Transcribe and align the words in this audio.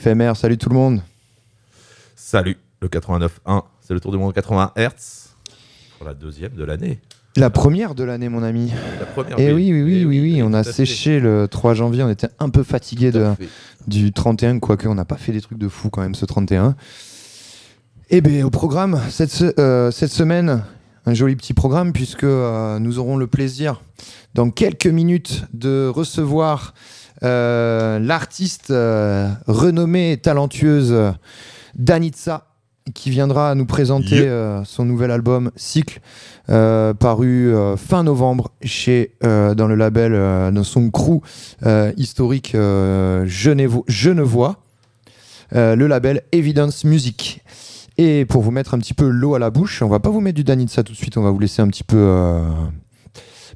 Salut 0.00 0.58
tout 0.58 0.68
le 0.68 0.76
monde 0.76 1.02
Salut, 2.14 2.56
le 2.80 2.88
89.1, 2.88 3.62
c'est 3.80 3.94
le 3.94 4.00
tour 4.00 4.12
du 4.12 4.18
monde 4.18 4.32
80 4.32 4.72
Hz 4.76 5.30
pour 5.98 6.06
la 6.06 6.14
deuxième 6.14 6.52
de 6.52 6.62
l'année. 6.62 7.00
La 7.36 7.50
première 7.50 7.96
de 7.96 8.04
l'année 8.04 8.28
mon 8.28 8.44
ami 8.44 8.72
La 9.00 9.06
première. 9.06 9.40
Et 9.40 9.52
oui, 9.52 9.72
oui, 9.72 9.82
oui, 9.82 9.98
Eh 10.02 10.06
oui, 10.06 10.20
oui, 10.20 10.42
on 10.44 10.54
a 10.54 10.62
séché 10.62 11.18
le 11.18 11.48
3 11.48 11.74
janvier, 11.74 12.04
on 12.04 12.08
était 12.08 12.28
un 12.38 12.48
peu 12.48 12.62
fatigué 12.62 13.10
de, 13.10 13.32
du 13.88 14.12
31, 14.12 14.60
quoique 14.60 14.86
on 14.86 14.94
n'a 14.94 15.04
pas 15.04 15.16
fait 15.16 15.32
des 15.32 15.40
trucs 15.40 15.58
de 15.58 15.68
fou 15.68 15.90
quand 15.90 16.02
même 16.02 16.14
ce 16.14 16.24
31. 16.24 16.76
Et 18.10 18.20
bien 18.20 18.46
au 18.46 18.50
programme, 18.50 19.00
cette, 19.10 19.42
euh, 19.58 19.90
cette 19.90 20.12
semaine, 20.12 20.62
un 21.06 21.14
joli 21.14 21.34
petit 21.34 21.54
programme 21.54 21.92
puisque 21.92 22.24
euh, 22.24 22.78
nous 22.78 23.00
aurons 23.00 23.16
le 23.16 23.26
plaisir 23.26 23.82
dans 24.34 24.50
quelques 24.50 24.86
minutes 24.86 25.44
de 25.52 25.88
recevoir 25.88 26.72
l'artiste 27.22 28.70
euh, 28.70 29.28
renommée 29.46 30.12
et 30.12 30.16
talentueuse 30.18 30.92
euh, 30.92 31.10
Danitza 31.76 32.44
qui 32.94 33.10
viendra 33.10 33.54
nous 33.54 33.66
présenter 33.66 34.26
euh, 34.26 34.64
son 34.64 34.84
nouvel 34.86 35.10
album 35.10 35.50
Cycle 35.56 36.00
euh, 36.48 36.94
paru 36.94 37.52
euh, 37.54 37.76
fin 37.76 38.02
novembre 38.02 38.50
chez 38.62 39.12
euh, 39.24 39.54
dans 39.54 39.66
le 39.66 39.74
label 39.74 40.12
euh, 40.14 40.50
dans 40.50 40.64
son 40.64 40.90
crew 40.90 41.20
euh, 41.66 41.92
historique 41.98 42.54
euh, 42.54 43.26
Genevo- 43.26 43.84
Genevois. 43.88 44.56
Euh, 45.54 45.76
le 45.76 45.86
label 45.86 46.22
Evidence 46.32 46.84
Music. 46.84 47.42
Et 47.96 48.24
pour 48.26 48.42
vous 48.42 48.50
mettre 48.50 48.74
un 48.74 48.78
petit 48.78 48.94
peu 48.94 49.08
l'eau 49.08 49.34
à 49.34 49.38
la 49.38 49.50
bouche 49.50 49.82
on 49.82 49.88
va 49.88 49.98
pas 49.98 50.10
vous 50.10 50.20
mettre 50.20 50.36
du 50.36 50.44
Danitza 50.44 50.82
tout 50.82 50.92
de 50.92 50.96
suite 50.98 51.16
on 51.16 51.22
va 51.22 51.30
vous 51.30 51.38
laisser 51.40 51.60
un 51.62 51.68
petit 51.68 51.84
peu 51.84 51.96
euh, 51.98 52.42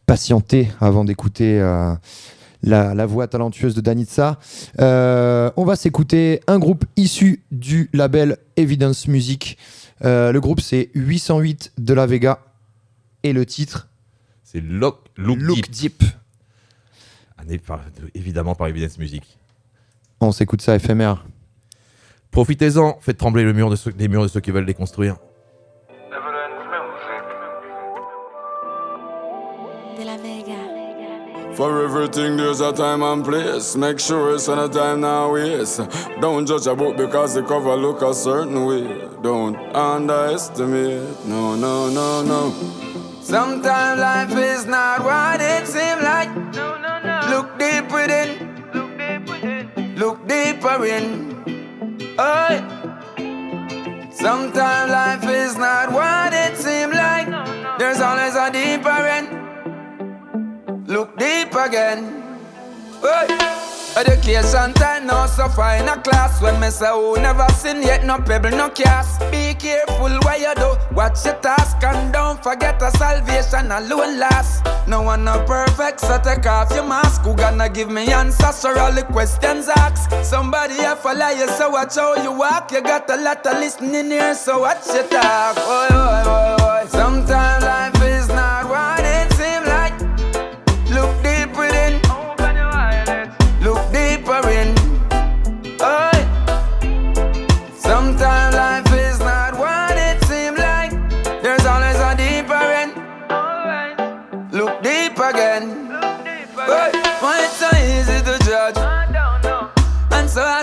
patienter 0.06 0.68
avant 0.80 1.04
d'écouter 1.04 1.60
euh, 1.60 1.94
la, 2.62 2.94
la 2.94 3.06
voix 3.06 3.26
talentueuse 3.28 3.74
de 3.74 3.80
Danitza. 3.80 4.38
Euh, 4.80 5.50
on 5.56 5.64
va 5.64 5.76
s'écouter 5.76 6.40
un 6.46 6.58
groupe 6.58 6.84
issu 6.96 7.42
du 7.50 7.90
label 7.92 8.38
Evidence 8.56 9.08
Music. 9.08 9.58
Euh, 10.04 10.32
le 10.32 10.40
groupe 10.40 10.60
c'est 10.60 10.90
808 10.94 11.72
de 11.78 11.94
la 11.94 12.06
Vega 12.06 12.40
et 13.22 13.32
le 13.32 13.46
titre 13.46 13.88
C'est 14.42 14.60
Look, 14.60 14.98
Look, 15.16 15.38
Look 15.40 15.70
Deep. 15.70 16.02
Par- 17.66 17.84
évidemment 18.14 18.54
par 18.54 18.68
Evidence 18.68 18.98
Music. 18.98 19.22
On 20.20 20.30
s'écoute 20.32 20.62
ça 20.62 20.76
éphémère. 20.76 21.24
Profitez-en, 22.30 22.98
faites 23.00 23.18
trembler 23.18 23.42
le 23.42 23.52
mur 23.52 23.68
de 23.68 23.76
ceux, 23.76 23.92
les 23.98 24.08
murs 24.08 24.22
de 24.22 24.28
ceux 24.28 24.40
qui 24.40 24.50
veulent 24.52 24.64
les 24.64 24.74
construire. 24.74 25.16
For 31.56 31.84
everything 31.84 32.38
there's 32.38 32.60
a 32.60 32.72
time 32.72 33.02
and 33.02 33.22
place. 33.22 33.76
Make 33.76 34.00
sure 34.00 34.34
it's 34.34 34.48
on 34.48 34.58
a 34.58 34.68
time 34.68 35.02
now 35.02 35.34
waste. 35.34 35.82
Don't 36.18 36.46
judge 36.46 36.66
a 36.66 36.74
book 36.74 36.96
because 36.96 37.34
the 37.34 37.42
cover 37.42 37.76
look 37.76 38.00
a 38.00 38.14
certain 38.14 38.64
way. 38.64 39.08
Don't 39.22 39.56
underestimate. 39.74 41.26
No, 41.26 41.54
no, 41.54 41.90
no, 41.90 42.22
no. 42.22 42.52
Sometimes 43.20 44.00
life 44.00 44.34
is 44.34 44.64
not 44.64 45.04
what 45.04 45.40
it 45.42 45.66
seems 45.66 46.02
like. 46.02 46.34
No, 46.54 46.78
no, 46.78 47.00
no. 47.02 47.20
Look 47.28 47.58
deep 47.58 47.92
within. 47.92 48.48
Look 49.96 50.26
deeper 50.26 50.86
in. 50.86 52.16
Oh. 52.18 52.82
Sometimes 54.10 54.90
life 54.90 55.24
is 55.28 55.56
not 55.58 55.92
what 55.92 56.32
it 56.32 56.56
seems 56.56 56.94
like. 56.94 57.28
There's 57.78 58.00
always 58.00 58.36
a 58.36 58.50
deeper 58.50 58.88
end. 58.88 59.41
Look 60.92 61.16
deep 61.16 61.54
again. 61.54 62.22
Hey. 63.00 63.62
Education 63.96 64.74
time 64.74 65.06
now 65.06 65.24
so 65.24 65.48
fine. 65.48 65.88
A 65.88 65.96
class 65.96 66.40
When 66.42 66.60
me 66.60 66.68
say 66.68 66.90
who 66.90 67.16
never 67.16 67.46
sin 67.50 67.80
yet? 67.80 68.04
No 68.04 68.18
pebble 68.18 68.50
no 68.50 68.68
cast 68.70 69.20
Be 69.30 69.54
careful 69.54 70.18
what 70.22 70.40
you 70.40 70.54
do, 70.54 70.76
watch 70.94 71.24
your 71.24 71.34
task 71.36 71.76
And 71.82 72.12
don't 72.12 72.42
forget 72.42 72.80
a 72.82 72.90
salvation 72.92 73.70
alone 73.70 74.18
last. 74.18 74.64
No 74.86 75.00
one 75.02 75.24
no 75.24 75.44
perfect 75.46 76.00
so 76.00 76.20
take 76.22 76.44
off 76.46 76.70
your 76.74 76.86
mask. 76.86 77.22
Who 77.22 77.34
gonna 77.36 77.68
give 77.68 77.90
me 77.90 78.12
answers 78.12 78.60
for 78.60 78.78
all 78.78 78.92
the 78.92 79.02
questions 79.04 79.68
asked? 79.68 80.12
Somebody 80.24 80.74
follow 80.74 81.28
you 81.30 81.48
so 81.48 81.70
watch 81.70 81.96
how 81.96 82.16
you 82.22 82.32
walk. 82.32 82.70
You 82.72 82.82
got 82.82 83.08
a 83.08 83.16
lot 83.16 83.46
of 83.46 83.58
listening 83.58 84.10
here 84.10 84.34
so 84.34 84.60
watch 84.60 84.86
your 84.92 85.06
talk. 85.08 85.56
Sometimes 86.88 87.71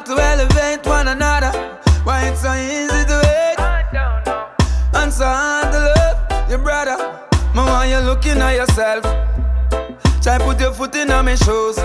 to 0.10 0.20
elevate 0.20 0.84
one 0.88 1.08
another? 1.08 1.52
Why 2.04 2.30
it's 2.30 2.42
so 2.42 2.52
easy 2.54 3.06
to 3.06 3.20
hate 3.30 3.60
and 4.96 5.14
so 5.14 5.26
hard 5.26 5.72
to 5.72 5.80
love 5.80 6.50
your 6.50 6.58
brother? 6.58 6.98
Man, 7.54 7.68
why 7.68 7.86
you 7.86 8.00
looking 8.00 8.40
at 8.42 8.56
yourself? 8.56 9.04
Try 10.24 10.40
put 10.40 10.60
your 10.60 10.74
foot 10.74 10.96
in 10.96 11.10
my 11.10 11.36
shoes. 11.36 11.78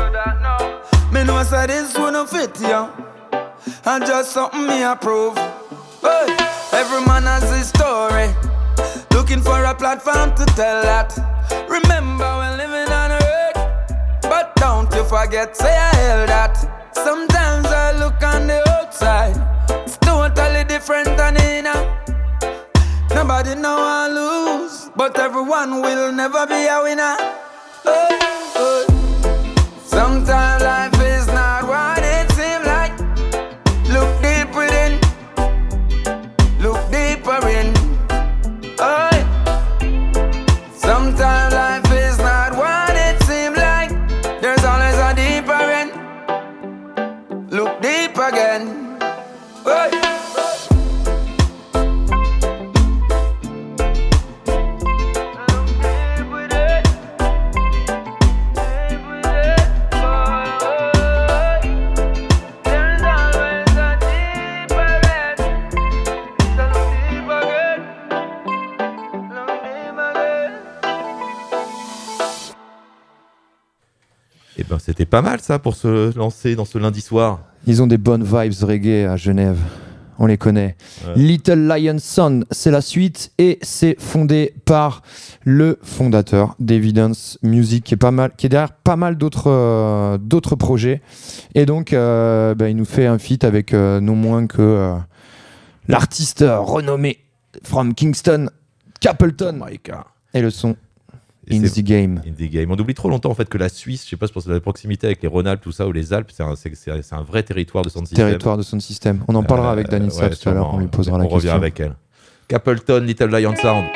Me 1.12 1.22
know 1.22 1.42
say 1.42 1.66
this 1.66 1.98
one 1.98 2.26
fit 2.26 2.58
you. 2.60 2.88
And 3.84 4.06
just 4.06 4.32
something 4.32 4.66
me 4.68 4.82
approve. 4.84 5.36
Hey, 6.00 6.34
every 6.72 7.04
man 7.04 7.24
has 7.24 7.50
his 7.54 7.68
story. 7.68 8.34
Looking 9.10 9.42
for 9.42 9.62
a 9.62 9.74
platform 9.74 10.34
to 10.36 10.46
tell 10.56 10.80
that. 10.82 11.12
Remember 11.68 12.24
we're 12.38 12.56
living 12.56 12.90
on 12.90 13.10
earth. 13.12 14.22
But 14.22 14.56
don't 14.56 14.90
you 14.94 15.04
forget, 15.04 15.54
say 15.54 15.76
I 15.76 15.94
held 15.96 16.28
that. 16.30 16.83
Sometimes 16.94 17.66
I 17.66 17.92
look 17.98 18.22
on 18.22 18.46
the 18.46 18.62
outside. 18.70 19.36
It's 19.84 19.96
totally 19.98 20.64
different 20.64 21.16
than 21.16 21.36
in 21.36 21.64
Nobody 23.14 23.54
know 23.54 23.78
I 23.80 24.08
lose. 24.08 24.90
But 24.96 25.18
everyone 25.18 25.82
will 25.82 26.12
never 26.12 26.46
be 26.46 26.66
a 26.66 26.82
winner. 26.82 27.16
Hey, 27.84 28.18
hey. 28.54 28.93
C'était 74.84 75.06
pas 75.06 75.22
mal 75.22 75.40
ça 75.40 75.58
pour 75.58 75.76
se 75.76 76.14
lancer 76.14 76.56
dans 76.56 76.66
ce 76.66 76.76
lundi 76.76 77.00
soir. 77.00 77.40
Ils 77.66 77.80
ont 77.80 77.86
des 77.86 77.96
bonnes 77.96 78.22
vibes 78.22 78.52
reggae 78.62 79.08
à 79.08 79.16
Genève. 79.16 79.56
On 80.18 80.26
les 80.26 80.36
connaît. 80.36 80.76
Ouais. 81.06 81.14
Little 81.16 81.66
Lion 81.66 81.96
Son, 81.98 82.44
c'est 82.50 82.70
la 82.70 82.82
suite 82.82 83.32
et 83.38 83.58
c'est 83.62 83.98
fondé 83.98 84.52
par 84.66 85.00
le 85.42 85.78
fondateur 85.82 86.54
d'Evidence 86.60 87.38
Music 87.42 87.82
qui 87.82 87.94
est 87.94 87.96
pas 87.96 88.10
mal, 88.10 88.32
qui 88.36 88.44
est 88.44 88.50
derrière 88.50 88.74
pas 88.74 88.96
mal 88.96 89.16
d'autres 89.16 89.50
euh, 89.50 90.18
d'autres 90.18 90.54
projets. 90.54 91.00
Et 91.54 91.64
donc, 91.64 91.94
euh, 91.94 92.54
bah, 92.54 92.68
il 92.68 92.76
nous 92.76 92.84
fait 92.84 93.06
un 93.06 93.18
feat 93.18 93.42
avec 93.42 93.72
euh, 93.72 94.00
non 94.00 94.16
moins 94.16 94.46
que 94.46 94.60
euh, 94.60 94.96
l'artiste 95.88 96.44
renommé 96.46 97.20
from 97.62 97.94
Kingston, 97.94 98.50
Capleton, 99.00 99.60
et 100.34 100.42
le 100.42 100.50
son 100.50 100.76
In 101.50 101.62
the 101.62 101.80
Game. 101.80 102.20
In 102.26 102.32
the 102.32 102.50
game. 102.50 102.70
On 102.70 102.78
oublie 102.78 102.94
trop 102.94 103.08
longtemps 103.08 103.30
en 103.30 103.34
fait 103.34 103.48
que 103.48 103.58
la 103.58 103.68
Suisse, 103.68 104.04
je 104.04 104.10
sais 104.10 104.16
pas, 104.16 104.26
c'est 104.26 104.32
pour 104.32 104.42
la 104.46 104.60
proximité 104.60 105.06
avec 105.06 105.22
les 105.22 105.28
Rhône-Alpes, 105.28 105.60
tout 105.60 105.72
ça, 105.72 105.86
ou 105.86 105.92
les 105.92 106.12
Alpes, 106.12 106.30
c'est 106.32 106.42
un, 106.42 107.22
vrai 107.22 107.42
territoire 107.42 107.84
de 107.84 107.88
son 107.88 108.04
système. 108.04 108.26
Territoire 108.26 108.56
de 108.56 108.62
son 108.62 108.80
système. 108.80 109.24
On 109.28 109.34
en 109.34 109.42
parlera 109.42 109.72
avec 109.72 109.92
Euh, 109.92 109.98
ouais, 109.98 110.30
tout 110.30 110.48
à 110.48 110.52
l'heure, 110.52 110.74
on 110.74 110.78
lui 110.78 110.86
posera 110.86 111.18
la 111.18 111.24
On 111.24 111.28
revient 111.28 111.48
question. 111.48 111.56
avec 111.56 111.80
elle. 111.80 111.94
Capleton, 112.48 113.00
Little 113.00 113.30
Lion 113.30 113.54
Sound. 113.56 113.86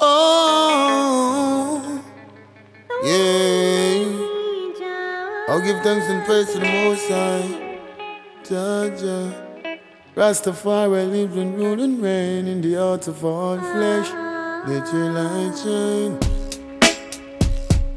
Oh, 0.00 1.80
yeah. 3.04 4.02
I'll 5.48 5.60
give 5.60 5.80
thanks 5.82 6.08
and 6.08 6.24
praise 6.24 6.52
to 6.52 6.58
the 6.58 6.66
Most 6.66 7.08
High. 7.08 7.42
Jaja. 8.44 9.32
Rastafari 10.16 11.10
lives 11.10 11.36
and 11.36 11.56
rule 11.56 11.82
and 11.82 12.02
reign 12.02 12.46
in 12.46 12.60
the 12.60 12.74
heart 12.74 13.08
of 13.08 13.24
all 13.24 13.58
flesh. 13.58 14.31
Let 14.64 14.92
your 14.92 15.10
light 15.10 15.58
shine. 15.58 16.16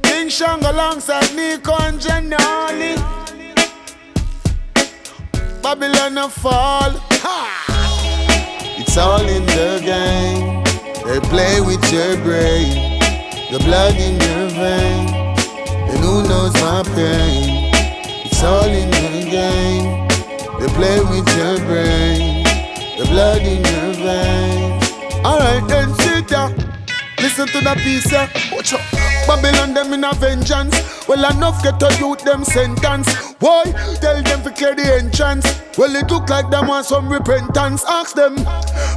King 0.01 0.29
Shang 0.29 0.63
alongside 0.65 1.31
Nico 1.35 1.75
and 1.77 1.99
Janali. 1.99 2.95
Babylon 5.61 6.17
a 6.17 6.27
fall. 6.27 6.89
Ha! 7.21 7.65
It's 8.79 8.97
all 8.97 9.21
in 9.21 9.45
the 9.45 9.79
game. 9.85 10.63
They 11.05 11.19
play 11.29 11.61
with 11.61 11.85
your 11.93 12.17
brain, 12.23 12.99
the 13.51 13.59
blood 13.63 13.93
in 13.93 14.15
your 14.15 14.49
vein. 14.57 15.09
And 15.87 15.99
who 15.99 16.23
knows 16.27 16.53
my 16.55 16.81
pain? 16.95 17.69
It's 18.25 18.43
all 18.43 18.65
in 18.65 18.89
the 18.89 19.29
game. 19.29 20.07
They 20.59 20.67
play 20.73 20.99
with 21.01 21.29
your 21.37 21.59
brain, 21.67 22.43
the 22.97 23.05
blood 23.05 23.43
in 23.43 23.63
your 23.63 23.93
vein. 24.01 24.81
Alright, 25.23 25.67
then 25.67 25.93
Listen 27.19 27.47
to 27.47 27.61
the 27.61 27.73
piece, 27.77 28.11
yeah. 28.11 28.29
Watch 28.51 28.73
out. 28.73 28.81
Babylon 29.27 29.73
them 29.73 29.93
in 29.93 30.03
a 30.03 30.13
vengeance. 30.13 31.07
Well, 31.07 31.23
enough 31.31 31.63
get 31.63 31.79
to 31.79 31.95
youth 31.97 32.23
them 32.23 32.43
sentence. 32.43 33.07
Why? 33.39 33.63
Tell 34.01 34.21
them 34.21 34.43
to 34.43 34.51
clear 34.51 34.75
the 34.75 34.95
entrance. 34.99 35.45
Well, 35.77 35.95
it 35.95 36.11
look 36.11 36.29
like 36.29 36.49
them 36.51 36.67
want 36.67 36.85
some 36.85 37.09
repentance. 37.09 37.83
Ask 37.87 38.15
them 38.15 38.35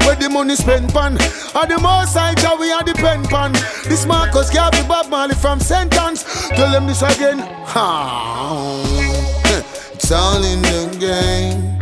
where 0.05 0.17
the 0.17 0.29
money 0.31 0.57
spent 0.57 0.93
pan. 0.93 1.15
Are 1.55 1.67
the 1.67 1.79
more 1.81 2.07
side 2.07 2.39
that 2.39 2.57
we 2.59 2.73
are 2.73 2.83
the 2.83 2.95
pen 2.95 3.25
pan. 3.25 3.53
This 3.89 4.05
Marcus 4.05 4.51
Garvey 4.51 4.83
Bob 4.89 5.09
Marley 5.09 5.35
from 5.35 5.61
sentence. 5.61 6.25
Tell 6.49 6.71
them 6.71 6.87
this 6.87 7.03
again. 7.03 7.39
Ha. 7.39 8.85
It's 9.95 10.13
all 10.13 10.43
in 10.43 10.63
the 10.63 10.97
game. 10.99 11.79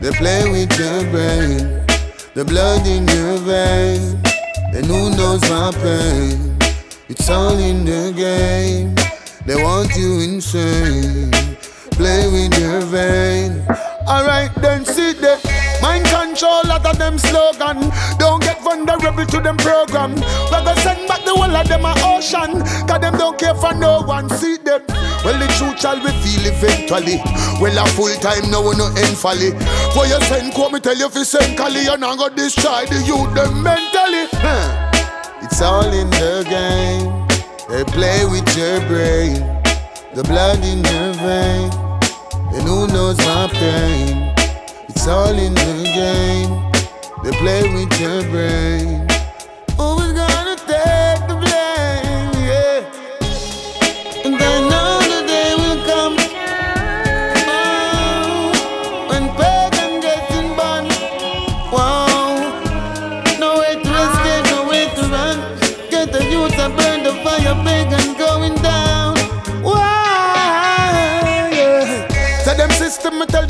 They 0.00 0.10
play 0.12 0.50
with 0.50 0.78
your 0.78 1.02
brain, 1.12 1.86
the 2.34 2.44
blood 2.44 2.86
in 2.86 3.06
your 3.08 3.38
vein. 3.38 4.19
And 4.80 4.88
who 4.88 5.10
knows 5.10 5.42
my 5.50 5.70
pain? 5.72 6.56
It's 7.10 7.28
all 7.28 7.58
in 7.58 7.84
the 7.84 8.14
game. 8.16 8.94
They 9.44 9.62
want 9.62 9.94
you 9.94 10.20
insane. 10.20 11.30
Play 11.90 12.24
with 12.32 12.58
your 12.58 12.80
vein. 12.88 13.60
Alright, 14.08 14.54
then 14.54 14.86
sit 14.86 15.20
there. 15.20 15.38
Mind 15.82 16.06
control, 16.06 16.62
lot 16.64 16.86
of 16.86 16.96
them 16.96 17.18
slogan. 17.18 17.92
Don't 18.18 18.42
get 18.42 18.58
vulnerable 18.62 19.26
to 19.26 19.40
them 19.42 19.58
program. 19.58 20.14
We 20.14 20.58
go 20.64 20.74
send 20.76 21.06
back 21.06 21.26
the 21.26 21.34
whole 21.36 21.54
of 21.54 21.68
them 21.68 21.84
a 21.84 21.92
ocean. 22.02 22.64
Cause 22.88 23.00
them 23.02 23.18
don't 23.18 23.38
care 23.38 23.54
for 23.54 23.74
no 23.74 24.00
one. 24.00 24.30
See 24.30 24.56
them. 24.56 24.80
Well, 25.24 25.38
the 25.38 25.46
truth 25.58 25.80
shall 25.80 26.00
reveal 26.00 26.48
eventually. 26.48 27.20
Well, 27.60 27.76
a 27.76 27.86
full 27.92 28.14
time 28.24 28.50
now, 28.50 28.64
we 28.64 28.76
no 28.76 28.88
end 28.96 29.16
folly. 29.16 29.52
For 29.92 30.06
you 30.06 30.20
send, 30.24 30.54
quote 30.54 30.72
me 30.72 30.80
tell 30.80 30.96
you 30.96 31.06
if 31.06 31.14
you 31.14 31.24
send 31.24 31.56
Cali, 31.58 31.84
you're 31.84 31.98
not 31.98 32.18
go 32.18 32.28
destroy 32.30 32.86
the 32.86 33.02
youth 33.04 33.34
them 33.34 33.62
mentally. 33.62 34.28
Huh. 34.40 34.90
It's 35.42 35.60
all 35.60 35.92
in 35.92 36.08
the 36.10 36.44
game. 36.48 37.20
They 37.68 37.84
play 37.84 38.24
with 38.24 38.48
your 38.56 38.80
brain, 38.88 39.34
the 40.14 40.24
blood 40.24 40.58
in 40.64 40.82
your 40.84 41.12
vein. 41.20 41.70
And 42.52 42.66
who 42.66 42.86
knows 42.88 43.18
my 43.18 43.48
pain? 43.52 44.34
It's 44.88 45.06
all 45.06 45.36
in 45.38 45.54
the 45.54 45.84
game. 45.84 46.50
They 47.22 47.30
play 47.38 47.62
with 47.74 48.00
your 48.00 48.22
brain. 48.32 48.99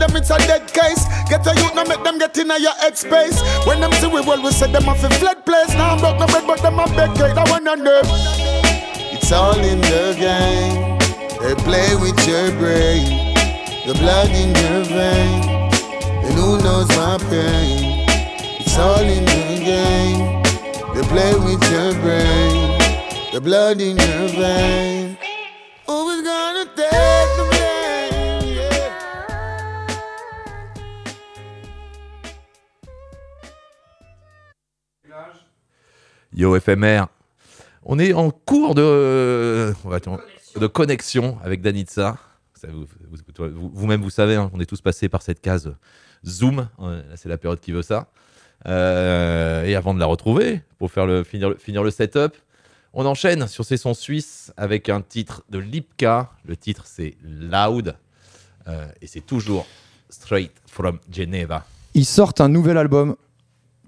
Them 0.01 0.17
it's 0.17 0.31
a 0.31 0.39
dead 0.39 0.67
case. 0.73 1.05
Get 1.29 1.47
a 1.47 1.53
youth, 1.61 1.75
now 1.77 1.85
make 1.85 2.03
them 2.03 2.19
get 2.19 2.37
in 2.39 2.49
your 2.49 2.75
head 2.81 2.97
space. 2.97 3.39
When 3.67 3.81
them 3.81 3.93
see 3.93 4.09
we 4.09 4.21
well, 4.23 4.43
we 4.43 4.51
say 4.51 4.73
them 4.73 4.89
off 4.89 5.05
a 5.05 5.11
fled 5.21 5.45
place. 5.45 5.69
Now 5.75 5.95
I'm 5.95 6.01
broke 6.01 6.19
no 6.19 6.27
bread, 6.27 6.47
but 6.47 6.61
them 6.63 6.81
a 6.81 6.87
beg 6.97 7.15
cake. 7.15 7.35
That 7.37 7.49
one 7.49 7.69
and 7.69 7.87
them. 7.87 8.05
It's 9.15 9.31
all 9.31 9.61
in 9.61 9.81
the 9.81 10.17
game. 10.19 10.99
They 11.41 11.55
play 11.63 11.95
with 11.97 12.19
your 12.27 12.51
brain, 12.59 13.35
the 13.87 13.95
blood 14.01 14.31
in 14.31 14.51
your 14.63 14.85
vein. 14.89 15.71
And 16.25 16.35
who 16.35 16.59
knows 16.65 16.89
my 16.97 17.17
pain? 17.31 18.05
It's 18.61 18.77
all 18.79 19.01
in 19.01 19.25
the 19.25 19.65
game. 19.65 20.43
They 20.95 21.03
play 21.09 21.35
with 21.35 21.63
your 21.71 21.93
brain, 22.03 22.79
the 23.33 23.41
blood 23.41 23.81
in 23.81 23.97
your 23.97 24.29
vein. 24.29 25.00
Yo 36.41 36.59
FMR. 36.59 37.05
On 37.85 37.99
est 37.99 38.15
en 38.15 38.31
cours 38.31 38.75
de, 38.75 39.75
de 40.59 40.67
connexion 40.67 41.37
avec 41.45 41.61
vous- 43.53 43.71
Vous-même, 43.75 44.01
vous, 44.01 44.09
savez, 44.09 44.37
hein, 44.37 44.51
on 44.55 44.59
est 44.61 44.65
tous 44.65 44.81
passés 44.81 45.11
par 45.11 45.21
cette 45.21 45.43
case 45.43 45.75
Zoom. 46.27 46.67
Euh, 46.81 47.03
c'est 47.17 47.29
la 47.29 47.37
période 47.37 47.61
qui 47.61 47.73
veut 47.73 47.83
ça. 47.83 48.07
Euh, 48.67 49.65
et 49.67 49.75
avant 49.75 49.93
de 49.93 50.01
la 50.01 50.07
retrouver, 50.07 50.63
pour 50.79 50.91
faire 50.91 51.07
finir, 51.27 51.51
le- 51.83 51.91
setup, 51.91 52.35
on 52.95 53.05
enchaîne 53.05 53.47
sur 53.47 53.67
ces 53.67 53.77
sons 53.77 53.93
suisses 53.93 54.51
avec 54.57 54.89
un 54.89 55.03
titre 55.03 55.43
de 55.51 55.59
Lipka. 55.59 56.31
Le 56.47 56.57
titre, 56.57 56.85
c'est 56.87 57.17
Loud. 57.23 57.95
Euh, 58.67 58.87
et 59.03 59.07
c'est 59.07 59.21
toujours 59.27 59.67
Straight 60.09 60.53
from 60.67 61.01
Geneva. 61.13 61.67
Ils 61.93 62.07
sortent 62.07 62.41
un 62.41 62.49
nouvel 62.49 62.79
album 62.79 63.15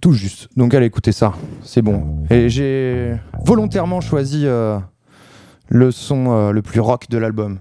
tout 0.03 0.13
juste. 0.13 0.49
Donc 0.57 0.75
allez 0.75 0.85
écouter 0.87 1.13
ça, 1.13 1.33
c'est 1.63 1.81
bon. 1.81 2.25
Et 2.29 2.51
j'ai 2.51 3.15
volontairement 3.47 4.01
choisi 4.03 4.43
euh, 4.47 4.79
le 5.69 5.91
son 5.93 6.27
euh, 6.31 6.51
le 6.51 6.61
plus 6.61 6.81
rock 6.81 7.09
de 7.09 7.17
l'album. 7.17 7.61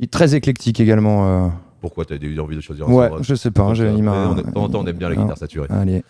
Il 0.00 0.04
est 0.04 0.12
très 0.12 0.34
éclectique 0.34 0.78
également. 0.80 1.26
euh. 1.46 1.48
Pourquoi 1.80 2.04
tu 2.06 2.14
as 2.14 2.16
eu 2.16 2.38
envie 2.40 2.56
de 2.56 2.60
choisir 2.60 2.88
un 2.88 2.92
Ouais, 2.92 3.08
son 3.08 3.14
rock 3.16 3.22
je 3.24 3.34
sais 3.34 3.50
pas. 3.50 3.74
J'ai- 3.74 3.88
on 3.88 4.34
de 4.34 4.42
temps 4.42 4.62
en 4.64 4.68
temps, 4.68 4.80
on 4.80 4.86
aime 4.86 4.96
bien 4.96 5.08
la 5.10 5.16
guitare 5.16 5.36
saturée. 5.36 5.66
Allez. 5.68 6.02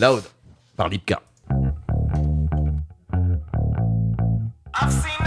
Loud 0.00 0.22
par 0.76 0.88
Lipka. 0.88 1.20
I've 4.80 4.90
seen 4.90 5.21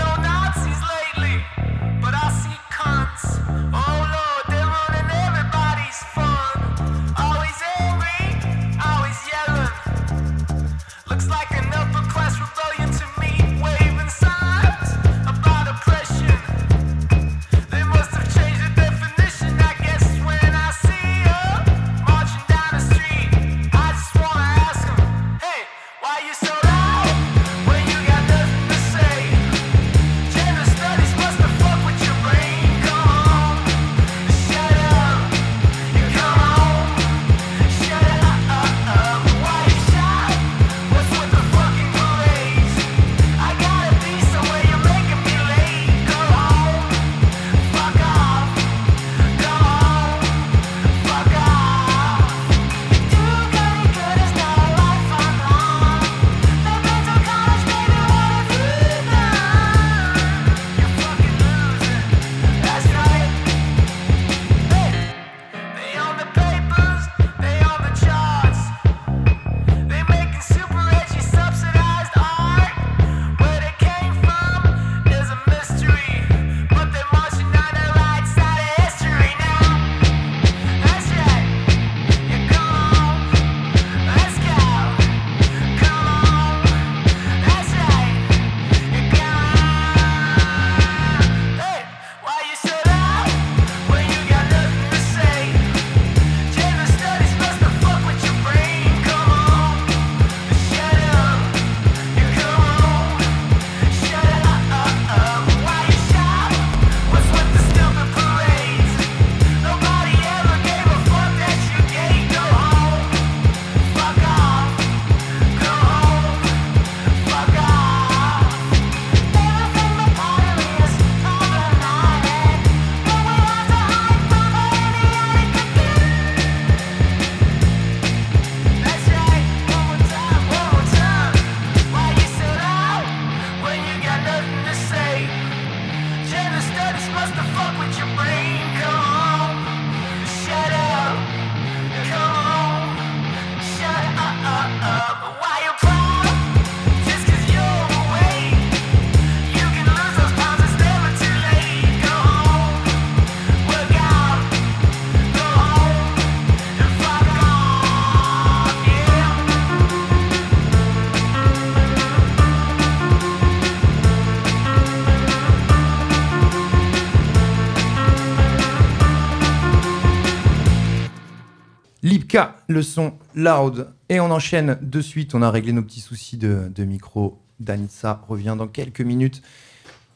le 172.76 172.84
son 172.84 173.14
loud. 173.34 173.88
Et 174.10 174.20
on 174.20 174.30
enchaîne 174.30 174.78
de 174.82 175.02
suite. 175.02 175.34
On 175.34 175.42
a 175.42 175.50
réglé 175.50 175.72
nos 175.72 175.82
petits 175.82 176.02
soucis 176.02 176.38
de, 176.38 176.70
de 176.74 176.84
micro. 176.84 177.40
Danitza 177.60 178.22
revient 178.28 178.56
dans 178.58 178.68
quelques 178.68 179.02
minutes. 179.02 179.42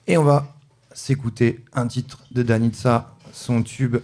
Et 0.06 0.18
on 0.18 0.24
va 0.24 0.54
s'écouter 0.94 1.64
un 1.74 1.88
titre 1.88 2.20
de 2.32 2.44
Danitza, 2.44 3.16
son 3.32 3.64
tube 3.64 3.98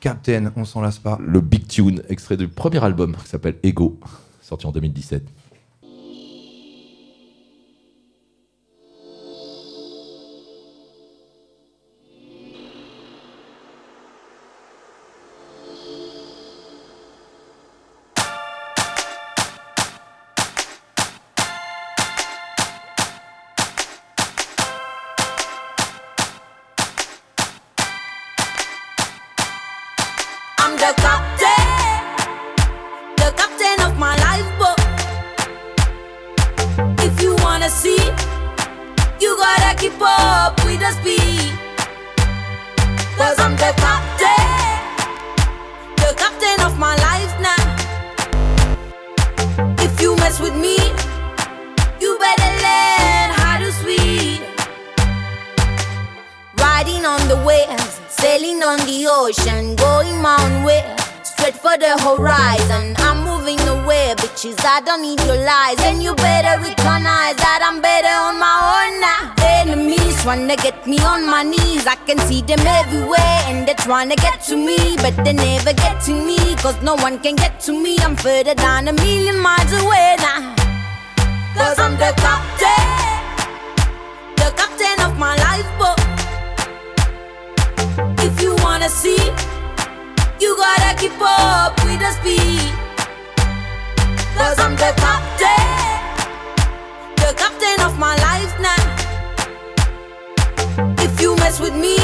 Captain. 0.00 0.52
On 0.54 0.64
s'en 0.64 0.82
lasse 0.82 0.98
pas. 0.98 1.18
Le 1.20 1.40
Big 1.40 1.66
Tune, 1.66 2.02
extrait 2.08 2.36
du 2.36 2.46
premier 2.46 2.84
album 2.84 3.16
qui 3.16 3.28
s'appelle 3.28 3.56
Ego, 3.62 3.98
sorti 4.42 4.66
en 4.66 4.72
2017. 4.72 5.26
The 61.78 61.96
horizon. 62.02 62.94
I'm 62.98 63.24
moving 63.24 63.60
away, 63.68 64.14
bitches. 64.18 64.58
I 64.64 64.80
don't 64.80 65.02
need 65.02 65.20
your 65.22 65.38
lies, 65.38 65.78
and 65.82 66.02
you 66.02 66.14
better 66.16 66.60
recognize 66.60 67.36
that 67.36 67.60
I'm 67.62 67.80
better 67.80 68.14
on 68.26 68.38
my 68.38 68.56
own 68.74 69.00
now. 69.00 69.34
Enemies 69.62 70.08
to 70.24 70.56
get 70.56 70.86
me 70.86 70.98
on 71.00 71.24
my 71.24 71.42
knees, 71.42 71.86
I 71.86 71.94
can 71.94 72.18
see 72.18 72.42
them 72.42 72.60
everywhere, 72.60 73.40
and 73.48 73.66
they're 73.66 73.74
trying 73.74 74.10
to 74.10 74.16
get 74.16 74.42
to 74.42 74.56
me, 74.56 74.96
but 74.96 75.16
they 75.24 75.32
never 75.32 75.72
get 75.72 76.02
to 76.02 76.12
me, 76.12 76.36
cause 76.56 76.76
no 76.82 76.96
one 76.96 77.18
can 77.18 77.36
get 77.36 77.60
to 77.60 77.72
me. 77.72 77.96
I'm 78.00 78.16
further 78.16 78.54
down 78.54 78.88
a 78.88 78.92
million 78.92 79.38
miles 79.38 79.72
away 79.72 80.16
now. 80.18 80.54
Cause 81.54 81.78
I'm 81.78 81.92
the 81.92 82.12
captain, 82.24 82.88
the 84.36 84.52
captain 84.56 84.98
of 85.06 85.16
my 85.18 85.34
lifeboat. 85.46 85.98
If 88.26 88.42
you 88.42 88.54
wanna 88.56 88.88
see, 88.90 89.18
you 90.40 90.56
gotta 90.56 90.96
keep 90.96 91.12
up 91.20 91.74
with 91.84 91.98
the 91.98 92.12
speed. 92.12 92.72
Cause 94.36 94.58
I'm 94.60 94.76
the 94.76 94.92
captain, 94.96 95.66
the 97.16 97.34
captain 97.36 97.80
of 97.84 97.98
my 97.98 98.14
life 98.28 98.54
now. 98.60 98.84
If 101.02 101.20
you 101.20 101.34
mess 101.36 101.58
with 101.60 101.74
me, 101.74 101.96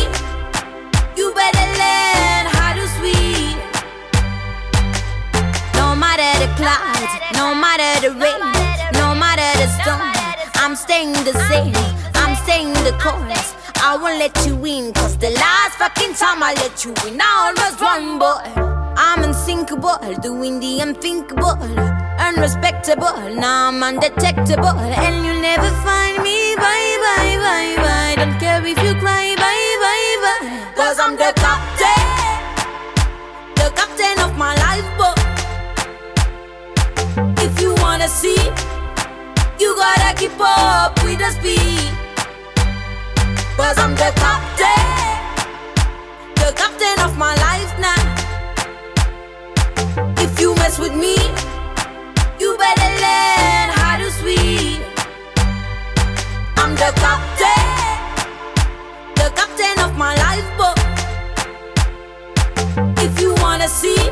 you 1.17 1.33
better 1.35 1.67
learn 1.79 2.45
how 2.57 2.75
to 2.75 2.85
swim. 2.99 3.55
No 5.77 5.95
matter 5.95 6.31
the 6.43 6.51
clouds, 6.59 7.13
no 7.35 7.55
matter 7.55 7.91
the 8.03 8.15
rain, 8.19 8.53
no 8.95 9.15
matter 9.15 9.47
the 9.61 9.69
storm, 9.79 10.11
I'm 10.57 10.75
staying 10.75 11.13
the 11.25 11.35
same, 11.49 11.75
I'm 12.17 12.35
staying 12.43 12.73
the 12.83 12.97
course. 13.01 13.64
I 13.77 13.97
won't 14.01 14.19
let 14.19 14.35
you 14.47 14.55
in, 14.65 14.93
cause 14.93 15.17
the 15.19 15.31
last 15.31 15.77
fucking 15.79 16.15
time 16.15 16.43
I 16.43 16.55
let 16.55 16.85
you 16.85 16.93
in, 17.07 17.21
I 17.21 17.53
almost 17.53 17.81
won, 17.81 18.19
boy. 18.19 18.73
I'm 18.97 19.23
unsinkable, 19.25 19.99
doing 20.23 20.61
the 20.61 20.81
unthinkable, 20.81 21.59
unrespectable. 22.19 23.13
Now 23.35 23.69
I'm 23.69 23.83
undetectable, 23.83 24.79
and 24.79 25.27
you'll 25.27 25.43
never 25.43 25.69
find 25.83 26.23
me. 26.23 26.55
Bye, 26.57 26.97
bye, 27.05 27.37
bye, 27.45 27.77
bye. 27.83 28.15
Don't 28.17 28.39
care 28.39 28.65
if 28.65 28.79
you 28.83 28.95
cry, 29.01 29.35
bye, 29.37 29.77
bye, 29.85 30.17
bye. 30.25 30.73
Cause 30.77 30.99
I'm 30.99 31.17
the 31.17 31.33
captain, 31.37 32.05
the 33.57 33.71
captain 33.75 34.19
of 34.25 34.37
my 34.39 34.55
lifeboat. 34.65 35.19
If 37.43 37.61
you 37.61 37.75
wanna 37.83 38.09
see, 38.09 38.39
you 39.59 39.75
gotta 39.77 40.15
keep 40.17 40.39
up 40.39 41.03
with 41.05 41.19
the 41.19 41.31
speed. 41.33 42.04
Cause 43.57 43.79
I'm 43.79 43.95
the 43.95 44.11
captain, 44.17 44.85
the 46.35 46.53
captain 46.57 46.99
of 47.05 47.17
my 47.17 47.35
life 47.37 47.73
now. 47.79 48.03
If 50.19 50.41
you 50.41 50.55
mess 50.57 50.79
with 50.79 50.93
me, 50.93 51.15
you 52.41 52.57
better 52.59 52.91
learn 53.05 53.71
how 53.79 53.97
to 53.99 54.11
swim. 54.11 54.83
I'm 56.57 56.75
the 56.75 56.91
captain, 56.99 57.67
the 59.15 59.31
captain 59.39 59.79
of 59.85 59.97
my 59.97 60.15
lifeboat. 60.25 60.79
If 62.99 63.21
you 63.21 63.35
wanna 63.35 63.69
see, 63.69 64.11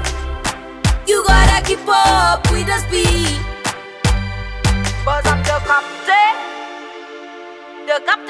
you 1.07 1.25
gotta 1.27 1.65
keep 1.67 1.81
up 1.89 2.49
with 2.53 2.67
the 2.69 2.79
speed. 2.79 3.41
Cause 5.05 5.27
I'm 5.27 5.43
the 5.43 5.59
captain, 5.67 6.52
the. 7.93 8.23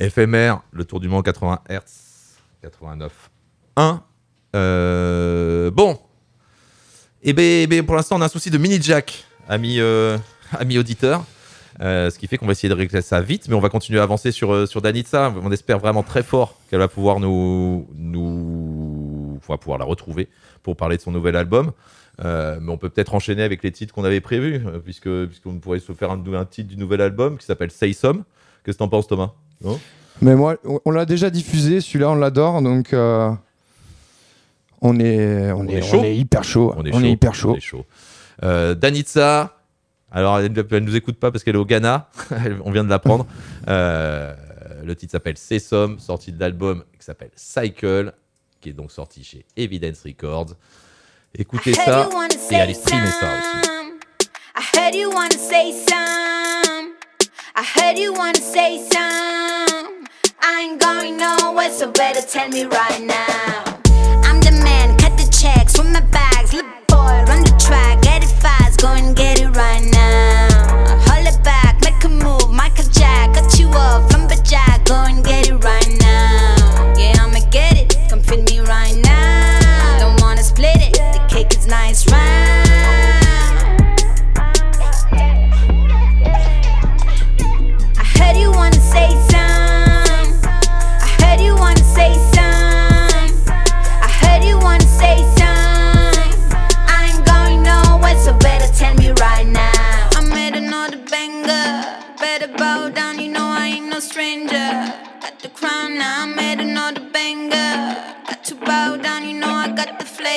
FMR, 0.00 0.62
le 0.72 0.84
tour 0.84 0.98
du 0.98 1.08
monde 1.08 1.24
80 1.24 1.60
Hz, 1.68 2.38
89 2.62 3.30
1. 3.76 4.02
Euh, 4.56 5.70
bon. 5.70 6.00
Et 7.22 7.34
ben, 7.34 7.42
eh 7.42 7.66
ben, 7.66 7.84
pour 7.84 7.96
l'instant, 7.96 8.16
on 8.16 8.22
a 8.22 8.24
un 8.24 8.28
souci 8.28 8.50
de 8.50 8.56
mini 8.56 8.80
jack, 8.80 9.24
ami, 9.46 9.78
euh, 9.78 10.16
ami 10.58 10.78
auditeur. 10.78 11.22
Euh, 11.80 12.10
ce 12.10 12.18
qui 12.18 12.26
fait 12.26 12.36
qu'on 12.36 12.44
va 12.46 12.52
essayer 12.52 12.68
de 12.68 12.74
régler 12.74 13.00
ça 13.00 13.22
vite, 13.22 13.48
mais 13.48 13.54
on 13.54 13.60
va 13.60 13.70
continuer 13.70 14.00
à 14.00 14.02
avancer 14.02 14.32
sur, 14.32 14.52
euh, 14.52 14.66
sur 14.66 14.82
Danitza. 14.82 15.32
On 15.42 15.50
espère 15.50 15.78
vraiment 15.78 16.02
très 16.02 16.22
fort 16.22 16.56
qu'elle 16.68 16.80
va 16.80 16.88
pouvoir 16.88 17.20
nous, 17.20 17.86
nous. 17.96 19.38
On 19.48 19.52
va 19.52 19.56
pouvoir 19.56 19.78
la 19.78 19.86
retrouver 19.86 20.28
pour 20.62 20.76
parler 20.76 20.98
de 20.98 21.02
son 21.02 21.10
nouvel 21.10 21.36
album. 21.36 21.72
Euh, 22.22 22.58
mais 22.60 22.70
on 22.70 22.76
peut 22.76 22.90
peut-être 22.90 23.14
enchaîner 23.14 23.42
avec 23.42 23.62
les 23.62 23.72
titres 23.72 23.94
qu'on 23.94 24.04
avait 24.04 24.20
prévus, 24.20 24.62
euh, 24.66 24.78
puisque 24.78 25.08
puisqu'on 25.26 25.54
pourrait 25.54 25.78
se 25.78 25.92
faire 25.92 26.10
un, 26.10 26.22
un 26.34 26.44
titre 26.44 26.68
du 26.68 26.76
nouvel 26.76 27.00
album 27.00 27.38
qui 27.38 27.46
s'appelle 27.46 27.70
Say 27.70 27.94
Some. 27.94 28.24
Qu'est-ce 28.62 28.76
que 28.76 28.82
t'en 28.82 28.88
penses, 28.88 29.06
Thomas? 29.08 29.30
Non? 29.64 29.80
Mais 30.20 30.36
moi, 30.36 30.56
on- 30.84 30.90
l'a 30.90 31.06
déjà 31.06 31.30
diffusé, 31.30 31.80
celui-là, 31.80 32.10
on 32.10 32.14
l'adore, 32.16 32.60
donc 32.60 32.92
euh, 32.92 33.30
on, 34.82 35.00
est, 35.00 35.50
on, 35.52 35.60
On 35.60 35.66
est, 35.68 35.74
est 35.76 35.82
chaud. 35.82 35.98
on 36.00 36.04
est 36.04 36.14
hyper 36.16 36.44
chaud. 36.44 36.74
On 36.76 36.84
est, 36.84 36.94
on 36.94 36.98
chaud, 36.98 37.06
est 37.06 37.10
hyper 37.10 37.34
chaud. 37.34 37.52
on 37.52 37.56
est 37.56 37.60
chaud. 37.60 37.86
Danitza, 38.74 39.56
alors 40.10 40.38
elle 40.38 40.52
ne 40.52 40.78
nous 40.80 40.96
écoute 40.96 41.18
pas 41.18 41.30
parce 41.30 41.44
qu'elle 41.44 41.54
est 41.54 41.58
au 41.58 41.64
Ghana, 41.64 42.08
on 42.64 42.70
vient 42.70 42.84
de 42.84 42.90
l'apprendre. 42.90 43.26
Euh, 43.68 44.34
le 44.84 44.96
titre 44.96 45.12
s'appelle 45.12 45.36
Sesame, 45.36 45.98
sorti 45.98 46.32
de 46.32 46.40
l'album 46.40 46.84
qui 46.98 47.04
s'appelle 47.04 47.30
Cycle, 47.36 48.12
qui 48.60 48.70
est 48.70 48.72
donc 48.72 48.90
sorti 48.90 49.22
chez 49.22 49.44
Evidence 49.56 50.02
Records. 50.04 50.54
Écoutez 51.34 51.74
ça 51.74 52.08
et 52.50 52.54
allez 52.56 52.74
streamer 52.74 53.06
ça 53.06 53.26
aussi. 53.38 53.70
I 54.56 54.62
heard 54.76 54.94
you 54.94 55.10
wanna 55.10 55.38
say 55.38 55.72
some. 55.72 56.94
I 57.54 57.62
heard 57.62 57.98
you 57.98 58.12
wanna 58.12 58.40
say 58.40 58.78
some. 58.78 60.06
I 60.42 60.62
ain't 60.62 60.80
going 60.80 61.16
nowhere, 61.16 61.70
so 61.70 61.90
better 61.92 62.20
tell 62.20 62.48
me 62.48 62.64
right 62.64 63.00
now. 63.00 63.64
I'm 64.24 64.40
the 64.40 64.52
man, 64.62 64.96
cut 64.98 65.16
the 65.16 65.30
checks 65.30 65.78
with 65.78 65.92
my 65.92 66.00
bags. 66.00 66.52
Look, 66.52 66.66
boy, 66.88 67.24
run 67.28 67.44
the 67.44 67.56
track, 67.64 68.02
get 68.02 68.24
it 68.24 68.30
fast, 68.40 68.80
go 68.80 68.88
and 68.88 69.14
get 69.16 69.40
it 69.40 69.48
right 69.56 69.84
now. 69.84 69.89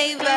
favor. 0.04 0.33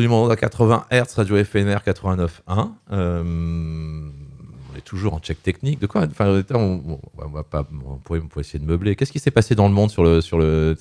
Du 0.00 0.08
monde 0.08 0.30
à 0.30 0.36
80 0.36 0.86
Hz, 0.90 1.14
radio 1.16 1.44
FNR 1.44 1.78
89.1. 1.86 2.70
Euh, 2.92 3.22
on 3.24 4.76
est 4.76 4.80
toujours 4.84 5.14
en 5.14 5.18
check 5.20 5.42
technique. 5.42 5.80
De 5.80 5.86
quoi 5.86 6.02
Enfin, 6.10 6.42
on, 6.54 6.98
va 7.32 7.42
pas, 7.42 7.66
on 7.86 7.96
pourrait, 7.96 8.20
essayer 8.38 8.58
de 8.58 8.64
meubler. 8.64 8.96
Qu'est-ce 8.96 9.12
qui 9.12 9.18
s'est 9.18 9.30
passé 9.30 9.54
dans 9.54 9.68
le 9.68 9.74
monde 9.74 9.90
sur, 9.90 10.02
le, 10.04 10.20
sur, 10.20 10.38
les, 10.38 10.74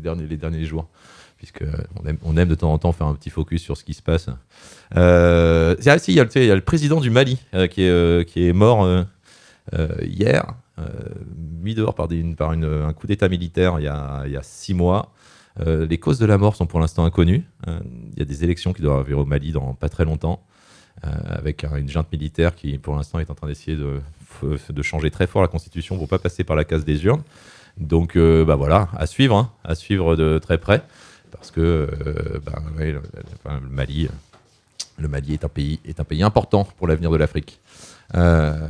derniers, 0.00 0.26
les 0.26 0.36
derniers 0.36 0.64
jours? 0.64 0.88
Puisque 1.36 1.62
on 2.02 2.06
aime, 2.06 2.18
on 2.24 2.36
aime 2.36 2.48
de 2.48 2.54
temps 2.56 2.72
en 2.72 2.78
temps 2.78 2.92
faire 2.92 3.06
un 3.06 3.14
petit 3.14 3.30
focus 3.30 3.62
sur 3.62 3.76
ce 3.76 3.84
qui 3.84 3.94
se 3.94 4.02
passe. 4.02 4.28
Euh, 4.96 5.76
ah, 5.86 5.98
si, 5.98 6.12
il 6.12 6.16
y, 6.16 6.20
a 6.20 6.54
le- 6.54 6.60
président 6.60 7.00
du 7.00 7.10
Mali 7.10 7.38
euh, 7.54 7.68
qui, 7.68 7.82
est, 7.82 8.28
qui 8.28 8.48
est 8.48 8.52
mort 8.52 8.88
hier, 10.02 10.54
mis 11.36 11.74
dehors 11.74 11.94
par, 11.94 12.08
des- 12.08 12.24
par 12.34 12.50
un 12.50 12.92
coup 12.92 13.06
d'État 13.06 13.28
militaire 13.28 13.78
il 13.78 13.84
y 13.84 13.88
a, 13.88 14.22
il 14.26 14.32
y 14.32 14.36
a 14.36 14.42
six 14.42 14.74
mois. 14.74 15.12
Euh, 15.60 15.86
les 15.86 15.98
causes 15.98 16.18
de 16.18 16.26
la 16.26 16.38
mort 16.38 16.56
sont 16.56 16.66
pour 16.66 16.80
l'instant 16.80 17.04
inconnues. 17.04 17.44
Euh, 17.66 17.80
Il 18.12 18.18
y 18.18 18.22
a 18.22 18.24
des 18.24 18.44
élections 18.44 18.72
qui 18.72 18.82
doivent 18.82 19.00
arriver 19.00 19.14
au 19.14 19.24
Mali 19.24 19.52
dans 19.52 19.74
pas 19.74 19.88
très 19.88 20.04
longtemps, 20.04 20.42
euh, 21.04 21.08
avec 21.28 21.64
un- 21.64 21.76
une 21.76 21.88
junte 21.88 22.10
militaire 22.12 22.54
qui, 22.54 22.78
pour 22.78 22.94
l'instant, 22.96 23.18
est 23.18 23.30
en 23.30 23.34
train 23.34 23.46
d'essayer 23.48 23.76
de, 23.76 24.00
changer 24.82 25.10
très 25.10 25.26
fort 25.26 25.42
la 25.42 25.48
constitution 25.48 25.96
pour 25.96 26.08
pas 26.08 26.18
passer 26.18 26.44
par 26.44 26.54
la 26.56 26.64
case 26.64 26.84
des 26.84 27.04
urnes. 27.04 27.22
Donc, 27.78 28.16
euh, 28.16 28.44
bah 28.44 28.56
voilà, 28.56 28.88
à 28.96 29.06
suivre, 29.06 29.36
hein, 29.36 29.50
à 29.64 29.74
suivre 29.74 30.16
de 30.16 30.38
très 30.38 30.58
près, 30.58 30.82
parce 31.30 31.50
que 31.50 31.60
euh, 31.60 32.40
bah, 32.44 32.60
le, 32.76 32.92
le 32.92 33.68
Mali, 33.70 34.06
euh, 34.06 34.10
le 34.98 35.08
Mali 35.08 35.34
est 35.34 35.44
un 35.44 35.48
pays 35.48 35.78
est 35.84 36.00
un 36.00 36.04
pays 36.04 36.22
important 36.22 36.64
pour 36.76 36.86
l'avenir 36.88 37.10
de 37.10 37.16
l'Afrique. 37.16 37.60
Euh, 38.14 38.66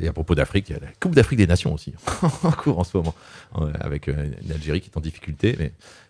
et 0.00 0.08
à 0.08 0.12
propos 0.12 0.34
d'Afrique, 0.34 0.70
il 0.70 0.72
y 0.72 0.76
a 0.76 0.80
la 0.80 0.88
Coupe 1.00 1.14
d'Afrique 1.14 1.38
des 1.38 1.46
Nations 1.46 1.74
aussi, 1.74 1.92
en 2.42 2.50
cours 2.52 2.78
en 2.78 2.84
ce 2.84 2.96
moment, 2.96 3.14
Ouais, 3.58 3.72
avec 3.80 4.08
euh, 4.08 4.30
une 4.42 4.52
Algérie 4.52 4.80
qui 4.80 4.90
est 4.90 4.96
en 4.96 5.00
difficulté. 5.00 5.56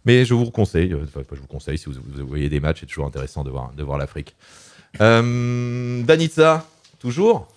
Mais, 0.05 0.25
je 0.25 0.35
vous 0.35 0.51
conseille, 0.51 0.93
euh, 0.93 1.05
je 1.33 1.41
vous 1.41 1.47
conseille, 1.47 1.79
si 1.79 1.87
vous, 1.87 2.27
voyez 2.27 2.49
des 2.49 2.61
matchs, 2.61 2.81
c'est 2.81 2.87
toujours 2.87 3.07
intéressant 3.07 3.45
de 3.45 3.51
voir, 3.51 3.99
l'Afrique. 3.99 4.35
Euh, 5.01 6.03
Danitza, 6.03 6.65
toujours? 7.01 7.49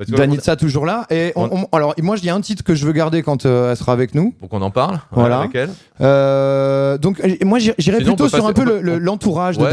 Parce 0.00 0.10
que- 0.12 0.16
Danitza 0.16 0.56
toujours 0.56 0.86
là. 0.86 1.06
Et 1.10 1.32
on- 1.36 1.50
on- 1.52 1.76
alors 1.76 1.94
moi 2.00 2.16
je 2.16 2.22
dis 2.22 2.30
un 2.30 2.40
titre 2.40 2.64
que 2.64 2.74
je 2.74 2.86
veux 2.86 2.92
garder 2.92 3.22
quand 3.22 3.44
euh, 3.44 3.70
elle 3.70 3.76
sera 3.76 3.92
avec 3.92 4.14
nous. 4.14 4.32
Pour 4.40 4.48
qu'on 4.48 4.62
en 4.62 4.70
parle 4.70 4.98
Voilà. 5.12 5.40
avec 5.40 5.54
elle. 5.54 5.68
Euh, 6.00 6.96
donc 6.96 7.20
moi 7.44 7.58
on 7.58 8.14
plutôt 8.16 8.28
sur 8.30 8.46
un 8.46 8.52
peu 8.54 8.64
le- 8.64 8.80
le- 8.80 8.98
l'entourage 8.98 9.58
Ouais, 9.58 9.64
de 9.64 9.70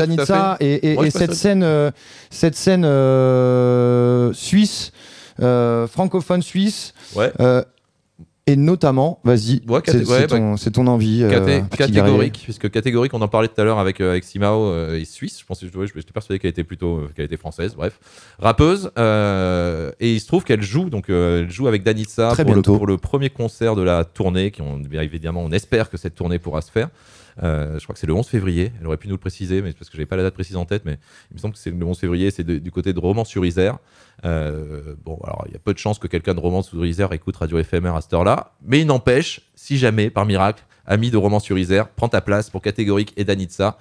fait. 0.58 0.66
et, 0.66 0.92
et- 0.92 0.98
Ouais, 0.98 1.08
et 1.08 1.12
je 1.12 1.18
cette 1.18 1.34
scène, 1.34 1.64
euh, 1.64 1.92
cette 2.30 2.56
scène 2.56 2.84
euh, 2.86 4.34
suisse, 4.34 4.92
euh, 5.42 5.88
francophone 5.88 6.42
suisse. 6.42 6.94
Ouais. 7.16 7.32
Et 8.48 8.56
notamment, 8.56 9.20
vas-y, 9.26 9.62
Ouais, 9.68 9.82
c'est 9.86 10.08
ouais, 10.10 10.26
ton, 10.26 10.88
envie. 10.88 11.22
euh, 11.24 11.62
catégorique, 11.78 12.40
puisque 12.44 12.72
catégorique, 12.72 13.14
on 13.14 13.22
en 13.22 13.28
parlait 13.28 13.50
tout 13.50 13.60
à 13.60 13.64
l'heure 13.66 13.78
avec, 13.78 14.00
euh, 14.00 14.12
avec 14.12 14.24
Simao 14.24 14.68
euh, 14.72 14.98
et 14.98 15.04
Suisse. 15.06 15.40
Je 15.40 15.46
pensais, 15.46 15.68
j'étais 15.70 16.12
persuadé 16.14 16.40
qu'elle 16.40 16.52
était 16.52 16.64
plutôt, 16.64 16.96
euh, 16.98 17.10
qu'elle 17.14 17.26
était 17.26 17.38
française. 17.38 17.76
Bref, 17.76 18.00
rappeuse. 18.40 18.90
euh, 18.98 19.92
et 20.00 20.14
il 20.14 20.20
se 20.22 20.28
trouve 20.28 20.46
qu'elle 20.46 20.62
joue, 20.64 20.90
donc 20.90 21.10
euh, 21.10 21.42
elle 21.44 21.52
joue 21.52 21.68
avec 21.68 21.84
Danitza 21.84 22.30
Très 22.32 22.46
pour 22.46 22.56
le, 22.56 22.62
pour 22.62 22.88
le 22.88 22.98
premier 22.98 23.30
concert 23.30 23.76
de 23.76 23.82
la 23.82 24.06
tournée. 24.06 24.52
Qui 24.52 24.62
on, 24.62 24.78
bien 24.78 25.02
évidemment, 25.02 25.44
on 25.44 25.52
espère 25.52 25.90
que 25.90 25.98
cette 25.98 26.16
tournée 26.16 26.40
pourra 26.40 26.62
se 26.62 26.72
faire. 26.72 26.88
Euh, 27.44 27.78
je 27.78 27.84
crois 27.84 27.94
que 27.94 28.00
c'est 28.00 28.08
le 28.08 28.14
11 28.14 28.28
février. 28.28 28.72
Elle 28.80 28.88
aurait 28.88 28.98
pu 28.98 29.08
nous 29.08 29.16
le 29.16 29.20
préciser, 29.20 29.62
mais 29.62 29.74
parce 29.74 29.90
que 29.90 29.96
j'avais 29.96 30.06
pas 30.06 30.16
la 30.16 30.24
date 30.24 30.34
précise 30.34 30.56
en 30.56 30.66
tête, 30.66 30.84
mais 30.86 30.98
il 31.32 31.36
me 31.36 31.40
semble 31.40 31.54
que 31.54 31.60
c'est 31.60 31.72
le 31.72 31.86
11 31.86 31.98
février. 31.98 32.32
C'est 32.32 32.44
du 32.44 32.72
côté 32.72 32.94
de 32.94 33.00
Romans-sur-Isère. 33.00 33.78
Euh, 34.26 34.96
bon, 35.06 35.20
alors 35.24 35.44
il 35.48 35.54
y 35.54 35.56
a 35.56 35.60
peu 35.60 35.74
de 35.74 35.78
chances 35.78 36.00
que 36.00 36.08
quelqu'un 36.08 36.34
de 36.34 36.40
Romans-sur-Isère 36.40 37.14
écoute 37.14 37.36
Radio 37.38 37.62
FMR 37.64 37.96
à 37.96 38.02
cette 38.02 38.14
heure-là, 38.14 38.54
mais 38.66 38.82
il 38.82 38.88
n'empêche, 38.88 39.42
si 39.56 39.78
jamais, 39.78 40.10
par 40.10 40.26
miracle, 40.26 40.64
ami 40.88 41.12
de 41.12 41.18
Romans-sur-Isère, 41.18 41.90
prends 41.90 42.10
ta 42.10 42.22
place 42.22 42.50
pour 42.50 42.62
catégorique 42.62 43.14
et 43.18 43.24
Danitza. 43.26 43.78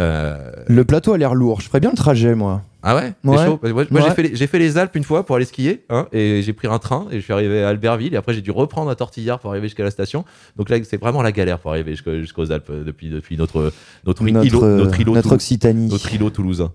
Euh, 0.00 0.52
Le 0.66 0.84
plateau 0.84 1.12
a 1.12 1.18
l'air 1.18 1.34
lourd. 1.34 1.60
Je 1.60 1.66
ferais 1.68 1.80
bien 1.80 1.90
le 1.90 1.96
trajet, 1.96 2.34
moi. 2.34 2.62
Ah 2.86 2.94
ouais, 2.96 3.12
T'es 3.22 3.28
Ouais. 3.28 3.44
chaud? 3.46 3.58
Moi, 3.90 4.00
j'ai 4.02 4.10
fait, 4.10 4.22
les- 4.22 4.36
j'ai 4.36 4.46
fait 4.46 4.58
les 4.58 4.76
Alpes 4.76 4.94
une 4.94 5.04
fois 5.04 5.24
pour 5.24 5.36
aller 5.36 5.46
skier, 5.46 5.84
hein, 5.88 6.06
et 6.12 6.42
j'ai 6.42 6.52
pris 6.52 6.68
un 6.68 6.78
train 6.78 7.06
et 7.10 7.16
je 7.16 7.20
suis 7.24 7.32
arrivé 7.32 7.62
à 7.64 7.70
Albertville, 7.70 8.12
et 8.12 8.16
après 8.18 8.34
j'ai 8.34 8.42
dû 8.42 8.50
reprendre 8.50 8.90
un 8.90 8.94
tortillard 8.94 9.40
pour 9.40 9.50
arriver 9.50 9.68
jusqu'à 9.68 9.84
la 9.84 9.90
station. 9.90 10.24
Donc 10.56 10.68
là, 10.68 10.76
c'est 10.84 10.98
vraiment 11.00 11.22
la 11.22 11.32
galère 11.32 11.58
pour 11.60 11.70
arriver 11.70 11.92
jusqu'au- 11.92 12.18
jusqu'aux 12.20 12.52
Alpes 12.52 12.68
euh, 12.70 12.84
depuis, 12.84 13.08
depuis 13.08 13.36
notre, 13.38 13.72
notre, 14.06 14.22
Notre, 14.24 14.44
îlot, 14.46 14.60
notre, 14.76 15.00
îlot 15.00 15.12
notre 15.14 15.22
Toulouse- 15.28 15.34
Occitanie. 15.34 15.88
notre 15.88 16.12
îlot 16.12 16.28
toulousain. 16.30 16.72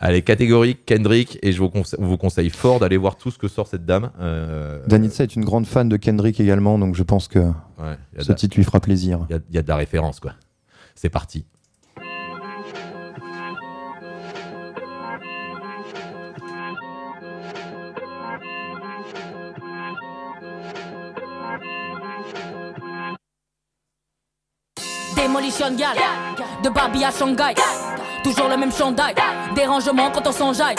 Allez, 0.00 0.22
catégorique, 0.22 0.84
Kendrick, 0.86 1.38
et 1.42 1.50
je 1.50 1.58
vous, 1.58 1.70
conseille, 1.70 1.98
on 2.00 2.06
vous 2.06 2.16
conseille 2.18 2.50
fort 2.50 2.78
d'aller 2.78 2.96
voir 2.98 3.16
tout 3.16 3.32
ce 3.32 3.38
que 3.38 3.48
sort 3.48 3.66
cette 3.66 3.84
dame. 3.84 4.10
Euh, 4.20 4.78
Danitza 4.86 5.24
est 5.24 5.34
une 5.34 5.44
grande 5.44 5.66
fan 5.66 5.88
de 5.88 5.96
Kendrick 5.96 6.38
également, 6.38 6.78
donc 6.78 6.94
je 6.94 7.02
pense 7.02 7.26
que 7.26 7.38
ouais, 7.40 7.96
ce 8.20 8.32
titre 8.32 8.56
lui 8.56 8.62
fera 8.64 8.78
plaisir. 8.78 9.26
il 9.28 9.32
y 9.32 9.36
a- 9.36 9.40
il 9.50 9.56
y 9.56 9.58
a 9.58 9.62
de 9.62 9.68
la 9.68 9.74
référence, 9.76 10.20
quoi. 10.20 10.34
C'est 10.94 11.08
parti. 11.08 11.44
De 26.62 26.70
Barbie 26.70 27.04
à 27.04 27.10
Shanghai. 27.10 27.54
Toujours 28.24 28.48
le 28.48 28.56
même 28.56 28.72
chandail, 28.72 29.14
dérangement 29.58 30.08
quand 30.14 30.24
on 30.26 30.32
s'enjaille. 30.32 30.76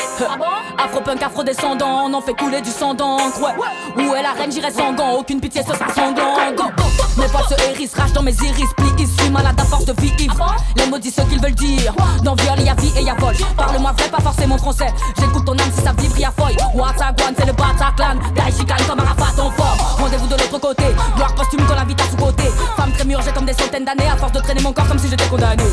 Afro-punk, 0.78 1.22
afro-descendant, 1.22 2.06
on 2.06 2.14
en 2.14 2.22
fait 2.22 2.34
couler 2.34 2.62
du 2.62 2.70
sang 2.70 2.94
d'encre. 2.94 3.42
Ouais. 3.42 4.04
Où 4.06 4.16
est 4.16 4.24
la 4.24 4.32
reine, 4.32 4.52
j'irai 4.52 4.72
sans 4.72 4.94
gants, 4.94 5.16
aucune 5.20 5.42
pitié, 5.42 5.62
ce 5.64 5.74
sera 5.74 5.94
sanglant. 5.94 6.36
Go, 6.56 6.64
go. 6.78 6.84
Mes 7.18 7.28
poils 7.28 7.44
se 7.50 7.70
hérissent, 7.70 7.96
rage 7.96 8.14
dans 8.14 8.24
mes 8.24 8.32
iris, 8.32 8.70
plis, 8.78 8.90
suis 9.06 9.30
malade 9.30 9.60
à 9.60 9.66
force 9.66 9.86
de 9.86 9.94
vie 10.02 10.14
ivre. 10.20 10.56
Les 10.78 10.86
mots 10.86 10.98
disent 10.98 11.16
ce 11.16 11.22
qu'ils 11.22 11.42
veulent 11.42 11.52
dire. 11.52 11.94
Dans 12.24 12.36
viol, 12.36 12.60
y 12.60 12.70
a 12.70 12.76
vie 12.76 12.92
et 12.98 13.04
y 13.04 13.10
a 13.10 13.16
vol. 13.16 13.36
Parle-moi 13.58 13.92
vrai, 13.98 14.10
pas 14.10 14.22
forcément 14.22 14.58
français. 14.58 14.88
J'écoute 15.20 15.46
ton 15.46 15.54
âme 15.54 15.72
si 15.76 15.82
ça 15.82 15.92
vibre, 15.98 16.18
y 16.18 16.24
a 16.24 16.32
foy. 16.32 16.56
Watagwan, 16.74 17.34
c'est 17.38 17.46
le 17.46 17.54
Bataclan. 17.54 18.20
Dai 18.36 18.52
chicane 18.58 18.86
comme 18.88 19.00
Arafat 19.00 19.42
en 19.42 19.52
forme. 19.52 19.80
Rendez-vous 20.00 20.28
de 20.28 20.36
l'autre 20.36 20.60
côté. 20.60 20.86
Gloire 21.16 21.36
posthume 21.36 21.66
quand 21.68 21.76
la 21.76 21.84
vie 21.84 21.96
t'a 21.96 22.06
sous-côté. 22.06 22.44
Femme 22.78 22.92
trémure, 22.94 23.22
j'ai 23.22 23.32
comme 23.32 23.46
des 23.46 23.54
centaines 23.54 23.86
d'années 23.86 24.10
à 24.10 24.16
force 24.16 24.32
de 24.32 24.40
traîner 24.40 24.62
mon 24.62 24.72
corps 24.72 24.88
comme 24.88 25.00
si 25.00 25.10
j'étais 25.10 25.28
condamné. 25.28 25.64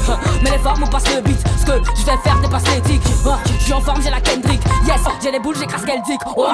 Mais 0.42 0.51
les 0.51 0.59
formes 0.59 0.83
ou 0.83 0.87
passe 0.87 1.14
le 1.14 1.21
beat. 1.21 1.38
Ce 1.61 1.66
que 1.66 1.73
je 1.97 2.05
vais 2.05 2.16
faire 2.25 2.40
dépasse 2.40 2.64
l'éthique. 2.75 2.96
Hein. 3.27 3.39
Je 3.59 3.65
suis 3.65 3.73
en 3.73 3.81
forme, 3.81 4.03
j'ai 4.03 4.11
la 4.11 4.21
Kendrick. 4.21 4.61
Yes, 4.87 5.01
j'ai 5.23 5.31
les 5.31 5.39
boules, 5.39 5.57
j'écrase 5.59 5.85
dit. 5.85 6.17
Oh. 6.37 6.47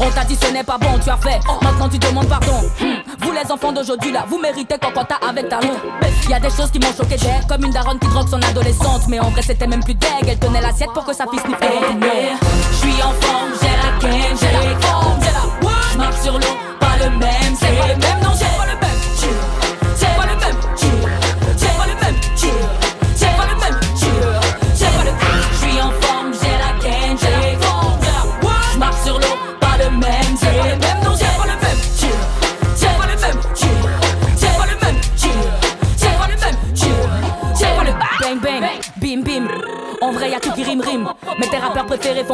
On 0.00 0.10
t'a 0.10 0.24
dit 0.24 0.36
ce 0.40 0.52
n'est 0.52 0.64
pas 0.64 0.78
bon, 0.78 0.98
tu 1.02 1.10
as 1.10 1.16
fait. 1.16 1.40
Maintenant 1.62 1.88
tu 1.88 1.98
demandes 1.98 2.28
pardon. 2.28 2.60
Hmm. 2.80 3.02
Vous 3.20 3.32
les 3.32 3.50
enfants 3.50 3.72
d'aujourd'hui 3.72 4.12
là, 4.12 4.24
vous 4.28 4.38
méritez 4.38 4.76
qu'on 4.78 4.92
compta 4.92 5.16
avec 5.26 5.48
ta 5.48 5.58
honte. 5.58 5.80
Y 6.28 6.34
a 6.34 6.40
des 6.40 6.50
choses 6.50 6.70
qui 6.70 6.78
m'ont 6.78 6.92
choqué 6.96 7.16
d'elle, 7.16 7.46
comme 7.48 7.64
une 7.64 7.72
daronne 7.72 7.98
qui 7.98 8.08
drogue 8.08 8.28
son 8.28 8.40
adolescente. 8.42 9.02
Mais 9.08 9.20
en 9.20 9.30
vrai, 9.30 9.42
c'était 9.42 9.66
même 9.66 9.82
plus 9.82 9.94
deg. 9.94 10.26
Elle 10.26 10.38
tenait 10.38 10.60
l'assiette 10.60 10.92
pour 10.94 11.04
que 11.04 11.14
sa 11.14 11.26
fille 11.26 11.40
sniffe 11.40 11.58
Je 11.60 12.76
suis 12.76 13.02
en 13.02 13.12
forme, 13.20 13.50
j'ai 13.60 13.68
la 13.68 13.98
ken, 14.00 14.36
j'ai 14.38 14.52
la 14.52 14.80
forme, 14.80 15.20
j'ai 15.20 15.32
la 15.32 16.12
sur 16.22 16.34
l'eau, 16.34 16.56
pas 16.78 16.96
le 16.98 17.10
même, 17.18 17.54
c'est 17.58 17.76
pas 17.76 17.88
le 17.88 17.94
même, 17.94 18.20
non, 18.22 18.30
c'est 18.34 18.44
pas 18.44 18.66
le 18.66 18.78
même. 18.80 19.01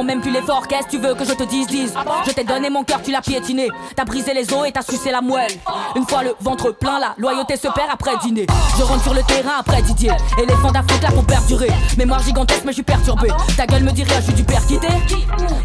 Même 0.09 0.21
plus 0.21 0.31
l'effort, 0.31 0.67
qu'est-ce 0.67 0.87
que 0.87 0.91
tu 0.93 0.99
veux 0.99 1.15
que 1.15 1.25
je 1.25 1.33
te 1.33 1.43
dise, 1.45 1.67
dise? 1.67 1.93
Je 2.27 2.33
t'ai 2.33 2.45
donné 2.45 2.71
mon 2.71 2.83
cœur, 2.85 3.03
tu 3.03 3.11
l'as 3.11 3.21
piétiné. 3.21 3.69
T'as 3.95 4.05
brisé 4.05 4.33
les 4.33 4.53
os 4.53 4.67
et 4.67 4.73
t'as 4.73 4.83
sucé 4.83 5.11
la 5.11 5.21
moelle. 5.21 5.53
Une 5.97 6.07
fois 6.07 6.23
le 6.23 6.35
ventre 6.41 6.73
plein, 6.73 6.99
la 6.99 7.15
loyauté 7.19 7.57
se 7.57 7.69
perd 7.69 7.91
après 7.93 8.17
dîner. 8.23 8.47
Je 8.79 8.83
rentre 8.83 9.03
sur 9.03 9.15
le 9.15 9.23
terrain 9.23 9.59
après 9.61 9.83
Didier. 9.83 10.13
Éléphant 10.43 10.73
d'Afrique 10.73 11.03
là 11.03 11.11
pour 11.11 11.25
perdurer. 11.25 11.71
Mémoire 11.97 12.23
gigantesque, 12.23 12.63
mais 12.65 12.73
je 12.73 12.77
suis 12.77 12.83
perturbé. 12.83 13.29
Ta 13.57 13.67
gueule 13.67 13.85
me 13.85 13.93
dit 13.93 14.05
rien, 14.05 14.17
je 14.21 14.25
suis 14.25 14.35
du 14.35 14.45
père 14.45 14.65
quitté. 14.67 14.89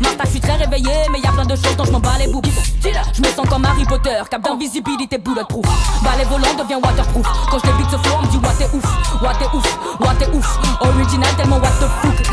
Martha, 0.01 0.23
je 0.25 0.29
suis 0.29 0.41
très 0.41 0.55
réveillé, 0.55 0.91
mais 1.11 1.19
y 1.19 1.27
a 1.27 1.31
plein 1.31 1.45
de 1.45 1.55
choses 1.55 1.75
dont 1.77 1.85
je 1.85 1.91
m'en 1.91 1.99
bats 1.99 2.17
les 2.19 2.27
boucles. 2.27 2.49
Je 2.81 3.21
me 3.21 3.27
sens 3.27 3.47
comme 3.49 3.65
Harry 3.65 3.85
Potter, 3.85 4.21
cap 4.29 4.41
d'invisibilité 4.41 5.17
bulletproof. 5.17 5.65
Balai 6.03 6.25
volant 6.25 6.53
devient 6.57 6.79
waterproof. 6.83 7.25
Quand 7.49 7.59
je 7.59 7.65
débute 7.65 7.89
ce 7.91 7.97
flow, 7.97 8.17
on 8.19 8.25
me 8.25 8.31
dit 8.31 8.37
what 8.37 8.53
t'es 8.57 8.75
ouf, 8.75 9.21
what 9.21 9.33
t'es 9.35 9.55
ouf, 9.55 9.79
what 9.99 10.15
t'es 10.19 10.27
ouf. 10.35 10.59
Original 10.81 11.35
tellement 11.37 11.57
what 11.57 11.69
the 11.79 11.87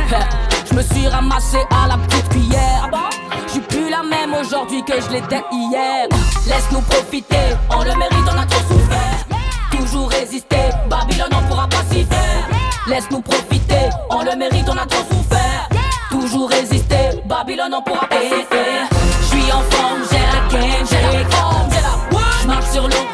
fuck. 0.09 0.57
Je 0.71 0.77
me 0.77 0.83
suis 0.83 1.09
ramassé 1.09 1.59
à 1.71 1.89
la 1.89 1.99
petite 1.99 2.29
cuillère. 2.29 2.89
Je 3.47 3.53
suis 3.53 3.61
plus 3.61 3.91
la 3.91 4.03
même 4.03 4.33
aujourd'hui 4.35 4.85
que 4.85 5.01
je 5.01 5.11
l'étais 5.11 5.43
hier. 5.53 6.07
Laisse-nous 6.47 6.81
profiter, 6.83 7.57
on 7.71 7.81
le 7.81 7.97
mérite, 7.97 8.27
on 8.33 8.39
a 8.39 8.47
trop 8.47 8.63
souffert. 8.69 9.27
Toujours 9.73 10.11
résister, 10.11 10.71
Babylone 10.89 11.31
on 11.33 11.49
pourra 11.49 11.67
pas 11.67 11.83
s'y 11.91 12.05
faire. 12.05 12.49
Laisse-nous 12.87 13.21
profiter, 13.21 13.91
on 14.11 14.23
le 14.23 14.37
mérite, 14.37 14.69
on 14.69 14.77
a 14.77 14.87
trop 14.87 15.05
souffert. 15.11 15.69
Toujours 16.11 16.49
résister, 16.49 17.21
Babylone 17.25 17.75
on 17.75 17.83
pourra 17.83 18.07
pas 18.07 18.21
s'y 18.21 18.45
faire. 18.49 18.89
Je 19.23 19.27
suis 19.27 19.53
en 19.53 19.63
forme, 19.71 20.03
j'ai 20.11 20.19
la 20.19 20.61
gaine, 20.61 20.87
j'ai 20.89 21.19
la 21.19 21.31
forme, 21.31 21.69
j'ai 21.71 21.81
la 21.83 22.63
sur 22.73 22.87
l'eau, 22.87 23.07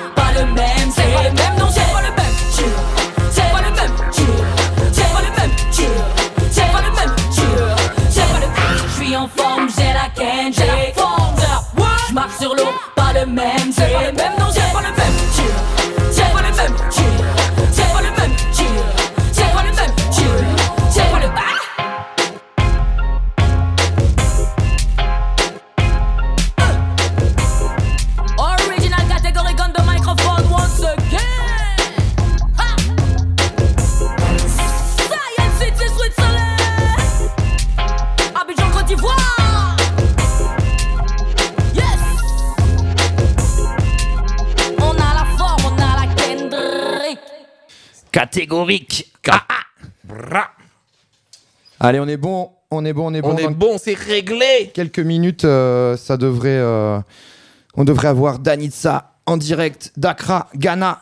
Catégorique. 48.16 49.12
Ah, 49.28 49.42
ah. 49.46 49.86
Bra. 50.04 50.48
Allez, 51.78 52.00
on 52.00 52.08
est 52.08 52.16
bon, 52.16 52.50
on 52.70 52.82
est 52.86 52.94
bon, 52.94 53.10
on 53.10 53.14
est 53.14 53.20
bon. 53.20 53.34
On 53.34 53.36
est 53.36 53.42
Dans 53.42 53.50
bon, 53.50 53.76
c'est 53.76 53.92
réglé. 53.92 54.70
quelques 54.72 55.00
minutes, 55.00 55.44
euh, 55.44 55.98
ça 55.98 56.16
devrait, 56.16 56.56
euh, 56.56 56.98
on 57.74 57.84
devrait 57.84 58.08
avoir 58.08 58.38
Danitza 58.38 59.12
en 59.26 59.36
direct 59.36 59.92
d'Accra, 59.98 60.48
Ghana, 60.54 61.00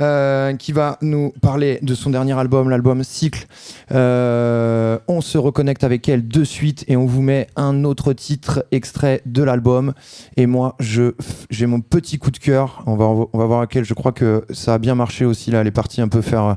euh, 0.00 0.54
qui 0.56 0.72
va 0.72 0.98
nous 1.02 1.32
parler 1.40 1.78
de 1.82 1.94
son 1.94 2.10
dernier 2.10 2.38
album, 2.38 2.68
l'album 2.68 3.04
Cycle. 3.04 3.46
Euh, 3.92 4.98
on 5.08 5.20
se 5.20 5.38
reconnecte 5.38 5.84
avec 5.84 6.08
elle 6.08 6.26
de 6.26 6.44
suite 6.44 6.84
et 6.88 6.96
on 6.96 7.06
vous 7.06 7.22
met 7.22 7.46
un 7.56 7.84
autre 7.84 8.12
titre 8.12 8.66
extrait 8.72 9.22
de 9.26 9.42
l'album. 9.42 9.92
Et 10.36 10.46
moi, 10.46 10.76
j'ai 10.80 11.66
mon 11.66 11.80
petit 11.80 12.18
coup 12.18 12.30
de 12.30 12.38
cœur. 12.38 12.82
On 12.86 12.96
va, 12.96 13.04
on 13.04 13.38
va 13.38 13.46
voir 13.46 13.60
lequel. 13.60 13.84
Je 13.84 13.94
crois 13.94 14.12
que 14.12 14.44
ça 14.50 14.74
a 14.74 14.78
bien 14.78 14.94
marché 14.94 15.24
aussi 15.24 15.50
là. 15.50 15.60
Elle 15.60 15.66
est 15.66 15.70
partie 15.70 16.00
un 16.00 16.08
peu 16.08 16.22
faire. 16.22 16.56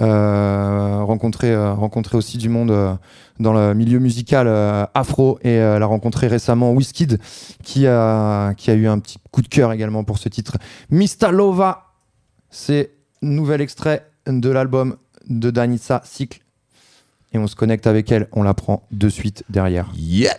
euh, 0.00 1.04
rencontrer, 1.04 1.54
rencontrer 1.54 2.16
aussi 2.16 2.38
du 2.38 2.48
monde 2.48 2.98
dans 3.38 3.52
le 3.52 3.74
milieu 3.74 3.98
musical 3.98 4.48
afro 4.94 5.38
et 5.42 5.52
elle 5.52 5.82
a 5.82 5.86
rencontré 5.86 6.28
récemment 6.28 6.72
Wizkid 6.72 7.18
qui 7.62 7.86
a, 7.86 8.54
qui 8.54 8.70
a 8.70 8.74
eu 8.74 8.86
un 8.86 8.98
petit 8.98 9.18
coup 9.30 9.42
de 9.42 9.48
cœur 9.48 9.72
également 9.72 10.02
pour 10.04 10.18
ce 10.18 10.28
titre. 10.28 10.56
Mista 10.90 11.30
Lova, 11.30 11.91
c'est 12.52 12.90
nouvel 13.22 13.60
extrait 13.60 14.06
de 14.28 14.48
l'album 14.48 14.96
de 15.28 15.50
Danitza 15.50 16.02
Cycle 16.04 16.42
et 17.32 17.38
on 17.38 17.48
se 17.48 17.56
connecte 17.56 17.88
avec 17.88 18.12
elle, 18.12 18.28
on 18.32 18.44
la 18.44 18.54
prend 18.54 18.86
de 18.92 19.08
suite 19.08 19.42
derrière. 19.48 19.90
Yeah. 19.96 20.36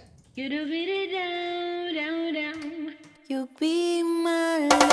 You 3.30 3.48
be 3.60 4.04
my 4.04 4.93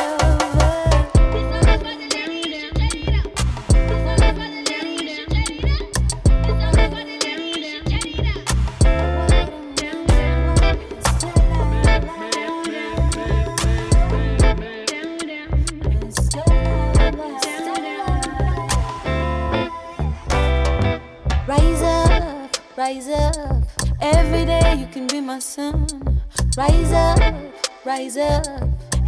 rise 22.80 23.08
up. 23.08 23.36
Every 24.00 24.46
day 24.46 24.74
you 24.80 24.86
can 24.86 25.06
be 25.06 25.20
my 25.20 25.38
sun. 25.38 25.86
Rise 26.56 26.92
up, 26.92 27.20
rise 27.84 28.16
up. 28.16 28.46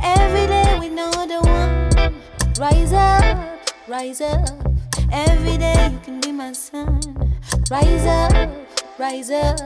Every 0.05 0.47
day 0.47 0.77
we 0.79 0.91
know 0.91 1.11
the 1.33 1.41
one. 1.41 2.15
Rise 2.61 2.93
up, 2.93 3.39
rise 3.89 4.21
up. 4.21 4.47
Every 5.11 5.57
day 5.57 5.89
you 5.91 5.99
can 6.05 6.21
be 6.21 6.33
my 6.33 6.53
sun. 6.53 7.01
Rise 7.71 8.05
up, 8.05 8.51
rise 8.99 9.31
up. 9.31 9.59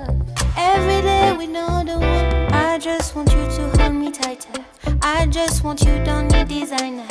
Every 0.57 1.03
day 1.03 1.35
we 1.37 1.49
know 1.49 1.83
the 1.85 1.99
one. 1.99 2.53
I 2.53 2.79
just 2.79 3.16
want 3.16 3.33
you 3.33 3.45
to 3.57 3.62
hold 3.77 3.92
me 3.92 4.12
tighter. 4.12 4.64
I 5.03 5.27
just 5.27 5.64
want 5.64 5.81
you, 5.83 5.95
don't 6.05 6.29
need 6.29 6.47
designer. 6.47 7.09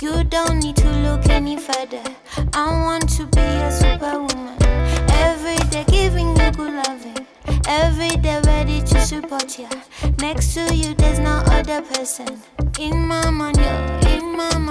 You 0.00 0.22
don't 0.22 0.60
need 0.60 0.76
to 0.76 0.88
look 1.06 1.28
any 1.28 1.56
further. 1.56 2.04
I 2.52 2.70
want 2.84 3.08
to 3.16 3.26
be 3.26 3.40
a 3.40 3.72
superwoman. 3.72 4.65
Every 5.56 5.70
day 5.70 5.84
giving 5.88 6.36
you 6.36 6.50
good 6.52 6.74
loving. 6.74 7.26
Every 7.66 8.10
day 8.20 8.40
ready 8.44 8.82
to 8.82 9.00
support 9.00 9.58
you. 9.58 9.68
Next 10.18 10.52
to 10.54 10.74
you, 10.74 10.94
there's 10.94 11.18
no 11.18 11.42
other 11.46 11.80
person. 11.80 12.28
In 12.78 13.08
my 13.08 13.30
mind, 13.30 13.56
you're 13.56 13.66
oh, 13.66 14.00
in 14.06 14.36
my. 14.36 14.50
Oh. 14.52 14.66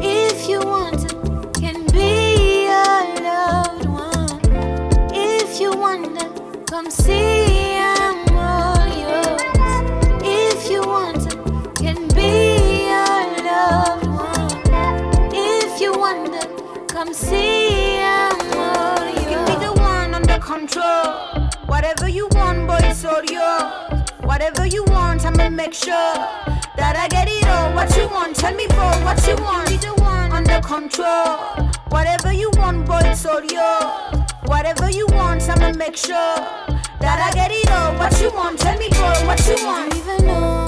If 0.00 0.48
you're. 0.48 0.88
Come 17.08 17.14
see 17.14 18.00
all 18.02 18.36
yours. 18.52 19.24
Give 19.28 19.42
me 19.48 19.54
the 19.64 19.72
one 19.76 20.12
under 20.12 20.38
control. 20.38 21.48
Whatever 21.64 22.06
you 22.08 22.28
want, 22.32 22.66
boy, 22.66 22.78
it's 22.82 23.02
all 23.02 23.24
yours. 23.24 24.10
Whatever 24.20 24.66
you 24.66 24.84
want, 24.84 25.24
I'ma 25.24 25.48
make 25.48 25.72
sure 25.72 26.16
that 26.76 26.96
I 26.98 27.08
get 27.08 27.28
it 27.28 27.46
all. 27.46 27.72
What 27.74 27.96
you 27.96 28.08
want, 28.08 28.36
tell 28.36 28.54
me, 28.54 28.66
boy, 28.66 28.96
what 29.06 29.26
you 29.26 29.36
want. 29.36 29.68
Give 29.68 29.80
me 29.80 29.88
the 29.88 30.02
one 30.02 30.32
under 30.32 30.60
control. 30.60 31.70
Whatever 31.88 32.32
you 32.32 32.50
want, 32.58 32.86
boy, 32.86 33.00
it's 33.04 33.24
all 33.24 33.42
yours. 33.42 34.22
Whatever 34.44 34.90
you 34.90 35.06
want, 35.06 35.48
I'ma 35.48 35.72
make 35.78 35.96
sure 35.96 36.36
that 37.04 37.18
I 37.26 37.30
get 37.32 37.50
it 37.50 37.70
all. 37.70 37.94
What 37.94 38.20
you 38.20 38.30
want, 38.32 38.58
tell 38.58 38.78
me, 38.78 38.88
boy, 38.90 39.26
what 39.26 39.40
you 39.48 39.64
want. 39.64 39.96
Even 39.96 40.26
know 40.26 40.67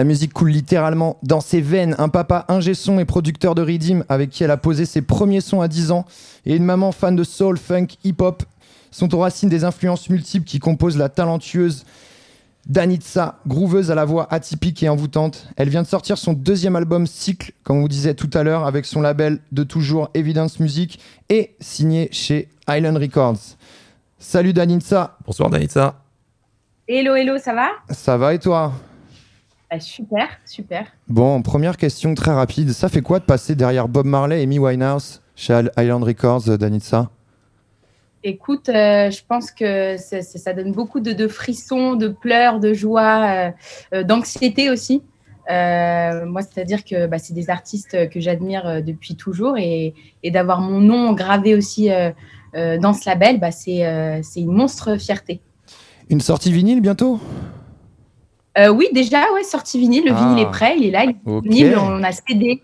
La 0.00 0.04
musique 0.04 0.32
coule 0.32 0.48
littéralement 0.48 1.18
dans 1.22 1.42
ses 1.42 1.60
veines. 1.60 1.94
Un 1.98 2.08
papa 2.08 2.46
ingé 2.48 2.72
son 2.72 2.98
et 3.00 3.04
producteur 3.04 3.54
de 3.54 3.60
Redeem 3.60 4.02
avec 4.08 4.30
qui 4.30 4.42
elle 4.42 4.50
a 4.50 4.56
posé 4.56 4.86
ses 4.86 5.02
premiers 5.02 5.42
sons 5.42 5.60
à 5.60 5.68
10 5.68 5.90
ans 5.90 6.06
et 6.46 6.56
une 6.56 6.64
maman 6.64 6.90
fan 6.90 7.14
de 7.14 7.22
soul, 7.22 7.58
funk, 7.58 7.88
hip-hop 8.02 8.42
sont 8.90 9.14
aux 9.14 9.18
racines 9.18 9.50
des 9.50 9.62
influences 9.62 10.08
multiples 10.08 10.46
qui 10.46 10.58
composent 10.58 10.96
la 10.96 11.10
talentueuse 11.10 11.84
Danitza, 12.66 13.40
grooveuse 13.46 13.90
à 13.90 13.94
la 13.94 14.06
voix 14.06 14.26
atypique 14.30 14.82
et 14.82 14.88
envoûtante. 14.88 15.48
Elle 15.56 15.68
vient 15.68 15.82
de 15.82 15.86
sortir 15.86 16.16
son 16.16 16.32
deuxième 16.32 16.76
album 16.76 17.06
Cycle, 17.06 17.52
comme 17.62 17.76
on 17.76 17.82
vous 17.82 17.88
disait 17.88 18.14
tout 18.14 18.30
à 18.32 18.42
l'heure, 18.42 18.64
avec 18.64 18.86
son 18.86 19.02
label 19.02 19.40
de 19.52 19.64
toujours 19.64 20.08
Evidence 20.14 20.60
Music 20.60 20.98
et 21.28 21.56
signé 21.60 22.08
chez 22.10 22.48
Island 22.70 22.96
Records. 22.96 23.58
Salut 24.18 24.54
Danitza, 24.54 25.18
Bonsoir 25.26 25.50
Danitza. 25.50 25.96
Hello, 26.88 27.14
hello, 27.14 27.36
ça 27.36 27.52
va? 27.52 27.68
Ça 27.90 28.16
va 28.16 28.32
et 28.32 28.38
toi? 28.38 28.72
Bah, 29.70 29.78
Super, 29.78 30.28
super. 30.44 30.86
Bon, 31.08 31.42
première 31.42 31.76
question 31.76 32.14
très 32.14 32.32
rapide. 32.32 32.72
Ça 32.72 32.88
fait 32.88 33.02
quoi 33.02 33.20
de 33.20 33.24
passer 33.24 33.54
derrière 33.54 33.86
Bob 33.86 34.04
Marley 34.04 34.40
et 34.40 34.42
Amy 34.42 34.58
Winehouse 34.58 35.22
chez 35.36 35.62
Island 35.78 36.02
Records, 36.02 36.48
euh, 36.48 36.56
Danitza? 36.56 37.08
Écoute, 38.24 38.68
euh, 38.68 39.10
je 39.10 39.20
pense 39.26 39.50
que 39.50 39.96
ça, 39.96 40.52
donne 40.52 40.72
beaucoup 40.72 41.00
de, 41.00 41.12
de 41.12 41.28
frissons, 41.28 41.94
de 41.94 42.08
pleurs, 42.08 42.58
de 42.58 42.74
joie, 42.74 43.52
euh, 43.94 44.02
d'anxiété 44.02 44.70
aussi. 44.70 45.02
Euh, 45.48 46.26
moi, 46.26 46.42
c'est-à-dire 46.42 46.84
que 46.84 47.06
bah, 47.06 47.18
c'est 47.18 47.32
des 47.32 47.48
artistes 47.48 48.10
que 48.10 48.20
j'admire 48.20 48.82
depuis 48.82 49.14
toujours 49.14 49.56
et, 49.56 49.94
et 50.22 50.30
d'avoir 50.30 50.60
mon 50.60 50.80
nom 50.80 51.12
gravé 51.12 51.54
aussi 51.54 51.88
dans 52.54 52.92
ce 52.92 53.08
label, 53.08 53.40
bah, 53.40 53.50
c'est 53.50 54.20
c'est 54.22 54.40
une 54.40 54.52
monstre 54.52 54.96
fierté. 54.96 55.40
Une 56.08 56.20
sortie 56.20 56.52
vinyle 56.52 56.80
bientôt? 56.80 57.18
Euh, 58.58 58.68
oui, 58.68 58.88
déjà, 58.92 59.32
ouais, 59.32 59.44
sorti 59.44 59.78
vinyle, 59.78 60.04
le 60.04 60.12
Ah. 60.12 60.14
vinyle 60.14 60.38
est 60.40 60.50
prêt, 60.50 60.74
il 60.76 60.84
est 60.86 60.90
là, 60.90 61.04
il 61.04 61.10
est 61.10 61.16
Ok. 61.24 61.44
disponible, 61.44 61.76
on 61.78 62.02
a 62.02 62.10
CD, 62.12 62.62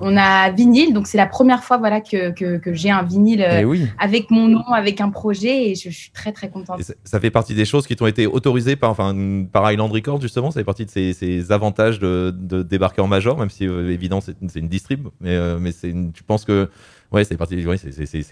on 0.00 0.16
a 0.16 0.50
vinyle, 0.50 0.92
donc 0.92 1.06
c'est 1.06 1.16
la 1.16 1.26
première 1.26 1.62
fois 1.62 1.76
voilà, 1.76 2.00
que, 2.00 2.30
que, 2.30 2.58
que 2.58 2.74
j'ai 2.74 2.90
un 2.90 3.02
vinyle 3.04 3.42
euh, 3.42 3.60
Eh 3.60 3.64
oui. 3.64 3.86
avec 4.00 4.30
mon 4.30 4.48
nom, 4.48 4.64
avec 4.72 5.00
un 5.00 5.10
projet, 5.10 5.70
et 5.70 5.74
je, 5.76 5.90
je 5.90 5.96
suis 5.96 6.10
très 6.10 6.32
très 6.32 6.50
contente. 6.50 6.82
Ça, 6.82 6.94
ça 7.04 7.20
fait 7.20 7.30
partie 7.30 7.54
des 7.54 7.64
choses 7.64 7.86
qui 7.86 7.94
t'ont 7.94 8.06
été 8.08 8.26
autorisées 8.26 8.74
par, 8.74 8.90
enfin, 8.90 9.14
par 9.52 9.70
Island 9.70 9.92
Records, 9.92 10.20
justement? 10.20 10.50
Ça 10.50 10.58
fait 10.60 10.64
partie 10.64 10.84
de 10.84 10.90
ces, 10.90 11.12
ces 11.12 11.52
avantages 11.52 12.00
de, 12.00 12.34
de 12.36 12.64
débarquer 12.64 13.00
en 13.00 13.06
major, 13.06 13.38
même 13.38 13.50
si, 13.50 13.66
euh, 13.66 13.92
évidemment, 13.92 14.20
c'est 14.20 14.36
une 14.58 14.68
distrib. 14.68 15.06
Mais, 15.20 15.36
euh, 15.36 15.58
mais 15.60 15.70
c'est 15.70 15.94
tu 16.12 16.24
penses 16.24 16.44
que 16.44 16.68
ouais, 17.12 17.22
c'est 17.22 17.40
ouais, 17.40 17.76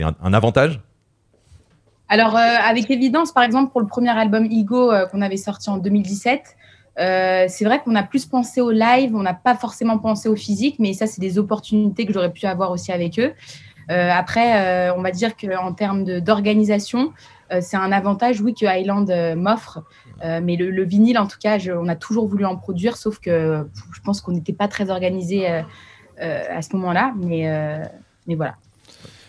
un, 0.05 0.15
un 0.23 0.35
avantage? 0.35 0.81
Alors, 2.09 2.37
euh, 2.37 2.41
avec 2.41 2.89
évidence, 2.91 3.33
par 3.33 3.43
exemple, 3.43 3.73
pour 3.73 3.81
le 3.81 3.89
premier 3.89 4.11
album 4.11 4.45
Ego 4.45 4.93
euh, 4.93 5.07
qu'on 5.07 5.23
avait 5.23 5.37
sorti 5.37 5.71
en 5.71 5.79
2017, 5.79 6.56
euh, 6.99 7.45
c'est 7.49 7.65
vrai 7.65 7.81
qu'on 7.83 7.95
a 7.95 8.03
plus 8.03 8.25
pensé 8.27 8.61
au 8.61 8.71
live, 8.71 9.15
on 9.15 9.23
n'a 9.23 9.35
pas 9.35 9.55
forcément 9.55 9.99
pensé 9.99 10.29
au 10.29 10.37
physique, 10.37 10.77
mais 10.79 10.95
ça, 10.95 11.07
c'est 11.07 11.21
des 11.21 11.39
opportunités 11.39 12.07
que 12.07 12.13
j'aurais 12.13 12.33
pu 12.33 12.47
avoir 12.47 12.71
aussi 12.71 12.93
avec 12.93 13.19
eux. 13.19 13.33
Euh, 13.91 14.11
après, 14.11 14.89
euh, 14.89 14.95
on 14.97 15.03
va 15.03 15.11
dire 15.11 15.37
qu'en 15.37 15.73
termes 15.73 16.05
d'organisation, 16.21 17.13
c'est 17.61 17.77
un 17.77 17.93
avantage, 17.93 18.41
oui, 18.41 18.55
que 18.55 18.67
Highland 18.67 19.07
m'offre. 19.37 19.85
Mais 20.25 20.57
le, 20.57 20.71
le 20.73 20.83
vinyle, 20.83 21.17
en 21.17 21.29
tout 21.29 21.39
cas, 21.41 21.59
on 21.77 21.87
a 21.87 21.95
toujours 21.95 22.27
voulu 22.27 22.45
en 22.45 22.57
produire, 22.57 22.97
sauf 22.97 23.21
que 23.21 23.65
je 23.93 24.01
pense 24.01 24.21
qu'on 24.21 24.33
n'était 24.33 24.53
pas 24.53 24.67
très 24.67 24.91
organisé 24.91 25.47
à 26.19 26.63
ce 26.63 26.75
moment-là. 26.75 27.15
Mais, 27.17 27.79
mais 28.27 28.35
voilà. 28.35 28.57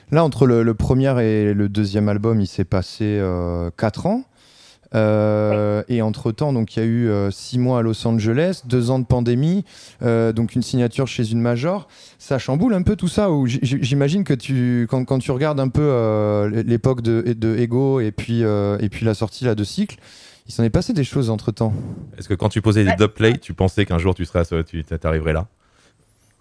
Là, 0.09 0.23
entre 0.23 0.47
le, 0.47 0.63
le 0.63 0.73
premier 0.73 1.13
et 1.21 1.53
le 1.53 1.69
deuxième 1.69 2.09
album, 2.09 2.41
il 2.41 2.47
s'est 2.47 2.65
passé 2.65 3.21
4 3.77 4.07
ans. 4.07 4.23
Euh, 4.95 5.83
Et 5.89 6.01
entre-temps, 6.01 6.53
donc, 6.53 6.75
il 6.75 6.79
y 6.79 6.83
a 6.83 6.85
eu 6.85 7.09
6 7.31 7.59
mois 7.59 7.79
à 7.79 7.81
Los 7.81 8.05
Angeles, 8.07 8.61
2 8.65 8.89
ans 8.91 8.99
de 8.99 9.05
pandémie, 9.05 9.65
euh, 10.01 10.33
donc 10.33 10.55
une 10.55 10.61
signature 10.61 11.07
chez 11.07 11.31
une 11.31 11.41
major. 11.41 11.87
Ça 12.19 12.39
chamboule 12.39 12.73
un 12.73 12.81
peu 12.81 12.95
tout 12.95 13.07
ça, 13.07 13.29
j'imagine 13.61 14.23
que 14.23 14.33
tu, 14.33 14.87
quand, 14.89 15.03
quand 15.05 15.19
tu 15.19 15.31
regardes 15.31 15.59
un 15.59 15.69
peu 15.69 15.81
euh, 15.83 16.63
l'époque 16.63 17.01
de, 17.01 17.33
de 17.37 17.55
Ego 17.57 17.99
et 17.99 18.11
puis, 18.11 18.43
euh, 18.43 18.77
et 18.79 18.89
puis 18.89 19.05
la 19.05 19.13
sortie 19.13 19.45
là, 19.45 19.55
de 19.55 19.63
Cycle, 19.63 19.97
il 20.47 20.53
s'en 20.53 20.63
est 20.63 20.69
passé 20.69 20.93
des 20.93 21.03
choses 21.03 21.29
entre-temps. 21.29 21.73
Est-ce 22.17 22.29
que 22.29 22.33
quand 22.33 22.49
tu 22.49 22.61
posais 22.61 22.83
des 22.83 22.95
dubplates, 22.95 23.41
tu 23.41 23.53
pensais 23.53 23.85
qu'un 23.85 23.97
jour 23.97 24.15
tu 24.15 24.25
serais, 24.25 24.43
tu 24.63 24.83
t'arriverais 24.83 25.33
là? 25.33 25.47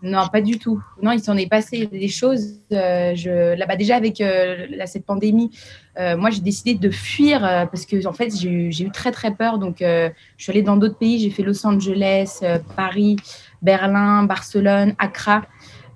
Non, 0.02 0.28
pas 0.28 0.42
du 0.42 0.58
tout. 0.58 0.82
Non, 1.02 1.12
il 1.12 1.20
s'en 1.20 1.36
est 1.36 1.48
passé 1.48 1.86
des 1.86 2.08
choses. 2.08 2.60
Euh, 2.70 3.14
je, 3.14 3.56
là, 3.56 3.66
bah, 3.66 3.76
déjà, 3.76 3.96
avec 3.96 4.20
euh, 4.20 4.66
là, 4.70 4.86
cette 4.86 5.06
pandémie, 5.06 5.50
euh, 5.98 6.16
moi, 6.16 6.30
j'ai 6.30 6.42
décidé 6.42 6.74
de 6.74 6.90
fuir 6.90 7.44
euh, 7.44 7.64
parce 7.64 7.86
que, 7.86 8.06
en 8.06 8.12
fait, 8.12 8.30
j'ai 8.36 8.68
eu, 8.84 8.90
très, 8.90 9.10
très 9.10 9.34
peur. 9.34 9.58
Donc, 9.58 9.80
euh, 9.80 10.10
je 10.36 10.42
suis 10.44 10.52
allée 10.52 10.62
dans 10.62 10.76
d'autres 10.76 10.98
pays. 10.98 11.18
J'ai 11.18 11.30
fait 11.30 11.42
Los 11.42 11.66
Angeles, 11.66 12.40
euh, 12.42 12.58
Paris, 12.76 13.16
Berlin, 13.62 14.24
Barcelone, 14.24 14.94
Accra. 14.98 15.42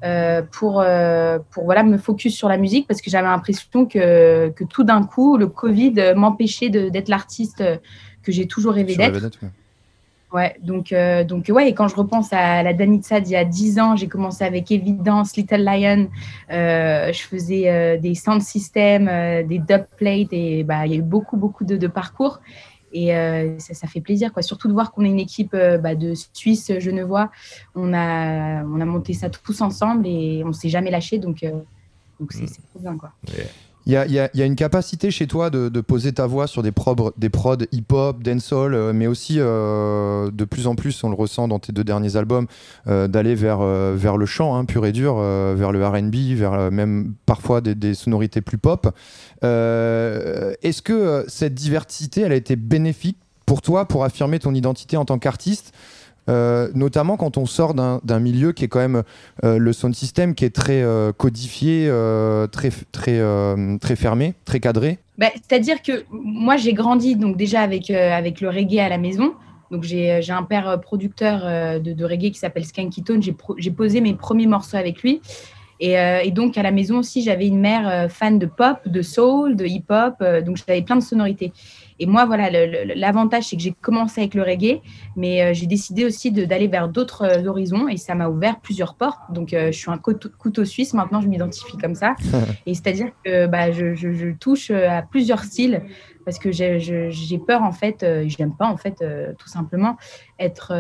euh, 0.02 0.42
pour, 0.50 0.80
euh, 0.80 1.38
pour 1.50 1.64
voilà, 1.64 1.82
me 1.82 1.98
focus 1.98 2.34
sur 2.34 2.48
la 2.48 2.56
musique 2.56 2.86
parce 2.86 3.02
que 3.02 3.10
j'avais 3.10 3.26
l'impression 3.28 3.84
que, 3.86 4.48
que 4.48 4.64
tout 4.64 4.84
d'un 4.84 5.04
coup, 5.04 5.36
le 5.36 5.46
Covid 5.46 6.14
m'empêchait 6.16 6.70
d'être 6.70 7.08
l'artiste 7.08 7.62
que 8.22 8.32
j'ai 8.32 8.46
toujours 8.46 8.72
rêvé 8.72 8.96
d'être. 8.96 9.28
Ouais. 10.32 10.56
Donc, 10.62 10.92
euh, 10.92 11.24
donc 11.24 11.46
ouais, 11.48 11.68
et 11.68 11.74
quand 11.74 11.88
je 11.88 11.96
repense 11.96 12.32
à 12.32 12.62
la 12.62 12.72
Danitza 12.74 13.20
d'il 13.20 13.32
y 13.32 13.36
a 13.36 13.44
10 13.44 13.78
ans, 13.80 13.96
j'ai 13.96 14.08
commencé 14.08 14.44
avec 14.44 14.70
Evidence, 14.70 15.36
Little 15.36 15.64
Lion, 15.64 16.08
euh, 16.50 17.12
je 17.12 17.22
faisais 17.22 17.68
euh, 17.68 17.96
des 17.98 18.14
sound 18.14 18.42
systems, 18.42 19.08
euh, 19.08 19.42
des 19.42 19.58
dub 19.58 19.84
plates, 19.96 20.32
et 20.32 20.64
bah, 20.64 20.86
il 20.86 20.92
y 20.92 20.94
a 20.94 20.98
eu 20.98 21.02
beaucoup, 21.02 21.36
beaucoup 21.36 21.64
de, 21.64 21.76
de 21.76 21.86
parcours. 21.86 22.40
Et 22.92 23.14
euh, 23.14 23.58
ça, 23.58 23.74
ça 23.74 23.86
fait 23.86 24.00
plaisir, 24.00 24.32
quoi. 24.32 24.42
Surtout 24.42 24.68
de 24.68 24.72
voir 24.72 24.92
qu'on 24.92 25.04
est 25.04 25.08
une 25.10 25.20
équipe 25.20 25.54
euh, 25.54 25.78
bah, 25.78 25.94
de 25.94 26.14
Suisse, 26.32 26.72
Genevois. 26.78 27.30
On 27.74 27.94
a, 27.94 28.64
on 28.64 28.80
a 28.80 28.84
monté 28.84 29.12
ça 29.12 29.30
tous 29.30 29.60
ensemble 29.60 30.06
et 30.06 30.42
on 30.44 30.52
s'est 30.52 30.68
jamais 30.68 30.90
lâché, 30.90 31.18
donc 31.18 31.42
euh, 31.42 31.50
donc 32.18 32.32
c'est 32.32 32.46
c'est 32.46 32.62
trop 32.70 32.80
bien, 32.80 32.96
quoi. 32.96 33.12
Il 33.90 34.12
y 34.12 34.40
a, 34.42 34.44
une 34.46 34.54
capacité 34.54 35.10
chez 35.10 35.26
toi 35.26 35.50
de, 35.50 35.80
poser 35.80 36.12
ta 36.12 36.28
voix 36.28 36.46
sur 36.46 36.62
des 36.62 36.70
prods, 36.70 37.10
hip-hop, 37.72 38.22
dancehall, 38.22 38.74
euh, 38.74 38.92
mais 38.92 39.08
aussi 39.08 39.36
euh, 39.38 40.30
de 40.30 40.44
plus 40.44 40.68
en 40.68 40.76
plus, 40.76 41.02
on 41.02 41.08
le 41.08 41.16
ressent 41.16 41.48
dans 41.48 41.58
tes 41.58 41.72
deux 41.72 41.82
derniers 41.82 42.14
albums, 42.14 42.46
euh, 42.86 43.08
d'aller 43.08 43.34
vers, 43.34 43.58
le 43.58 44.26
chant 44.26 44.54
hein, 44.54 44.64
pur 44.64 44.86
et 44.86 44.92
dur, 44.92 45.16
vers 45.16 45.72
le 45.72 45.84
RB, 45.84 46.14
vers 46.36 46.70
même 46.70 47.14
parfois 47.26 47.60
des, 47.60 47.74
des 47.74 47.94
sonorités 47.94 48.40
plus 48.40 48.58
pop. 48.58 48.94
Est-ce 49.42 50.82
que 50.82 51.24
cette 51.26 51.54
diversité, 51.54 52.20
elle 52.20 52.32
a 52.32 52.36
été 52.36 52.54
bénéfique 52.54 53.18
pour 53.44 53.60
toi 53.60 53.86
pour 53.86 54.04
affirmer 54.04 54.38
ton 54.38 54.54
identité 54.54 54.96
en 54.98 55.04
tant 55.04 55.18
qu'artiste? 55.18 55.74
Euh, 56.30 56.68
notamment 56.74 57.16
quand 57.16 57.36
on 57.36 57.46
sort 57.46 57.74
d'un 57.74 58.18
milieu 58.18 58.52
qui 58.52 58.64
est 58.64 58.68
quand 58.68 58.78
même 58.78 59.02
euh, 59.44 59.58
le 59.58 59.72
sound 59.72 59.94
system 59.94 60.34
qui 60.34 60.44
est 60.44 60.54
très 60.54 60.82
euh, 60.82 61.12
codifié, 61.12 61.86
euh, 61.88 62.46
très, 62.46 62.70
très, 62.92 63.20
très 63.80 63.96
fermé, 63.96 64.34
très 64.44 64.60
cadré. 64.60 64.98
Bah, 65.18 65.28
C'est-à-dire 65.34 65.82
que 65.82 66.04
moi, 66.10 66.56
j'ai 66.56 66.72
grandi 66.72 67.16
donc 67.16 67.36
déjà 67.36 67.60
avec, 67.60 67.90
avec 67.90 68.40
le 68.40 68.48
reggae 68.48 68.78
à 68.78 68.88
la 68.88 68.98
maison. 68.98 69.34
Donc, 69.70 69.84
j'ai 69.84 70.30
un 70.30 70.42
père 70.42 70.80
producteur 70.80 71.80
de, 71.80 71.92
de 71.92 72.04
reggae 72.04 72.32
qui 72.32 72.38
s'appelle 72.38 72.64
Skanky 72.64 73.04
Tone. 73.04 73.22
J'ai 73.22 73.70
posé 73.70 74.00
mes 74.00 74.14
premiers 74.14 74.46
morceaux 74.46 74.76
avec 74.76 75.02
lui. 75.02 75.20
Et, 75.80 75.98
euh, 75.98 76.20
et 76.22 76.30
donc, 76.30 76.58
à 76.58 76.62
la 76.62 76.70
maison 76.70 76.98
aussi, 76.98 77.22
j'avais 77.22 77.46
une 77.46 77.58
mère 77.58 77.88
euh, 77.88 78.08
fan 78.08 78.38
de 78.38 78.46
pop, 78.46 78.76
de 78.86 79.00
soul, 79.02 79.56
de 79.56 79.64
hip-hop. 79.64 80.14
euh, 80.20 80.42
donc, 80.42 80.58
j'avais 80.58 80.82
plein 80.82 80.96
de 80.96 81.02
sonorités. 81.02 81.52
Et 81.98 82.06
moi, 82.06 82.24
voilà, 82.26 82.50
l'avantage, 82.94 83.44
c'est 83.44 83.56
que 83.56 83.62
j'ai 83.62 83.72
commencé 83.80 84.20
avec 84.22 84.34
le 84.34 84.42
reggae, 84.42 84.80
mais 85.16 85.42
euh, 85.42 85.54
j'ai 85.54 85.66
décidé 85.66 86.04
aussi 86.04 86.30
d'aller 86.32 86.66
vers 86.68 86.88
d'autres 86.88 87.46
horizons 87.46 87.88
et 87.88 87.96
ça 87.96 88.14
m'a 88.14 88.28
ouvert 88.28 88.60
plusieurs 88.60 88.94
portes. 88.94 89.20
Donc, 89.30 89.50
je 89.52 89.70
suis 89.72 89.90
un 89.90 89.98
couteau, 89.98 90.28
couteau 90.38 90.64
suisse. 90.64 90.94
Maintenant, 90.94 91.20
je 91.20 91.28
m'identifie 91.28 91.76
comme 91.78 91.94
ça. 91.94 92.14
Et 92.66 92.74
c'est-à-dire 92.74 93.08
que 93.24 93.46
bah, 93.46 93.70
je, 93.72 93.94
je- 93.94 94.12
je 94.12 94.30
touche 94.30 94.70
à 94.70 95.02
plusieurs 95.02 95.44
styles 95.44 95.82
parce 96.24 96.38
que 96.38 96.52
j'ai 96.52 97.38
peur, 97.46 97.62
en 97.62 97.72
fait, 97.72 98.04
j'aime 98.26 98.54
pas, 98.56 98.66
en 98.66 98.76
fait, 98.76 99.02
tout 99.38 99.48
simplement, 99.48 99.96
être, 100.38 100.72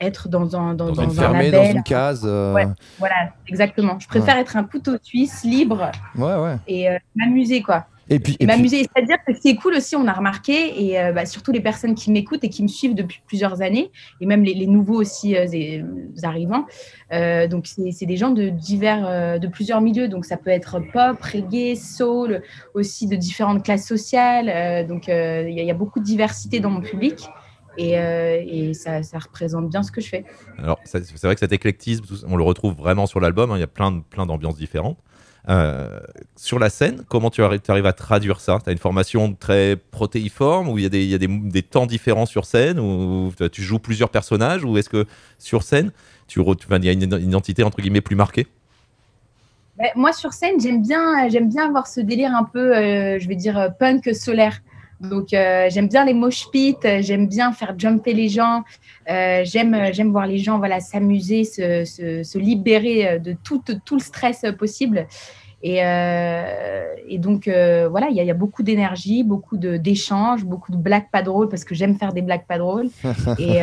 être 0.00 0.28
dans 0.28 0.56
un, 0.56 0.74
dans, 0.74 0.90
dans 0.92 1.00
un 1.02 1.06
Enfermé 1.06 1.50
label. 1.50 1.68
dans 1.72 1.76
une 1.78 1.82
case. 1.82 2.22
euh, 2.24 2.52
Ouais, 2.52 2.66
voilà, 2.98 3.14
exactement. 3.48 3.98
Je 4.00 4.08
préfère 4.08 4.36
être 4.38 4.56
un 4.56 4.64
couteau 4.64 4.92
suisse, 5.02 5.44
libre 5.44 5.90
ouais, 6.16 6.34
ouais. 6.36 6.56
et 6.66 6.88
euh, 6.90 6.98
m'amuser, 7.14 7.62
quoi. 7.62 7.86
Et 8.10 8.18
puis, 8.18 8.32
Et 8.32 8.34
et 8.34 8.38
puis- 8.38 8.46
m'amuser. 8.46 8.82
C'est-à-dire 8.94 9.16
que 9.26 9.32
ce 9.34 9.40
qui 9.40 9.48
est 9.48 9.56
cool 9.56 9.76
aussi, 9.76 9.96
on 9.96 10.06
a 10.06 10.12
remarqué, 10.12 10.84
et 10.84 11.00
euh, 11.00 11.12
bah, 11.12 11.24
surtout 11.24 11.52
les 11.52 11.60
personnes 11.62 11.94
qui 11.94 12.10
m'écoutent 12.12 12.44
et 12.44 12.50
qui 12.50 12.62
me 12.62 12.68
suivent 12.68 12.94
depuis 12.94 13.22
plusieurs 13.26 13.62
années, 13.62 13.90
et 14.20 14.26
même 14.26 14.44
les, 14.44 14.52
les 14.52 14.66
nouveaux 14.66 15.00
aussi 15.00 15.34
euh, 15.34 15.46
et- 15.52 15.82
arrivants. 16.22 16.66
euh, 17.12 17.46
donc, 17.48 17.66
c'est 17.66 17.92
c'est 17.92 18.04
des 18.04 18.18
gens 18.18 18.30
de 18.30 18.50
divers, 18.50 19.06
euh, 19.06 19.38
de 19.38 19.46
plusieurs 19.48 19.80
milieux. 19.80 20.08
Donc, 20.08 20.26
ça 20.26 20.36
peut 20.36 20.50
être 20.50 20.80
pop, 20.92 21.18
reggae, 21.22 21.76
soul, 21.76 22.42
aussi 22.74 23.06
de 23.06 23.16
différentes 23.16 23.64
classes 23.64 23.86
sociales. 23.86 24.50
euh, 24.54 24.84
donc, 24.86 25.08
euh, 25.08 25.46
il 25.48 25.54
y, 25.54 25.60
a- 25.60 25.62
il 25.62 25.66
y 25.68 25.70
a 25.70 25.74
beaucoup 25.74 25.98
de 26.00 26.04
diversité 26.04 26.60
dans 26.60 26.68
mon 26.70 26.82
public. 26.82 27.26
Et, 27.76 27.98
euh, 27.98 28.42
et 28.46 28.74
ça, 28.74 29.02
ça 29.02 29.18
représente 29.18 29.68
bien 29.68 29.82
ce 29.82 29.92
que 29.92 30.00
je 30.00 30.08
fais. 30.08 30.24
Alors, 30.58 30.80
c'est 30.84 31.22
vrai 31.22 31.34
que 31.34 31.40
cet 31.40 31.52
éclectisme, 31.52 32.04
on 32.28 32.36
le 32.36 32.44
retrouve 32.44 32.74
vraiment 32.74 33.06
sur 33.06 33.20
l'album. 33.20 33.50
hein, 33.50 33.56
Il 33.56 33.60
y 33.60 33.64
a 33.64 33.68
plein, 33.68 33.90
de- 33.90 34.00
plein 34.00 34.26
d'ambiances 34.26 34.56
différentes. 34.56 34.98
Euh, 35.48 36.00
sur 36.36 36.58
la 36.58 36.70
scène, 36.70 37.02
comment 37.08 37.28
tu 37.28 37.42
arrives, 37.42 37.86
à 37.86 37.92
traduire 37.92 38.40
ça? 38.40 38.58
Tu 38.64 38.70
as 38.70 38.72
une 38.72 38.78
formation 38.78 39.34
très 39.34 39.76
protéiforme 39.76 40.68
ou 40.68 40.78
il 40.78 40.84
y 40.84 40.86
a, 40.86 40.88
des, 40.88 41.04
il 41.04 41.10
y 41.10 41.14
a 41.14 41.18
des, 41.18 41.28
des 41.28 41.62
temps 41.62 41.84
différents 41.84 42.24
sur 42.24 42.46
scène 42.46 42.80
ou 42.80 43.30
tu 43.52 43.62
joues 43.62 43.78
plusieurs 43.78 44.08
personnages 44.08 44.64
ou 44.64 44.78
est-ce 44.78 44.88
que 44.88 45.06
sur 45.38 45.62
scène, 45.62 45.90
tu 46.28 46.40
enfin, 46.40 46.78
il 46.78 46.84
y 46.86 46.88
a 46.88 46.92
une, 46.92 47.02
identité 47.02 47.62
entre 47.62 47.82
guillemets 47.82 48.00
plus 48.00 48.16
marquée? 48.16 48.46
Ben, 49.76 49.88
moi, 49.96 50.12
sur 50.12 50.32
scène, 50.32 50.58
j'aime 50.60 50.80
bien, 50.80 51.28
j'aime 51.28 51.48
bien 51.48 51.66
avoir 51.66 51.88
ce 51.88 52.00
délire 52.00 52.34
un 52.34 52.44
peu, 52.44 52.74
euh, 52.74 53.18
je 53.18 53.28
vais 53.28 53.34
dire, 53.34 53.70
punk 53.78 54.14
solaire. 54.14 54.62
Donc, 55.00 55.32
euh, 55.34 55.68
j'aime 55.70 55.88
bien 55.88 56.04
les 56.04 56.14
mosh 56.14 56.48
pits, 56.50 56.76
euh, 56.84 57.02
j'aime 57.02 57.26
bien 57.26 57.52
faire 57.52 57.74
jumper 57.78 58.14
les 58.14 58.28
gens, 58.28 58.62
euh, 59.10 59.42
j'aime, 59.44 59.92
j'aime 59.92 60.10
voir 60.10 60.26
les 60.26 60.38
gens 60.38 60.58
voilà, 60.58 60.80
s'amuser, 60.80 61.44
se, 61.44 61.84
se, 61.84 62.22
se 62.22 62.38
libérer 62.38 63.18
de 63.18 63.34
tout, 63.44 63.62
tout 63.84 63.96
le 63.96 64.00
stress 64.02 64.44
possible. 64.58 65.06
Et, 65.62 65.82
euh, 65.84 66.84
et 67.08 67.18
donc, 67.18 67.48
voilà, 67.48 68.08
il 68.10 68.16
y, 68.16 68.20
a- 68.20 68.22
il 68.22 68.26
y 68.26 68.30
a 68.30 68.34
beaucoup 68.34 68.62
d'énergie, 68.62 69.24
beaucoup 69.24 69.56
de, 69.56 69.76
d'échanges, 69.78 70.44
beaucoup 70.44 70.72
de 70.72 70.76
blagues 70.76 71.08
pas 71.10 71.22
drôles 71.22 71.48
parce 71.48 71.64
que 71.64 71.74
j'aime 71.74 71.96
faire 71.98 72.12
des 72.12 72.22
blagues 72.22 72.46
pas 72.46 72.58
drôles. 72.58 72.88
Et 73.38 73.62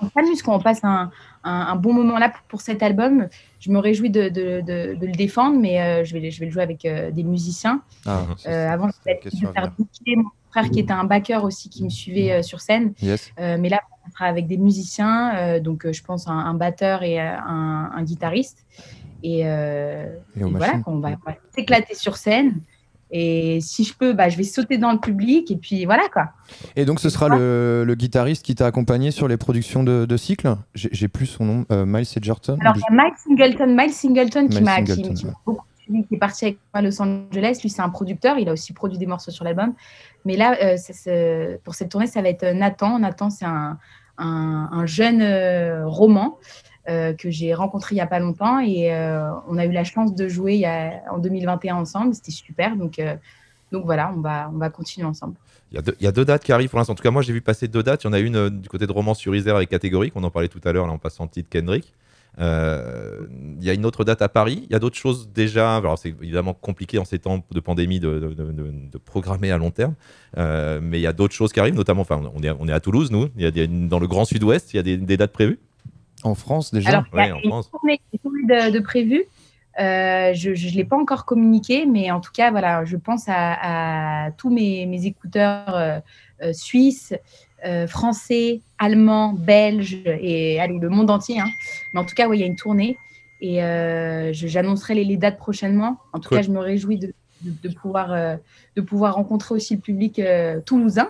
on 0.00 0.08
s'amuse 0.10 0.42
quand 0.42 0.54
on 0.54 0.60
passe 0.60 0.84
un, 0.84 1.10
un, 1.42 1.50
un 1.72 1.74
bon 1.76 1.92
moment 1.92 2.18
là 2.18 2.28
pour, 2.28 2.42
pour 2.42 2.60
cet 2.60 2.84
album. 2.84 3.26
Je 3.58 3.70
me 3.72 3.78
réjouis 3.80 4.10
de, 4.10 4.28
de, 4.28 4.60
de, 4.60 4.94
de 4.94 5.06
le 5.06 5.12
défendre, 5.12 5.58
mais 5.58 6.04
je, 6.04 6.16
vais, 6.16 6.30
je 6.30 6.38
vais 6.38 6.46
le 6.46 6.52
jouer 6.52 6.62
avec 6.62 6.82
des 7.12 7.22
musiciens. 7.24 7.82
Ah, 8.06 8.72
avant, 8.72 8.88
je 9.24 9.38
vais 9.46 9.52
faire 9.52 9.72
mon 10.14 10.28
frère 10.50 10.70
qui 10.70 10.80
était 10.80 10.92
un 10.92 11.04
backer 11.04 11.44
aussi 11.44 11.68
qui 11.68 11.84
me 11.84 11.90
suivait 11.90 12.32
euh, 12.32 12.42
sur 12.42 12.60
scène. 12.60 12.92
Yes. 13.02 13.32
Euh, 13.38 13.56
mais 13.60 13.68
là, 13.68 13.80
on 14.06 14.10
sera 14.10 14.26
avec 14.26 14.46
des 14.46 14.56
musiciens, 14.56 15.36
euh, 15.36 15.60
donc 15.60 15.90
je 15.90 16.02
pense 16.02 16.28
un, 16.28 16.32
un 16.38 16.54
batteur 16.54 17.02
et 17.02 17.20
un, 17.20 17.90
un 17.94 18.02
guitariste. 18.02 18.64
Et, 19.22 19.40
Et 19.40 19.44
aux 19.44 19.46
et 19.46 20.50
voilà, 20.50 20.58
machines. 20.58 20.82
qu'on 20.82 20.98
va, 21.00 21.10
on 21.10 21.30
va 21.30 21.36
s'éclater 21.54 21.94
sur 21.94 22.16
scène. 22.16 22.60
Et 23.10 23.58
si 23.62 23.84
je 23.84 23.94
peux, 23.94 24.12
bah, 24.12 24.28
je 24.28 24.36
vais 24.36 24.44
sauter 24.44 24.76
dans 24.76 24.92
le 24.92 24.98
public. 24.98 25.50
Et 25.50 25.56
puis 25.56 25.86
voilà 25.86 26.04
quoi. 26.12 26.26
Et 26.76 26.84
donc 26.84 27.00
ce 27.00 27.08
sera 27.08 27.28
le, 27.28 27.84
le 27.86 27.94
guitariste 27.94 28.44
qui 28.44 28.54
t'a 28.54 28.66
accompagné 28.66 29.10
sur 29.10 29.26
les 29.26 29.38
productions 29.38 29.82
de, 29.82 30.04
de 30.04 30.16
Cycle? 30.16 30.56
J'ai 30.74 31.08
plus 31.08 31.26
son 31.26 31.44
nom, 31.46 31.64
euh, 31.72 31.86
Miles 31.86 32.06
Edgerton 32.16 32.58
Alors, 32.60 32.76
Miles 32.90 33.12
Singleton 33.16 33.66
qui 33.66 33.74
Miles 33.74 33.92
Singleton, 33.92 34.48
qui 34.48 34.62
m'a 34.62 35.32
beaucoup 35.46 35.62
suivi, 35.88 36.06
qui 36.06 36.14
est 36.14 36.18
parti 36.18 36.44
avec 36.46 36.58
moi 36.72 36.80
à 36.80 36.82
Los 36.82 37.00
Angeles. 37.02 37.58
Lui, 37.62 37.70
c'est 37.70 37.82
un 37.82 37.88
producteur. 37.88 38.38
Il 38.38 38.48
a 38.48 38.52
aussi 38.52 38.72
produit 38.72 38.98
des 38.98 39.06
morceaux 39.06 39.30
sur 39.30 39.44
l'album. 39.44 39.74
Mais 40.24 40.36
là, 40.36 40.56
euh, 40.62 41.56
pour 41.64 41.74
cette 41.74 41.88
tournée, 41.88 42.06
ça 42.06 42.22
va 42.22 42.28
être 42.28 42.44
Nathan. 42.46 42.98
Nathan, 42.98 43.30
c'est 43.30 43.44
un, 43.44 43.78
un- 44.18 44.68
un 44.72 44.86
jeune 44.86 45.22
euh, 45.22 45.86
roman 45.86 46.38
euh, 46.88 47.12
que 47.12 47.30
j'ai 47.30 47.54
rencontré 47.54 47.94
il 47.94 47.98
n'y 47.98 48.02
a 48.02 48.06
pas 48.06 48.18
longtemps. 48.18 48.60
Et 48.60 48.92
euh, 48.92 49.30
on 49.48 49.58
a 49.58 49.64
eu 49.66 49.72
la 49.72 49.84
chance 49.84 50.14
de 50.14 50.28
jouer 50.28 50.64
en 51.10 51.18
2021 51.18 51.76
ensemble. 51.76 52.14
C'était 52.14 52.30
super. 52.32 52.76
Donc, 52.76 52.98
euh, 52.98 53.16
voilà, 53.72 54.12
on 54.16 54.20
va, 54.20 54.50
on 54.52 54.58
va 54.58 54.70
continuer 54.70 55.06
ensemble. 55.06 55.34
Il 55.70 55.82
y, 56.00 56.06
a 56.06 56.12
deux, 56.12 56.24
dates 56.24 56.44
qui 56.44 56.52
arrivent 56.52 56.70
pour 56.70 56.78
l'instant. 56.78 56.94
En 56.94 56.96
tout 56.96 57.02
cas, 57.02 57.10
moi, 57.10 57.20
j'ai 57.20 57.34
vu 57.34 57.42
passer 57.42 57.68
deux 57.68 57.82
dates. 57.82 58.04
Il 58.04 58.06
y 58.06 58.10
en 58.10 58.14
a 58.14 58.18
une 58.20 58.36
euh, 58.36 58.48
du 58.50 58.70
côté 58.70 58.86
de 58.86 58.92
Romance 58.92 59.18
sur 59.18 59.36
Isère 59.36 59.54
avec 59.56 59.68
Catégorie, 59.68 60.10
qu'on 60.10 60.24
en 60.24 60.30
parlait 60.30 60.48
tout 60.48 60.62
à 60.64 60.72
l'heure, 60.72 60.86
là, 60.86 60.94
en 60.94 60.98
passant 60.98 61.24
le 61.24 61.28
titre 61.30 61.50
Kendrick. 61.50 61.92
Euh, 62.40 63.26
il 63.60 63.64
y 63.66 63.70
a 63.70 63.74
une 63.74 63.84
autre 63.84 64.04
date 64.04 64.22
à 64.22 64.28
Paris. 64.28 64.62
Il 64.68 64.72
y 64.72 64.76
a 64.76 64.78
d'autres 64.78 64.96
choses 64.96 65.30
déjà. 65.32 65.76
Alors, 65.76 65.98
c'est 65.98 66.10
évidemment 66.10 66.54
compliqué 66.54 66.98
en 66.98 67.04
ces 67.04 67.18
temps 67.18 67.44
de 67.50 67.60
pandémie 67.60 67.98
de, 68.00 68.18
de- 68.20 68.34
de- 68.34 68.52
de- 68.52 68.72
de 68.92 68.98
programmer 68.98 69.50
à 69.50 69.58
long 69.58 69.70
terme. 69.70 69.94
Euh, 70.36 70.78
mais 70.82 70.98
il 70.98 71.02
y 71.02 71.06
a 71.06 71.12
d'autres 71.12 71.34
choses 71.34 71.52
qui 71.52 71.60
arrivent, 71.60 71.74
notamment, 71.74 72.02
enfin, 72.02 72.20
on 72.34 72.42
est, 72.42 72.50
on 72.50 72.68
est 72.68 72.72
à 72.72 72.80
Toulouse, 72.80 73.10
nous. 73.10 73.28
Il 73.36 73.42
y 73.42 73.46
a 73.46 73.50
des- 73.50 73.66
dans 73.66 73.98
le 73.98 74.06
Grand 74.06 74.24
Sud-Ouest, 74.24 74.72
il 74.72 74.76
y 74.76 74.80
a 74.80 74.82
des, 74.82 74.96
des 74.96 75.16
dates 75.16 75.32
prévues. 75.32 75.58
En 76.24 76.34
France 76.34 76.72
déjà 76.72 76.88
Alors, 76.90 77.04
il 77.12 77.16
y 77.16 77.20
a 77.20 77.24
Ouais, 77.26 77.32
en 77.32 77.38
une 77.40 77.50
France. 77.50 77.70
tournée, 77.70 78.00
une 78.12 78.18
tournée 78.18 78.42
de, 78.70 78.72
de 78.72 78.80
prévue. 78.80 79.24
Euh, 79.80 80.32
je 80.34 80.50
ne 80.50 80.74
l'ai 80.76 80.84
pas 80.84 80.96
encore 80.96 81.24
communiqué, 81.24 81.86
mais 81.86 82.10
en 82.10 82.20
tout 82.20 82.32
cas, 82.32 82.50
voilà, 82.50 82.84
je 82.84 82.96
pense 82.96 83.24
à, 83.28 84.24
à 84.26 84.30
tous 84.32 84.50
mes, 84.50 84.86
mes 84.86 85.06
écouteurs 85.06 85.72
euh, 85.74 86.00
euh, 86.42 86.52
suisses, 86.52 87.14
euh, 87.66 87.86
français, 87.86 88.60
allemands, 88.78 89.32
belges 89.32 89.98
et 90.04 90.60
allez, 90.60 90.78
le 90.78 90.88
monde 90.88 91.10
entier. 91.10 91.40
hein. 91.40 91.48
Mais 91.92 92.00
en 92.00 92.04
tout 92.04 92.14
cas, 92.14 92.28
il 92.32 92.40
y 92.40 92.42
a 92.42 92.46
une 92.46 92.56
tournée 92.56 92.96
et 93.40 93.62
euh, 93.62 94.30
j'annoncerai 94.32 94.94
les, 94.94 95.04
les 95.04 95.16
dates 95.16 95.38
prochainement. 95.38 95.98
En 96.12 96.18
tout 96.20 96.28
Cool. 96.28 96.38
cas, 96.38 96.42
je 96.42 96.50
me 96.50 96.58
réjouis 96.60 96.98
de, 96.98 97.12
de- 97.42 97.68
de 97.68 97.74
pouvoir, 97.74 98.12
euh, 98.12 98.36
de 98.76 98.80
pouvoir 98.80 99.14
rencontrer 99.14 99.54
aussi 99.54 99.74
le 99.74 99.80
public 99.80 100.20
toulousain. 100.66 101.08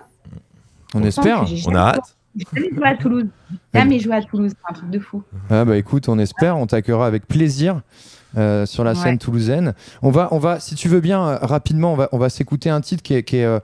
On 0.93 1.03
espère. 1.03 1.45
On 1.67 1.75
a 1.75 1.79
hâte. 1.79 2.15
J'ai 2.35 2.45
jamais 2.55 2.69
joué 2.75 2.87
à 2.87 2.95
Toulouse. 2.95 3.27
J'ai 3.51 3.57
Jamais 3.79 3.99
joué 3.99 4.15
à 4.15 4.21
Toulouse, 4.21 4.51
c'est 4.51 4.71
un 4.71 4.73
truc 4.73 4.89
de 4.91 4.99
fou. 4.99 5.23
Ah 5.49 5.65
bah 5.65 5.77
écoute, 5.77 6.07
on 6.09 6.19
espère, 6.19 6.57
on 6.57 6.67
t'accueillera 6.67 7.07
avec 7.07 7.27
plaisir 7.27 7.81
euh, 8.37 8.65
sur 8.65 8.83
la 8.83 8.91
Ouais. 8.91 8.97
scène 8.97 9.17
toulousaine. 9.17 9.73
On 10.01 10.11
va, 10.11 10.27
on 10.31 10.39
va, 10.39 10.59
si 10.59 10.75
tu 10.75 10.87
veux 10.87 10.99
bien, 10.99 11.27
euh, 11.27 11.37
rapidement, 11.41 11.93
on 11.93 11.95
va, 11.95 12.09
on 12.11 12.17
va 12.17 12.29
s'écouter 12.29 12.69
un 12.69 12.81
titre 12.81 13.01
qui 13.03 13.13
est, 13.13 13.23
qui 13.23 13.37
est, 13.37 13.45
euh, 13.45 13.59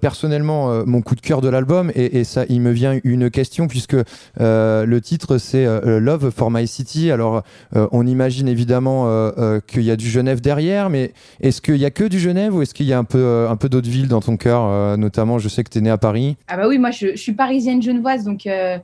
personnellement 0.00 0.70
euh, 0.70 0.82
mon 0.86 1.02
coup 1.02 1.14
de 1.14 1.20
cœur 1.20 1.40
de 1.40 1.48
l'album 1.48 1.90
et, 1.94 2.18
et 2.18 2.24
ça, 2.24 2.44
il 2.48 2.60
me 2.60 2.70
vient 2.70 2.98
une 3.04 3.30
question 3.30 3.66
puisque 3.68 3.96
euh, 4.40 4.84
le 4.86 5.00
titre 5.00 5.38
c'est 5.38 5.64
euh, 5.66 6.00
Love 6.00 6.30
for 6.30 6.50
My 6.50 6.66
City. 6.66 7.10
Alors, 7.10 7.42
euh, 7.76 7.86
on 7.92 8.06
imagine 8.06 8.48
évidemment 8.48 9.06
euh, 9.06 9.30
euh, 9.38 9.60
qu'il 9.66 9.82
y 9.82 9.90
a 9.90 9.96
du 9.96 10.08
Genève 10.08 10.40
derrière, 10.40 10.90
mais 10.90 11.12
est-ce 11.40 11.60
qu'il 11.60 11.76
y 11.76 11.84
a 11.84 11.90
que 11.90 12.04
du 12.04 12.18
Genève 12.18 12.54
ou 12.54 12.62
est-ce 12.62 12.74
qu'il 12.74 12.86
y 12.86 12.92
a 12.92 12.98
un 12.98 13.04
peu, 13.04 13.46
un 13.48 13.56
peu 13.56 13.68
d'autres 13.68 13.88
villes 13.90 14.08
dans 14.08 14.20
ton 14.20 14.36
cœur 14.36 14.62
euh, 14.64 14.96
Notamment, 14.96 15.38
je 15.38 15.48
sais 15.48 15.64
que 15.64 15.70
tu 15.70 15.78
es 15.78 15.80
né 15.80 15.90
à 15.90 15.98
Paris. 15.98 16.36
Ah 16.48 16.56
bah 16.56 16.68
oui, 16.68 16.78
moi 16.78 16.90
je, 16.90 17.08
je 17.12 17.16
suis 17.20 17.32
parisienne 17.32 17.82
genevoise, 17.82 18.24
donc, 18.24 18.46
euh, 18.46 18.78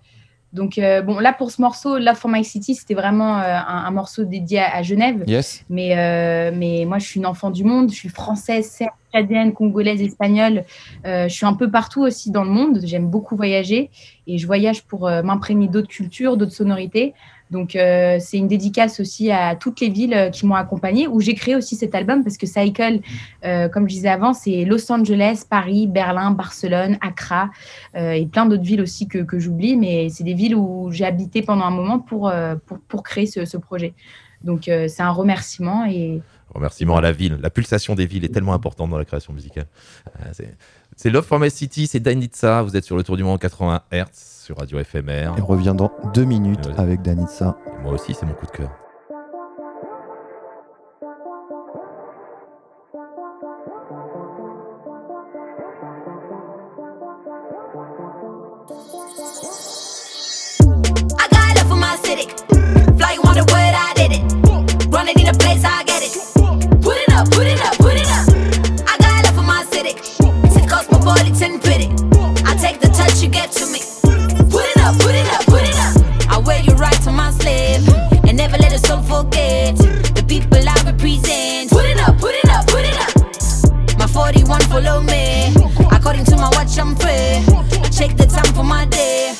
donc 0.57 0.79
euh, 0.79 1.03
bon 1.03 1.19
là 1.19 1.33
pour 1.33 1.51
ce 1.51 1.61
morceau, 1.61 1.99
Love 1.99 2.17
for 2.17 2.31
My 2.31 2.43
City, 2.43 2.75
c'était 2.75 2.95
vraiment 2.95 3.39
euh, 3.39 3.43
un, 3.43 3.85
un 3.85 3.91
morceau 3.91 4.25
dédié 4.25 4.59
à, 4.59 4.77
à 4.77 4.83
Genève. 4.83 5.23
Yes. 5.27 5.65
Mais, 5.69 5.97
euh, 5.97 6.51
mais 6.53 6.85
moi 6.87 6.99
je 6.99 7.07
suis 7.07 7.21
une 7.21 7.27
enfant 7.27 7.51
du 7.51 7.63
monde, 7.63 7.91
je 7.91 7.95
suis 7.95 8.09
française, 8.09 8.67
serbe, 8.69 8.91
canadienne, 9.13 9.53
congolaise, 9.53 10.01
espagnole. 10.03 10.65
Je 11.05 11.29
suis 11.29 11.47
un 11.47 11.55
peu 11.55 11.71
partout 11.71 12.03
aussi 12.03 12.31
dans 12.31 12.43
le 12.43 12.51
monde, 12.51 12.81
j'aime 12.83 13.09
beaucoup 13.09 13.37
voyager 13.37 13.91
et 14.27 14.39
je 14.39 14.47
voyage 14.47 14.83
pour 14.83 15.09
m'imprégner 15.09 15.69
d'autres 15.69 15.89
cultures, 15.89 16.37
d'autres 16.37 16.53
sonorités. 16.63 17.15
Donc 17.51 17.77
euh, 17.77 18.19
c'est 18.21 18.39
une 18.39 18.49
dédicace 18.49 18.99
aussi 19.01 19.31
à 19.31 19.55
toutes 19.55 19.81
les 19.81 19.89
villes 19.89 20.15
euh, 20.15 20.31
qui 20.31 20.47
m'ont 20.47 20.57
accompagnée, 20.57 21.07
où 21.07 21.21
j'ai 21.21 21.35
créé 21.35 21.55
aussi 21.55 21.77
cet 21.77 21.95
album 21.95 22.25
parce 22.25 22.37
que 22.37 22.47
Cycle, 22.47 23.01
euh, 23.45 23.69
comme 23.69 23.89
je 23.89 23.95
disais 23.95 24.09
avant, 24.09 24.33
c'est 24.33 24.65
Los 24.65 24.91
Angeles, 24.91 25.45
Paris, 25.49 25.87
Berlin, 25.87 26.33
Barcelone, 26.33 26.99
Accra 27.01 27.51
et 27.95 28.27
plein 28.27 28.47
d'autres 28.47 28.63
villes 28.63 28.81
aussi 28.81 29.07
que, 29.09 29.39
j'oublie, 29.39 29.77
mais 29.77 30.09
c'est 30.09 30.25
des 30.25 30.35
villes 30.35 30.55
où 30.55 30.91
j'ai 30.91 31.05
habité 31.05 31.43
pendant 31.43 31.65
un 31.65 31.71
moment 31.71 31.99
pour, 31.99 32.33
pour, 32.67 32.79
pour 32.81 33.03
créer 33.03 33.27
ce, 33.27 33.57
projet. 33.57 33.95
Donc 34.43 34.65
c'est 34.65 35.01
un 35.01 35.11
remerciement 35.11 35.87
et 35.87 36.21
Remerciement 36.55 36.97
à 36.97 37.01
la 37.01 37.13
ville. 37.13 37.39
La 37.41 37.51
pulsation 37.51 37.95
des 37.95 38.07
villes 38.07 38.25
est 38.25 38.33
tellement 38.33 38.55
importante 38.55 38.91
dans 38.91 38.99
la 38.99 39.05
création 39.05 39.33
musicale. 39.33 39.67
C'est- 40.33 41.11
Love 41.11 41.25
for 41.25 41.39
My 41.39 41.51
City, 41.51 41.87
c'est 41.87 42.01
Danitza. 42.01 42.63
Vous 42.63 42.77
êtes 42.77 42.85
sur 42.85 42.97
le 42.97 43.03
tour 43.03 43.17
du 43.17 43.25
monde 43.25 43.39
80 43.39 43.83
Hz 43.93 44.36
sur 44.47 44.57
Radio 44.59 44.79
FMR. 44.79 45.35
Et 45.37 45.43
on 45.43 45.47
revient 45.47 45.75
dans 45.77 45.91
deux 46.15 46.25
minutes 46.25 46.67
Ouais. 46.67 46.79
avec 46.79 47.03
Danitza. 47.03 47.57
Et 47.67 47.83
moi 47.83 47.95
aussi, 47.95 48.15
c'est 48.15 48.27
mon 48.27 48.35
coup 48.35 48.47
de 48.47 48.53
cœur. 48.53 48.71
I 61.19 61.29
got 61.33 61.57
love 61.57 61.69
for 61.69 61.77
my 61.77 61.97
city. 62.05 62.29
Fly 62.97 63.15
you 63.15 63.27
forget 79.17 79.77
the 80.15 80.25
people 80.29 80.63
I 80.69 80.77
represent. 80.85 81.71
Put 81.71 81.87
it 81.87 81.99
up, 82.07 82.19
put 82.19 82.35
it 82.35 82.49
up, 82.51 82.67
put 82.67 82.85
it 82.85 82.99
up. 83.05 83.99
My 83.99 84.07
41 84.07 84.61
follow 84.73 85.01
me. 85.01 85.55
According 85.91 86.25
to 86.27 86.37
my 86.37 86.51
watch, 86.57 86.79
I'm 86.79 86.95
free. 86.97 87.41
Check 87.97 88.17
the 88.17 88.27
time 88.27 88.53
for 88.55 88.65
my 88.65 88.85
day. 88.87 89.35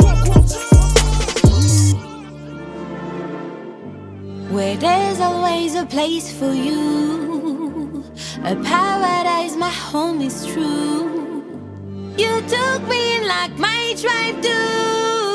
Where 4.55 4.77
there's 4.77 5.21
always 5.21 5.75
a 5.75 5.85
place 5.85 6.33
for 6.33 6.53
you. 6.53 8.05
A 8.45 8.55
paradise, 8.73 9.57
my 9.57 9.71
home 9.71 10.21
is 10.23 10.47
true. 10.47 11.45
You 12.17 12.33
took 12.55 12.81
me 12.89 13.17
in 13.17 13.29
like 13.29 13.59
my 13.59 13.95
tribe 13.99 14.41
do. 14.41 15.26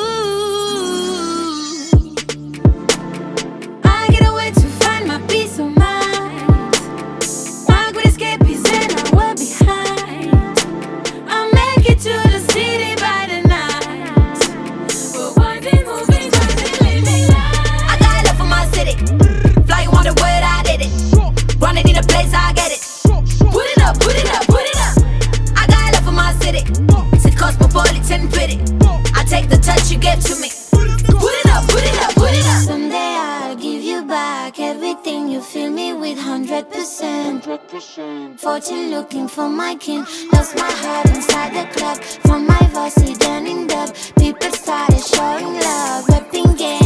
you 29.92 30.00
get 30.00 30.22
to 30.22 30.36
me. 30.40 30.50
Put 30.72 30.88
it 30.88 31.04
up, 31.48 31.68
put 31.68 31.84
it 31.84 32.02
up, 32.02 32.16
put 32.16 32.32
it 32.32 32.46
up. 32.46 32.64
Someday 32.64 33.18
I'll 33.20 33.56
give 33.56 33.84
you 33.84 34.06
back 34.06 34.58
everything 34.60 35.28
you 35.28 35.42
fill 35.42 35.70
me 35.70 35.92
with 35.94 36.18
100%. 36.18 38.40
Fortune 38.40 38.92
looking 38.92 39.28
for 39.28 39.50
my 39.50 39.76
kin. 39.76 40.06
Lost 40.32 40.56
my 40.56 40.72
heart 40.84 41.10
inside 41.10 41.54
the 41.54 41.66
club. 41.78 42.02
From 42.26 42.48
my 42.48 42.66
voice, 42.68 42.96
hidden 42.96 43.48
in 43.48 43.68
dub. 43.68 43.94
People 44.18 44.52
started 44.52 45.04
showing 45.04 45.60
love, 45.60 46.08
rapping 46.08 46.54
game. 46.54 46.81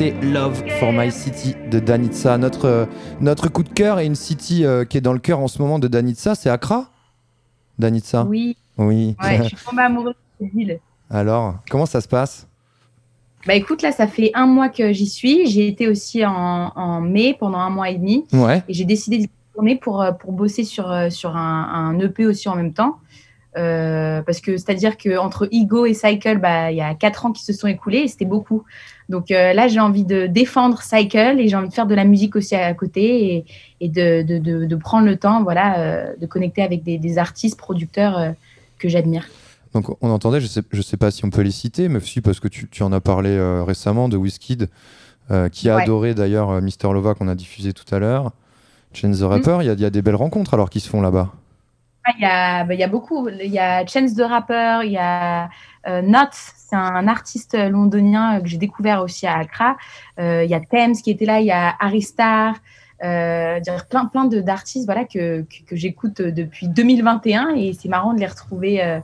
Love 0.00 0.62
for 0.78 0.92
My 0.92 1.10
City 1.10 1.56
de 1.72 1.80
Danitza. 1.80 2.38
Notre, 2.38 2.66
euh, 2.66 2.86
notre 3.20 3.48
coup 3.48 3.64
de 3.64 3.68
cœur 3.68 3.98
et 3.98 4.06
une 4.06 4.14
city 4.14 4.64
euh, 4.64 4.84
qui 4.84 4.96
est 4.96 5.00
dans 5.00 5.12
le 5.12 5.18
cœur 5.18 5.40
en 5.40 5.48
ce 5.48 5.60
moment 5.60 5.80
de 5.80 5.88
Danitza, 5.88 6.36
c'est 6.36 6.48
Accra? 6.48 6.88
Danitza? 7.80 8.24
Oui. 8.24 8.56
Oui. 8.76 9.16
Ouais, 9.20 9.38
je 9.42 9.56
suis 9.56 9.56
tombée 9.68 9.82
amoureuse 9.82 10.14
de 10.40 10.46
cette 10.46 10.54
ville. 10.54 10.78
Alors, 11.10 11.56
comment 11.68 11.84
ça 11.86 12.00
se 12.00 12.06
passe? 12.06 12.46
Bah 13.44 13.54
écoute, 13.54 13.82
là, 13.82 13.90
ça 13.90 14.06
fait 14.06 14.30
un 14.34 14.46
mois 14.46 14.68
que 14.68 14.92
j'y 14.92 15.08
suis. 15.08 15.46
J'ai 15.48 15.66
été 15.66 15.88
aussi 15.88 16.24
en, 16.24 16.32
en 16.76 17.00
mai 17.00 17.36
pendant 17.38 17.58
un 17.58 17.70
mois 17.70 17.90
et 17.90 17.96
demi. 17.96 18.24
Ouais. 18.32 18.62
Et 18.68 18.74
j'ai 18.74 18.84
décidé 18.84 19.18
d'y 19.18 19.30
retourner 19.50 19.76
pour, 19.76 20.00
euh, 20.00 20.12
pour 20.12 20.30
bosser 20.30 20.62
sur, 20.62 20.94
sur 21.10 21.36
un, 21.36 21.70
un 21.72 21.98
EP 21.98 22.24
aussi 22.24 22.48
en 22.48 22.54
même 22.54 22.72
temps. 22.72 22.98
Euh, 23.58 24.22
parce 24.22 24.40
que 24.40 24.56
c'est-à-dire 24.56 24.96
qu'entre 24.96 25.48
Ego 25.50 25.84
et 25.84 25.92
Cycle, 25.92 26.38
bah, 26.38 26.70
il 26.70 26.76
y 26.76 26.80
a 26.80 26.94
quatre 26.94 27.26
ans 27.26 27.32
qui 27.32 27.42
se 27.42 27.52
sont 27.52 27.66
écoulés 27.66 27.98
et 28.04 28.08
c'était 28.08 28.24
beaucoup. 28.24 28.62
Donc 29.08 29.30
euh, 29.30 29.52
là, 29.52 29.66
j'ai 29.66 29.80
envie 29.80 30.04
de 30.04 30.28
défendre 30.28 30.80
Cycle 30.80 31.36
et 31.40 31.48
j'ai 31.48 31.56
envie 31.56 31.68
de 31.68 31.74
faire 31.74 31.86
de 31.88 31.94
la 31.94 32.04
musique 32.04 32.36
aussi 32.36 32.54
à 32.54 32.72
côté 32.74 33.34
et, 33.34 33.44
et 33.80 33.88
de, 33.88 34.22
de, 34.22 34.38
de, 34.38 34.64
de 34.66 34.76
prendre 34.76 35.06
le 35.06 35.16
temps 35.16 35.42
voilà, 35.42 35.78
euh, 35.80 36.12
de 36.20 36.26
connecter 36.26 36.62
avec 36.62 36.84
des, 36.84 36.98
des 36.98 37.18
artistes, 37.18 37.58
producteurs 37.58 38.34
que 38.78 38.88
j'admire. 38.88 39.26
Donc 39.74 39.96
on 40.02 40.10
entendait, 40.10 40.40
je 40.40 40.46
sais, 40.46 40.62
je 40.70 40.80
sais 40.80 40.96
pas 40.96 41.10
si 41.10 41.24
on 41.24 41.30
peut 41.30 41.42
les 41.42 41.50
citer, 41.50 41.88
mais 41.88 42.00
si 42.00 42.20
parce 42.20 42.38
que 42.38 42.48
tu, 42.48 42.68
tu 42.68 42.82
en 42.84 42.92
as 42.92 43.00
parlé 43.00 43.36
récemment 43.66 44.08
de 44.08 44.16
Wizkid, 44.16 44.68
qui 45.52 45.68
a 45.68 45.76
Ouais. 45.76 45.82
adoré 45.82 46.14
d'ailleurs 46.14 46.62
Mister 46.62 46.88
Lova 46.92 47.14
qu'on 47.14 47.28
a 47.28 47.34
diffusé 47.34 47.72
tout 47.72 47.92
à 47.94 47.98
l'heure. 47.98 48.32
Chance 48.94 49.18
the 49.18 49.24
Rapper, 49.24 49.58
il 49.60 49.66
y, 49.66 49.70
a, 49.70 49.74
il 49.74 49.80
y 49.80 49.84
a 49.84 49.90
des 49.90 50.00
belles 50.00 50.14
rencontres 50.14 50.54
alors 50.54 50.70
qui 50.70 50.80
se 50.80 50.88
font 50.88 51.02
là-bas. 51.02 51.32
Ah, 52.08 52.12
Il 52.16 52.22
y, 52.22 52.24
a, 52.26 52.64
bah, 52.64 52.74
il 52.74 52.80
y 52.80 52.84
a 52.84 52.88
beaucoup. 52.88 53.28
Il 53.28 53.52
y 53.52 53.58
a 53.58 53.86
Chance 53.86 54.14
the 54.14 54.22
Rapper, 54.22 54.80
il 54.84 54.92
y 54.92 54.96
a 54.98 55.50
euh, 55.86 56.00
Nots, 56.02 56.28
c'est 56.32 56.76
un 56.76 57.06
artiste 57.08 57.54
londonien 57.56 58.38
euh, 58.38 58.40
que 58.40 58.48
j'ai 58.48 58.56
découvert 58.56 59.02
aussi 59.02 59.26
à 59.26 59.36
Accra. 59.38 59.76
Euh, 60.18 60.42
il 60.44 60.50
y 60.50 60.54
a 60.54 60.60
Thames 60.60 60.94
qui 60.94 61.10
était 61.10 61.26
là, 61.26 61.40
il 61.40 61.46
y 61.46 61.50
a 61.50 61.74
Harry 61.80 62.02
Starr, 62.02 62.54
euh, 63.04 63.60
plein, 63.90 64.06
plein 64.06 64.24
de- 64.24 64.40
d'artistes 64.40 64.86
voilà, 64.86 65.04
que, 65.04 65.42
que, 65.42 65.62
que 65.66 65.76
j'écoute 65.76 66.20
depuis 66.22 66.68
2021 66.68 67.50
et 67.56 67.72
c'est 67.72 67.88
marrant 67.88 68.12
de 68.14 68.20
les 68.20 68.26
retrouver 68.26 68.82
euh, 68.82 68.98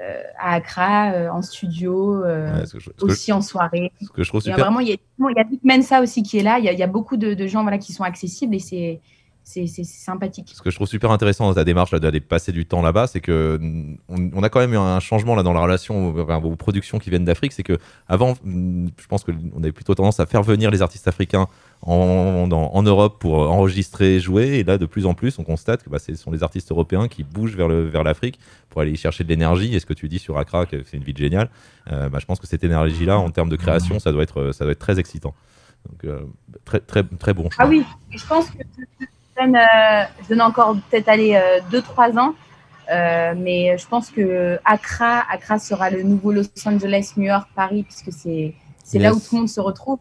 euh, 0.00 0.22
à 0.38 0.54
Accra, 0.54 1.10
euh, 1.12 1.28
en 1.30 1.42
studio, 1.42 2.24
euh, 2.24 2.60
Ouais, 2.60 2.64
je- 2.78 2.90
aussi 3.04 3.32
en 3.32 3.40
soirée. 3.42 3.92
Ce 4.00 4.08
que 4.10 4.22
je 4.22 4.28
trouve 4.28 4.42
Il 4.44 4.50
y 4.50 4.52
a 4.52 4.56
vraiment, 4.56 4.80
il 4.80 4.88
y 4.88 4.92
a, 4.92 4.96
il 5.18 5.34
y 5.36 5.40
a 5.40 5.44
Vic 5.44 5.60
Mensa 5.64 6.00
aussi 6.00 6.22
qui 6.22 6.38
est 6.38 6.42
là, 6.42 6.58
il 6.58 6.64
y 6.64 6.68
a, 6.68 6.72
il 6.72 6.78
y 6.78 6.82
a 6.82 6.86
beaucoup 6.86 7.16
de, 7.16 7.34
de 7.34 7.46
gens 7.46 7.62
voilà, 7.62 7.78
qui 7.78 7.92
sont 7.92 8.04
accessibles 8.04 8.54
et 8.54 8.58
c'est 8.60 9.00
c'est- 9.46 9.84
sympathique. 9.84 10.52
Ce 10.54 10.60
que 10.60 10.70
je 10.70 10.76
trouve 10.76 10.88
super 10.88 11.10
intéressant 11.10 11.46
dans 11.46 11.54
ta 11.54 11.64
démarche 11.64 11.92
d'aller 11.92 12.20
passer 12.20 12.52
du 12.52 12.66
temps 12.66 12.82
là-bas, 12.82 13.06
c'est 13.06 13.20
que 13.20 13.58
mm, 13.60 13.98
on, 14.08 14.30
on 14.34 14.42
a 14.42 14.48
quand 14.48 14.60
même 14.60 14.74
eu 14.74 14.76
un 14.76 15.00
changement 15.00 15.34
là 15.34 15.42
dans 15.42 15.52
la 15.52 15.60
relation 15.60 16.08
aux, 16.08 16.20
enfin, 16.20 16.36
aux 16.42 16.56
productions 16.56 16.98
qui 16.98 17.10
viennent 17.10 17.24
d'Afrique. 17.24 17.52
C'est 17.52 17.62
que 17.62 17.78
avant, 18.08 18.34
mm, 18.44 18.88
je 18.98 19.06
pense 19.06 19.24
qu'on 19.24 19.32
avait 19.58 19.72
plutôt 19.72 19.94
tendance 19.94 20.20
à 20.20 20.26
faire 20.26 20.42
venir 20.42 20.70
les 20.70 20.82
artistes 20.82 21.08
africains 21.08 21.46
en, 21.82 22.82
Europe 22.82 23.18
pour 23.20 23.42
euh, 23.42 23.46
enregistrer, 23.46 24.20
jouer. 24.20 24.58
Et 24.58 24.64
là, 24.64 24.78
de 24.78 24.86
plus 24.86 25.06
en 25.06 25.14
plus, 25.14 25.38
on 25.38 25.44
constate 25.44 25.82
que 25.82 25.90
bah, 25.90 25.98
ce 25.98 26.14
sont 26.14 26.30
les 26.30 26.42
artistes 26.42 26.70
européens 26.70 27.08
qui 27.08 27.22
bougent 27.24 27.56
vers 27.56 28.04
l'Afrique 28.04 28.38
pour 28.68 28.80
aller 28.80 28.92
y 28.92 28.96
chercher 28.96 29.24
de 29.24 29.28
l'énergie. 29.28 29.74
Et 29.74 29.80
ce 29.80 29.86
que 29.86 29.94
tu 29.94 30.08
dis 30.08 30.18
sur 30.18 30.38
Accra, 30.38 30.66
que 30.66 30.82
c'est 30.84 30.96
une 30.96 31.04
ville 31.04 31.16
géniale, 31.16 31.50
euh, 31.92 32.08
bah, 32.08 32.18
je 32.20 32.26
pense 32.26 32.40
que 32.40 32.46
cette 32.46 32.64
énergie-là, 32.64 33.18
en 33.18 33.30
termes 33.30 33.48
de 33.48 33.56
création, 33.56 33.98
ça 33.98 34.12
doit 34.12 34.22
être 34.22 34.40
euh, 34.40 34.52
ça 34.52 34.64
doit 34.64 34.72
être 34.72 34.78
très 34.78 34.98
excitant. 34.98 35.34
Donc 35.88 36.04
euh, 36.04 36.20
très 36.64 36.80
très 36.80 37.02
très 37.04 37.32
bon 37.32 37.48
choix. 37.50 37.64
Ah 37.64 37.68
oui, 37.68 37.84
je 38.10 38.26
pense 38.26 38.50
que 38.50 38.58
donne, 39.40 39.56
euh, 39.56 40.04
je 40.22 40.28
donne 40.28 40.42
encore 40.42 40.76
peut-être 40.90 41.08
aller 41.08 41.40
2-3 41.70 42.18
ans, 42.18 42.34
euh, 42.90 43.34
mais 43.36 43.76
je 43.78 43.86
pense 43.86 44.10
que 44.10 44.58
Accra, 44.64 45.22
Accra 45.30 45.58
sera 45.58 45.90
le 45.90 46.02
nouveau 46.02 46.32
Los 46.32 46.44
Angeles, 46.66 47.12
New 47.16 47.24
York, 47.24 47.48
Paris, 47.54 47.82
puisque 47.84 48.12
c'est 48.12 48.54
c'est 48.84 48.98
là 49.00 49.10
où 49.12 49.16
Yes. 49.16 49.28
tout 49.28 49.34
le 49.34 49.40
monde 49.40 49.48
se 49.48 49.60
retrouve. 49.60 49.98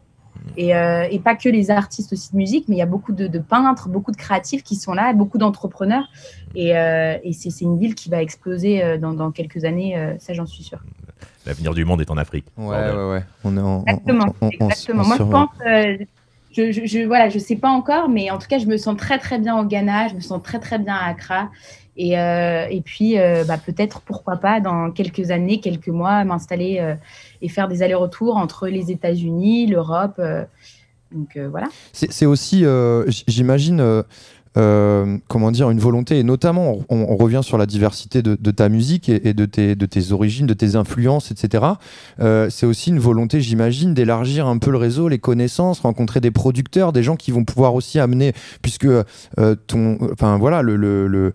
Et, 0.58 0.76
euh, 0.76 1.08
et 1.10 1.18
pas 1.18 1.36
que 1.36 1.50
les 1.50 1.72
artistes 1.72 2.14
aussi 2.14 2.32
de 2.32 2.38
musique, 2.38 2.66
mais 2.68 2.76
il 2.76 2.80
y 2.80 2.84
a 2.84 2.86
beaucoup 2.86 3.14
de, 3.14 3.26
de 3.26 3.40
peintres, 3.40 3.90
beaucoup 3.90 4.12
de 4.12 4.18
créatifs 4.18 4.62
qui 4.64 4.76
sont 4.76 4.94
là, 4.94 5.12
beaucoup 5.14 5.40
d'entrepreneurs. 5.40 6.08
Et, 6.54 6.78
euh, 6.78 7.18
et 7.24 7.34
c'est 7.34 7.50
c'est 7.50 7.66
une 7.66 7.80
ville 7.80 7.96
qui 7.96 8.10
va 8.10 8.22
exploser 8.22 8.84
euh, 8.84 8.98
dans, 9.00 9.14
dans 9.14 9.32
quelques 9.32 9.66
années, 9.66 9.98
euh, 9.98 10.14
ça 10.20 10.34
j'en 10.34 10.46
suis 10.46 10.64
sûre. 10.64 10.84
L'avenir 11.48 11.74
du 11.74 11.84
monde 11.84 12.02
est 12.02 12.12
en 12.12 12.18
Afrique. 12.18 12.46
Ouais, 12.58 12.68
ouais, 12.78 13.10
ouais. 13.10 13.24
On 13.44 13.58
est 13.58 13.62
en, 13.62 13.84
Exactement. 13.88 14.26
on- 14.42 14.46
on- 14.46 14.48
on- 14.48 14.50
exactement. 14.70 15.04
on 15.04 15.08
Moi, 15.08 15.18
je 15.18 15.24
pense, 15.24 15.50
euh, 15.66 15.98
je, 16.56 16.72
je, 16.72 16.86
je, 16.86 17.00
voilà, 17.06 17.30
je 17.30 17.40
sais 17.40 17.56
pas 17.56 17.70
encore, 17.70 18.08
mais 18.10 18.32
en 18.32 18.38
tout 18.38 18.48
cas, 18.48 18.60
je 18.60 18.66
me 18.66 18.78
sens 18.78 18.96
très, 18.98 19.20
très 19.20 19.40
bien 19.40 19.58
au 19.60 19.66
Ghana, 19.66 20.08
je 20.08 20.16
me 20.16 20.22
sens 20.22 20.42
très, 20.42 20.60
très 20.60 20.80
bien 20.80 20.96
à 20.96 21.10
Accra. 21.10 21.50
Et, 21.98 22.20
euh, 22.20 22.68
et 22.70 22.82
puis, 22.82 23.18
euh, 23.18 23.44
bah, 23.46 23.58
peut-être, 23.58 24.02
pourquoi 24.02 24.38
pas, 24.38 24.60
dans 24.60 24.92
quelques 24.92 25.32
années, 25.32 25.60
quelques 25.60 25.88
mois, 25.88 26.24
m'installer 26.24 26.80
euh, 26.80 26.96
et 27.42 27.50
faire 27.50 27.68
des 27.68 27.84
allers-retours 27.84 28.38
entre 28.38 28.68
les 28.68 28.92
États-Unis, 28.92 29.68
l'Europe. 29.68 30.22
donc, 31.12 31.38
voilà. 31.38 31.68
C'est 31.94 32.26
aussi, 32.26 32.66
j'imagine, 33.28 34.04
euh, 34.58 35.18
comment 35.28 35.52
dire, 35.52 35.70
une 35.70 35.80
volonté, 35.80 36.20
et 36.20 36.24
notamment, 36.24 36.78
on, 36.90 37.16
revient 37.16 37.42
sur 37.44 37.58
la 37.58 37.66
diversité 37.66 38.22
de, 38.22 38.52
ta 38.52 38.70
musique 38.70 39.10
et, 39.10 39.30
et 39.30 39.34
de, 39.34 39.46
tes, 39.46 39.76
de 39.76 39.86
tes 39.86 40.12
origines, 40.12 40.48
de 40.48 40.54
tes 40.54 40.76
influences, 40.76 41.32
etc. 41.32 41.66
Euh, 42.20 42.50
c'est 42.50 42.66
aussi 42.66 42.90
une 42.90 43.00
volonté, 43.00 43.42
j'imagine, 43.42 43.94
d'élargir 43.94 44.48
un 44.48 44.58
peu 44.58 44.72
le 44.72 44.78
réseau, 44.78 45.08
les 45.08 45.20
connaissances, 45.20 45.80
rencontrer 45.82 46.22
des 46.22 46.32
producteurs, 46.32 46.94
des 46.94 47.04
gens 47.04 47.16
qui 47.16 47.32
vont 47.32 47.44
pouvoir 47.44 47.76
aussi 47.76 48.00
amener, 48.00 48.34
puisque 48.62 48.86
euh, 48.86 49.56
ton, 49.68 49.98
enfin 50.12 50.38
voilà, 50.38 50.62
le, 50.62 50.76
le, 50.76 51.08
le 51.08 51.34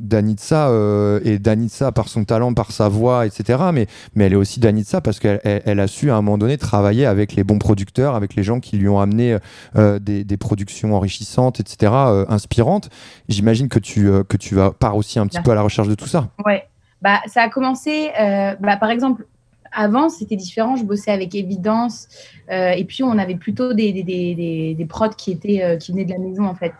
Danitza 0.00 0.68
euh, 0.68 1.20
est 1.24 1.38
Danitza 1.38 1.92
par 1.92 2.08
son 2.08 2.24
talent, 2.24 2.54
par 2.54 2.72
sa 2.72 2.88
voix, 2.88 3.26
etc. 3.26 3.58
Mais, 3.72 3.86
mais 4.14 4.24
elle 4.24 4.32
est 4.32 4.36
aussi 4.36 4.60
Danitza 4.60 5.00
parce 5.00 5.18
qu'elle 5.18 5.40
elle, 5.42 5.80
a 5.80 5.86
su 5.86 6.10
à 6.10 6.16
un 6.16 6.22
moment 6.22 6.38
donné 6.38 6.58
travailler 6.58 7.06
avec 7.06 7.34
les 7.34 7.44
bons 7.44 7.58
producteurs, 7.58 8.14
avec 8.14 8.34
les 8.34 8.42
gens 8.42 8.60
qui 8.60 8.76
lui 8.76 8.88
ont 8.88 9.00
amené 9.00 9.36
des 9.74 10.36
productions 10.36 10.94
enrichissantes, 10.94 11.60
etc., 11.60 11.92
inspirantes. 12.28 12.90
J'imagine 13.28 13.68
que 13.68 13.78
tu, 13.78 14.08
euh, 14.08 14.22
que 14.24 14.36
tu 14.36 14.54
vas 14.54 14.70
pars 14.70 14.96
aussi 14.96 15.18
un 15.18 15.26
petit 15.26 15.40
peu 15.40 15.50
à 15.50 15.54
la 15.54 15.62
recherche 15.62 15.88
de 15.88 15.94
tout 15.94 16.06
ça. 16.06 16.28
Ouais, 16.44 16.66
bah, 17.02 17.20
ça 17.26 17.42
a 17.42 17.48
commencé, 17.48 18.10
euh, 18.18 18.54
bah, 18.60 18.76
par 18.76 18.90
exemple, 18.90 19.26
avant, 19.72 20.08
c'était 20.08 20.36
différent. 20.36 20.76
Je 20.76 20.84
bossais 20.84 21.10
avec 21.10 21.34
Evidence. 21.34 22.08
euh, 22.50 22.70
et 22.70 22.84
puis, 22.84 23.02
on 23.02 23.18
avait 23.18 23.36
plutôt 23.36 23.74
des, 23.74 23.92
des, 23.92 24.02
des, 24.02 24.34
des, 24.34 24.74
des 24.74 24.84
prods 24.86 25.10
qui, 25.10 25.32
étaient, 25.32 25.62
euh, 25.62 25.76
qui 25.76 25.92
venaient 25.92 26.06
de 26.06 26.12
la 26.12 26.18
maison, 26.18 26.46
en 26.46 26.54
fait. 26.54 26.72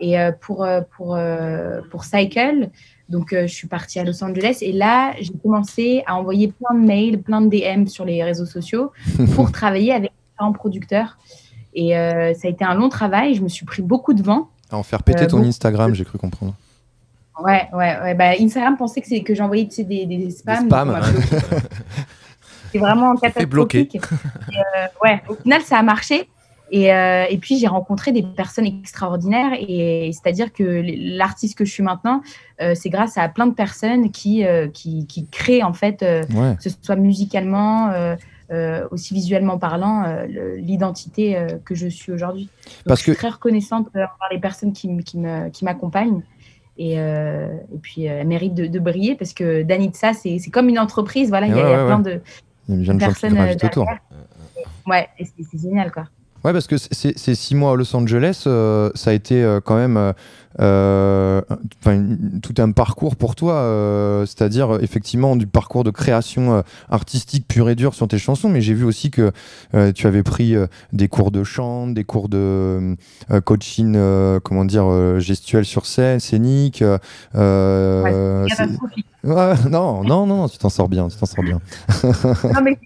Et 0.00 0.18
euh, 0.18 0.32
pour, 0.32 0.66
pour, 0.96 1.18
pour 1.90 2.04
Cycle, 2.04 2.70
donc, 3.10 3.28
je 3.32 3.46
suis 3.46 3.68
partie 3.68 3.98
à 3.98 4.04
Los 4.04 4.24
Angeles. 4.24 4.58
Et 4.62 4.72
là, 4.72 5.12
j'ai 5.20 5.34
commencé 5.42 6.02
à 6.06 6.16
envoyer 6.16 6.48
plein 6.52 6.78
de 6.78 6.86
mails, 6.86 7.20
plein 7.20 7.42
de 7.42 7.48
DM 7.48 7.86
sur 7.86 8.04
les 8.04 8.24
réseaux 8.24 8.46
sociaux 8.46 8.92
pour 9.34 9.52
travailler 9.52 9.92
avec 9.92 10.12
différents 10.30 10.52
producteurs. 10.52 11.18
Et 11.74 11.90
ça 11.90 12.48
a 12.48 12.50
été 12.50 12.64
un 12.64 12.74
long 12.74 12.88
travail. 12.88 13.34
Je 13.34 13.42
me 13.42 13.48
suis 13.48 13.66
pris 13.66 13.82
beaucoup 13.82 14.14
de 14.14 14.22
vent. 14.22 14.48
À 14.70 14.76
en 14.76 14.82
faire 14.82 15.02
péter 15.02 15.24
Euh, 15.24 15.26
ton 15.26 15.36
beaucoup. 15.38 15.48
Instagram, 15.48 15.94
j'ai 15.94 16.04
cru 16.04 16.18
comprendre. 16.18 16.54
Ouais, 17.42 17.68
ouais, 17.72 17.96
ouais. 18.02 18.14
Bah, 18.14 18.32
Instagram 18.38 18.76
pensait 18.76 19.00
que, 19.00 19.06
c'est- 19.08 19.22
que 19.22 19.34
j'envoyais 19.34 19.66
tu 19.66 19.76
sais, 19.76 19.84
des, 19.84 20.04
des, 20.06 20.18
des 20.18 20.30
spams. 20.30 20.68
bloqué. 20.68 21.00
C'est 22.72 22.78
vraiment 22.78 23.16
catastrophique. 23.16 23.96
Et, 23.96 23.98
euh, 23.98 24.86
ouais, 25.04 25.20
au 25.28 25.34
final, 25.34 25.60
ça 25.62 25.78
a 25.78 25.82
marché. 25.82 26.28
Et, 26.70 26.92
euh, 26.94 27.24
et 27.28 27.36
puis, 27.38 27.58
j'ai 27.58 27.66
rencontré 27.66 28.12
des 28.12 28.22
personnes 28.22 28.66
extraordinaires. 28.66 29.50
Et 29.58 30.12
c'est-à-dire 30.12 30.52
que 30.52 30.84
l'artiste 31.16 31.58
que 31.58 31.64
je 31.64 31.72
suis 31.72 31.82
maintenant, 31.82 32.22
euh, 32.62 32.74
c'est 32.76 32.88
grâce 32.90 33.18
à 33.18 33.28
plein 33.28 33.48
de 33.48 33.54
personnes 33.54 34.12
qui, 34.12 34.44
euh, 34.46 34.68
qui, 34.68 35.04
qui 35.08 35.26
créent, 35.26 35.64
en 35.64 35.72
fait, 35.72 36.02
euh, 36.04 36.22
Ouais. 36.32 36.54
que 36.56 36.62
ce 36.62 36.70
soit 36.80 36.94
musicalement, 36.94 37.90
euh, 38.50 38.86
aussi 38.90 39.14
visuellement 39.14 39.58
parlant, 39.58 40.04
euh, 40.04 40.56
l'identité 40.56 41.36
euh, 41.36 41.46
que 41.64 41.74
je 41.74 41.86
suis 41.86 42.12
aujourd'hui. 42.12 42.48
Parce 42.84 43.00
je 43.00 43.04
suis 43.04 43.12
que- 43.12 43.18
très 43.18 43.28
reconnaissante 43.28 43.88
envers 43.94 44.16
les 44.32 44.38
personnes 44.38 44.72
qui, 44.72 44.88
qui 45.04 45.64
m'accompagnent. 45.64 46.22
Et, 46.78 46.94
et 46.94 47.78
puis, 47.82 48.04
elle 48.04 48.26
mérite 48.26 48.54
de, 48.54 48.66
de 48.66 48.78
briller 48.78 49.14
parce 49.14 49.34
que 49.34 49.62
Danitza, 49.62 50.14
c'est 50.14 50.38
c'est 50.38 50.50
comme 50.50 50.68
une 50.70 50.78
entreprise. 50.78 51.28
Voilà, 51.28 51.46
il 51.46 51.54
y 51.54 51.60
a, 51.60 51.62
Ouais, 51.62 51.68
il 51.68 51.72
y 51.72 51.74
a 51.74 51.78
ouais, 51.82 51.86
plein 51.86 51.98
de 51.98 52.20
de 52.68 52.98
personnes 52.98 53.34
gravitent 53.34 53.64
autour. 53.64 53.86
Ouais, 54.86 55.08
c'est 55.18 55.58
génial, 55.60 55.92
quoi. 55.92 56.04
Ouais, 56.44 56.52
parce 56.52 56.66
que 56.66 56.76
c'est 56.78 57.34
six 57.34 57.54
mois 57.54 57.72
à 57.72 57.76
Los 57.76 57.94
Angeles, 57.94 58.44
euh, 58.46 58.90
ça 58.94 59.10
a 59.10 59.12
été 59.12 59.42
euh, 59.42 59.60
quand 59.62 59.76
même 59.76 60.14
euh, 60.58 61.42
une- 61.86 62.40
tout 62.42 62.54
un 62.58 62.72
parcours 62.72 63.16
pour 63.16 63.34
toi, 63.36 64.24
c'est-à-dire 64.26 64.78
effectivement 64.80 65.36
du 65.36 65.46
parcours 65.46 65.84
de 65.84 65.90
création 65.90 66.62
artistique 66.88 67.46
pure 67.46 67.68
et 67.68 67.74
dure 67.74 67.94
sur 67.94 68.08
tes 68.08 68.18
chansons, 68.18 68.48
mais 68.48 68.60
j'ai 68.60 68.74
vu 68.74 68.84
aussi 68.84 69.10
que 69.10 69.32
tu 69.94 70.06
avais 70.06 70.22
pris 70.22 70.54
des 70.92 71.08
cours 71.08 71.30
de 71.30 71.44
chant, 71.44 71.86
des 71.86 72.04
cours 72.04 72.28
de 72.28 72.96
coaching, 73.44 73.96
comment 74.42 74.64
dire, 74.64 75.20
gestuel 75.20 75.64
sur 75.64 75.86
scène, 75.86 76.20
scénique. 76.20 76.82
Ouais, 79.22 79.54
non, 79.70 80.02
non, 80.02 80.26
non, 80.26 80.48
tu 80.48 80.56
t'en 80.58 80.70
sors 80.70 80.88
bien, 80.88 81.08
tu 81.08 81.16
t'en 81.16 81.26
sors 81.26 81.44
bien. 81.44 81.60
non, 82.04 82.60
mais 82.64 82.78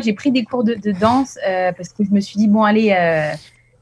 j'ai 0.00 0.12
pris 0.12 0.30
des 0.30 0.44
cours 0.44 0.64
de, 0.64 0.74
de 0.74 0.92
danse 0.92 1.38
euh, 1.46 1.72
parce 1.72 1.90
que 1.90 2.04
je 2.04 2.10
me 2.10 2.20
suis 2.20 2.38
dit, 2.38 2.48
bon, 2.48 2.62
allez, 2.62 2.94
euh, 2.96 3.32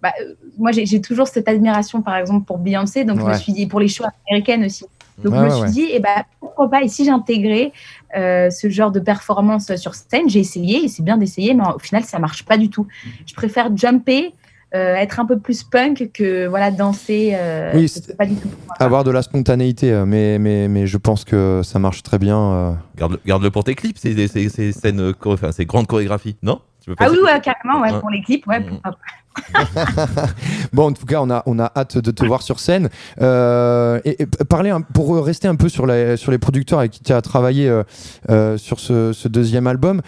bah, 0.02 0.12
euh, 0.20 0.34
moi, 0.58 0.72
j'ai 0.72 1.00
toujours 1.00 1.28
cette 1.28 1.48
admiration, 1.48 2.02
par 2.02 2.16
exemple, 2.16 2.46
pour 2.46 2.58
Beyoncé, 2.58 3.04
donc 3.04 3.20
je 3.20 3.24
me 3.24 3.34
suis 3.34 3.52
dit, 3.52 3.66
pour 3.66 3.80
les 3.80 3.88
shows 3.88 4.04
américaines 4.28 4.64
aussi. 4.64 4.86
Donc, 5.22 5.34
je 5.34 5.40
me 5.40 5.50
suis 5.50 5.60
ouais. 5.60 5.70
dit, 5.70 5.86
eh 5.92 6.00
ben, 6.00 6.24
pourquoi 6.40 6.70
pas, 6.70 6.82
et 6.82 6.88
si 6.88 7.04
j'intégrais 7.04 7.72
euh, 8.16 8.48
ce 8.48 8.70
genre 8.70 8.90
de 8.90 9.00
performance 9.00 9.74
sur 9.76 9.94
scène, 9.94 10.28
j'ai 10.28 10.40
essayé, 10.40 10.84
et 10.84 10.88
c'est 10.88 11.02
bien 11.02 11.18
d'essayer, 11.18 11.52
mais 11.52 11.64
au 11.74 11.78
final, 11.78 12.04
ça 12.04 12.18
marche 12.18 12.44
pas 12.44 12.56
du 12.56 12.70
tout. 12.70 12.86
Je 13.26 13.34
préfère 13.34 13.76
jumper, 13.76 14.32
euh, 14.74 14.94
être 14.94 15.18
un 15.20 15.26
peu 15.26 15.38
plus 15.38 15.62
punk 15.64 16.10
que 16.12 16.46
voilà, 16.46 16.70
danser. 16.70 17.32
euh, 17.34 17.72
Oui, 17.74 17.88
c'est 17.88 18.16
pas 18.16 18.26
du 18.26 18.36
tout. 18.36 18.48
Avoir 18.78 19.04
de 19.04 19.10
la 19.10 19.22
spontanéité, 19.22 19.92
euh, 19.92 20.06
mais, 20.06 20.38
mais, 20.38 20.68
mais 20.68 20.86
je 20.86 20.96
pense 20.96 21.24
que 21.24 21.60
ça 21.64 21.78
marche 21.78 22.02
très 22.02 22.18
bien. 22.18 22.38
euh. 22.38 22.72
Garde-le 22.96 23.18
garde-le 23.26 23.50
pour 23.50 23.64
tes 23.64 23.74
clips, 23.74 23.98
ces, 23.98 24.28
ces, 24.28 24.48
ces 24.48 24.72
scènes, 24.72 25.12
enfin, 25.24 25.52
ces 25.52 25.66
grandes 25.66 25.86
chorégraphies, 25.86 26.36
non? 26.42 26.60
Tu 26.82 26.90
veux 26.90 26.96
pas 26.96 27.06
Ah 27.06 27.10
oui, 27.10 27.18
ouais, 27.24 27.40
carrément, 27.40 27.80
ouais, 27.82 27.98
pour 28.00 28.10
les 28.10 28.22
clips, 28.22 28.46
ouais. 28.46 28.60
pourquoi 28.60 28.92
pas. 28.92 28.98
Bon, 30.72 30.86
en 30.88 30.92
tout 30.92 31.06
cas, 31.06 31.20
on 31.20 31.30
a, 31.30 31.42
on 31.46 31.58
a 31.58 31.70
hâte 31.76 31.98
de 31.98 32.10
te 32.10 32.24
voir 32.24 32.42
sur 32.42 32.60
scène. 32.60 32.88
Euh, 33.20 34.00
et, 34.04 34.26
parler 34.48 34.70
un- 34.70 34.80
pour 34.80 35.24
rester 35.24 35.48
un 35.48 35.56
peu 35.56 35.68
sur, 35.68 35.86
la- 35.86 36.16
sur 36.16 36.30
les 36.32 36.38
producteurs 36.38 36.78
avec 36.78 36.92
qui 36.92 37.00
tu 37.02 37.12
as 37.12 37.20
travaillé 37.22 37.68
euh, 37.68 37.82
euh, 38.30 38.56
sur 38.58 38.80
ce, 38.80 39.12
ce 39.12 39.28
deuxième 39.28 39.66
album, 39.66 40.00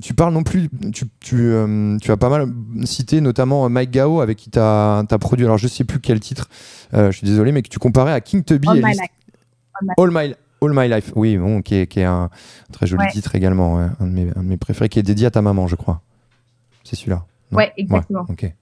tu 0.00 0.14
parles 0.14 0.32
non 0.34 0.42
plus, 0.42 0.68
tu, 0.92 1.04
tu, 1.20 1.52
tu 2.00 2.10
as 2.10 2.16
pas 2.16 2.28
mal 2.28 2.46
cité 2.84 3.20
notamment 3.20 3.68
Mike 3.68 3.90
Gao 3.90 4.20
avec 4.20 4.38
qui 4.38 4.50
tu 4.50 4.58
as, 4.58 5.04
produit, 5.20 5.44
alors 5.44 5.58
je 5.58 5.68
sais 5.68 5.84
plus 5.84 6.00
quel 6.00 6.20
titre, 6.20 6.48
je 6.92 7.10
suis 7.12 7.26
désolé, 7.26 7.52
mais 7.52 7.62
que 7.62 7.68
tu 7.68 7.78
comparais 7.78 8.12
à 8.12 8.20
King 8.20 8.42
Tubby. 8.44 8.68
All 8.68 8.78
et 8.78 8.82
my 8.82 8.90
life. 8.92 9.00
All 9.98 10.10
my- 10.10 10.18
All 10.18 10.28
My, 10.28 10.34
All 10.62 10.72
My 10.74 10.88
Life, 10.94 11.12
oui, 11.16 11.36
bon, 11.38 11.62
qui 11.62 11.74
est, 11.76 11.86
qui 11.86 12.00
est 12.00 12.04
un 12.04 12.28
très 12.72 12.86
joli 12.86 13.02
Ouais. 13.04 13.10
titre 13.10 13.34
également, 13.34 13.76
ouais, 13.76 13.86
un, 13.98 14.06
de 14.06 14.12
mes, 14.12 14.28
un 14.36 14.42
de 14.42 14.48
mes 14.48 14.56
préférés, 14.58 14.88
qui 14.90 14.98
est 14.98 15.02
dédié 15.02 15.26
à 15.26 15.30
ta 15.30 15.40
maman, 15.42 15.66
je 15.66 15.76
crois. 15.76 16.02
C'est 16.84 16.96
celui-là. 16.96 17.24
Ouais, 17.52 17.72
exactement. 17.76 18.24
ok. 18.28 18.52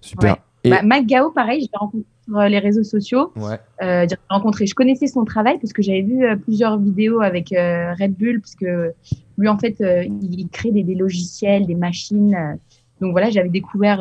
Super. 0.00 0.32
Ouais. 0.34 0.40
Et- 0.64 0.70
Bah, 0.70 0.82
Mac 0.82 1.06
Gao, 1.06 1.30
pareil, 1.32 1.60
je 1.62 1.66
l'ai 1.66 1.78
rencontré 1.78 2.06
sur 2.24 2.38
les 2.42 2.58
réseaux 2.60 2.84
sociaux. 2.84 3.32
Ouais. 3.34 3.58
Euh, 3.82 4.06
j'ai 4.08 4.16
rencontré, 4.30 4.66
je 4.66 4.74
connaissais 4.74 5.08
son 5.08 5.24
travail 5.24 5.58
parce 5.60 5.72
que 5.72 5.82
j'avais 5.82 6.02
vu 6.02 6.24
euh, 6.24 6.36
plusieurs 6.36 6.78
vidéos 6.78 7.20
avec 7.20 7.52
euh, 7.52 7.92
Red 7.98 8.14
Bull, 8.14 8.40
parce 8.40 8.54
que 8.54 8.92
lui, 9.38 9.48
en 9.48 9.58
fait, 9.58 9.80
euh, 9.80 10.04
il, 10.04 10.48
crée 10.48 10.70
des, 10.70 10.84
des 10.84 10.94
logiciels, 10.94 11.66
des 11.66 11.74
machines. 11.74 12.58
donc 13.00 13.10
voilà, 13.10 13.28
j'avais 13.30 13.48
découvert 13.48 13.98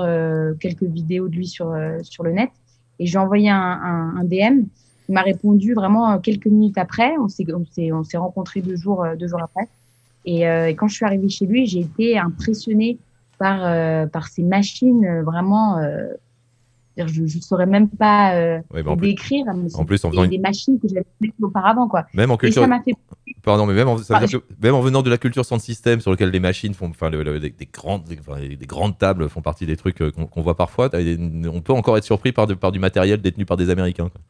quelques 0.59 0.84
vidéos 0.84 1.28
de 1.30 1.36
lui 1.36 1.47
sur, 1.47 1.76
sur 2.03 2.24
le 2.24 2.32
net 2.32 2.51
et 2.99 3.07
j'ai 3.07 3.17
envoyé 3.17 3.49
un, 3.49 3.55
un, 3.57 4.17
un 4.17 4.24
DM. 4.24 4.65
Il 5.09 5.15
m'a 5.15 5.24
répondu 5.24 5.74
vraiment 5.74 6.19
quelques 6.19 6.45
minutes 6.45 6.78
après. 6.78 7.13
On 7.19 7.28
s'est, 7.28 7.45
on 7.53 7.65
s'est, 7.65 7.91
on 7.91 8.03
s'est 8.03 8.17
rencontrés 8.17 8.61
deux 8.61 8.76
jours, 8.76 9.03
deux 9.19 9.28
jours 9.28 9.41
après. 9.41 9.67
Et, 10.26 10.41
et 10.41 10.76
quand 10.76 10.88
je 10.88 10.93
suis 10.93 11.05
arrivée 11.05 11.28
chez 11.30 11.47
lui, 11.47 11.65
j'ai 11.65 11.80
été 11.80 12.19
impressionnée 12.19 12.99
par, 13.41 13.59
euh, 13.65 14.05
par 14.07 14.27
ces 14.27 14.43
machines 14.43 15.03
euh, 15.05 15.23
vraiment. 15.23 15.77
euh, 15.79 16.07
je 16.97 17.21
ne 17.23 17.27
saurais 17.27 17.65
même 17.65 17.87
pas 17.89 18.35
euh, 18.35 18.59
Ouais, 18.71 18.85
en 18.85 18.95
plus- 18.95 19.07
décrire. 19.07 19.45
c'est 19.69 19.75
en 19.79 19.85
plus, 19.85 20.03
en 20.05 20.09
des, 20.09 20.15
faisant 20.17 20.23
une- 20.25 20.29
des 20.29 20.37
machines 20.37 20.77
que 20.79 20.87
j'avais 20.87 21.05
auparavant. 21.41 21.87
Quoi. 21.87 22.05
Même 22.13 22.29
en 22.29 22.35
Et 22.35 22.37
culture. 22.37 22.61
ça 22.61 22.67
m'a 22.67 22.81
fait. 22.81 22.93
Pardon, 23.41 23.65
mais 23.65 23.73
même 23.73 23.87
en, 23.87 23.97
ça 23.97 24.19
veut 24.19 24.27
dire 24.27 24.39
que 24.41 24.53
même 24.61 24.75
en 24.75 24.81
venant 24.81 25.01
de 25.01 25.09
la 25.09 25.17
culture 25.17 25.43
sans 25.45 25.57
système 25.57 25.99
sur 26.01 26.11
lequel 26.11 26.29
les 26.29 26.39
machines 26.39 26.73
font, 26.75 26.89
enfin, 26.89 27.09
le- 27.09 27.23
le- 27.23 27.39
des, 27.39 27.49
des 27.49 27.65
grandes, 27.65 28.03
des, 28.03 28.65
grandes 28.67 28.97
tables 28.99 29.27
font 29.29 29.41
partie 29.41 29.65
des 29.65 29.77
trucs 29.77 29.99
euh, 30.01 30.11
qu'on 30.11 30.41
voit 30.41 30.55
parfois. 30.57 30.89
on 30.93 31.61
peut 31.61 31.73
encore 31.73 31.97
être 31.97 32.03
surpris 32.03 32.33
par, 32.33 32.45
de- 32.45 32.53
par 32.53 32.71
du 32.71 32.77
matériel 32.77 33.19
détenu 33.21 33.45
par 33.45 33.57
des 33.57 33.69
Américains. 33.71 34.09
quoi. 34.09 34.21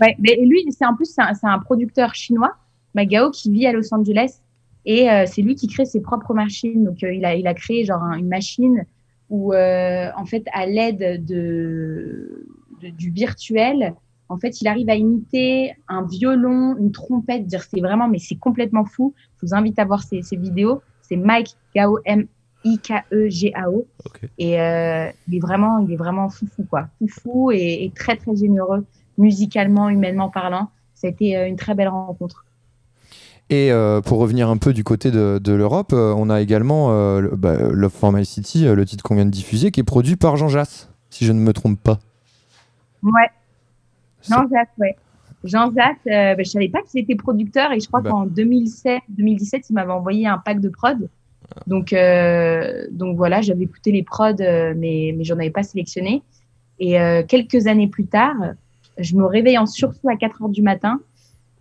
Ouais, 0.00 0.16
mais 0.20 0.36
lui, 0.42 0.64
c'est 0.70 0.86
en 0.86 0.94
plus 0.94 1.06
c'est 1.12 1.20
un, 1.20 1.34
c'est 1.34 1.46
un 1.46 1.58
producteur 1.58 2.14
chinois, 2.14 2.54
Magao, 2.94 3.30
qui 3.30 3.50
vit 3.50 3.66
à 3.66 3.72
Los 3.72 3.92
Angeles. 3.92 4.40
Et 4.86 5.10
euh, 5.10 5.24
c'est 5.26 5.42
lui 5.42 5.54
qui 5.54 5.66
crée 5.66 5.84
ses 5.86 6.00
propres 6.00 6.34
machines. 6.34 6.84
Donc, 6.84 7.02
euh, 7.02 7.12
il, 7.12 7.24
a, 7.24 7.34
il 7.34 7.46
a 7.46 7.54
créé 7.54 7.84
genre 7.84 8.02
un- 8.02 8.18
une 8.18 8.28
machine 8.28 8.84
où, 9.30 9.52
euh, 9.54 10.10
en 10.16 10.26
fait, 10.26 10.44
à 10.52 10.66
l'aide 10.66 11.24
de, 11.24 12.46
de- 12.82 12.90
du 12.90 13.10
virtuel, 13.10 13.94
en 14.28 14.38
fait, 14.38 14.60
il 14.60 14.68
arrive 14.68 14.88
à 14.90 14.94
imiter 14.96 15.74
un 15.88 16.02
violon, 16.06 16.76
une 16.78 16.92
trompette. 16.92 17.46
Dire, 17.46 17.62
c'est 17.62 17.80
vraiment, 17.80 18.08
mais 18.08 18.18
c'est 18.18 18.36
complètement 18.36 18.84
fou. 18.84 19.14
Je 19.40 19.46
vous 19.46 19.54
invite 19.54 19.78
à 19.78 19.84
voir 19.84 20.02
ces, 20.02 20.22
ces 20.22 20.36
vidéos. 20.36 20.82
C'est 21.02 21.16
Mike 21.16 21.56
Gao, 21.74 21.98
M-I-K-E-G-A-O. 22.04 23.86
Et 24.38 24.60
euh, 24.60 25.10
il 25.28 25.36
est 25.36 25.40
vraiment, 25.40 25.78
il 25.80 25.92
est 25.92 25.96
vraiment 25.96 26.28
foufou, 26.30 26.64
quoi. 26.64 26.88
Foufou 26.98 27.50
et, 27.52 27.84
et 27.84 27.90
très, 27.94 28.16
très 28.16 28.34
généreux, 28.36 28.84
musicalement, 29.18 29.88
humainement 29.88 30.30
parlant. 30.30 30.68
Ça 30.94 31.06
a 31.06 31.10
été 31.10 31.34
une 31.46 31.56
très 31.56 31.74
belle 31.74 31.88
rencontre. 31.88 32.44
Et 33.50 33.70
euh, 33.70 34.00
pour 34.00 34.18
revenir 34.18 34.48
un 34.48 34.56
peu 34.56 34.72
du 34.72 34.84
côté 34.84 35.10
de, 35.10 35.38
de 35.42 35.52
l'Europe, 35.52 35.92
euh, 35.92 36.14
on 36.16 36.30
a 36.30 36.40
également 36.40 36.88
euh, 36.90 37.20
le- 37.20 37.36
bah, 37.36 37.56
Love 37.56 37.92
for 37.92 38.10
My 38.12 38.24
City, 38.24 38.64
le 38.64 38.84
titre 38.86 39.02
qu'on 39.04 39.14
vient 39.16 39.26
de 39.26 39.30
diffuser, 39.30 39.70
qui 39.70 39.80
est 39.80 39.84
produit 39.84 40.16
par 40.16 40.36
Jean 40.36 40.48
Jass, 40.48 40.88
si 41.10 41.24
je 41.26 41.32
ne 41.32 41.40
me 41.40 41.52
trompe 41.52 41.78
pas. 41.80 41.98
Ouais. 43.02 43.28
Jean-Jacques, 44.26 44.70
ouais. 44.78 44.96
Jean-Jacques, 45.44 45.98
euh, 46.06 46.34
bah, 46.34 46.42
je 46.42 46.48
savais 46.50 46.70
pas 46.70 46.80
qu'il 46.82 47.00
était 47.02 47.14
producteur 47.16 47.70
et 47.72 47.80
je 47.80 47.86
crois 47.86 48.00
Bah. 48.00 48.10
qu'en 48.10 48.24
2007, 48.26 49.02
2017, 49.10 49.68
il 49.68 49.74
m'avait 49.74 49.92
envoyé 49.92 50.26
un 50.26 50.38
pack 50.38 50.60
de 50.60 50.70
prod. 50.70 51.08
Donc, 51.66 51.94
donc 52.90 53.16
voilà, 53.18 53.42
j'avais 53.42 53.64
écouté 53.64 53.92
les 53.92 54.02
prods, 54.02 54.32
mais, 54.38 55.14
mais 55.16 55.22
j'en 55.24 55.34
avais 55.34 55.50
pas 55.50 55.62
sélectionné. 55.62 56.22
Et 56.80 56.96
quelques 57.28 57.66
années 57.66 57.86
plus 57.86 58.06
tard, 58.06 58.34
je 58.98 59.14
me 59.14 59.24
réveille 59.26 59.58
en 59.58 59.66
sursaut 59.66 60.08
à 60.08 60.16
4 60.16 60.42
heures 60.42 60.48
du 60.48 60.62
matin 60.62 61.00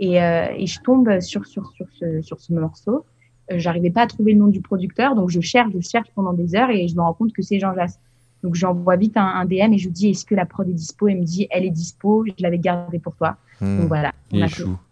et, 0.03 0.21
euh, 0.21 0.47
et 0.57 0.67
je 0.67 0.81
tombe 0.81 1.19
sur, 1.21 1.45
sur, 1.45 1.71
sur, 1.71 1.85
ce, 1.97 2.21
sur 2.21 2.41
ce 2.41 2.51
morceau. 2.51 3.05
Euh, 3.51 3.55
J'arrivais 3.57 3.89
pas 3.89 4.01
à 4.01 4.07
trouver 4.07 4.33
le 4.33 4.39
nom 4.39 4.47
du 4.47 4.61
producteur, 4.61 5.15
donc 5.15 5.29
je 5.29 5.39
cherche, 5.39 5.71
je 5.73 5.79
cherche 5.79 6.09
pendant 6.13 6.33
des 6.33 6.55
heures 6.55 6.69
et 6.69 6.89
je 6.89 6.95
me 6.95 7.01
rends 7.01 7.13
compte 7.13 7.31
que 7.31 7.41
c'est 7.41 7.57
Jean 7.57 7.73
Jass. 7.73 7.99
Donc 8.43 8.55
j'envoie 8.55 8.97
vite 8.97 9.15
un, 9.15 9.25
un 9.25 9.45
DM 9.45 9.71
et 9.71 9.77
je 9.77 9.85
lui 9.85 9.93
dis 9.93 10.09
est-ce 10.09 10.25
que 10.25 10.35
la 10.35 10.45
prod 10.45 10.67
est 10.67 10.73
dispo? 10.73 11.07
Elle 11.07 11.19
me 11.19 11.23
dit 11.23 11.47
elle 11.49 11.63
est 11.63 11.69
dispo, 11.69 12.25
je 12.25 12.43
l'avais 12.43 12.59
gardée 12.59 12.99
pour 12.99 13.15
toi. 13.15 13.37
Hmm. 13.61 13.79
Donc 13.79 13.87
voilà. 13.87 14.11
Il 14.31 14.43
a. 14.43 14.47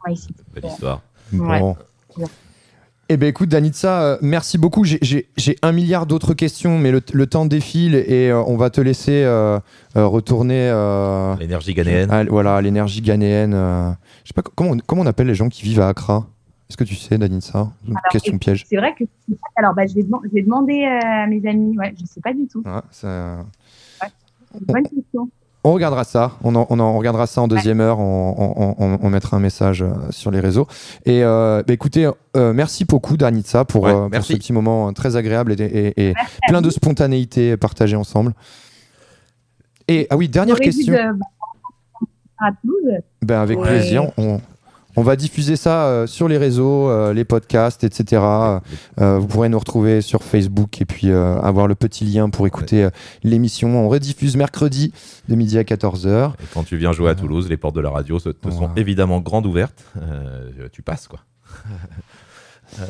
Ouais, 0.05 0.13
ici. 0.13 0.33
Belle 0.53 0.65
histoire. 0.65 1.01
Ouais. 1.33 1.59
Bon. 1.59 1.75
Eh 3.13 3.17
ben 3.17 3.27
écoute 3.27 3.49
Danitza, 3.49 4.03
euh, 4.03 4.17
merci 4.21 4.57
beaucoup. 4.57 4.85
J'ai- 4.85 5.27
un 5.61 5.71
milliard 5.73 6.05
d'autres 6.05 6.33
questions, 6.33 6.77
mais 6.79 6.91
le, 6.91 7.01
le 7.11 7.27
temps 7.27 7.45
défile 7.45 7.93
et 7.95 8.29
euh, 8.31 8.41
on 8.47 8.55
va 8.55 8.69
te 8.69 8.79
laisser 8.79 9.23
euh, 9.25 9.59
euh, 9.97 10.05
retourner. 10.07 10.69
euh, 10.69 11.35
L'énergie 11.35 11.73
ghanéenne. 11.73 12.09
à- 12.09 12.23
voilà, 12.23 12.61
l'énergie 12.61 13.01
ghanéenne. 13.01 13.53
euh. 13.53 13.91
je 14.23 14.29
sais 14.29 14.33
pas 14.33 14.43
co- 14.43 14.53
comment 14.55 14.71
on, 14.71 14.77
comment 14.85 15.01
on 15.01 15.05
appelle 15.07 15.27
les 15.27 15.35
gens 15.35 15.49
qui 15.49 15.63
vivent 15.63 15.81
à 15.81 15.89
Accra? 15.89 16.25
Est-ce 16.69 16.77
que 16.77 16.85
tu 16.85 16.95
sais, 16.95 17.17
Danitza? 17.17 17.69
Une 17.85 17.91
Alors, 17.97 18.01
Question 18.13 18.37
piège. 18.37 18.65
C'est 18.69 18.77
vrai 18.77 18.95
que 18.97 19.03
alors 19.57 19.73
bah, 19.73 19.85
je 19.87 19.93
vais, 19.93 20.03
je 20.29 20.33
vais 20.33 20.43
demander 20.43 20.85
euh, 20.85 21.23
à 21.23 21.27
mes 21.27 21.45
amis. 21.49 21.77
Ouais, 21.77 21.93
je 21.99 22.05
sais 22.05 22.21
pas 22.21 22.31
du 22.33 22.47
tout. 22.47 22.63
Ouais, 22.65 22.79
ça- 22.91 23.43
Bonne 24.67 24.83
question. 24.83 25.29
On 25.63 25.73
regardera 25.73 26.03
ça. 26.03 26.31
On, 26.43 26.55
en, 26.55 26.65
on 26.71 26.79
en 26.79 26.97
regardera 26.97 27.27
ça 27.27 27.41
en 27.41 27.47
deuxième 27.47 27.81
heure. 27.81 27.99
On, 27.99 28.33
on- 28.57 28.75
on- 28.83 28.99
on 29.01 29.09
mettra 29.11 29.37
un 29.37 29.39
message 29.39 29.83
euh, 29.83 29.91
sur 30.09 30.31
les 30.31 30.39
réseaux. 30.39 30.65
Et 31.05 31.23
euh, 31.23 31.61
bah, 31.67 31.73
écoutez, 31.73 32.09
euh, 32.35 32.51
merci 32.53 32.83
beaucoup, 32.85 33.15
Danitza, 33.15 33.63
pour, 33.63 33.83
Ouais, 33.83 33.91
euh, 33.91 33.99
pour 34.01 34.09
merci. 34.09 34.33
ce 34.33 34.37
petit 34.37 34.53
moment 34.53 34.91
très 34.93 35.15
agréable 35.17 35.53
et, 35.59 36.13
plein 36.47 36.61
de 36.61 36.69
spontanéité 36.71 37.57
partagée 37.57 37.95
ensemble. 37.95 38.33
Et 39.87 40.07
ah 40.09 40.17
oui, 40.17 40.29
dernière 40.29 40.57
question. 40.59 40.93
de- 40.93 41.19
bah, 41.19 41.25
à. 42.39 42.49
Ben, 43.21 43.39
avec 43.41 43.59
Ouais. 43.59 43.67
plaisir. 43.67 44.11
On, 44.17 44.41
on 44.95 45.03
va 45.03 45.15
diffuser 45.15 45.55
ça 45.55 45.85
euh, 45.85 46.07
sur 46.07 46.27
les 46.27 46.37
réseaux, 46.37 46.89
euh, 46.89 47.13
les 47.13 47.23
podcasts, 47.23 47.83
etc. 47.83 48.21
Euh, 48.99 49.17
vous 49.19 49.27
pourrez 49.27 49.49
nous 49.49 49.59
retrouver 49.59 50.01
sur 50.01 50.23
Facebook 50.23 50.81
et 50.81 50.85
puis 50.85 51.09
euh, 51.09 51.39
avoir 51.41 51.67
le 51.67 51.75
petit 51.75 52.03
lien 52.05 52.29
pour 52.29 52.45
écouter 52.47 52.83
euh, 52.83 52.89
l'émission. 53.23 53.69
On 53.85 53.89
rediffuse 53.89 54.35
mercredi 54.35 54.91
de 55.29 55.35
midi 55.35 55.57
à 55.57 55.63
14h. 55.63 56.31
Et 56.33 56.45
quand 56.53 56.63
tu 56.63 56.77
viens 56.77 56.91
jouer 56.91 57.09
à 57.09 57.15
Toulouse, 57.15 57.47
les 57.49 57.57
portes 57.57 57.75
de 57.75 57.81
la 57.81 57.89
radio 57.89 58.19
se- 58.19 58.29
te 58.29 58.49
sont 58.51 58.69
évidemment 58.75 59.19
grandes 59.21 59.45
ouvertes. 59.45 59.83
Euh, 60.01 60.67
tu 60.71 60.81
passes, 60.81 61.07
quoi. 61.07 61.19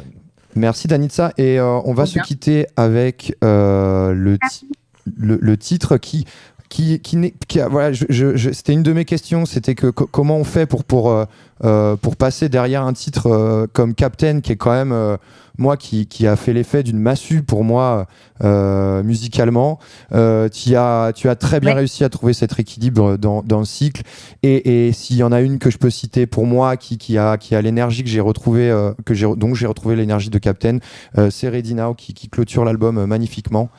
Merci 0.56 0.88
Danitza. 0.88 1.32
Et 1.38 1.60
euh, 1.60 1.80
on 1.86 1.94
va 1.94 2.06
se 2.06 2.20
quitter 2.20 2.68
avec 2.76 3.36
euh, 3.44 4.12
le, 4.14 4.38
ti- 4.50 4.70
le, 5.18 5.38
le 5.42 5.58
titre 5.58 5.98
qui, 5.98 6.26
qui, 6.72 7.00
qui, 7.02 7.34
qui 7.50 7.60
voilà, 7.70 7.92
je- 7.92 8.06
je- 8.10 8.38
je- 8.38 8.52
c'était 8.52 8.72
une 8.74 8.82
de 8.84 8.94
mes 8.94 9.04
questions, 9.06 9.46
c'était 9.46 9.76
que 9.76 9.88
co- 9.88 10.08
comment 10.08 10.38
on 10.38 10.46
fait 10.46 10.66
pour 10.66 10.86
pour 10.86 11.12
euh, 11.12 11.26
euh, 11.66 11.98
pour 11.98 12.16
passer 12.16 12.48
derrière 12.48 12.84
un 12.84 12.94
titre 12.94 13.28
euh, 13.28 13.68
comme 13.74 13.94
Captain, 13.94 14.40
qui 14.40 14.54
est 14.54 14.56
quand 14.56 14.72
même 14.72 14.94
euh, 14.94 15.18
moi 15.58 15.76
qui, 15.76 16.08
qui 16.08 16.26
a 16.28 16.36
fait 16.38 16.54
l'effet 16.54 16.82
d'une 16.82 16.98
massue 16.98 17.44
pour 17.44 17.66
moi 17.66 18.08
euh, 18.42 19.04
musicalement. 19.04 19.80
Euh, 20.14 20.48
tu 20.48 20.76
as 20.78 21.12
tu 21.14 21.28
as 21.30 21.36
très 21.36 21.60
bien 21.60 21.72
réussi 21.76 22.06
à 22.06 22.10
trouver 22.10 22.32
cet 22.34 22.58
équilibre 22.58 23.18
dans, 23.18 23.44
dans 23.44 23.60
le 23.60 23.66
cycle. 23.66 24.02
Et, 24.42 24.88
et 24.88 24.94
s'il 24.94 25.18
y 25.18 25.24
en 25.24 25.34
a 25.34 25.42
une 25.42 25.60
que 25.60 25.70
je 25.70 25.78
peux 25.78 25.90
citer 25.90 26.26
pour 26.26 26.46
moi 26.48 26.78
qui, 26.78 26.98
qui 26.98 27.18
a 27.18 27.38
qui 27.38 27.54
a 27.54 27.62
l'énergie 27.62 28.02
que 28.04 28.10
j'ai 28.10 28.22
retrouvé 28.22 28.72
euh, 28.72 28.94
que 29.06 29.14
j'ai 29.14 29.28
donc 29.36 29.56
j'ai 29.56 29.68
retrouvé 29.68 29.98
l'énergie 29.98 30.30
de 30.30 30.40
Captain, 30.40 30.78
euh, 31.18 31.30
c'est 31.30 31.50
Ready 31.50 31.76
Now 31.76 31.96
qui, 31.96 32.14
qui 32.14 32.30
clôture 32.30 32.64
l'album 32.64 33.06
magnifiquement. 33.06 33.70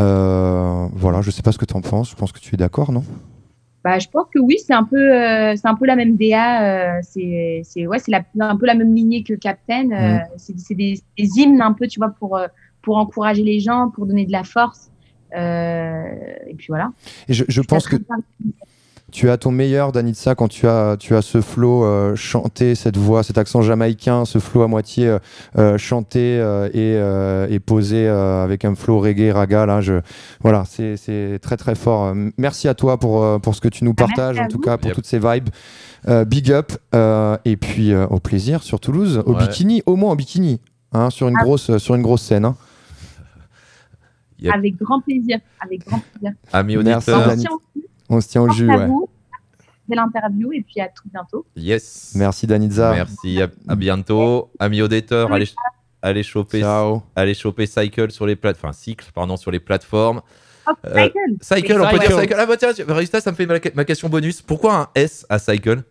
Euh, 0.00 0.86
voilà, 0.92 1.20
je 1.22 1.30
sais 1.30 1.42
pas 1.42 1.52
ce 1.52 1.58
que 1.58 1.64
tu 1.64 1.74
en 1.74 1.80
penses. 1.80 2.10
Je 2.10 2.16
pense 2.16 2.32
que 2.32 2.40
tu 2.40 2.54
es 2.54 2.58
d'accord, 2.58 2.92
non? 2.92 3.04
Bah, 3.84 3.98
je 3.98 4.08
pense 4.08 4.26
que 4.32 4.38
oui, 4.38 4.56
c'est 4.64 4.72
un 4.72 4.84
peu, 4.84 4.96
euh, 4.96 5.54
c'est 5.56 5.68
un 5.68 5.74
peu 5.74 5.84
la 5.86 5.94
même 5.96 6.16
DA. 6.16 6.96
euh, 6.96 7.00
c'est, 7.02 7.60
c'est, 7.64 7.86
ouais, 7.86 7.98
c'est 7.98 8.10
la- 8.12 8.24
un 8.40 8.56
peu 8.56 8.66
la 8.66 8.74
même 8.74 8.94
lignée 8.94 9.22
que 9.22 9.34
Captain. 9.34 9.90
euh, 9.92 10.14
Mhm. 10.14 10.20
C'est, 10.38 10.58
c'est 10.58 10.74
des, 10.74 11.00
des 11.18 11.24
hymnes 11.38 11.60
un 11.60 11.72
peu, 11.72 11.86
tu 11.86 12.00
vois, 12.00 12.08
pour, 12.10 12.38
pour 12.82 12.96
encourager 12.96 13.42
les 13.42 13.60
gens, 13.60 13.90
pour 13.90 14.06
donner 14.06 14.24
de 14.26 14.32
la 14.32 14.42
force. 14.44 14.90
Et 15.36 16.54
puis 16.56 16.66
voilà. 16.68 16.92
Et 17.28 17.34
je, 17.34 17.44
je 17.48 17.60
pense 17.60 17.86
que 17.88 17.96
tu 19.14 19.30
as 19.30 19.36
ton 19.36 19.52
meilleur, 19.52 19.92
Danitza, 19.92 20.34
quand 20.34 20.48
tu 20.48 20.66
as, 20.66 20.96
tu 20.98 21.14
as 21.14 21.22
ce 21.22 21.40
flow 21.40 21.84
euh, 21.84 22.16
chanté, 22.16 22.74
cette 22.74 22.96
voix, 22.96 23.22
cet 23.22 23.38
accent 23.38 23.62
jamaïcain, 23.62 24.24
ce 24.24 24.40
flow 24.40 24.62
à 24.62 24.66
moitié 24.66 25.06
euh, 25.06 25.18
euh, 25.56 25.78
chanté 25.78 26.18
euh, 26.40 26.66
et, 26.74 26.96
euh, 26.96 27.46
et 27.48 27.60
posé 27.60 28.08
euh, 28.08 28.42
avec 28.42 28.64
un 28.64 28.74
flow 28.74 28.98
reggae, 28.98 29.30
raga. 29.32 29.66
Là, 29.66 29.80
je, 29.80 30.00
voilà, 30.40 30.64
c'est 30.66 30.96
c'est 30.96 31.38
très 31.40 31.56
très 31.56 31.76
fort. 31.76 32.12
Merci 32.38 32.66
à 32.66 32.74
toi 32.74 32.98
pour, 32.98 33.40
pour 33.40 33.54
ce 33.54 33.60
que 33.60 33.68
tu 33.68 33.84
nous 33.84 33.92
Ah, 33.96 34.00
partages, 34.04 34.40
en 34.40 34.48
tout 34.48 34.58
cas 34.58 34.78
pour 34.78 34.88
Yep. 34.88 34.96
toutes 34.96 35.06
ces 35.06 35.20
vibes. 35.20 35.48
Euh, 36.08 36.24
big 36.24 36.50
up 36.50 36.72
euh, 36.94 37.38
et 37.44 37.56
puis 37.56 37.92
euh, 37.92 38.06
au 38.08 38.18
plaisir 38.18 38.64
sur 38.64 38.80
Toulouse, 38.80 39.22
au 39.26 39.34
Ouais. 39.34 39.38
bikini, 39.46 39.82
au 39.86 39.94
moins 39.94 40.10
en 40.10 40.16
bikini, 40.16 40.60
hein, 40.92 41.08
sur, 41.10 41.28
une 41.28 41.36
Ah. 41.38 41.44
grosse, 41.44 41.76
sur 41.78 41.94
une 41.94 42.02
grosse 42.02 42.22
scène. 42.22 42.44
hein. 42.46 42.56
Yep. 44.40 44.52
Avec 44.54 44.76
grand 44.76 45.00
plaisir. 45.00 45.38
Avec 45.60 45.86
grand 45.86 46.00
plaisir. 46.00 46.32
Amis 46.52 46.76
Merci, 46.76 47.10
auditeurs, 47.12 47.28
Dani. 47.28 47.44
Merci 47.44 47.46
On 48.08 48.20
se 48.20 48.28
tient 48.28 48.42
au 48.42 48.46
Merci 48.46 48.60
jus. 48.60 48.70
à 48.70 48.76
ouais. 48.78 48.86
vous. 48.86 49.08
Belle 49.88 49.98
interview 49.98 50.52
et 50.52 50.62
puis 50.62 50.80
à 50.80 50.88
tout 50.88 51.08
bientôt. 51.12 51.44
yes. 51.56 52.12
Merci 52.16 52.46
Danitza. 52.46 52.92
Merci, 52.94 53.42
à, 53.42 53.48
à 53.68 53.76
bientôt. 53.76 54.50
Amis 54.58 54.80
auditeurs, 54.80 55.30
allez, 55.32 55.46
allez 56.00 56.22
choper, 56.22 56.60
Ciao. 56.60 57.02
allez 57.14 57.34
choper 57.34 57.66
Cycle 57.66 58.10
sur 58.10 58.24
les 58.26 58.34
plateformes, 58.36 58.70
enfin 58.70 58.78
Cycle, 58.78 59.06
pardon, 59.14 59.36
sur 59.36 59.50
les 59.50 59.60
plateformes. 59.60 60.22
Oh, 60.66 60.72
Euh, 60.86 60.94
Michael. 60.94 61.36
Cycle, 61.42 61.72
on 61.80 61.84
peut 61.90 61.96
Cycle. 61.98 62.06
dire 62.08 62.20
Cycle. 62.20 62.34
Ah 62.38 62.46
bah 62.46 62.56
tiens, 62.56 62.70
Barista, 62.86 63.20
ça 63.20 63.30
me 63.30 63.36
fait 63.36 63.44
ma, 63.44 63.56
ma 63.74 63.84
question 63.84 64.08
bonus. 64.08 64.40
Pourquoi 64.40 64.74
un 64.74 64.88
S 64.94 65.26
à 65.28 65.38
Cycle? 65.38 65.82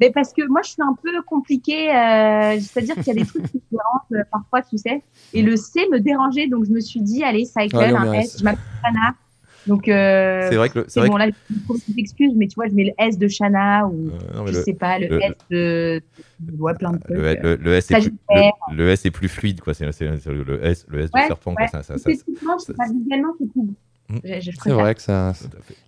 Mais 0.00 0.10
parce 0.10 0.32
que 0.32 0.42
moi, 0.48 0.60
je 0.64 0.70
suis 0.70 0.82
un 0.82 0.94
peu 1.00 1.10
compliquée. 1.24 1.88
euh, 1.94 2.58
C'est-à-dire 2.60 2.96
qu'il 2.96 3.06
y 3.06 3.10
a 3.10 3.14
des 3.14 3.24
trucs 3.24 3.44
qui 3.50 3.56
me 3.58 3.62
dérangent 3.78 4.20
euh, 4.20 4.28
parfois, 4.32 4.62
tu 4.62 4.76
sais. 4.78 5.02
Et 5.32 5.42
le 5.42 5.54
C 5.56 5.86
me 5.92 6.00
dérangeait, 6.00 6.48
donc 6.48 6.64
je 6.66 6.70
me 6.72 6.80
suis 6.80 7.00
dit, 7.00 7.22
allez, 7.22 7.44
cycle, 7.44 7.76
un 7.76 8.12
S. 8.14 8.34
S. 8.34 8.38
Je 8.40 8.44
m'appelle 8.44 8.60
Shana. 8.84 9.14
Donc, 9.66 9.88
euh, 9.88 10.46
C'est 10.48 10.56
vrai 10.56 10.68
que 10.68 10.78
le, 10.80 10.84
c'est 10.88 11.00
bon, 11.06 11.14
que- 11.14 11.18
là, 11.18 11.26
je 11.28 11.64
trouve 11.64 11.80
des 11.88 12.00
excuses, 12.00 12.32
mais 12.36 12.46
tu 12.46 12.54
vois, 12.54 12.68
je 12.68 12.74
mets 12.74 12.84
le 12.84 12.92
S 12.98 13.18
de 13.18 13.26
Shana 13.28 13.86
ou 13.86 14.08
euh, 14.08 14.36
non, 14.36 14.44
mais 14.44 14.52
je 14.52 14.58
le, 14.58 14.62
sais 14.62 14.74
pas, 14.74 14.98
le, 14.98 15.08
le- 15.08 15.22
S 15.22 15.32
de. 15.50 16.02
Ouais, 16.58 16.74
plein 16.74 16.92
de 16.92 16.98
trucs. 16.98 17.16
le, 17.16 17.34
le- 17.42 17.56
le 17.56 17.74
S 17.74 17.90
est 17.90 17.98
plus, 18.00 18.12
le, 18.30 18.76
le 18.76 18.90
S 18.90 19.06
est 19.06 19.10
plus 19.10 19.28
fluide, 19.28 19.60
quoi. 19.60 19.74
C'est 19.74 19.84
le 19.84 19.90
S, 19.90 20.86
le 20.88 21.00
S 21.00 21.10
de 21.10 21.18
Ouais, 21.18 21.26
serpent, 21.26 21.54
quoi. 21.54 21.64
ouais. 21.64 21.68
Ça, 21.70 21.82
ça, 21.82 21.98
ça- 21.98 22.10
pas, 22.76 22.84
visuellement, 22.92 23.32
c'est 23.40 23.48
cool. 23.52 23.68
Mm. 24.08 24.18
Je 24.40 24.50
C'est 24.62 24.70
vrai 24.70 24.94
que 24.94 25.02
ça, 25.02 25.32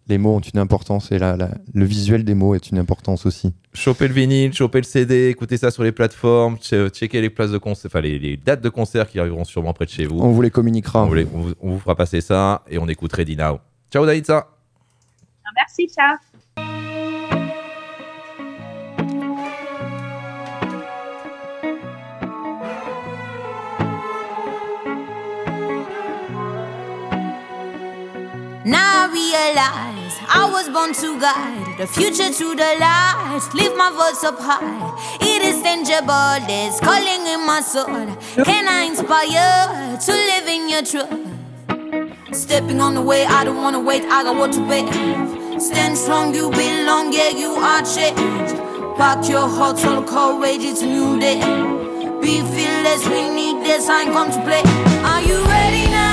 les 0.09 0.19
mots 0.19 0.35
ont 0.35 0.41
une 0.41 0.59
importance 0.59 1.13
et 1.13 1.21
la, 1.21 1.37
la- 1.37 1.53
le 1.73 1.85
visuel 1.85 2.25
des 2.25 2.35
mots 2.35 2.57
est 2.57 2.69
une 2.69 2.79
importance 2.79 3.27
aussi. 3.27 3.53
Choper 3.75 4.09
le 4.09 4.15
vinyle, 4.15 4.53
choper 4.53 4.79
le 4.79 4.85
CD, 4.85 5.29
écoutez 5.29 5.57
ça 5.57 5.71
sur 5.71 5.85
les 5.85 5.93
plateformes, 5.93 6.57
che- 6.57 6.89
checker 6.91 7.21
les 7.21 7.31
places 7.31 7.53
de 7.53 7.59
concert, 7.59 7.89
enfin 7.93 8.01
les, 8.01 8.19
les 8.19 8.37
dates 8.37 8.61
de 8.61 8.71
concert 8.71 9.09
qui 9.09 9.21
arriveront 9.21 9.45
sûrement 9.45 9.73
près 9.73 9.85
de 9.85 9.91
chez 9.91 10.05
vous. 10.07 10.19
On 10.19 10.33
vous 10.33 10.43
les 10.43 10.51
communiquera. 10.51 11.05
On, 11.05 11.07
vous 11.07 11.15
les- 11.15 11.29
on 11.33 11.41
vous, 11.43 11.53
on 11.61 11.71
vous 11.71 11.79
fera 11.79 11.95
passer 11.95 12.21
ça 12.21 12.65
et 12.69 12.79
on 12.79 12.89
écoute 12.89 13.13
Ready 13.13 13.37
Now. 13.37 13.61
Ciao 13.91 14.05
Daïtza 14.05 14.37
ah, 14.37 15.53
Merci, 15.57 15.89
ciao. 15.89 16.19
Now 28.65 29.07
I 29.07 29.11
realize 29.11 30.19
I 30.29 30.51
was 30.53 30.69
born 30.69 30.93
to 30.93 31.19
guide 31.19 31.79
the 31.79 31.87
future 31.87 32.31
to 32.31 32.55
the 32.55 32.77
light. 32.79 33.41
Lift 33.55 33.75
my 33.75 33.91
voice 33.91 34.23
up 34.23 34.39
high. 34.39 35.17
It 35.23 35.41
is 35.41 35.63
tangible, 35.63 36.47
there's 36.47 36.79
calling 36.81 37.27
in 37.27 37.47
my 37.47 37.63
soul. 37.63 37.87
Can 38.45 38.69
I 38.69 38.83
inspire 38.83 39.97
to 39.97 40.13
live 40.13 40.47
in 40.47 40.69
your 40.69 40.83
truth? 40.83 41.28
Stepping 42.33 42.79
on 42.79 42.95
the 42.95 43.01
way, 43.01 43.25
I 43.25 43.43
don't 43.43 43.57
wanna 43.57 43.81
wait, 43.81 44.05
I 44.05 44.23
got 44.23 44.37
what 44.37 44.53
to 44.53 44.61
pay. 44.69 44.85
Stand 45.59 45.97
strong, 45.97 46.35
you 46.35 46.51
belong, 46.51 47.11
yeah, 47.11 47.31
you 47.31 47.53
are 47.53 47.81
changed. 47.81 48.55
Pack 48.99 49.27
your 49.29 49.49
heart, 49.49 49.79
soul, 49.79 50.03
courage, 50.03 50.63
it's 50.63 50.83
a 50.83 50.87
new 50.87 51.19
day. 51.19 51.41
Be 52.21 52.41
fearless, 52.53 53.09
we 53.09 53.31
need 53.31 53.65
this 53.65 53.87
sign 53.87 54.13
come 54.13 54.31
to 54.31 54.43
play. 54.43 54.63
Are 55.05 55.23
you 55.23 55.43
ready 55.47 55.91
now? 55.91 56.08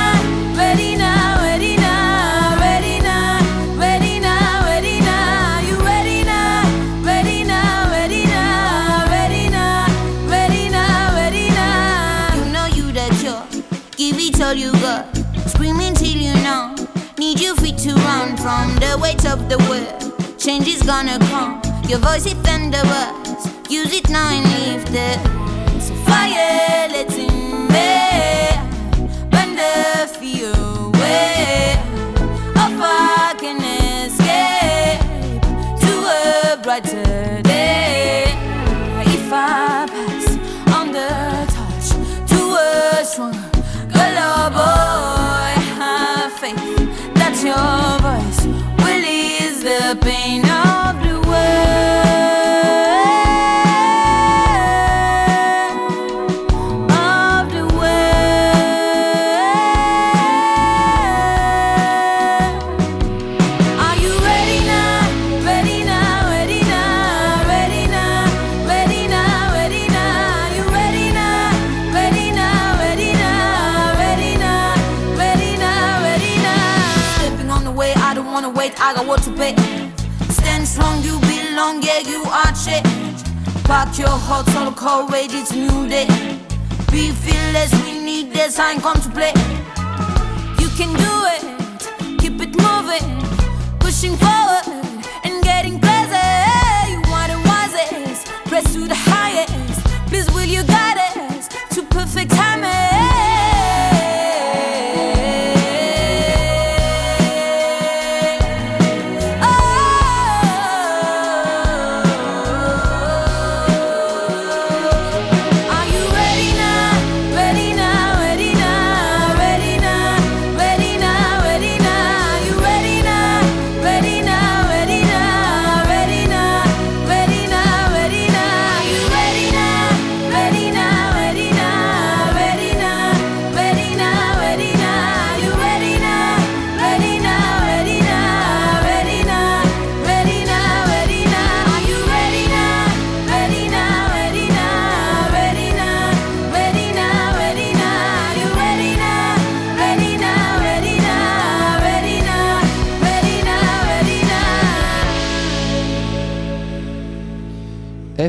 From 18.45 18.75
the 18.75 18.95
weight 19.01 19.25
of 19.25 19.49
the 19.49 19.57
world. 19.67 20.37
Change 20.37 20.67
is 20.67 20.83
gonna 20.83 21.17
come. 21.31 21.59
Your 21.89 21.97
voice 21.97 22.27
is 22.27 22.35
thunderous. 22.45 23.47
Use 23.71 23.91
it 23.91 24.07
now 24.07 24.29
and 24.29 24.45
leave 24.53 24.85
the 24.93 25.79
so 25.79 25.95
fire. 26.05 26.87
Let's 26.89 27.44
Pack 83.65 83.97
your 83.97 84.07
heart, 84.09 84.47
soul, 84.49 84.71
courage, 84.71 85.33
it's 85.33 85.51
new 85.51 85.89
day. 85.89 86.05
Be 86.91 87.09
fearless, 87.11 87.73
we 87.83 87.99
need 87.99 88.31
this 88.31 88.55
sign 88.55 88.79
come 88.79 89.01
to 89.01 89.09
play. 89.09 89.33
You 90.59 90.69
can 90.77 90.93
do 90.93 91.13
it, 91.33 92.19
keep 92.19 92.39
it 92.41 92.53
moving, 92.61 93.05
pushing 93.79 94.15
forward 94.17 94.64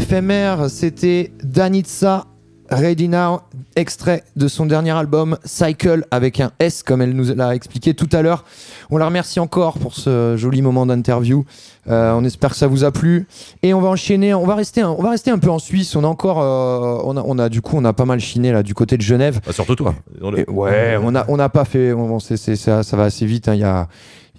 FMR, 0.01 0.69
c'était 0.69 1.33
Danitza 1.43 2.27
Ready 2.69 3.09
Now, 3.09 3.41
extrait 3.77 4.25
de 4.35 4.49
son 4.49 4.67
dernier 4.67 4.91
album 4.91 5.39
Cycle 5.45 6.05
avec 6.11 6.41
un 6.41 6.51
S 6.59 6.83
comme 6.83 7.01
elle 7.01 7.13
nous 7.15 7.33
l'a 7.35 7.55
expliqué 7.55 7.95
tout 7.95 8.09
à 8.13 8.21
l'heure. 8.23 8.45
On 8.91 8.97
la 8.99 9.07
remercie 9.07 9.39
encore 9.41 9.79
pour 9.79 9.95
ce 9.95 10.35
joli 10.37 10.63
moment 10.63 10.85
d'interview. 10.85 11.45
Euh, 11.89 12.13
on 12.13 12.25
espère 12.25 12.51
que 12.51 12.57
ça 12.57 12.67
vous 12.67 12.83
a 12.85 12.91
plu 12.91 13.27
et 13.63 13.73
on 13.73 13.81
va 13.81 13.89
enchaîner. 13.89 14.35
On 14.35 14.45
va 14.45 14.57
rester, 14.57 14.81
un, 14.81 14.91
on 14.91 15.03
va 15.03 15.11
rester 15.11 15.31
un 15.31 15.39
peu 15.39 15.49
en 15.51 15.61
Suisse. 15.61 15.95
On 15.95 16.03
a 16.05 16.09
encore, 16.09 16.41
euh, 16.43 17.01
on 17.05 17.17
a, 17.17 17.23
on 17.25 17.39
a 17.39 17.49
du 17.49 17.63
coup, 17.63 17.77
on 17.79 17.85
a 17.85 17.93
pas 17.93 18.05
mal 18.05 18.19
chiné 18.19 18.51
là 18.53 18.63
du 18.65 18.75
côté 18.75 18.97
de 18.97 19.03
Genève. 19.03 19.41
Bah, 19.47 19.53
surtout 19.53 19.77
toi. 19.77 19.95
Et 20.37 20.45
ouais, 20.51 20.99
on 21.01 21.15
a, 21.15 21.25
on 21.29 21.37
n'a 21.37 21.49
pas 21.49 21.65
fait. 21.65 21.95
bon, 21.95 22.19
c'est- 22.19 22.37
c'est- 22.37 22.57
ça, 22.57 22.83
ça 22.83 22.97
va 22.97 23.05
assez 23.05 23.25
vite. 23.27 23.49
hein. 23.49 23.55
Il 23.55 23.61
y 23.61 23.65
a, 23.65 23.87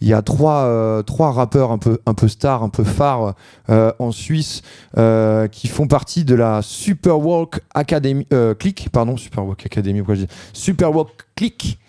il 0.01 0.07
y 0.07 0.13
a 0.13 0.21
trois, 0.21 0.63
euh, 0.65 1.01
trois 1.03 1.31
rappeurs 1.31 1.71
un 1.71 1.77
peu, 1.77 1.99
un 2.05 2.13
peu 2.13 2.27
stars, 2.27 2.63
un 2.63 2.69
peu 2.69 2.83
phares 2.83 3.33
euh, 3.69 3.91
en 3.99 4.11
Suisse 4.11 4.61
euh, 4.97 5.47
qui 5.47 5.67
font 5.67 5.87
partie 5.87 6.23
de 6.25 6.35
la 6.35 6.61
Superwalk 6.61 7.61
Academy, 7.73 8.27
Click, 8.59 8.89
pardon, 8.91 9.17
Superwalk 9.17 9.65
Academy, 9.65 9.99
pourquoi 9.99 10.15
je 10.15 10.21
dis 10.21 10.33
Superwalk 10.53 11.09
Click. 11.35 11.79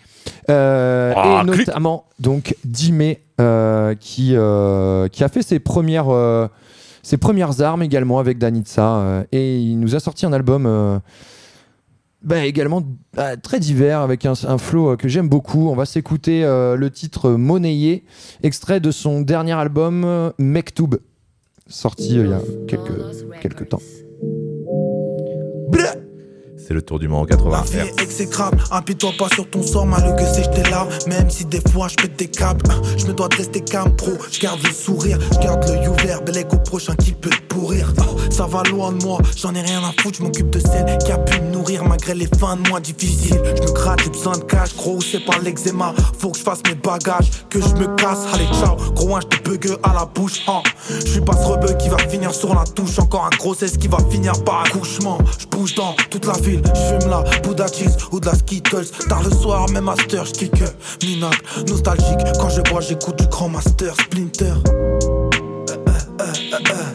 Euh, 0.49 1.13
Ah, 1.15 1.41
et 1.41 1.45
notamment 1.45 2.05
donc 2.19 2.55
Dime 2.65 3.15
euh, 3.39 3.95
qui, 3.99 4.35
euh, 4.35 5.07
qui 5.07 5.23
a 5.23 5.29
fait 5.29 5.41
ses 5.41 5.59
premières, 5.59 6.07
ses 7.03 7.17
premières 7.17 7.61
armes 7.61 7.81
également 7.83 8.19
avec 8.19 8.37
Danitza 8.37 8.95
euh, 8.97 9.23
et 9.31 9.59
il 9.59 9.79
nous 9.79 9.95
a 9.95 9.99
sorti 9.99 10.25
un 10.25 10.33
album 10.33 10.99
bah, 12.21 12.45
également 12.45 12.83
euh, 13.17 13.35
très 13.41 13.59
divers 13.59 14.01
avec 14.01 14.25
un, 14.25 14.35
flow 14.57 14.91
euh, 14.91 14.95
que 14.97 15.07
j'aime 15.07 15.29
beaucoup. 15.29 15.69
On 15.69 15.75
va 15.75 15.85
s'écouter 15.85 16.43
euh, 16.43 16.75
le 16.75 16.89
titre 16.89 17.31
Monnayé, 17.31 18.03
extrait 18.43 18.79
de 18.79 18.91
son 18.91 19.21
dernier 19.21 19.53
album 19.53 20.03
euh, 20.03 20.31
sorti 21.67 22.17
euh, 22.17 22.23
il 22.23 22.29
y 22.29 22.33
a 22.33 22.41
quelques, 22.67 23.41
quelques 23.41 23.69
temps. 23.69 23.81
C'est 26.69 26.75
le 26.75 26.83
tour 26.83 26.99
du 26.99 27.07
monde 27.07 27.23
en 27.23 27.25
80 27.25 27.49
La 27.73 27.83
vie 27.83 27.89
exécrable, 27.99 28.59
appuie-toi 28.69 29.13
pas 29.17 29.27
sur 29.33 29.49
ton 29.49 29.63
sort, 29.63 29.87
malgré 29.87 30.15
que 30.15 30.31
c'est 30.31 30.51
tes 30.51 30.69
larmes. 30.69 30.89
Même 31.07 31.27
si 31.27 31.43
des 31.45 31.61
fois 31.71 31.87
je 31.87 31.95
pète 31.95 32.15
des 32.15 32.27
câbles, 32.27 32.63
je 32.95 33.07
me 33.07 33.13
dois 33.13 33.27
de 33.27 33.37
rester 33.37 33.61
calme, 33.61 33.95
pro. 33.95 34.11
Je 34.31 34.39
garde 34.39 34.61
le 34.63 34.71
sourire, 34.71 35.17
je 35.33 35.39
garde 35.39 35.67
l'œil 35.67 35.87
ouvert, 35.87 36.21
bel 36.21 36.45
au 36.51 36.57
prochain 36.57 36.93
qui 36.95 37.13
peut 37.13 37.31
te 37.31 37.41
pourrir. 37.55 37.91
Ah, 37.97 38.03
ça 38.29 38.45
va 38.45 38.61
loin 38.69 38.91
de 38.91 39.03
moi, 39.03 39.17
j'en 39.35 39.55
ai 39.55 39.61
rien 39.61 39.79
à 39.79 39.99
foutre, 39.99 40.19
je 40.19 40.23
m'occupe 40.23 40.51
de 40.51 40.59
celle 40.59 40.95
qui 40.99 41.11
a 41.11 41.17
pu 41.17 41.41
me 41.41 41.49
nourrir 41.53 41.83
malgré 41.85 42.13
les 42.13 42.27
fins 42.39 42.55
de 42.55 42.69
mois 42.69 42.79
difficiles. 42.79 43.41
Je 43.43 43.63
me 43.63 43.71
gratte, 43.73 44.01
j'ai 44.03 44.11
besoin 44.11 44.37
de 44.37 44.43
cash, 44.43 44.75
gros, 44.75 45.01
c'est 45.01 45.25
par 45.25 45.39
l'eczéma. 45.39 45.95
Faut 46.19 46.29
que 46.29 46.37
je 46.37 46.43
fasse 46.43 46.61
mes 46.67 46.75
bagages, 46.75 47.31
que 47.49 47.59
je 47.59 47.73
me 47.77 47.87
casse, 47.95 48.27
allez 48.31 48.45
ciao. 48.53 48.75
Gros, 48.93 49.15
hein, 49.15 49.21
je 49.23 49.37
te 49.37 49.49
bug 49.49 49.75
à 49.81 49.93
la 49.95 50.05
bouche, 50.05 50.41
hein. 50.47 50.61
Je 50.87 51.07
suis 51.07 51.21
pas 51.21 51.33
ce 51.33 51.47
rebeu 51.47 51.73
qui 51.79 51.89
va 51.89 51.97
finir 51.97 52.31
sur 52.31 52.53
la 52.53 52.63
touche, 52.63 52.99
encore 52.99 53.25
un 53.25 53.35
grossesse 53.37 53.75
qui 53.75 53.87
va 53.87 53.97
finir 54.11 54.33
par 54.43 54.65
accouchement. 54.65 55.17
Je 55.39 55.47
bouge 55.47 55.73
dans 55.73 55.95
toute 56.11 56.27
la 56.27 56.33
ville, 56.33 56.58
je 56.65 56.99
fume 56.99 57.09
la 57.09 57.23
Buddha 57.41 57.67
cheese 57.67 57.95
ou 58.11 58.19
de 58.19 58.25
la 58.25 58.35
Skittles. 58.35 58.85
Tard 59.07 59.23
le 59.23 59.31
soir, 59.31 59.69
même 59.69 59.85
master, 59.85 60.25
je 60.25 60.31
kick 60.31 60.53
minable, 61.03 61.37
nostalgique. 61.67 62.19
Quand 62.39 62.49
je 62.49 62.61
bois, 62.61 62.81
j'écoute 62.81 63.17
du 63.17 63.27
grand 63.27 63.49
master, 63.49 63.93
Splinter. 63.95 64.53
Euh, 64.65 65.75
euh, 66.21 66.33
euh, 66.53 66.88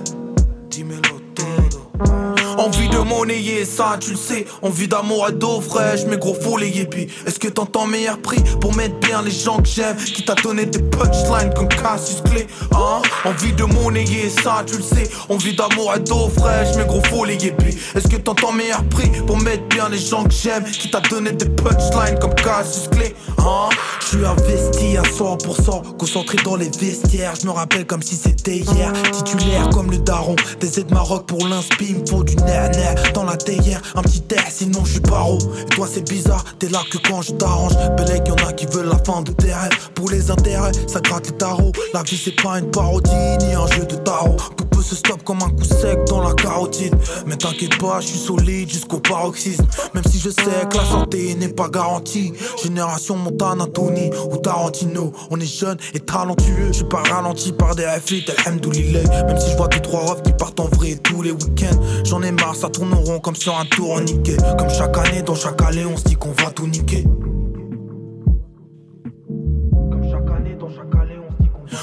Envie 2.64 2.88
de 2.88 2.96
monnayer, 2.96 3.66
ça 3.66 3.98
tu 4.00 4.12
le 4.12 4.16
sais. 4.16 4.46
Envie 4.62 4.88
d'amour 4.88 5.26
et 5.28 5.32
d'eau 5.32 5.60
fraîche, 5.60 6.00
mais 6.08 6.16
gros 6.16 6.32
faut 6.32 6.56
les 6.56 6.70
yépis. 6.70 7.08
Est-ce 7.26 7.38
que 7.38 7.48
t'entends 7.48 7.86
meilleur 7.86 8.16
prix 8.16 8.42
pour 8.58 8.74
mettre 8.74 8.98
bien 9.00 9.20
les 9.20 9.30
gens 9.30 9.58
que 9.58 9.68
j'aime? 9.68 9.96
Qui 9.96 10.24
t'a 10.24 10.34
donné 10.34 10.64
des 10.64 10.78
punchlines 10.78 11.52
comme 11.54 11.68
Cassius 11.68 12.22
Clay 12.22 12.46
hein? 12.72 13.02
Envie 13.26 13.52
de 13.52 13.64
monnayer, 13.64 14.30
ça 14.30 14.64
tu 14.66 14.78
le 14.78 14.82
sais. 14.82 15.10
Envie 15.28 15.54
d'amour 15.54 15.92
et 15.94 16.00
d'eau 16.00 16.30
fraîche, 16.30 16.74
mais 16.78 16.86
gros 16.86 17.02
faut 17.10 17.26
les 17.26 17.34
yépis. 17.34 17.76
Est-ce 17.94 18.08
que 18.08 18.16
t'entends 18.16 18.52
meilleur 18.52 18.82
prix 18.84 19.10
pour 19.26 19.36
mettre 19.42 19.64
bien 19.68 19.90
les 19.90 19.98
gens 19.98 20.24
que 20.24 20.32
j'aime? 20.32 20.64
Qui 20.64 20.90
t'a 20.90 21.00
donné 21.00 21.32
des 21.32 21.50
punchlines 21.50 22.18
comme 22.18 22.34
Cassius 22.34 22.88
Clay 22.88 23.14
hein? 23.40 23.68
Je 24.00 24.06
suis 24.06 24.24
investi 24.24 24.96
à 24.96 25.02
100%, 25.02 25.96
concentré 25.98 26.38
dans 26.42 26.56
les 26.56 26.70
vestiaires. 26.70 27.34
Je 27.38 27.46
me 27.46 27.52
rappelle 27.52 27.84
comme 27.84 28.02
si 28.02 28.16
c'était 28.16 28.56
hier. 28.56 28.90
Titulaire 29.12 29.68
comme 29.68 29.90
le 29.90 29.98
daron, 29.98 30.36
des 30.60 30.80
aides 30.80 30.92
Maroc 30.92 31.26
pour 31.26 31.46
l'inspi. 31.46 31.94
Me 31.94 32.06
faut 32.06 32.24
du 32.24 32.36
nerf 32.36 32.53
dans 33.12 33.24
la 33.24 33.36
théière. 33.36 33.80
Un 33.94 34.02
petit 34.02 34.22
air, 34.34 34.44
sinon 34.48 34.84
je 34.84 34.92
suis 34.92 35.00
paro. 35.00 35.38
Et 35.38 35.64
toi, 35.74 35.88
c'est 35.90 36.08
bizarre, 36.08 36.44
t'es 36.58 36.68
là 36.68 36.80
que 36.90 36.98
quand 36.98 37.22
je 37.22 37.32
t'arrange. 37.32 37.74
Belek, 37.96 38.28
y'en 38.28 38.36
a 38.46 38.52
qui 38.52 38.66
veulent 38.66 38.88
la 38.88 38.98
fin 39.04 39.22
de 39.22 39.32
tes 39.32 39.52
rêves. 39.52 39.90
Pour 39.94 40.10
les 40.10 40.30
intérêts, 40.30 40.72
ça 40.86 41.00
gratte 41.00 41.28
le 41.28 41.36
tarot. 41.36 41.72
La 41.92 42.02
vie, 42.02 42.20
c'est 42.22 42.40
pas 42.42 42.58
une 42.58 42.70
parodie 42.70 43.10
ni 43.40 43.54
un 43.54 43.66
jeu 43.68 43.84
de 43.84 43.96
tarot. 43.96 44.36
Se 44.84 44.94
stop 44.94 45.22
comme 45.24 45.42
un 45.42 45.50
coup 45.50 45.64
sec 45.64 45.98
dans 46.06 46.20
la 46.20 46.34
carotide. 46.34 46.94
Mais 47.26 47.36
t'inquiète 47.36 47.78
pas, 47.78 48.00
je 48.00 48.08
suis 48.08 48.18
solide 48.18 48.70
jusqu'au 48.70 49.00
paroxysme. 49.00 49.64
Même 49.94 50.04
si 50.10 50.18
je 50.18 50.30
sais 50.30 50.66
que 50.70 50.76
la 50.76 50.84
santé 50.84 51.34
n'est 51.34 51.48
pas 51.48 51.68
garantie. 51.68 52.32
Génération 52.62 53.16
Montana, 53.16 53.66
Tony 53.66 54.10
ou 54.30 54.36
Tarantino. 54.36 55.12
On 55.30 55.40
est 55.40 55.46
jeune 55.46 55.78
et 55.94 56.00
talentueux. 56.00 56.68
Je 56.68 56.72
suis 56.72 56.84
pas 56.84 57.02
ralenti 57.02 57.52
par 57.52 57.74
des 57.74 57.86
FIT, 58.04 58.26
alhamdoulilah. 58.44 59.24
Même 59.26 59.40
si 59.40 59.50
je 59.50 59.56
vois 59.56 59.68
deux 59.68 59.80
trois 59.80 60.00
refs 60.00 60.22
qui 60.22 60.32
partent 60.32 60.60
en 60.60 60.68
vrai 60.68 60.96
tous 61.02 61.22
les 61.22 61.32
week-ends. 61.32 61.80
J'en 62.04 62.22
ai 62.22 62.32
marre, 62.32 62.54
ça 62.54 62.68
tourne 62.68 62.92
rond 62.94 63.20
comme 63.20 63.36
sur 63.36 63.58
un 63.58 63.64
tourniquet. 63.64 64.36
Comme 64.58 64.70
chaque 64.70 64.96
année, 64.98 65.22
dans 65.22 65.34
chaque 65.34 65.60
allée, 65.62 65.86
on 65.86 65.96
se 65.96 66.04
dit 66.04 66.16
qu'on 66.16 66.32
va 66.32 66.50
tout 66.50 66.66
niquer. 66.66 67.04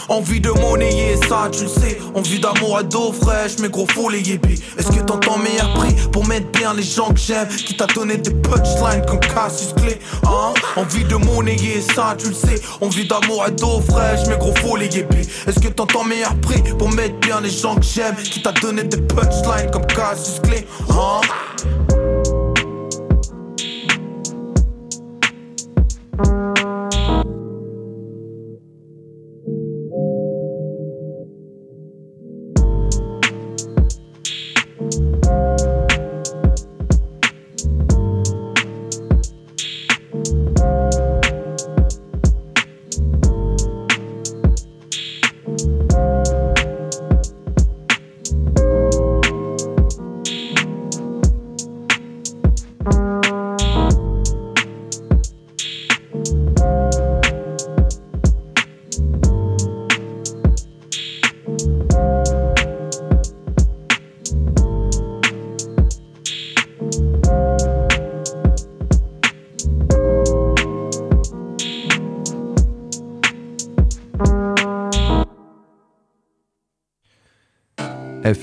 Envie 0.09 0.41
de 0.41 0.49
monnayer, 0.49 1.17
ça 1.27 1.49
tu 1.51 1.63
le 1.63 1.69
sais. 1.69 1.97
Envie 2.15 2.39
d'amour 2.39 2.79
et 2.79 2.83
d'eau 2.83 3.11
fraîche, 3.11 3.53
mais 3.59 3.69
gros 3.69 3.87
faut 3.93 4.09
les 4.09 4.21
yépis. 4.21 4.61
Est-ce 4.77 4.87
que 4.87 5.01
t'entends 5.01 5.37
meilleur 5.37 5.73
prix 5.73 5.95
pour 6.11 6.25
mettre 6.27 6.47
bien 6.51 6.73
les 6.73 6.83
gens 6.83 7.09
que 7.09 7.19
j'aime? 7.19 7.47
Qui 7.47 7.75
t'a 7.75 7.87
donné 7.87 8.17
des 8.17 8.31
punchlines 8.31 9.05
comme 9.07 9.19
Cassius 9.19 9.73
Clay 9.73 9.99
hein? 10.25 10.53
Envie 10.75 11.03
de 11.03 11.15
monnayer, 11.15 11.81
ça 11.81 12.15
tu 12.17 12.29
le 12.29 12.33
sais. 12.33 12.61
Envie 12.81 13.07
d'amour 13.07 13.45
et 13.47 13.51
d'eau 13.51 13.81
fraîche, 13.89 14.21
mais 14.27 14.37
gros 14.37 14.55
faut 14.55 14.75
les 14.75 14.87
yépis. 14.87 15.27
Est-ce 15.47 15.59
que 15.59 15.67
t'entends 15.67 16.03
meilleur 16.03 16.35
prix 16.35 16.61
pour 16.77 16.91
mettre 16.91 17.19
bien 17.19 17.41
les 17.41 17.49
gens 17.49 17.75
que 17.75 17.85
j'aime? 17.85 18.15
Qui 18.15 18.41
t'a 18.41 18.51
donné 18.51 18.83
des 18.83 19.01
punchlines 19.01 19.71
comme 19.71 19.85
Cassius 19.85 20.39
Clay 20.41 20.65
hein? 20.89 21.21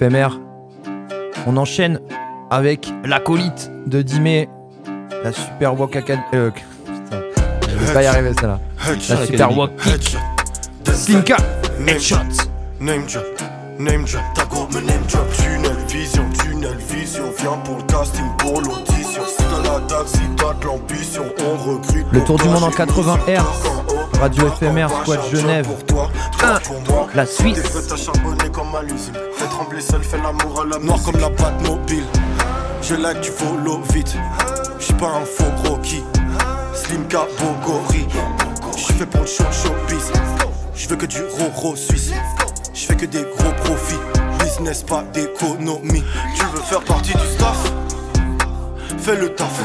FMR. 0.08 0.40
On 1.46 1.56
enchaîne 1.56 2.00
avec 2.50 2.92
l'acolyte 3.04 3.70
de 3.86 4.02
Dimé, 4.02 4.48
la 5.22 5.32
Super 5.32 5.78
Walk 5.78 5.96
Academy. 5.96 6.24
Euh, 6.34 6.50
putain, 6.50 7.20
je 7.68 7.76
vais 7.76 7.92
pas 7.92 8.02
y 8.02 8.06
arriver 8.06 8.32
celle-là. 8.38 8.60
La 9.08 9.26
Super 9.26 9.56
Walk 9.56 9.70
Slimka. 10.92 11.36
Headshot. 11.86 12.16
Name 12.80 13.06
drop. 13.06 13.24
Name 13.78 14.04
drop. 14.04 14.22
Ta 14.34 14.44
go 14.46 14.66
me 14.72 14.80
name 14.80 15.04
drop. 15.08 15.26
Tunnel 15.32 15.76
vision. 15.88 16.24
Tunnel 16.42 16.76
vision. 16.88 17.24
Viens 17.38 17.58
pour 17.64 17.76
le 17.76 17.82
casting, 17.84 18.24
pour 18.38 18.60
l'audition. 18.60 19.22
Si 19.26 19.36
t'as 19.36 19.62
la 19.62 19.80
date, 19.80 20.08
si 20.08 20.20
t'as 20.36 20.66
l'ambition, 20.66 21.24
on 21.44 21.70
recrute. 21.70 22.06
Le 22.10 22.20
tour 22.24 22.38
du 22.38 22.48
monde 22.48 22.64
en 22.64 22.70
80 22.70 23.18
Hz. 23.28 23.40
Radio 24.20 24.48
FMR, 24.48 24.88
Squad 25.02 25.20
Genève. 25.32 25.68
1. 26.42 26.60
La 27.14 27.26
Suisse. 27.26 27.60
Comme 28.52 28.74
à 28.74 28.82
l'usine. 28.82 29.14
Fais 29.36 29.46
trembler 29.46 29.80
seul, 29.80 30.02
fais 30.02 30.18
l'amour 30.18 30.62
à 30.62 30.64
la 30.66 30.78
Noir 30.78 30.98
comme 31.04 31.20
la 31.20 31.30
patte 31.30 31.60
mobile. 31.66 32.04
Je 32.82 32.94
like, 32.94 33.20
tu 33.20 33.30
follow 33.30 33.80
vite. 33.92 34.16
J'suis 34.78 34.94
pas 34.94 35.08
un 35.08 35.24
faux 35.24 35.50
croquis. 35.64 36.04
Slimka 36.74 37.26
Bogori. 37.38 38.06
J'suis 38.76 38.94
fait 38.94 39.06
pour 39.06 39.20
le 39.22 39.26
show 39.26 39.44
showbiz. 39.50 40.12
J'veux 40.74 40.96
que 40.96 41.06
du 41.06 41.18
ro 41.54 41.76
suisse. 41.76 42.12
J'fais 42.72 42.96
que 42.96 43.06
des 43.06 43.22
gros 43.36 43.52
profits. 43.64 43.98
Business, 44.38 44.82
pas 44.82 45.04
d'économie. 45.12 46.04
Tu 46.36 46.44
veux 46.46 46.62
faire 46.62 46.82
partie 46.82 47.12
du 47.12 47.26
staff? 47.36 47.72
Fais 48.98 49.16
le 49.16 49.34
taf. 49.34 49.60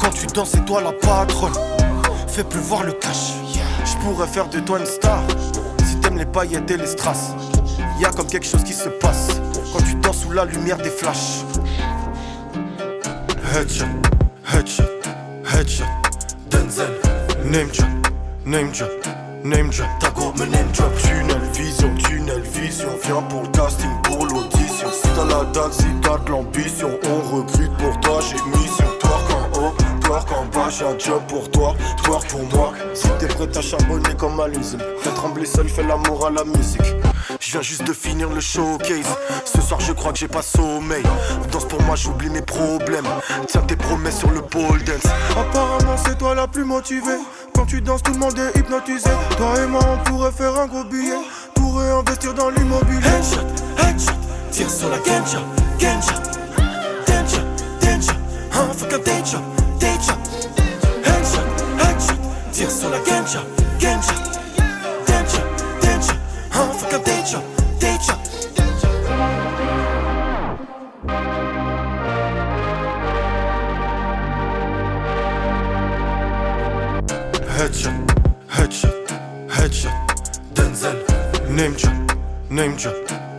Quand 0.00 0.10
tu 0.10 0.26
danses, 0.26 0.50
c'est 0.52 0.64
toi 0.64 0.82
la 0.82 0.92
patronne. 0.92 1.52
Fais 2.26 2.44
plus 2.44 2.60
voir 2.60 2.82
le 2.82 2.92
cash. 2.92 3.34
Je 3.84 3.96
pourrais 4.04 4.26
faire 4.26 4.48
de 4.48 4.60
toi 4.60 4.78
une 4.78 4.86
star. 4.86 5.22
Les 6.16 6.26
paillettes 6.26 6.70
et 6.70 6.76
les 6.76 6.86
strass. 6.86 7.34
Y 8.00 8.04
a 8.04 8.10
comme 8.10 8.26
quelque 8.26 8.46
chose 8.46 8.62
qui 8.62 8.72
se 8.72 8.88
passe. 8.88 9.28
Quand 9.72 9.82
tu 9.82 9.94
danses 9.96 10.22
sous 10.22 10.30
la 10.30 10.44
lumière 10.44 10.76
des 10.76 10.90
flashs. 10.90 11.44
Headshot, 13.54 13.86
headshot, 14.52 14.84
headshot. 15.44 15.84
Denzel, 16.48 16.90
name 17.44 17.68
drop, 17.70 17.88
name 18.46 18.70
drop, 18.70 18.90
name 19.42 19.70
drop. 19.70 19.88
T'as 20.00 20.10
go 20.10 20.32
me 20.38 20.46
name 20.46 20.70
drop. 20.72 20.92
Tunnel 21.02 21.42
vision, 21.52 21.94
tunnel 21.96 22.42
vision. 22.42 22.88
Viens 23.04 23.22
pour 23.22 23.42
le 23.42 23.48
casting, 23.48 23.90
pour 24.04 24.26
l'audition. 24.26 24.88
Si 24.92 25.08
t'as 25.14 25.24
la 25.24 25.44
date, 25.52 25.72
si 25.72 25.86
t'as 26.02 26.18
de 26.18 26.30
l'ambition, 26.30 26.90
on 27.04 27.36
recrute 27.36 27.72
pour 27.78 28.00
toi, 28.00 28.20
j'ai 28.20 28.58
mission. 28.58 28.91
Twerk 30.12 30.30
en 30.30 30.42
haut, 30.42 30.46
twerk 30.50 30.54
en 30.54 30.58
bas, 30.58 30.68
j'ai 30.68 30.84
un 30.84 30.98
job 30.98 31.22
pour 31.26 31.50
toi, 31.50 31.74
twerk 32.02 32.28
pour 32.28 32.42
moi. 32.42 32.72
Si 32.92 33.08
t'es 33.18 33.26
prêt 33.28 33.48
à 33.56 33.62
charbonner 33.62 34.14
comme 34.18 34.38
à 34.40 34.46
l'usine, 34.46 34.82
fais 35.00 35.10
trembler 35.10 35.46
seul, 35.46 35.66
fais 35.70 35.82
l'amour 35.82 36.26
à 36.26 36.30
la 36.30 36.44
musique. 36.44 36.82
Je 37.40 37.52
viens 37.52 37.62
juste 37.62 37.84
de 37.84 37.94
finir 37.94 38.28
le 38.28 38.40
showcase. 38.40 39.06
Ce 39.46 39.62
soir, 39.62 39.80
je 39.80 39.92
crois 39.92 40.12
que 40.12 40.18
j'ai 40.18 40.28
pas 40.28 40.42
sommeil. 40.42 41.02
Danse 41.50 41.64
pour 41.64 41.80
moi, 41.84 41.96
j'oublie 41.96 42.28
mes 42.28 42.42
problèmes. 42.42 43.08
Tiens 43.48 43.62
tes 43.62 43.76
promesses 43.76 44.18
sur 44.18 44.30
le 44.30 44.42
pole 44.42 44.84
dance. 44.84 45.10
Apparemment, 45.30 45.96
c'est 46.04 46.18
toi 46.18 46.34
la 46.34 46.46
plus 46.46 46.64
motivée. 46.64 47.18
Quand 47.54 47.64
tu 47.64 47.80
danses, 47.80 48.02
tout 48.02 48.12
le 48.12 48.18
monde 48.18 48.38
est 48.38 48.58
hypnotisé. 48.58 49.08
Toi 49.38 49.62
et 49.64 49.66
moi, 49.66 49.80
on 49.94 50.10
pourrait 50.10 50.32
faire 50.32 50.54
un 50.60 50.66
gros 50.66 50.84
billet. 50.84 51.22
Pourrait 51.54 51.90
investir 51.90 52.34
dans 52.34 52.50
l'immobilier. 52.50 52.98
Headshot, 52.98 53.46
headshot, 53.78 54.12
tire 54.50 54.70
sur 54.70 54.90
la 54.90 54.98
ganja, 54.98 55.38
ganja. 55.78 56.12
Danger, 57.06 57.42
danger, 57.80 58.98
danger, 58.98 59.38
danger. 59.82 60.16
Headshot, 61.06 61.48
headshot, 61.82 62.18
tire 62.52 62.70
sur 62.70 62.88
la 62.90 62.98
ganja, 63.00 63.42
ganja. 63.80 64.14
Danger, 65.08 65.44
danger, 65.82 66.16
un 66.54 66.72
fuck 66.78 66.92
un 66.94 67.02
danger, 67.02 67.40
danger. 67.80 68.16
Headshot, 77.56 77.96
headshot, 78.56 78.94
headshot. 79.48 79.96
Denzel, 80.54 80.96
name 81.50 81.74
drop, 81.74 82.16
name 82.50 82.76
drop, 82.76 82.94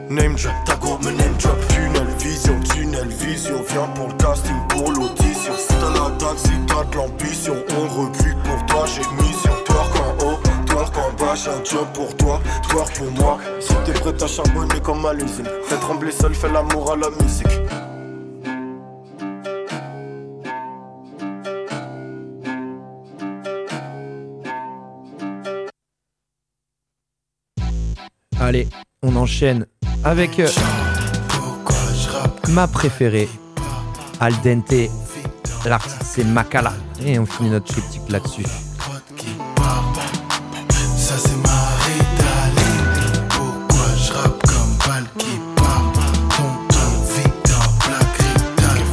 name 0.10 0.36
drop. 0.36 0.54
T'as 0.66 0.78
go 0.78 0.98
me 1.00 1.12
name 1.12 1.36
drop. 1.38 1.58
Tunnel 1.70 2.08
vision, 2.20 2.60
tunnel 2.62 3.08
vision. 3.08 3.64
Viens 3.70 3.88
pour 3.96 4.08
le 4.08 4.14
casting, 4.14 4.56
pour 4.70 4.92
l'audition. 4.92 5.54
Si 5.58 5.68
t'as 5.68 5.90
la 5.92 6.10
date, 6.18 6.40
si 6.40 6.52
t'as 6.68 6.98
l'ambition, 6.98 7.56
on 7.78 7.88
recrute 7.88 8.38
pour 8.44 8.66
toi, 8.66 8.86
j'ai 8.86 9.02
mission. 9.22 9.52
Twerk 9.66 9.96
en 9.96 10.26
haut, 10.26 10.40
twerk 10.66 10.98
en 10.98 11.14
bas, 11.24 11.36
j'ai 11.36 11.50
un 11.50 11.64
job 11.64 11.88
pour 11.94 12.16
toi, 12.18 12.42
twerk 12.70 12.98
pour 12.98 13.12
moi. 13.12 13.40
Si 13.60 13.74
t'es 13.86 13.94
prêt 13.94 14.24
à 14.24 14.28
charbonner 14.28 14.80
comme 14.82 15.06
à 15.06 15.14
l'usine, 15.14 15.48
fais 15.66 15.78
trembler 15.78 16.12
seul, 16.12 16.34
fais 16.34 16.50
l'amour 16.50 16.92
à 16.92 16.96
la 16.98 17.10
musique. 17.22 17.48
Allez, 28.40 28.68
on 29.02 29.16
enchaîne 29.16 29.66
avec 30.04 30.40
euh, 30.40 30.48
ma 32.50 32.68
préférée, 32.68 33.30
Al 34.20 34.34
Dente. 34.44 34.90
L'artiste 35.66 36.04
c'est 36.04 36.24
Makala. 36.26 36.74
Et 37.06 37.18
on 37.20 37.26
finit 37.26 37.50
notre 37.50 37.72
triptyque 37.72 38.10
là-dessus. 38.10 38.44
Ça 40.98 41.16
c'est 41.18 41.36
ma 41.38 41.50
Ridali 41.86 42.72
Pourquoi 43.30 43.86
je 43.98 44.14
rappe 44.14 44.42
comme 44.48 44.78
balle 44.88 45.06
qui 45.18 45.40
part 45.56 45.92
Tonton 46.30 46.92
Victor 47.16 47.64
Black 47.88 48.18
Ridal 48.18 48.84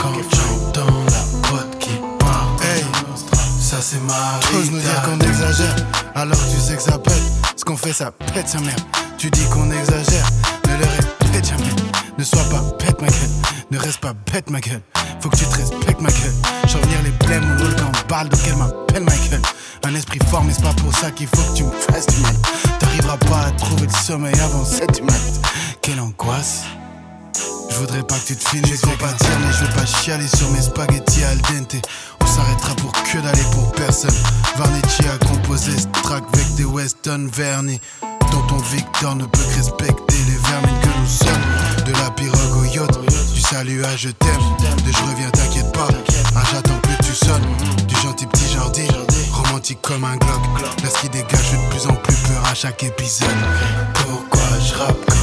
Quand 0.00 0.14
j'entends 0.32 1.04
la 1.06 1.48
pote 1.48 1.78
qui 1.78 1.98
part 2.18 2.56
Hey, 2.62 2.84
ça 3.60 3.76
c'est 3.80 4.00
ma 4.02 4.40
T'oses 4.50 4.70
nous 4.70 4.78
dire 4.80 5.02
qu'on 5.02 5.18
exagère. 5.20 5.76
Alors 6.14 6.36
tu 6.36 6.60
sais 6.60 6.76
que 6.76 6.82
ça 6.82 6.98
pète. 6.98 7.22
Ce 7.56 7.64
qu'on 7.64 7.76
fait 7.76 7.92
ça 7.92 8.10
pète 8.34 8.48
sa 8.48 8.60
mère. 8.60 8.76
Tu 9.18 9.30
dis 9.30 9.44
qu'on 9.48 9.70
exagère 9.70 10.26
Ne 12.18 12.24
sois 12.24 12.44
pas 12.44 12.62
bête 12.78 13.00
ma 13.00 13.08
gueule 13.08 13.30
Ne 13.70 13.78
reste 13.78 14.00
pas 14.00 14.14
bête 14.32 14.50
ma 14.50 14.60
gueule 14.60 14.82
Faut 15.20 15.28
que 15.28 15.36
tu 15.36 15.44
te 15.44 15.56
respectes 15.56 16.00
ma 16.00 16.10
gueule 16.10 16.34
J'en 16.66 16.78
venir 16.80 17.02
les 17.04 17.26
blèmes 17.26 17.56
on 17.58 17.62
roule 17.62 17.76
quand 17.76 18.08
balle 18.08 18.28
Donc 18.28 18.40
elle 18.46 18.56
m'appelle 18.56 19.04
ma 19.04 19.16
gueule 19.28 19.42
un 19.86 19.94
esprit 19.94 20.18
fort, 20.30 20.42
mais 20.42 20.52
c'est 20.52 20.64
pas 20.64 20.72
pour 20.72 20.92
ça 20.92 21.12
qu'il 21.12 21.28
faut 21.28 21.52
que 21.52 21.56
tu 21.58 21.62
me 21.62 21.70
fasses 21.70 22.06
du 22.06 22.20
mal. 22.20 22.34
T'arriveras 22.80 23.18
pas 23.18 23.46
à 23.46 23.50
trouver 23.52 23.86
le 23.86 23.92
sommeil 23.92 24.34
avant 24.40 24.64
7 24.64 25.00
mat. 25.04 25.12
Quelle 25.80 26.00
angoisse. 26.00 26.64
Je 27.70 27.76
voudrais 27.76 28.02
pas 28.02 28.18
que 28.18 28.26
tu 28.26 28.36
te 28.36 28.48
finisses. 28.48 28.80
Pas 28.80 28.88
dire, 28.90 29.38
mais 29.40 29.52
je 29.52 29.64
veux 29.64 29.74
pas 29.74 29.86
chialer 29.86 30.26
sur 30.26 30.50
mes 30.50 30.62
spaghettis 30.62 31.22
al 31.22 31.38
dente. 31.38 31.76
On 32.20 32.26
s'arrêtera 32.26 32.74
pour 32.74 32.90
que 32.90 33.18
d'aller 33.18 33.44
pour 33.52 33.70
personne. 33.72 34.14
Varnecci 34.56 35.02
a 35.06 35.24
composé 35.24 35.70
ce 35.78 35.86
track 36.02 36.24
avec 36.32 36.54
des 36.56 36.64
Weston 36.64 37.28
vernis. 37.32 37.80
Dont 38.32 38.42
ton 38.48 38.58
Victor 38.58 39.14
ne 39.14 39.24
peut 39.24 39.38
que 39.38 39.56
respecter 39.56 40.16
les 40.26 40.48
vermines 40.48 40.80
que 40.80 40.98
nous 40.98 41.06
sommes. 41.06 41.65
Pirogue 42.16 42.56
au 42.58 42.64
yacht, 42.64 42.98
du 43.34 43.40
salut 43.40 43.84
à 43.84 43.96
je 43.96 44.08
t'aime. 44.08 44.30
De 44.86 44.92
je 44.92 45.02
reviens, 45.02 45.30
t'inquiète 45.30 45.72
pas. 45.72 45.88
Ah, 46.34 46.42
j'attends 46.50 46.78
que 46.80 47.04
tu 47.04 47.14
sonnes. 47.14 47.86
Du 47.86 47.94
gentil 47.96 48.26
petit 48.26 48.52
Jordi, 48.52 48.88
romantique 49.32 49.80
comme 49.82 50.04
un 50.04 50.16
Glock. 50.16 50.62
Là, 50.82 50.88
ce 50.88 51.00
qui 51.00 51.08
dégage 51.08 51.52
de 51.52 51.70
plus 51.70 51.86
en 51.86 51.94
plus 51.94 52.16
peur 52.16 52.44
à 52.50 52.54
chaque 52.54 52.82
épisode. 52.82 53.28
Pourquoi 53.94 54.58
je 54.60 54.74
rappe 54.74 55.15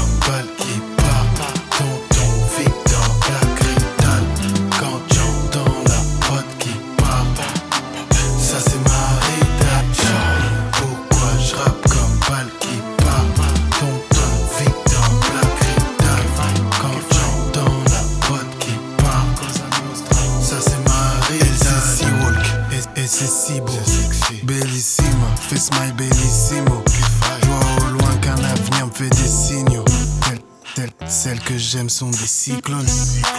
sont 32.03 32.09
des 32.09 32.27
cyclones. 32.27 32.85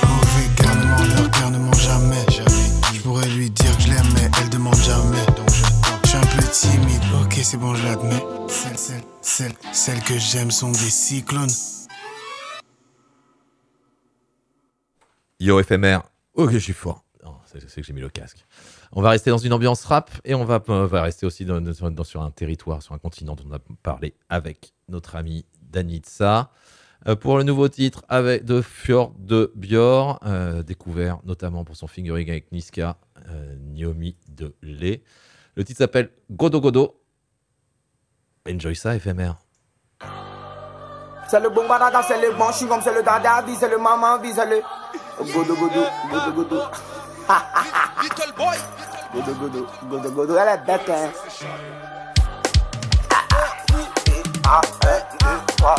Mauvais 0.08 0.48
garnement, 0.56 1.14
leur 1.16 1.28
garnement 1.30 1.72
jamais. 1.74 2.24
Je 2.94 3.00
pourrais 3.02 3.28
lui 3.28 3.50
dire 3.50 3.76
que 3.76 3.82
je 3.82 3.88
l'aime, 3.88 4.06
mais 4.14 4.30
elle 4.40 4.48
demande 4.48 4.76
jamais. 4.76 5.24
Donc 5.36 5.48
je 5.50 6.08
suis 6.08 6.16
un 6.16 6.20
peu 6.22 6.42
timide. 6.50 7.02
Ok, 7.22 7.38
c'est 7.42 7.56
bon, 7.58 7.74
je 7.74 7.84
l'admets. 7.84 8.22
Celles, 8.48 8.78
celles, 8.78 9.02
celles, 9.20 9.54
celles 9.72 10.02
que 10.02 10.18
j'aime 10.18 10.50
sont 10.50 10.70
des 10.70 10.78
cyclones. 10.78 11.50
Yo 15.40 15.60
éphémère. 15.60 16.02
Ok, 16.34 16.52
je 16.52 16.58
suis 16.58 16.72
fort. 16.72 17.04
Non, 17.22 17.36
c'est 17.46 17.60
que 17.80 17.82
j'ai 17.86 17.92
mis 17.92 18.00
le 18.00 18.08
casque. 18.08 18.46
On 18.92 19.02
va 19.02 19.10
rester 19.10 19.28
dans 19.30 19.38
une 19.38 19.52
ambiance 19.52 19.84
rap 19.84 20.10
et 20.24 20.34
on 20.34 20.44
va, 20.44 20.62
rester 21.02 21.26
aussi 21.26 21.44
dans- 21.44 22.04
sur 22.04 22.22
un 22.22 22.30
territoire, 22.30 22.82
sur 22.82 22.94
un 22.94 22.98
continent 22.98 23.34
dont 23.34 23.44
on 23.50 23.54
a 23.54 23.58
parlé 23.82 24.14
avec 24.28 24.72
notre 24.88 25.16
ami 25.16 25.44
Danitza. 25.60 26.50
Euh, 27.06 27.16
pour 27.16 27.36
le 27.36 27.42
nouveau 27.44 27.68
titre 27.68 28.02
avec 28.08 28.44
de 28.44 28.62
Fjord 28.62 29.12
de 29.18 29.52
Björn, 29.54 30.18
euh, 30.24 30.62
découvert 30.62 31.18
notamment 31.24 31.62
pour 31.62 31.76
son 31.76 31.86
fingering 31.86 32.30
avec 32.30 32.50
Niska, 32.50 32.96
euh, 33.28 33.56
Niomi 33.60 34.16
de 34.28 34.54
Lé. 34.62 35.02
Le 35.54 35.64
titre 35.64 35.78
s'appelle 35.78 36.10
Godo 36.30 36.60
Godo. 36.60 36.98
Enjoy 38.48 38.74
ça, 38.74 38.96
éphémère. 38.96 39.36
C'est 41.28 41.40
le 41.40 41.50
bon 41.50 41.68
baraga, 41.68 42.02
c'est 42.02 42.20
le 42.20 42.32
bon 42.36 42.50
chewing-gum, 42.50 42.80
c'est 42.82 42.94
le 42.94 43.02
dada, 43.02 43.44
c'est 43.58 43.68
le 43.68 43.78
maman, 43.78 44.18
c'est 44.22 44.46
le. 44.46 44.62
Godo, 45.32 45.54
godo, 45.56 45.84
godo, 46.10 46.32
godo. 46.32 46.62
Little 48.02 48.32
boy. 48.36 48.56
Godo, 49.12 49.34
godo, 49.34 49.66
godo, 49.88 50.10
godo, 50.10 50.36
elle 50.36 50.48
est 50.48 50.66
bête, 50.66 50.88
hein. 50.88 51.10
Ah, 53.10 53.76
huit, 53.76 53.88
ah, 54.46 54.60
Si 55.64 55.70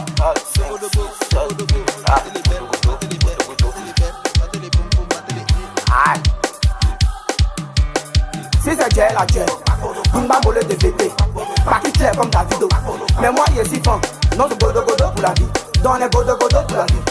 c'est 8.63 8.89
Dieu, 8.93 9.03
la 9.13 9.25
Dieu. 9.27 9.45
Bumba 10.11 10.39
mole 10.43 10.59
de 10.67 10.73
bébé. 10.73 11.11
Pas 11.63 11.79
qui 11.83 11.91
clair 11.91 12.11
comme 12.17 12.31
Davido. 12.31 12.67
Mais 13.21 13.29
moi, 13.29 13.45
il 13.51 13.59
est 13.59 13.65
si 13.65 13.79
fort. 13.83 14.01
Non, 14.35 14.47
de 14.47 14.55
godo, 14.55 14.81
godo 14.81 15.11
pour 15.11 15.21
la 15.21 15.33
vie. 15.33 15.45
Dans 15.83 15.93
les 15.93 16.09
godo 16.09 16.35
godo 16.35 16.57
pour 16.67 16.77
la 16.77 16.85
vie. 16.85 17.01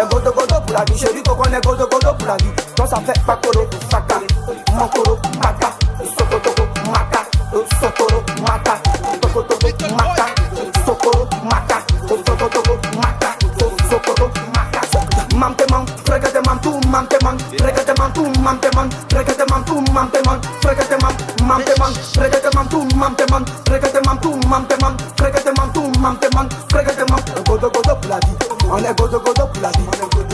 Et 0.00 0.08
godo 0.10 0.32
godo 0.32 0.60
pour 0.66 0.72
la 0.72 0.84
vie. 0.84 0.98
Chérie 0.98 1.22
coco, 1.22 1.42
on 1.46 1.52
est 1.52 1.62
godo 1.62 1.86
godo 1.86 2.14
pour 2.14 2.28
la 2.28 2.36
vie. 2.38 2.52
Donc 2.76 2.88
ça 2.88 2.96
fait 3.04 3.20
pas 3.26 3.36
coro, 3.36 3.66
saka, 3.90 4.20
mokoro, 4.72 5.18
maka, 5.36 5.74
sokotoko, 6.18 6.62
maka, 6.90 7.26
sokoro, 7.78 8.22
maka, 8.40 8.78
sokotoko, 9.20 9.94
maka, 9.94 10.26
sokoro, 10.86 11.28
maka, 11.44 11.81
Manteman, 15.34 15.86
fregateman, 16.04 16.60
tu 16.60 16.70
manteman, 16.88 17.38
fregateman, 17.56 18.12
tu 18.12 18.22
manteman, 18.42 18.90
fregateman, 19.08 19.64
tu 19.64 19.80
manteman, 19.92 20.40
fregateman, 20.60 21.14
manteman, 21.48 21.92
fregateman, 22.12 22.68
tu 22.68 22.78
manteman, 22.96 23.44
fregateman, 23.64 24.18
tu 24.20 24.28
manteman, 24.46 24.96
fregateman, 25.16 25.72
tu 25.72 25.80
manteman, 25.98 26.48
fregateman, 26.68 27.20
godo 27.46 27.70
godo 27.70 27.96
plati, 27.96 28.28
on 28.70 28.84
est 28.84 28.94
godo 28.98 29.18
godo 29.18 29.46
plati, 29.46 29.80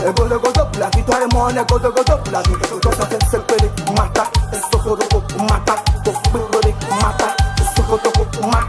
et 0.05 0.13
godo 0.13 0.39
godo 0.39 0.65
plati, 0.73 1.03
toi 1.03 1.15
et 1.23 1.33
moi 1.33 1.47
on 1.49 1.57
est 1.57 1.69
godo 1.69 1.91
godo 1.91 2.17
plati, 2.25 2.51
toi 2.81 2.91
ça 2.91 3.05
fait 3.05 3.23
sepere, 3.31 3.71
mata, 3.95 4.25
socorro, 4.69 5.23
mata, 5.49 5.75
topirore, 6.03 6.75
mata, 7.01 7.35
socorro, 7.73 8.27
mata. 8.51 8.68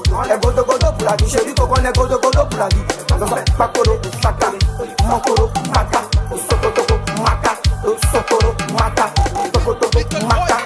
negodogodo 0.11 0.91
bulagi 0.97 1.25
serikoko 1.29 1.75
negodogodo 1.81 2.45
bulagi 2.51 2.81
azɔzɔ 3.13 3.37
kpakoro 3.55 3.93
kpaka 4.03 4.47
mɔkoro 5.07 5.45
kpaka 5.55 5.99
sokotoko 6.47 6.95
maka 7.23 7.51
sokoro 8.11 8.49
maka 8.75 9.05
sokotoko 9.53 10.19
maka 10.27 10.57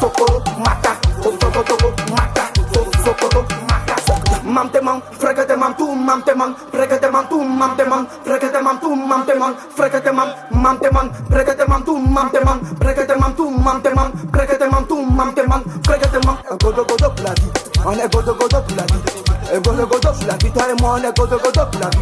sokoro 0.00 0.38
maka 0.66 0.92
sokotoko 1.18 1.88
maka 2.14 2.44
sokoto 3.04 3.40
maka 3.68 3.94
mamtemam 4.44 4.98
frekɛtɛmam 5.20 5.74
tu 5.76 5.86
mamtemam 5.94 6.54
frekɛtɛmam 6.72 7.24
tu 7.28 7.36
mamtemam 7.44 8.06
frekɛtɛmam 8.24 8.80
tu 8.80 8.88
mamtemam 8.94 9.52
frekɛtɛmam 9.76 10.28
mamtemam 10.62 11.06
frekɛtɛmam 11.30 11.84
tu 11.84 11.92
mamtemam 11.98 12.58
frekɛtɛmam 12.80 13.34
tu 13.36 13.44
mamtemam 13.50 14.08
frekɛtɛmam 14.32 14.86
tu 14.88 14.96
mamtemam 15.18 15.60
frekɛtɛmam 15.86 16.36
godogodo 16.62 17.10
bulagi 17.16 17.53
on 17.86 17.92
est 17.92 18.12
godo 18.12 18.34
godo 18.34 18.62
pour 18.62 18.76
la 18.76 18.84
vie, 18.84 18.94
un 19.52 19.60
godo 19.60 19.86
godo 19.86 20.12
pour 20.12 20.26
la 20.26 20.36
vie, 20.36 20.46
et 20.46 20.82
moi 20.82 20.98
on 20.98 21.04
est 21.04 21.16
godo 21.16 21.38
godo 21.38 21.66
pour 21.70 21.80
la 21.80 21.90
vie. 21.90 21.98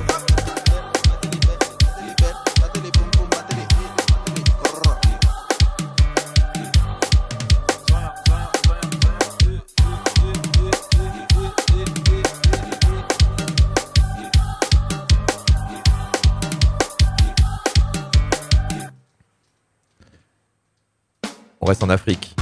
On 21.60 21.66
reste 21.66 21.84
en 21.84 21.90
Afrique. 21.90 22.41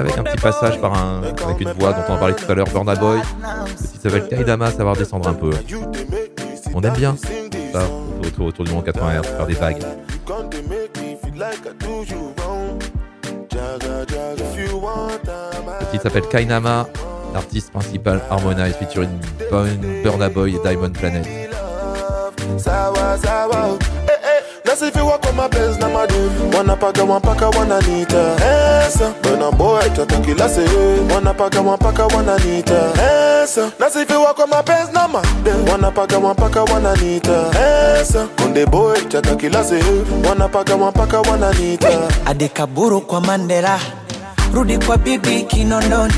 Avec 0.00 0.16
un 0.16 0.22
petit 0.22 0.38
passage 0.38 0.80
par 0.80 0.94
un, 0.94 1.20
avec 1.22 1.60
une 1.60 1.72
voix 1.72 1.92
dont 1.92 2.00
on 2.08 2.16
parlé 2.16 2.34
tout 2.34 2.50
à 2.50 2.54
l'heure, 2.54 2.66
Burna 2.68 2.94
Boy. 2.94 3.20
Titre 3.76 4.02
s'appelle 4.02 4.28
Kaidama, 4.28 4.70
savoir 4.70 4.96
descendre 4.96 5.28
un 5.28 5.34
peu. 5.34 5.50
On 6.72 6.80
aime 6.80 6.94
bien 6.94 7.14
ça, 7.72 7.82
autour, 8.26 8.46
autour 8.46 8.64
du 8.64 8.72
monde 8.72 8.84
80 8.84 9.20
Hz, 9.20 9.26
faire 9.26 9.46
des 9.46 9.54
vagues. 9.54 9.82
Le 15.80 15.86
titre 15.90 16.02
s'appelle 16.02 16.28
Kainama, 16.28 16.86
l'artiste 17.34 17.70
principal 17.70 18.22
Harmonize 18.30 18.76
featuring 18.76 19.10
Burna 20.02 20.30
Boy 20.30 20.56
et 20.56 20.60
Diamond 20.66 20.92
Planet. 20.92 21.26
Yes, 24.80 24.88
if 24.88 24.96
you 24.96 25.04
walk 25.04 25.26
on 25.26 25.36
my 25.36 25.46
best, 25.48 25.78
na 25.80 25.88
maduni 25.88 26.56
wanapaka 26.56 27.04
mpaka 27.06 27.48
wananiita 27.48 28.36
Esa 28.86 29.12
bana 29.22 29.50
boy 29.50 29.82
toka 29.96 30.16
kila 30.16 30.48
sehemu 30.48 31.14
wanapaka 31.14 31.62
mpaka 31.62 32.06
wananiita 32.06 32.74
Esa 33.44 33.60
na 33.78 33.86
sasa 33.86 34.00
hivi 34.00 34.12
wako 34.12 34.46
mapenzi 34.46 34.92
na 34.92 35.08
maduni 35.08 35.70
wanapaka 35.70 36.20
mpaka 36.20 36.62
wananiita 36.62 37.44
Esa 38.00 38.26
the 38.54 38.66
boy 38.66 39.00
toka 39.00 39.34
kila 39.36 39.64
paka, 39.64 40.28
wanapaka 40.28 40.76
mpaka 40.76 41.20
wananiita 41.20 41.88
Adikaburu 42.26 43.00
kwa 43.00 43.20
Mandela 43.20 43.78
rudi 44.54 44.78
kwa 44.78 44.96
bibi 44.96 45.42
Kinondoni 45.42 46.14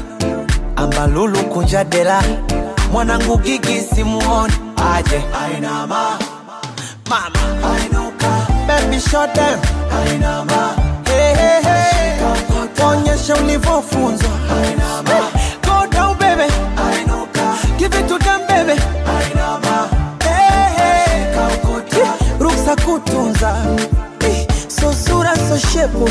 Ambalulu 0.76 1.38
kunja 1.38 1.84
dela 1.84 2.22
mwanangu 2.92 3.36
gigi 3.38 3.80
simuoni 3.80 4.52
aje. 4.94 5.22
Aina 5.44 5.86
ma. 5.86 6.18
mama, 7.10 7.30
mama 7.62 7.81
baby 8.92 9.00
shot 9.00 9.34
them. 9.34 9.58
Hey, 11.06 11.34
hey, 11.34 11.62
hey. 11.62 12.84
onyesha 12.84 13.34
ulivyofunzwa. 13.36 14.30
Ainama 14.50 15.30
go 15.64 15.86
down 15.90 16.18
baby. 16.18 16.52
Give 17.78 17.94
it 17.94 18.08
to 18.08 18.18
them 18.18 18.40
baby. 18.46 18.80
Hey, 20.22 20.74
hey. 20.76 21.34
ruksa 22.38 22.76
kutunza. 22.76 23.54
So 24.68 24.92
sura 24.92 25.34
so 25.36 25.56
shepu. 25.58 26.08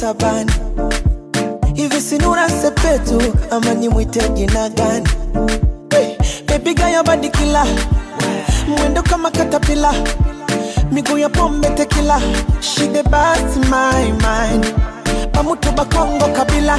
Tabani. 0.00 0.52
Hivi 1.74 2.00
sinura 2.00 2.48
sepetu 2.50 3.22
ama 3.50 3.74
nimwite 3.74 4.28
jina 4.28 4.68
gani? 4.68 5.08
Baby 6.46 6.74
gaya 6.74 7.02
badikila 7.02 7.66
mwendo 8.68 9.02
kama 9.02 9.30
katapila 9.30 9.94
miguu 10.92 11.18
ya 11.18 11.28
pombe 11.28 11.68
tekila 11.70 12.20
shide 12.60 13.02
basi 13.02 13.58
my 13.70 14.12
mind. 14.12 14.74
Kabila. 16.36 16.76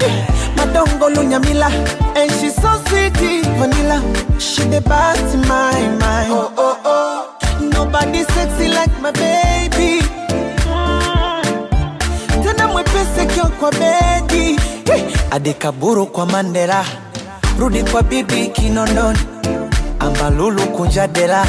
Yeah. 0.00 0.28
madongo 0.56 1.08
lunyamila. 1.10 1.68
And 2.16 2.30
she 2.32 2.50
so 2.50 2.70
sweet 2.88 3.12
vanilla. 3.58 4.00
Shide 4.38 4.80
basi 4.84 5.36
my 5.48 5.80
mind. 5.98 6.30
Oh, 6.32 6.52
oh, 6.56 6.78
oh. 6.84 7.26
nobody 7.60 8.24
sexy 8.24 8.68
like 8.68 8.92
my 9.02 9.10
baby. 9.12 10.02
Tena 12.42 12.68
mwepese 12.68 13.26
kio 13.26 13.44
kwa 13.60 13.70
bedi. 13.72 14.58
Yeah. 14.86 15.02
adikaburu 15.30 16.06
kwa 16.06 16.26
mandela. 16.26 16.84
Rudi 17.58 17.82
kwa 17.82 18.02
bibi 18.02 18.46
kinondoni. 18.48 19.18
Ambalulu 20.00 20.62
kunja 20.66 21.06
dela 21.06 21.46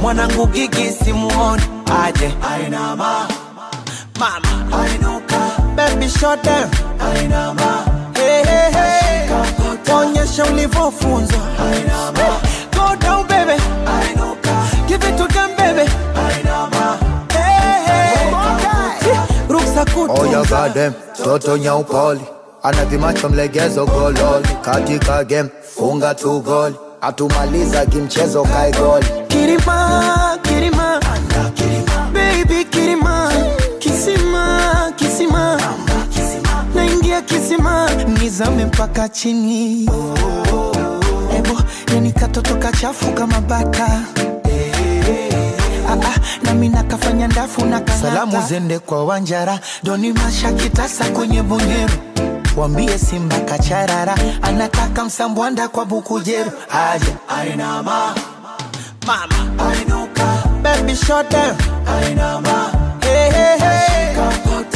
mwanangu 0.00 0.46
gigi 0.46 0.90
simuoni. 1.04 1.62
Aje? 2.04 2.32
Ainama 2.54 3.28
mama. 4.18 4.78
Ainuka 4.82 5.40
baby 5.76 6.08
shot 6.08 6.42
them 6.42 6.70
ainama 7.00 7.84
hey, 8.14 8.44
hey, 8.44 8.72
hey. 8.72 9.94
onyesha 9.94 10.44
ulivyofunzwa. 10.44 11.38
Ainama 11.58 12.40
go 12.74 12.96
down 12.96 13.26
baby. 13.26 13.62
Ainuka 13.86 14.86
give 14.88 15.04
it 15.08 15.16
to 15.16 15.26
them 15.28 15.50
baby. 15.56 15.90
Ainama 16.14 16.98
hey, 17.32 17.84
hey. 17.86 19.16
ruksa 19.48 19.84
toto 21.24 21.56
nyaupoli 21.58 22.20
anavimacho 22.62 23.28
mlegezo 23.28 23.86
gololi. 23.86 24.48
Katika 24.62 25.24
game 25.24 25.48
funga 25.76 26.14
tu 26.14 26.40
goli. 26.40 26.74
Atumaliza 27.02 27.86
kimchezo 27.86 28.42
kae 28.42 28.72
goli 29.40 29.56
Kirima, 29.56 30.40
Kirima, 30.42 31.00
baby 32.12 32.64
Kirima, 32.64 33.30
kisima, 33.78 34.92
kisima, 34.96 35.60
naingia 36.74 37.22
kisima, 37.22 37.90
nizame 38.20 38.64
mpaka 38.64 39.08
chini. 39.08 39.84
Ebo, 41.38 41.60
yani 41.94 42.12
katoto 42.12 42.54
kachafu 42.56 43.12
kama 43.12 43.40
baka. 43.40 43.86
Ah, 45.88 45.92
ah, 45.92 46.14
nami 46.42 46.68
nakafanya 46.68 47.26
ndafu 47.28 47.64
na 47.66 47.80
kanata. 47.80 48.08
Salamu 48.08 48.42
zende 48.48 48.78
kwa 48.78 49.04
Wanjara, 49.04 49.58
doni 49.82 50.12
masha 50.12 50.52
kitasa 50.52 51.04
kwenye 51.04 51.42
bunyeru 51.42 51.92
wambie 52.56 52.98
simba 52.98 53.40
kacharara 53.40 54.14
anataka 54.42 55.04
msambwanda 55.04 55.68
kwa 55.68 55.84
bukujeru 55.84 56.50
aje 56.92 57.14
ainama 57.28 58.14
mama. 59.06 59.54
I 59.58 59.84
know 59.84 60.06
ka. 60.14 60.60
Baby 60.62 60.94
short 60.94 61.30
down. 61.30 61.56
I 61.86 62.14
know 62.14 62.40
ma. 62.40 62.70
Hey 63.02 63.30
hey 63.36 63.56
hey. 63.58 64.14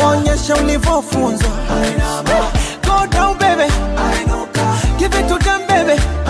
Onyesha 0.05 0.57
phones. 1.03 1.43
I 1.43 1.97
know 1.99 2.23
ma. 2.29 2.39
Go 2.87 3.07
down 3.11 3.39
baby. 3.39 3.69
I 3.97 4.25
know 4.25 4.47
ka. 4.53 4.97
Give 4.99 5.15
it 5.15 5.29
to 5.29 5.39
them 5.45 5.67
baby. 5.67 6.24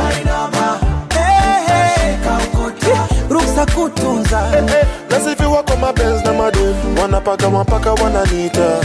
Kutunza. 3.75 4.41
Nasifiwa 5.11 5.63
kwa 5.63 5.77
mapenzi 5.77 6.25
na 6.25 6.33
madevu 6.33 7.01
wanapaka 7.03 7.51
mapaka 7.51 7.93
wananita 7.93 8.81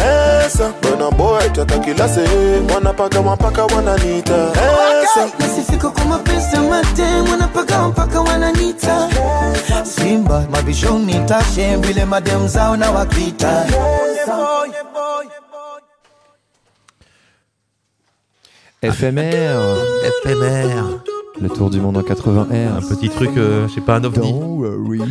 esa 0.45 0.71
bwana 0.81 1.11
boy 1.11 1.49
tata 1.49 1.77
kila 1.79 2.09
sehemu 2.09 2.73
wanapaka 2.75 3.21
mapaka 3.21 3.65
wananita 3.65 4.35
esa 5.03 5.29
nasifika 5.39 5.89
kwa 5.89 6.05
mapenzi 6.05 6.55
na 6.55 6.61
madevu 6.61 7.31
wanapaka 7.31 7.79
mapaka 7.79 8.21
wananita 8.21 9.09
simba 9.83 10.45
mabishoni 10.51 11.13
tashe 11.25 11.75
vile 11.75 12.05
madem 12.05 12.47
zao 12.47 12.77
na 12.77 12.91
wakita. 12.91 13.65
Éphémère. 18.81 19.59
FMR. 20.23 20.99
Le 21.41 21.49
tour 21.49 21.69
du 21.69 21.79
monde 21.79 21.97
en 21.97 22.03
80 22.03 22.47
R. 22.51 22.75
Un 22.77 22.81
petit 22.81 23.09
truc, 23.09 23.31
euh, 23.37 23.67
je 23.67 23.75
sais 23.75 23.81
pas, 23.81 23.95
un 23.95 24.03
ovni. 24.03 24.31
Don't 24.31 24.59
worry. 24.59 25.01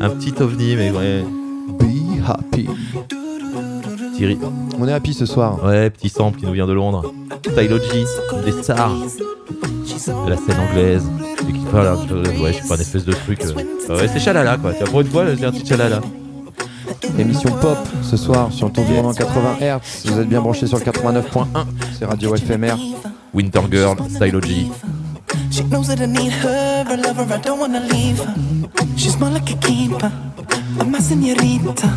Un 0.00 0.10
petit 0.10 0.32
ovni, 0.40 0.76
mais 0.76 0.90
ouais. 0.90 1.24
Be 1.78 2.20
happy. 2.26 2.66
Thierry. 4.16 4.38
On 4.78 4.88
est 4.88 4.92
happy 4.92 5.12
ce 5.14 5.26
soir. 5.26 5.62
Ouais, 5.64 5.90
petit 5.90 6.08
sample 6.08 6.38
qui 6.40 6.46
nous 6.46 6.52
vient 6.52 6.66
de 6.66 6.72
Londres. 6.72 7.12
Stylogy, 7.52 8.04
des 8.44 8.52
stars 8.62 8.94
de 10.24 10.30
la 10.30 10.36
scène 10.36 10.56
anglaise. 10.70 11.06
Et 11.48 11.52
qui 11.52 11.64
parle 11.72 11.98
ouais, 12.42 12.52
je 12.52 12.62
sais 12.62 12.68
pas, 12.68 12.74
une 12.76 12.80
espèce 12.80 13.04
de 13.04 13.12
truc. 13.12 13.42
euh, 13.44 13.96
ouais, 13.98 14.08
c'est 14.08 14.20
chalala 14.20 14.56
quoi. 14.56 14.72
Tiens, 14.74 14.86
Pour 14.86 15.00
une 15.00 15.08
fois, 15.08 15.24
j'ai 15.34 15.44
un 15.44 15.52
petit 15.52 15.66
chalala. 15.66 16.00
Émission 17.18 17.50
pop 17.60 17.78
ce 18.02 18.16
soir 18.16 18.50
sur 18.52 18.66
le 18.66 18.72
tour 18.72 18.84
du 18.84 18.92
monde 18.92 19.06
en 19.06 19.12
80 19.12 19.56
Hz. 19.60 20.10
Vous 20.10 20.20
êtes 20.20 20.28
bien 20.28 20.40
branchés 20.40 20.66
sur 20.66 20.78
le 20.78 20.84
89.1. 20.84 21.44
C'est 21.98 22.04
Radio 22.06 22.34
FMR. 22.36 22.76
Winter 23.34 23.60
Girl, 23.70 23.96
Stylogy. 24.08 24.68
She 25.50 25.64
knows 25.64 25.88
that 25.88 26.00
I 26.00 26.06
need 26.06 26.32
her, 26.32 26.84
a 26.88 26.96
lover, 26.96 27.26
I 27.34 27.38
don't 27.38 27.58
wanna 27.58 27.80
leave 27.80 28.18
her. 28.18 28.34
She's 28.96 29.18
more 29.18 29.30
like 29.30 29.50
a 29.50 29.56
keeper, 29.56 30.12
I'm 30.78 30.94
a 30.94 31.00
senorita. 31.00 31.90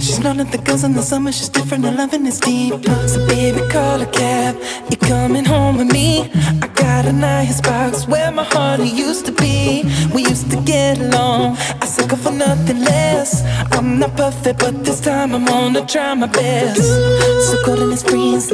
She's 0.00 0.18
not 0.18 0.36
like 0.36 0.50
the 0.50 0.58
girls 0.58 0.84
in 0.84 0.92
the 0.92 1.02
summer, 1.02 1.30
she's 1.30 1.48
different, 1.48 1.84
her 1.84 1.92
loving 1.92 2.26
is 2.26 2.40
deeper. 2.40 3.08
So 3.08 3.26
baby, 3.26 3.60
call 3.70 4.00
a 4.00 4.06
cab, 4.06 4.56
you're 4.90 5.08
coming 5.08 5.44
home 5.44 5.78
with 5.78 5.92
me. 5.92 6.30
I 6.62 6.68
got 6.74 7.06
a 7.06 7.12
nice 7.12 7.60
box 7.60 8.06
where 8.08 8.30
my 8.32 8.44
heart 8.44 8.80
used 8.80 9.24
to 9.26 9.32
be. 9.32 9.84
We 10.12 10.22
used 10.22 10.50
to 10.50 10.60
get 10.62 10.98
along, 10.98 11.56
I 11.80 11.86
suck 11.86 12.10
for 12.18 12.32
nothing 12.32 12.80
less. 12.80 13.42
I'm 13.72 13.98
not 13.98 14.16
perfect, 14.16 14.58
but 14.58 14.84
this 14.84 15.00
time 15.00 15.34
I'm 15.34 15.44
gonna 15.44 15.86
try 15.86 16.12
my 16.14 16.26
best. 16.26 16.82
So 16.82 17.56
cold 17.64 17.78
in 17.80 17.90
this 17.90 18.02
breeze, 18.02 18.52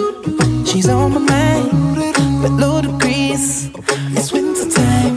she's 0.70 0.88
on 0.88 1.12
my 1.12 1.20
mind, 1.20 1.70
but 2.42 2.50
ludicrous. 2.50 3.70
It's 4.16 4.32
winter 4.32 4.68
time, 4.68 5.16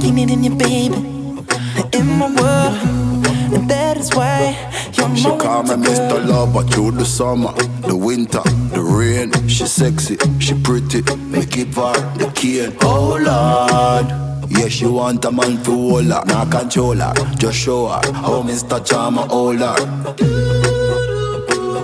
you 0.00 0.10
needing 0.10 0.42
your 0.42 0.56
baby 0.56 0.96
in 1.92 2.06
my 2.18 2.28
world, 2.40 2.76
and 3.54 3.68
that 3.68 3.98
is 3.98 4.10
why 4.14 4.56
you're 4.94 5.08
my 5.08 5.14
She 5.14 5.28
call 5.36 5.62
me. 5.64 5.74
Mr. 5.86 6.26
Lover 6.26 6.62
through 6.62 6.92
the 6.92 7.04
summer, 7.04 7.52
the 7.86 7.94
winter, 7.94 8.42
the 8.72 8.80
rain. 8.82 9.30
She 9.48 9.66
sexy, 9.66 10.16
she 10.40 10.54
pretty, 10.62 11.02
me 11.16 11.44
give 11.44 11.74
her 11.76 11.92
the 12.16 12.32
key. 12.34 12.66
Oh 12.80 13.18
Lord. 13.20 14.06
Yeah, 14.48 14.68
she 14.68 14.86
want 14.86 15.24
a 15.24 15.32
man 15.32 15.62
to 15.64 15.70
hold 15.72 16.04
her, 16.04 16.24
not 16.24 16.50
control 16.50 16.94
her. 16.94 17.12
Just 17.36 17.58
show 17.58 17.88
her 17.88 18.12
how 18.12 18.42
Mr. 18.42 18.84
Charmer 18.84 19.26
hold 19.26 19.58
her. 19.58 20.75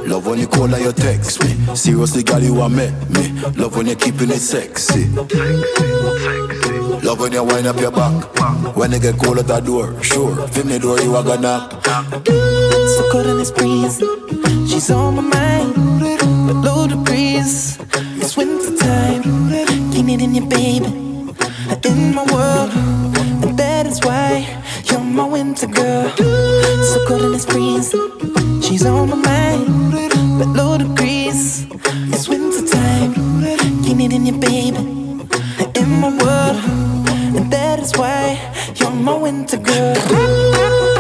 Love 0.06 0.26
when 0.26 0.38
you 0.38 0.46
call 0.46 0.68
her, 0.68 0.78
you 0.78 0.92
text 0.92 1.42
me. 1.42 1.74
Seriously, 1.74 2.22
girl, 2.22 2.40
you 2.42 2.54
want 2.54 2.74
me, 2.74 2.90
me. 3.10 3.32
Love 3.56 3.76
when 3.76 3.86
you're 3.86 3.96
keeping 3.96 4.30
it 4.30 4.40
sexy. 4.40 5.06
Love 7.02 7.20
when 7.20 7.32
you 7.32 7.44
wind 7.44 7.66
up 7.66 7.80
your 7.80 7.90
back. 7.90 8.76
When 8.76 8.92
you 8.92 8.98
get 8.98 9.18
cold 9.18 9.38
at 9.38 9.46
the 9.46 9.60
door, 9.60 10.02
sure. 10.02 10.48
Fit 10.48 10.66
me 10.66 10.78
door, 10.78 11.00
you 11.00 11.14
are 11.16 11.22
gonna 11.22 11.40
knock. 11.40 11.84
So 11.86 13.10
cold 13.10 13.26
in 13.26 13.38
this 13.38 13.50
breeze, 13.50 13.98
she's 14.70 14.90
on 14.90 15.16
my 15.16 15.22
mind, 15.22 15.74
but 16.46 16.56
ludicrous. 16.56 17.78
It's 18.20 18.36
winter 18.36 18.76
time, 18.76 19.22
you 19.92 20.02
needing 20.02 20.34
your 20.34 20.46
baby 20.46 20.86
in 21.84 22.14
my 22.14 22.24
world, 22.32 22.70
and 23.44 23.58
that 23.58 23.86
is 23.86 24.00
why 24.04 24.46
you're 24.84 25.00
my 25.00 25.24
winter 25.24 25.66
girl. 25.66 26.08
So 26.16 27.04
cold 27.06 27.22
in 27.22 27.32
this 27.32 27.46
breeze, 27.46 27.94
she's 28.64 28.86
on 28.86 29.10
my 29.10 29.16
mind, 29.16 29.91
but 30.38 30.48
ludicrous. 30.48 31.66
It's 32.12 32.28
winter 32.28 32.66
time, 32.66 33.14
you 33.84 33.94
needing 33.94 34.26
your 34.26 34.38
baby 34.38 34.78
in 35.80 35.88
my 36.00 36.10
world, 36.22 36.56
and 37.36 37.50
that 37.52 37.78
is 37.78 37.92
why 37.96 38.38
you're 38.76 38.90
my 38.90 39.14
winter 39.14 39.56
girl. 39.56 40.91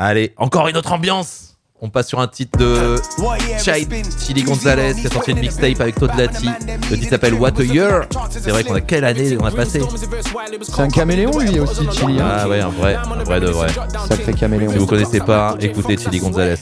Allez, 0.00 0.32
encore 0.36 0.68
une 0.68 0.76
autre 0.76 0.92
ambiance. 0.92 1.47
On 1.80 1.90
passe 1.90 2.08
sur 2.08 2.18
un 2.18 2.26
titre 2.26 2.58
de 2.58 2.96
Chai 3.62 3.86
Chili 4.26 4.42
Gonzalez 4.42 4.94
qui 5.00 5.06
a 5.06 5.10
sorti 5.10 5.30
une 5.30 5.38
mixtape 5.38 5.80
avec 5.80 5.94
Todd 5.94 6.10
Lati. 6.18 6.48
Le 6.90 6.96
titre 6.96 7.10
s'appelle 7.10 7.34
What 7.34 7.52
a 7.60 7.62
Year. 7.62 8.06
C'est 8.30 8.50
vrai 8.50 8.64
qu'on 8.64 8.74
a 8.74 8.80
quelle 8.80 9.04
année 9.04 9.38
on 9.40 9.44
a 9.44 9.52
passé 9.52 9.80
C'est 10.62 10.80
un 10.80 10.88
caméléon 10.88 11.38
lui 11.38 11.60
aussi, 11.60 11.86
Chili. 11.92 12.20
hein. 12.20 12.28
Ah 12.40 12.48
ouais, 12.48 12.60
un 12.60 12.68
vrai, 12.68 12.96
un 12.96 13.22
vrai 13.22 13.40
de 13.40 13.46
vrai. 13.46 13.68
Sacré 14.08 14.32
caméléon. 14.32 14.72
Si 14.72 14.78
vous 14.78 14.86
connaissez 14.86 15.20
pas, 15.20 15.56
écoutez 15.60 15.96
Chili 15.96 16.18
Gonzalez. 16.18 16.56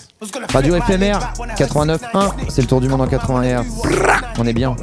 Radio 0.52 0.74
FMR 0.82 1.18
89.1. 1.56 2.32
C'est 2.50 2.60
le 2.62 2.68
tour 2.68 2.82
du 2.82 2.88
monde 2.90 3.00
en 3.00 3.06
80 3.06 3.62
Hz. 3.62 3.66
On 4.38 4.46
est 4.46 4.52
bien. 4.52 4.76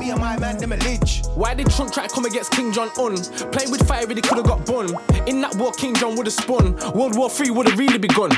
Why 1.38 1.56
did 1.56 1.70
Trump 1.70 1.92
try 1.92 2.08
to 2.08 2.14
come 2.14 2.26
against 2.26 2.50
King 2.52 2.74
John 2.74 2.88
Un? 2.98 3.14
Play 3.52 3.68
with 3.70 3.84
fire, 3.88 4.08
really 4.08 4.22
could 4.22 4.38
have 4.40 4.48
got 4.48 4.66
bun. 4.66 4.88
In 5.28 5.42
that 5.42 5.56
war, 5.58 5.72
King 5.78 5.96
John 5.96 6.16
would 6.16 6.26
have 6.26 6.34
spun. 6.34 6.76
World 6.96 7.16
War 7.16 7.30
Three 7.30 7.52
would 7.52 7.68
have 7.70 7.78
really 7.78 8.00
begun. 8.00 8.32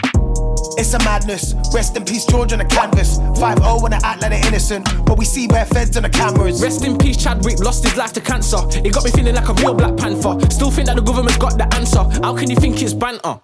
It's 0.78 0.94
a 0.94 1.00
madness. 1.00 1.54
Rest 1.74 1.85
in 1.96 2.06
peace, 2.06 2.26
George 2.26 2.54
on 2.54 2.60
the 2.60 2.66
canvas. 2.66 3.18
5 3.40 3.60
0 3.60 3.82
when 3.82 3.94
I 3.94 4.00
act 4.04 4.22
like 4.22 4.32
they're 4.32 4.48
innocent. 4.48 4.88
But 5.06 5.18
we 5.18 5.26
see 5.26 5.48
bare 5.48 5.66
feds 5.66 5.98
on 5.98 6.04
the 6.04 6.10
cameras. 6.10 6.62
Rest 6.62 6.86
in 6.86 6.98
peace, 6.98 7.18
Chadwick 7.18 7.60
lost 7.60 7.84
his 7.84 7.96
life 7.98 8.14
to 8.14 8.22
cancer. 8.22 8.58
It 8.84 8.94
got 8.94 9.04
me 9.04 9.12
feeling 9.12 9.36
like 9.36 9.50
a 9.50 9.54
real 9.54 9.74
Black 9.74 9.98
Panther. 9.98 10.40
Still 10.50 10.72
think 10.72 10.88
that 10.88 10.96
the 10.96 11.02
government's 11.02 11.38
got 11.38 11.58
the 11.58 11.68
answer. 11.76 12.04
How 12.24 12.36
can 12.36 12.50
you 12.50 12.56
think 12.56 12.82
it's 12.82 12.94
banter? 12.94 13.40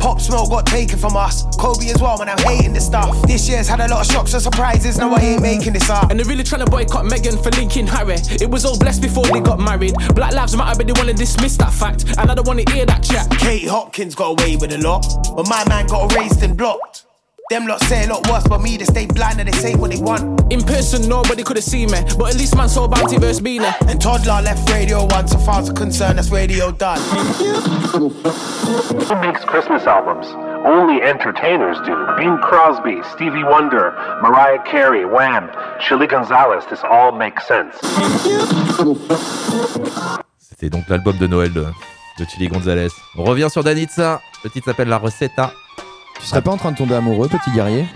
Pop 0.00 0.18
Smoke 0.18 0.48
got 0.48 0.66
taken 0.66 0.98
from 0.98 1.14
us. 1.14 1.44
Kobe 1.56 1.88
as 1.90 2.00
well, 2.00 2.16
man, 2.18 2.30
I'm 2.30 2.38
hating 2.38 2.72
this 2.72 2.86
stuff. 2.86 3.20
This 3.26 3.46
year's 3.48 3.68
had 3.68 3.80
a 3.80 3.88
lot 3.88 4.06
of 4.06 4.10
shocks 4.10 4.32
and 4.32 4.42
surprises. 4.42 4.96
now 4.96 5.12
I 5.14 5.20
ain't 5.20 5.42
making 5.42 5.74
this 5.74 5.90
up. 5.90 6.10
And 6.10 6.18
they're 6.18 6.26
really 6.26 6.42
trying 6.42 6.64
to 6.64 6.70
boycott 6.70 7.04
Megan 7.04 7.36
for 7.36 7.50
linking 7.50 7.86
Harry. 7.86 8.16
It 8.40 8.50
was 8.50 8.64
all 8.64 8.78
blessed 8.78 9.02
before 9.02 9.26
they 9.26 9.40
got 9.40 9.60
married. 9.60 9.94
Black 10.14 10.32
Lives 10.32 10.56
Matter, 10.56 10.78
but 10.78 10.86
they 10.86 10.92
want 10.94 11.08
to 11.08 11.14
dismiss 11.14 11.58
that 11.58 11.72
fact. 11.72 12.04
And 12.18 12.30
I 12.30 12.34
don't 12.34 12.46
want 12.46 12.66
to 12.66 12.72
hear 12.72 12.86
that 12.86 13.02
chat. 13.02 13.30
Katie 13.38 13.66
Hopkins 13.66 14.14
got 14.14 14.40
away 14.40 14.56
with 14.56 14.72
a 14.72 14.78
lot. 14.78 15.04
But 15.36 15.48
my 15.48 15.68
man 15.68 15.86
got 15.86 16.12
erased 16.12 16.42
and 16.42 16.56
blocked. 16.56 17.04
Them 17.50 17.66
lot 17.66 17.82
say 17.82 18.04
a 18.04 18.06
lot 18.06 18.30
worse, 18.30 18.46
but 18.46 18.60
me, 18.60 18.76
they 18.76 18.84
stay 18.84 19.06
blind 19.06 19.40
and 19.40 19.48
they 19.48 19.58
say 19.58 19.74
what 19.74 19.90
they 19.90 20.00
want. 20.00 20.52
In 20.52 20.62
person, 20.62 21.08
nobody 21.08 21.42
could 21.42 21.56
have 21.56 21.64
seen 21.64 21.90
me. 21.90 21.98
But 22.16 22.30
at 22.30 22.36
least 22.36 22.54
man 22.54 22.68
saw 22.68 22.86
Bounty 22.86 23.18
versus 23.18 23.40
Beanie. 23.40 23.74
And 23.90 24.00
Toddler 24.00 24.40
left 24.40 24.70
Radio 24.70 25.04
1, 25.06 25.26
so 25.26 25.38
far 25.38 25.58
as 25.60 25.68
I'm 25.68 25.74
concerned, 25.74 26.18
that's 26.18 26.30
Radio 26.30 26.70
done. 26.70 27.00
Who 27.90 29.16
makes 29.20 29.44
Christmas 29.44 29.82
albums? 29.82 30.28
Only 30.64 31.02
entertainers 31.02 31.76
do. 31.84 31.96
Bing 32.16 32.38
Crosby, 32.38 33.02
Stevie 33.14 33.42
Wonder, 33.42 33.94
Mariah 34.22 34.62
Carey, 34.62 35.04
Wham, 35.04 35.50
Chili 35.80 36.06
Gonzalez, 36.06 36.64
this 36.70 36.84
all 36.84 37.10
makes 37.10 37.48
sense. 37.48 37.74
C'était 40.38 40.70
donc 40.70 40.88
l'album 40.88 41.16
de 41.18 41.26
Noël 41.26 41.52
de, 41.52 41.64
de 42.16 42.24
Chili 42.26 42.46
Gonzalez. 42.46 42.90
On 43.18 43.24
revient 43.24 43.48
sur 43.50 43.64
Danitza. 43.64 44.20
Le 44.44 44.50
titre 44.50 44.66
s'appelle 44.66 44.88
La 44.88 44.98
Recetta. 44.98 45.52
Tu 46.20 46.26
serais 46.26 46.42
pas 46.42 46.50
en 46.50 46.56
train 46.56 46.72
de 46.72 46.76
tomber 46.76 46.94
amoureux, 46.94 47.28
petit 47.28 47.50
guerrier 47.50 47.86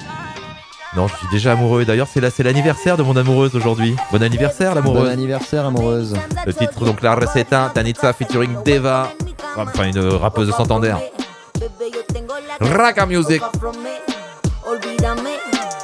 Non, 0.96 1.06
je 1.08 1.16
suis 1.16 1.28
déjà 1.30 1.52
amoureux. 1.52 1.84
D'ailleurs, 1.84 2.08
c'est 2.10 2.20
là, 2.20 2.30
c'est 2.30 2.42
l'anniversaire 2.42 2.96
de 2.96 3.02
mon 3.02 3.16
amoureuse 3.16 3.54
aujourd'hui. 3.54 3.96
Bon 4.10 4.22
anniversaire, 4.22 4.74
l'amoureuse. 4.74 5.04
Bon 5.04 5.10
anniversaire, 5.10 5.66
amoureuse. 5.66 6.16
Le 6.46 6.54
titre, 6.54 6.84
donc, 6.84 7.02
La 7.02 7.14
Receta, 7.14 7.70
Tanitza 7.74 8.12
featuring 8.12 8.62
Deva. 8.64 9.10
Enfin, 9.56 9.84
une 9.84 10.00
rappeuse 10.14 10.48
de 10.48 10.52
Santander. 10.52 10.94
Raka 12.60 13.06
Music. 13.06 13.42
Olvídame. 14.66 15.28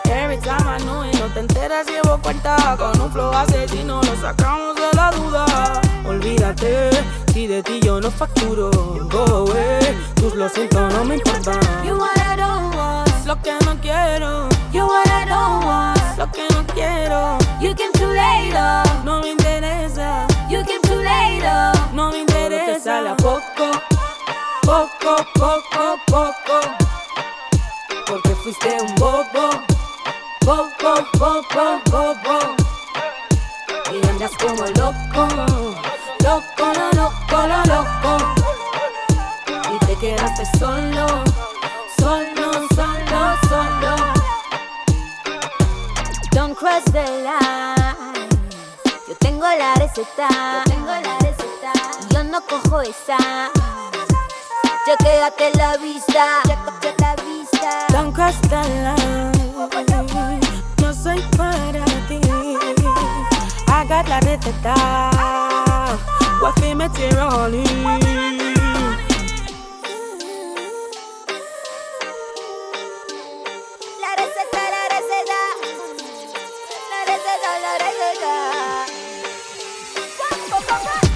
Every 0.07 0.39
time 0.39 0.67
I 0.67 0.83
know 0.83 1.05
it, 1.05 1.15
no 1.21 1.27
te 1.35 1.41
enteras, 1.41 1.87
llevo 1.87 2.19
cuenta. 2.19 2.77
Con 2.79 3.01
un 3.01 3.13
flow 3.13 3.33
asesino 3.33 4.01
lo 4.03 4.17
sacamos 4.17 4.75
de 4.75 4.97
la 4.97 5.11
duda. 5.13 5.81
Olvídate, 6.07 6.91
si 7.33 7.47
de 7.47 7.63
ti 7.63 7.81
yo 7.81 8.01
no 8.01 8.11
facturo. 8.11 8.71
Go 9.11 9.25
away, 9.25 9.81
tus 10.17 10.35
lo 10.35 10.49
siento, 10.49 10.89
no 10.91 11.05
me 11.05 11.17
importa. 11.17 11.53
You 11.85 11.97
what 11.97 12.17
I 12.19 12.37
don't 12.37 12.75
want, 12.75 13.27
lo 13.27 13.37
que 13.43 13.53
no 13.65 13.77
quiero. 13.81 14.49
You 14.73 14.87
what 14.87 15.07
I 15.09 15.25
don't 15.27 15.65
want, 15.65 16.19
lo 16.19 16.31
que 16.33 16.47
no 16.51 16.65
quiero. 16.75 17.39
You 17.61 17.75
came 17.75 17.93
too 17.93 18.13
late, 18.13 18.55
oh. 18.55 19.03
no 19.05 19.21
me 19.21 19.31
interesa. 19.33 20.27
You 20.49 20.65
came 20.65 20.83
too 20.83 21.03
late, 21.03 21.43
oh. 21.45 21.73
no 21.95 22.11
me 22.11 22.21
interesa. 22.21 22.75
Te 22.75 22.81
sale 22.81 23.09
a 23.11 23.17
poco, 23.17 23.71
poco, 24.63 25.25
poco, 25.35 25.99
poco 26.07 26.91
porque 28.11 28.35
fuiste 28.43 28.77
un 28.81 28.95
bobo, 28.97 29.63
bobo, 30.45 31.07
bobo, 31.17 31.81
bobo. 31.91 32.57
Y 33.93 34.09
andas 34.09 34.33
como 34.37 34.65
loco, 34.67 35.70
loco, 36.31 36.67
lo 36.79 36.89
loco, 37.03 37.39
lo 37.51 37.61
loco. 37.73 38.13
Y 39.75 39.87
te 39.87 39.95
quedaste 39.97 40.45
solo, 40.59 41.07
solo, 41.99 42.47
solo, 42.77 43.21
solo. 43.49 43.93
Don't 46.33 46.55
cross 46.57 46.85
the 46.93 47.05
line. 47.27 48.29
Yo 49.09 49.15
tengo 49.19 49.47
la 49.63 49.75
receta. 49.75 50.29
Yo 50.29 50.73
tengo 50.73 50.93
la 51.07 51.19
receta. 51.27 51.73
Yo 52.11 52.23
no 52.25 52.41
cojo 52.43 52.81
esa. 52.83 53.19
Ya 54.87 54.97
quédate 54.99 55.51
la 55.57 55.77
vista. 55.79 56.43
Ya 56.47 56.95
la 56.99 57.15
vista. 57.25 57.87
Don't 57.93 58.15
cross 58.15 58.41
the 58.43 58.63
line. 58.85 60.41
No 60.81 60.95
soy 60.95 61.21
para 61.37 61.85
ti. 62.09 62.21
Got 63.89 64.09
la 64.09 64.21
receta. 64.21 65.10
Wafi 66.43 66.75
metiroli. 66.75 67.63
La 74.01 74.11
receta, 74.17 74.63
la 74.75 74.83
receta. 74.95 75.41
La 76.91 77.01
receta, 77.11 77.51
la 77.65 77.73
receta. 77.85 78.33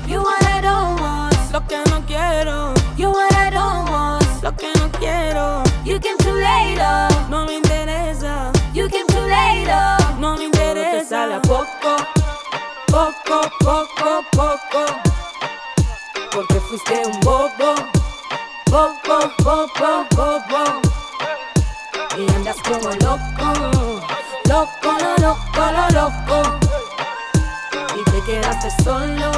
You 0.07 0.21
what 0.23 0.45
I 0.45 0.61
don't 0.61 1.01
want, 1.01 1.53
lo 1.53 1.61
que 1.67 1.79
no 1.91 2.03
quiero. 2.07 2.75
You 2.97 3.11
what 3.11 3.33
I 3.35 3.51
don't 3.51 3.89
want, 3.91 4.43
lo 4.43 4.53
que 4.55 4.73
no 4.79 4.91
quiero. 4.99 5.63
You 5.85 5.99
came 6.01 6.19
too 6.19 6.35
late, 6.35 6.79
oh. 6.81 7.09
no 7.31 7.47
me 7.47 7.57
interesa. 7.57 8.53
You 8.75 8.89
came 8.89 9.07
too 9.07 9.27
late, 9.27 9.69
oh. 9.71 10.17
no 10.21 10.37
me 10.37 10.45
interesa. 10.47 11.09
Sale 11.09 11.35
a 11.35 11.41
poco, 11.41 11.97
poco, 12.87 13.51
poco, 13.61 14.23
poco. 14.33 15.04
Porque 16.35 16.59
fuiste 16.59 17.01
un 17.07 17.21
bobo, 17.21 17.77
bobo, 18.67 19.31
bobo, 19.45 20.09
bobo. 20.17 20.81
Y 22.19 22.29
andas 22.35 22.57
como 22.65 22.91
loco, 22.91 24.01
loco, 24.49 24.99
lo 25.01 25.17
loco, 25.19 25.63
lo 25.71 25.85
loco. 25.91 26.59
Y 27.95 28.03
te 28.11 28.21
quedaste 28.23 28.69
solo, 28.83 29.31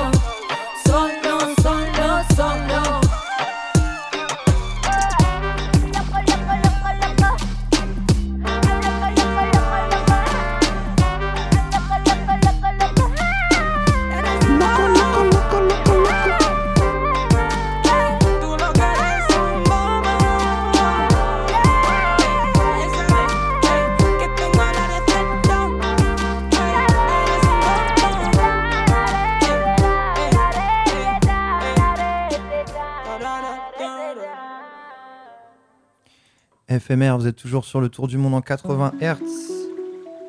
FMR, 36.78 37.16
vous 37.18 37.26
êtes 37.26 37.36
toujours 37.36 37.64
sur 37.64 37.80
le 37.80 37.88
tour 37.88 38.08
du 38.08 38.18
monde 38.18 38.34
en 38.34 38.40
80 38.40 38.92
Hz. 39.00 39.16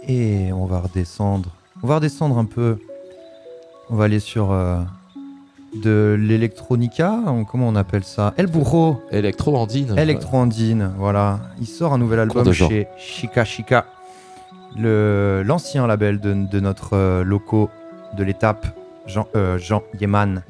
Et 0.08 0.52
on 0.54 0.66
va 0.66 0.80
redescendre. 0.80 1.50
On 1.84 1.88
va 1.88 1.96
redescendre 1.96 2.38
un 2.38 2.46
peu. 2.46 2.78
On 3.90 3.96
va 3.96 4.06
aller 4.06 4.20
sur 4.20 4.52
euh, 4.52 4.80
de 5.76 6.18
l'électronica. 6.20 7.20
on- 7.28 7.46
Comment 7.46 7.68
on 7.68 7.76
appelle 7.76 8.04
ça? 8.04 8.34
El 8.38 8.48
Burro. 8.48 9.02
Electro-andine. 9.12 9.96
Electro-andine, 9.98 10.92
voilà. 10.98 11.40
Il 11.60 11.68
sort 11.68 11.94
un 11.94 11.98
nouvel 11.98 12.20
album 12.20 12.44
chez 12.70 12.88
Chica 12.98 13.44
Chica. 13.46 13.86
L'ancien 14.78 15.88
label 15.88 16.20
de, 16.20 16.34
de 16.34 16.60
notre 16.60 16.94
euh, 16.96 17.24
loco 17.24 17.70
de 18.16 18.24
l'étape, 18.24 18.68
Jean, 19.08 19.28
euh, 19.36 19.58
Jean 19.58 19.82
Yeman. 20.00 20.44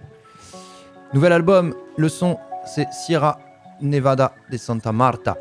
Nouvel 1.13 1.31
album, 1.31 1.73
le 1.97 2.09
son, 2.09 2.37
c'est 2.65 2.87
Sierra 2.91 3.39
Nevada 3.81 4.33
de 4.51 4.57
Santa 4.57 4.91
Marta. 4.91 5.37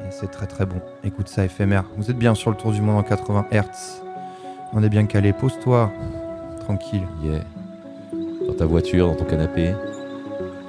Et 0.00 0.10
c'est 0.10 0.30
très 0.30 0.46
très 0.46 0.66
bon. 0.66 0.76
Écoute 1.04 1.28
ça, 1.28 1.44
éphémère. 1.44 1.84
Vous 1.96 2.10
êtes 2.10 2.18
bien 2.18 2.34
sur 2.34 2.50
le 2.50 2.56
tour 2.56 2.72
du 2.72 2.80
monde 2.80 2.98
en 2.98 3.02
80 3.02 3.46
Hz. 3.52 4.02
On 4.72 4.82
est 4.82 4.88
bien 4.88 5.06
calé. 5.06 5.32
Pose-toi. 5.32 5.90
Tranquille. 6.60 7.02
Yeah. 7.22 7.40
Dans 8.46 8.54
ta 8.54 8.66
voiture, 8.66 9.08
dans 9.08 9.14
ton 9.14 9.24
canapé. 9.24 9.72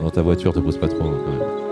Dans 0.01 0.09
ta 0.09 0.21
voiture, 0.21 0.53
te 0.53 0.59
pose 0.59 0.77
pas 0.77 0.87
trop. 0.87 1.03
hein. 1.05 1.66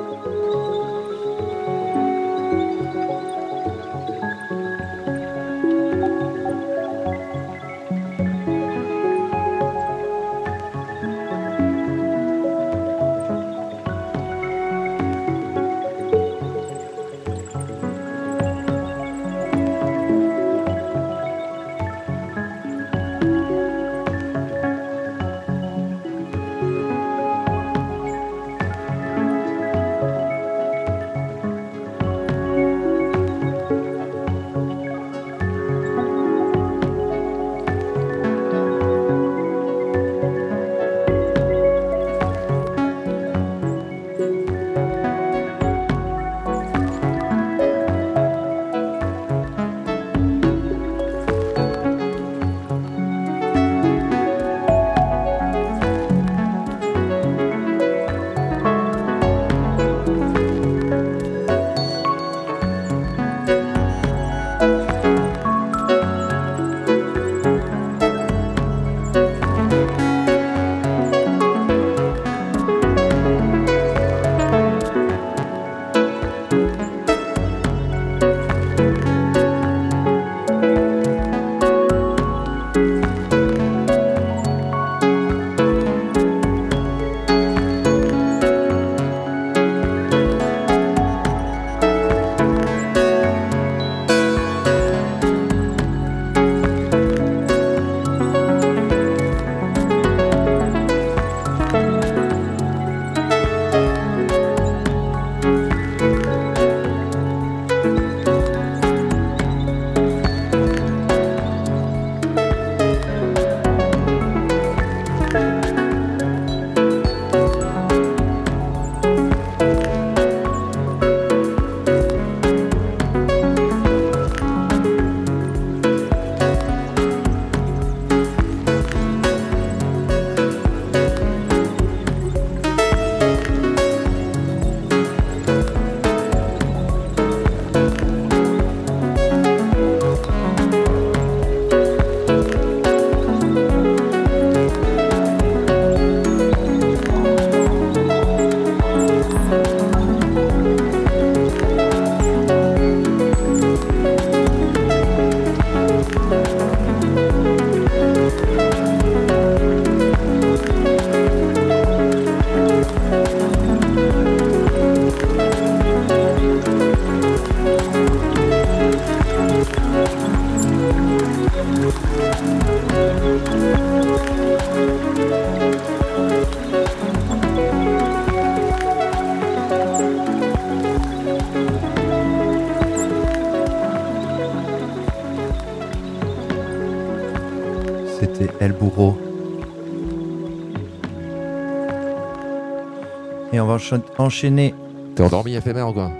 Enchaîner. 194.17 194.73
T'es 195.15 195.23
endormi 195.23 195.53
éphémère 195.55 195.89
ou 195.89 195.93
quoi 195.93 196.11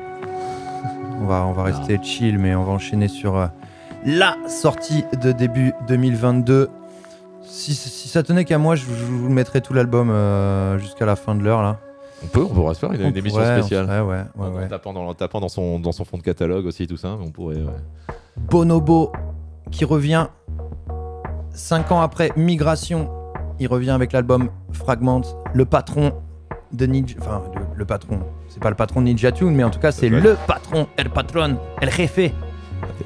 On 1.22 1.26
va, 1.26 1.46
on 1.46 1.52
va 1.54 1.64
rester 1.64 2.00
chill, 2.02 2.38
mais 2.40 2.56
on 2.56 2.64
va 2.64 2.72
enchaîner 2.74 3.08
sur 3.08 3.38
euh, 3.38 3.48
la 4.06 4.36
sortie 4.48 5.04
de 5.22 5.32
début 5.32 5.74
2022. 5.88 6.70
Si, 7.44 7.74
si 7.74 8.08
ça 8.08 8.24
tenait 8.24 8.44
qu'à 8.46 8.58
moi, 8.58 8.76
je, 8.76 8.86
je 8.86 9.06
vous 9.06 9.30
mettrais 9.30 9.62
tout 9.62 9.74
l'album 9.74 10.10
euh, 10.10 10.78
jusqu'à 10.80 11.06
la 11.06 11.16
fin 11.16 11.36
de 11.36 11.44
l'heure 11.44 11.62
là. 11.62 11.78
On 12.24 12.28
peut, 12.28 12.42
on 12.44 12.48
pourra 12.54 12.74
se 12.74 12.80
faire 12.80 12.92
une, 12.94 13.04
On 13.04 13.10
une 13.10 13.18
émission 13.18 13.40
pourrait, 13.40 13.60
on 13.60 13.64
spéciale. 13.64 13.86
ouais, 13.88 14.00
ouais, 14.00 14.22
en, 14.40 14.48
en 14.48 14.52
ouais. 14.56 14.68
tapant, 14.68 14.94
dans, 14.94 15.06
en 15.06 15.14
tapant 15.14 15.42
dans, 15.42 15.50
son, 15.50 15.80
dans 15.80 15.92
son 15.92 16.06
fond 16.06 16.18
de 16.18 16.24
catalogue 16.24 16.66
aussi, 16.66 16.88
tout 16.88 16.98
ça, 16.98 17.16
mais 17.20 17.26
on 17.26 17.32
pourrait. 17.32 17.58
ouais. 17.58 18.16
Bonobo 18.38 19.12
qui 19.72 19.84
revient 19.86 20.28
5 21.52 21.92
ans 21.92 22.02
après 22.02 22.32
Migration. 22.36 23.10
Il 23.60 23.68
revient 23.68 23.92
avec 23.92 24.12
l'album 24.12 24.50
Fragment, 24.72 25.22
le 25.54 25.66
patron 25.66 26.14
de 26.74 26.86
Ninja. 26.86 27.16
Enfin, 27.20 27.42
le, 27.56 27.62
le 27.76 27.86
patron. 27.86 28.20
C'est 28.50 28.62
pas 28.62 28.70
le 28.70 28.76
patron 28.76 29.02
de 29.02 29.06
Ninja 29.06 29.32
Tune, 29.32 29.54
mais 29.56 29.64
en 29.64 29.70
tout 29.70 29.80
cas, 29.80 29.92
c'est 29.92 30.10
le 30.10 30.36
patron, 30.48 30.88
el 30.98 31.10
patron, 31.10 31.58
el 31.82 31.90
jefe. 31.92 32.32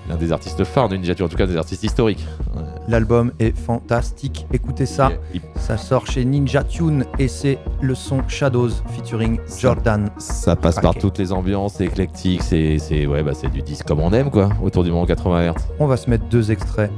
L'un 0.10 0.16
des 0.18 0.32
artistes 0.32 0.64
phares 0.64 0.90
de 0.90 0.96
Ninja 0.98 1.16
Tune, 1.16 1.26
en 1.26 1.30
tout 1.30 1.38
cas 1.38 1.46
des 1.46 1.56
artistes 1.56 1.84
historiques. 1.84 2.26
Ouais. 2.56 2.64
L'album 2.88 3.32
est 3.40 3.56
fantastique. 3.58 4.46
Écoutez 4.52 4.86
ça. 4.86 5.12
Ça 5.56 5.78
sort 5.78 6.08
chez 6.08 6.26
Ninja 6.26 6.64
Tune 6.64 7.06
et 7.20 7.28
c'est 7.28 7.60
le 7.82 7.94
son 7.96 8.22
Shadows 8.28 8.70
featuring 8.90 9.40
Jordan. 9.60 10.10
Ça 10.18 10.56
passe 10.56 10.80
par 10.80 10.96
toutes 10.96 11.18
les 11.20 11.32
ambiances, 11.32 11.76
c'est 11.78 11.86
éclectique, 11.86 12.42
c'est 12.44 12.78
c'est- 12.80 13.06
ouais, 13.06 13.22
bah, 13.24 13.32
c'est 13.34 13.50
du 13.52 13.62
disque 13.62 13.86
comme 13.88 14.00
on 14.00 14.12
aime, 14.12 14.32
quoi, 14.32 14.50
autour 14.62 14.84
du 14.84 14.92
moment 14.92 15.06
80 15.06 15.52
Hz. 15.52 15.56
On 15.80 15.86
va 15.88 15.98
se 15.98 16.10
mettre 16.10 16.26
deux 16.26 16.52
extraits. 16.52 16.92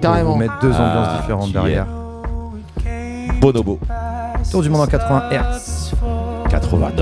Carrément. 0.00 0.30
Pour 0.30 0.32
vous 0.34 0.40
mettre 0.40 0.58
deux 0.60 0.72
Ah, 0.74 0.82
ambiances 0.88 1.20
différentes 1.20 1.52
derrière. 1.52 1.86
Bonobo. 3.40 3.78
Tour 4.50 4.62
du 4.62 4.70
monde 4.70 4.80
en 4.82 4.86
80 4.86 5.30
Hz. 5.30 5.92
89. 6.52 6.96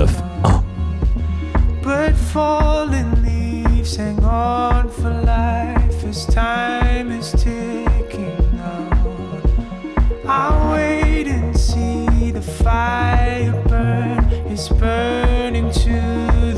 But 1.83 2.15
fallen 2.15 3.23
leaves 3.23 3.95
hang 3.95 4.23
on 4.23 4.89
for 4.89 5.09
life 5.09 6.03
as 6.03 6.25
time 6.25 7.11
is 7.11 7.31
ticking 7.31 8.59
out. 8.59 9.41
I 10.27 10.71
wait 10.73 11.27
and 11.27 11.55
see 11.57 12.31
the 12.31 12.41
fire 12.41 13.51
burn. 13.67 14.23
It's 14.47 14.69
burning 14.69 15.71
to 15.71 15.99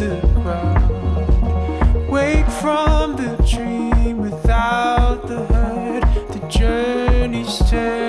the 0.04 0.20
ground. 0.36 2.08
Wake 2.10 2.50
from 2.62 3.16
the 3.18 3.36
dream 3.50 4.18
without 4.18 5.28
the 5.28 5.46
hurt. 5.46 6.04
The 6.32 6.48
journey's 6.48 7.58
turning 7.70 8.07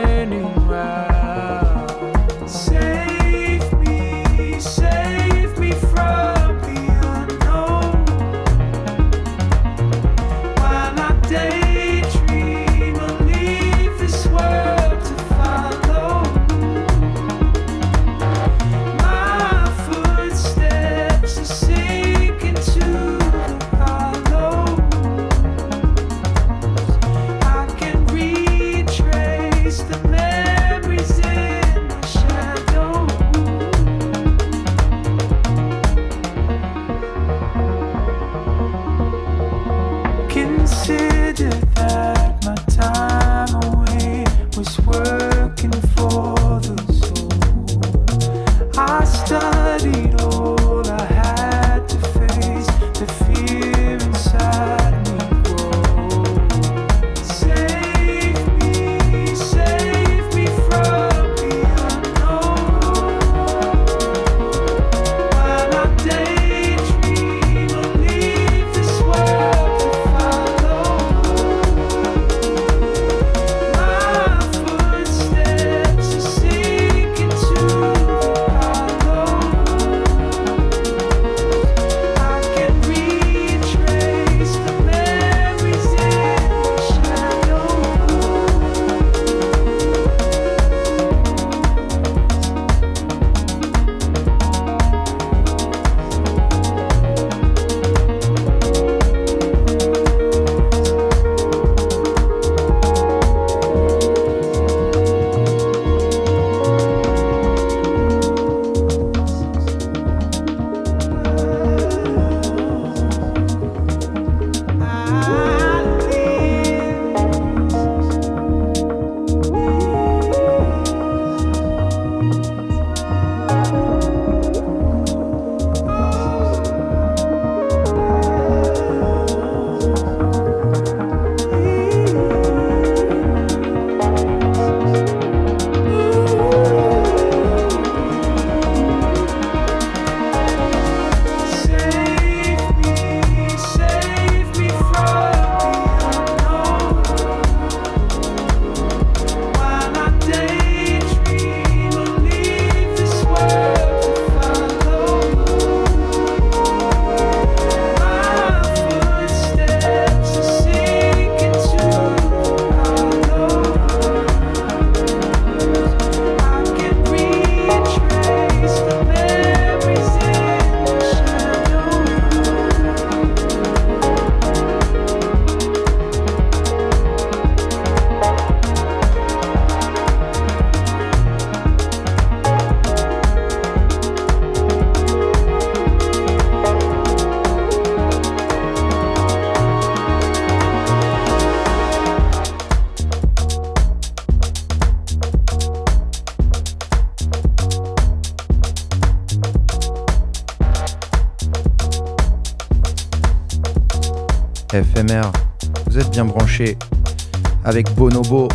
Avec 207.65 207.95
Bonobo. 207.95 208.49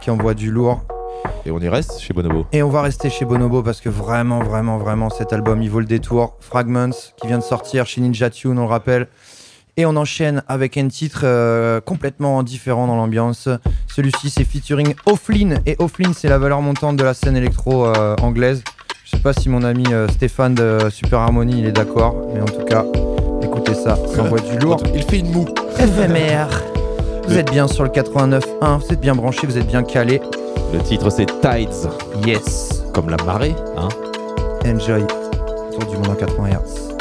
qui 0.00 0.10
envoie 0.10 0.34
du 0.34 0.50
lourd. 0.50 0.80
Et 1.46 1.50
on 1.50 1.58
y 1.60 1.68
reste 1.68 2.00
chez 2.00 2.12
Bonobo. 2.12 2.46
Et 2.52 2.62
on 2.62 2.68
va 2.68 2.82
rester 2.82 3.10
chez 3.10 3.24
Bonobo 3.24 3.62
parce 3.62 3.80
que 3.80 3.88
vraiment, 3.88 4.42
vraiment, 4.42 4.78
vraiment, 4.78 5.08
cet 5.10 5.32
album, 5.32 5.62
il 5.62 5.70
vaut 5.70 5.78
le 5.78 5.86
détour. 5.86 6.36
Fragments, 6.40 6.90
qui 7.16 7.28
vient 7.28 7.38
de 7.38 7.44
sortir 7.44 7.86
chez 7.86 8.00
Ninja 8.00 8.30
Tune, 8.30 8.58
on 8.58 8.62
le 8.62 8.68
rappelle. 8.68 9.08
Et 9.76 9.86
on 9.86 9.96
enchaîne 9.96 10.42
avec 10.48 10.76
un 10.76 10.88
titre 10.88 11.20
euh, 11.24 11.80
complètement 11.80 12.42
différent 12.42 12.86
dans 12.88 12.96
l'ambiance. 12.96 13.48
Celui-ci, 13.86 14.30
c'est 14.30 14.44
featuring 14.44 14.94
Offlin. 15.06 15.54
Et 15.64 15.76
Offlin, 15.78 16.12
c'est 16.14 16.28
la 16.28 16.38
valeur 16.38 16.60
montante 16.60 16.96
de 16.96 17.04
la 17.04 17.14
scène 17.14 17.36
électro 17.36 17.86
euh, 17.86 18.16
anglaise. 18.20 18.64
Je 19.04 19.16
sais 19.16 19.22
pas 19.22 19.32
si 19.32 19.48
mon 19.48 19.62
ami 19.62 19.84
euh, 19.92 20.08
Stéphane 20.08 20.54
de 20.54 20.78
Super 20.90 21.20
Harmony, 21.20 21.60
il 21.60 21.66
est 21.66 21.72
d'accord. 21.72 22.16
Mais 22.34 22.40
en 22.40 22.46
tout 22.46 22.64
cas, 22.64 22.84
écoutez 23.42 23.74
ça, 23.74 23.96
ça 24.12 24.22
envoie 24.22 24.40
du 24.40 24.58
lourd. 24.58 24.82
Il 24.92 25.04
fait 25.04 25.20
une 25.20 25.30
moue. 25.30 25.46
FMR. 25.76 26.71
Vous 27.26 27.38
êtes 27.38 27.50
bien 27.50 27.68
sur 27.68 27.84
le 27.84 27.90
89.1, 27.90 28.78
vous 28.78 28.92
êtes 28.92 29.00
bien 29.00 29.14
branché, 29.14 29.46
vous 29.46 29.56
êtes 29.56 29.66
bien 29.66 29.82
calé. 29.82 30.20
Le 30.72 30.80
titre 30.80 31.10
c'est 31.10 31.26
Tides. 31.40 31.88
Yes. 32.26 32.82
Comme 32.92 33.08
la 33.08 33.16
marée, 33.24 33.54
hein. 33.76 33.88
Enjoy. 34.66 35.06
Tour 35.72 35.88
du 35.88 35.96
monde 35.96 36.10
en 36.10 36.14
80 36.14 36.48
Hz. 36.50 36.91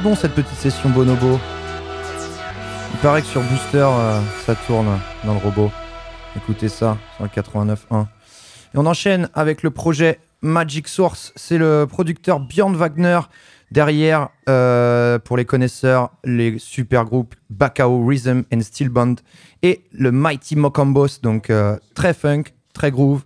Bon 0.00 0.14
cette 0.14 0.32
petite 0.34 0.56
session 0.56 0.88
bonobo. 0.90 1.38
Il 2.92 2.98
paraît 3.00 3.20
que 3.20 3.26
sur 3.26 3.42
Booster, 3.42 3.86
euh, 3.86 4.20
ça 4.44 4.54
tourne 4.54 4.98
dans 5.24 5.34
le 5.34 5.38
robot. 5.38 5.70
Écoutez 6.36 6.68
ça 6.68 6.96
sur 7.16 7.24
le 7.24 7.30
89.1. 7.30 8.02
Et 8.02 8.78
on 8.78 8.86
enchaîne 8.86 9.28
avec 9.34 9.62
le 9.62 9.70
projet 9.70 10.20
Magic 10.42 10.88
Source. 10.88 11.32
C'est 11.36 11.58
le 11.58 11.86
producteur 11.88 12.40
Björn 12.40 12.74
Wagner. 12.74 13.20
Derrière, 13.70 14.30
euh, 14.48 15.18
pour 15.18 15.36
les 15.36 15.44
connaisseurs, 15.44 16.10
les 16.24 16.58
super 16.58 17.04
groupes 17.04 17.34
Bakao 17.50 18.04
Rhythm 18.04 18.42
and 18.52 18.60
Steel 18.62 18.88
Band 18.88 19.16
et 19.62 19.84
le 19.92 20.12
Mighty 20.12 20.56
Mocombos. 20.56 21.20
Donc 21.22 21.50
euh, 21.50 21.76
très 21.94 22.14
funk, 22.14 22.44
très 22.72 22.90
groove. 22.90 23.24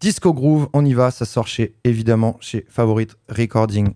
Disco 0.00 0.32
groove, 0.32 0.68
on 0.72 0.84
y 0.84 0.92
va. 0.92 1.10
Ça 1.10 1.24
sort 1.24 1.46
chez, 1.46 1.74
évidemment, 1.84 2.36
chez 2.40 2.66
Favorite 2.68 3.16
Recording. 3.28 3.94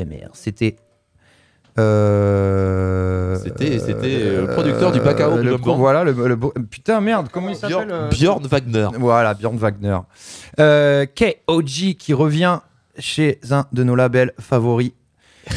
Éphémère. 0.00 0.30
C'était. 0.34 0.76
euh, 1.78 3.36
C'était- 3.42 3.78
c'était, 3.78 4.18
euh, 4.22 4.46
le 4.46 4.52
producteur 4.52 4.92
du 4.92 5.00
Bacao 5.00 5.36
le 5.36 5.58
pro-. 5.58 5.76
Voilà, 5.76 6.04
le, 6.04 6.36
putain, 6.70 7.00
merde, 7.00 7.28
comment 7.30 7.50
il 7.50 7.56
s'appelle 7.56 7.88
euh, 7.90 8.08
Björn 8.08 8.46
Wagner. 8.46 8.88
Voilà, 8.98 9.34
Björn 9.34 9.56
Wagner. 9.56 9.98
Euh, 10.60 11.06
KOG 11.06 11.94
qui 11.98 12.12
revient 12.14 12.60
chez 12.98 13.40
un 13.50 13.66
de 13.72 13.82
nos 13.84 13.94
labels 13.94 14.32
favoris. 14.40 14.92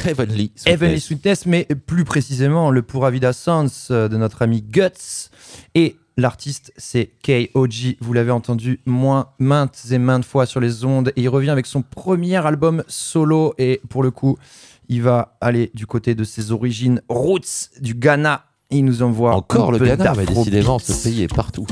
Heavenly 0.06 0.52
Sweetness. 0.56 0.68
Heavenly 0.68 1.00
Sweetness, 1.00 1.46
mais 1.48 1.66
plus 1.66 2.04
précisément 2.06 2.70
le 2.70 2.82
Pura 2.84 3.10
Vida 3.10 3.34
Sounds 3.34 3.88
euh, 3.92 4.08
de 4.08 4.18
notre 4.18 4.42
ami 4.44 4.62
Guts. 4.62 5.30
Et 5.74 5.96
l'artiste, 6.16 6.69
c'est 6.92 7.12
KOG. 7.24 7.98
Vous 8.00 8.14
l'avez 8.14 8.32
entendu 8.32 8.80
moins, 8.88 9.28
maintes 9.38 9.80
et 9.92 10.00
maintes 10.00 10.26
fois 10.26 10.48
sur 10.48 10.60
les 10.60 10.86
ondes. 10.86 11.14
Et 11.16 11.22
il 11.22 11.30
revient 11.30 11.52
avec 11.52 11.68
son 11.68 11.84
premier 11.84 12.38
album 12.38 12.84
solo. 12.88 13.54
Et 13.60 13.80
pour 13.90 14.02
le 14.02 14.10
coup, 14.10 14.40
il 14.88 15.04
va 15.04 15.38
aller 15.40 15.70
du 15.76 15.86
côté 15.86 16.16
de 16.16 16.24
ses 16.24 16.52
origines 16.52 17.00
roots 17.08 17.70
du 17.80 17.94
Ghana. 17.94 18.44
Il 18.72 18.86
nous 18.86 19.04
envoie 19.04 19.36
Encore 19.36 19.70
un 19.70 19.74
le 19.74 19.78
peu 19.78 19.86
Ghana, 19.86 20.14
mais 20.18 20.26
décidément, 20.26 20.80
ce 20.80 21.04
pays 21.04 21.22
est 21.22 21.34
partout. 21.34 21.68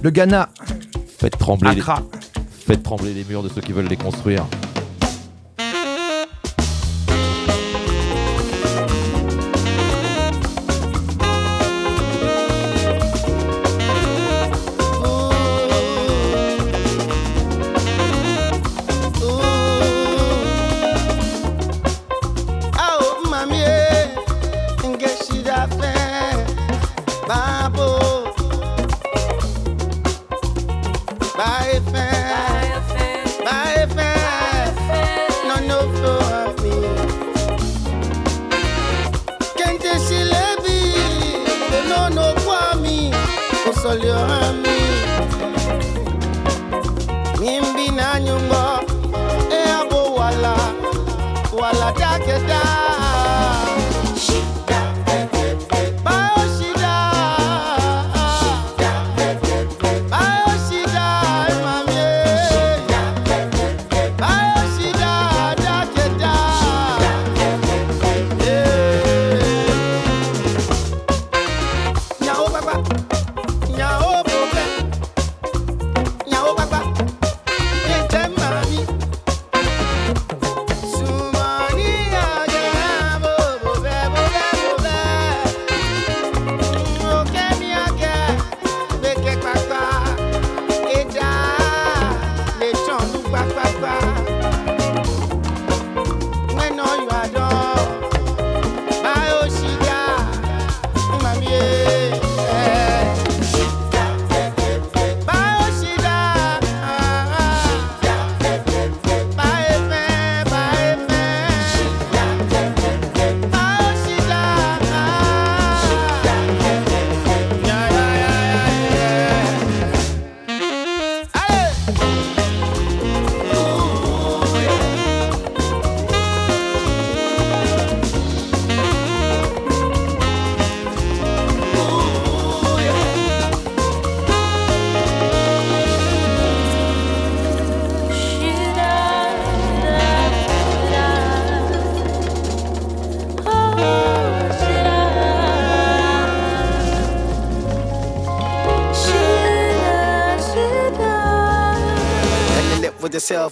Le 0.00 0.08
Ghana. 0.08 0.48
Faites 1.18 1.36
trembler, 1.36 1.74
les... 1.74 1.82
Faites 2.50 2.82
trembler 2.82 3.12
les 3.12 3.24
murs 3.24 3.42
de 3.42 3.50
ceux 3.50 3.60
qui 3.60 3.72
veulent 3.72 3.88
les 3.88 3.98
construire. 3.98 4.46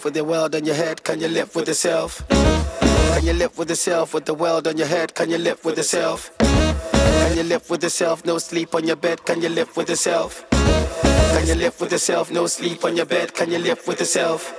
With 0.04 0.14
the 0.14 0.24
world 0.24 0.54
on 0.54 0.64
your 0.64 0.74
head? 0.74 1.02
Can 1.04 1.20
you 1.20 1.28
live 1.28 1.54
with 1.54 1.68
yourself? 1.68 2.26
Can 2.28 3.24
you 3.24 3.32
live 3.32 3.56
with 3.58 3.68
yourself 3.68 4.14
with 4.14 4.24
the 4.24 4.34
world 4.34 4.66
on 4.66 4.76
your 4.76 4.86
head? 4.86 5.14
Can 5.14 5.30
you 5.30 5.38
live 5.38 5.64
with 5.64 5.76
yourself? 5.76 6.36
Can 6.38 7.36
you 7.36 7.42
live 7.42 7.68
with 7.70 7.82
yourself? 7.82 8.24
No 8.24 8.38
sleep 8.38 8.74
on 8.74 8.86
your 8.86 8.96
bed. 8.96 9.24
Can 9.24 9.42
you 9.42 9.48
live 9.48 9.76
with 9.76 9.88
yourself? 9.88 10.44
Can 10.50 11.46
you 11.46 11.54
live 11.54 11.80
with 11.80 11.92
yourself? 11.92 12.30
No 12.30 12.46
sleep 12.46 12.84
on 12.84 12.96
your 12.96 13.06
bed. 13.06 13.34
Can 13.34 13.50
you 13.50 13.58
live 13.58 13.86
with 13.86 14.00
yourself? 14.00 14.56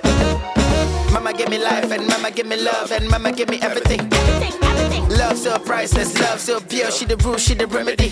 Mama 1.12 1.32
give 1.32 1.48
me 1.48 1.58
life 1.58 1.90
and 1.90 2.06
mama 2.08 2.30
give 2.30 2.46
me 2.46 2.56
love 2.56 2.90
and 2.92 3.08
mama 3.08 3.32
give 3.32 3.48
me 3.48 3.60
everything. 3.60 4.08
Love 5.08 5.38
so 5.38 5.58
priceless, 5.58 6.18
love 6.20 6.40
so 6.40 6.60
pure. 6.60 6.90
She 6.90 7.04
the 7.04 7.16
rule, 7.18 7.36
she 7.38 7.54
the 7.54 7.66
remedy. 7.66 8.10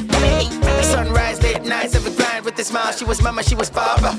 Sunrise, 0.83 1.43
late 1.43 1.65
nights, 1.65 1.95
every 1.95 2.13
grind 2.13 2.45
with 2.45 2.59
a 2.59 2.65
smile. 2.65 2.93
She 2.93 3.05
was 3.05 3.23
mama, 3.23 3.43
she 3.43 3.55
was 3.55 3.71
papa. 3.71 4.19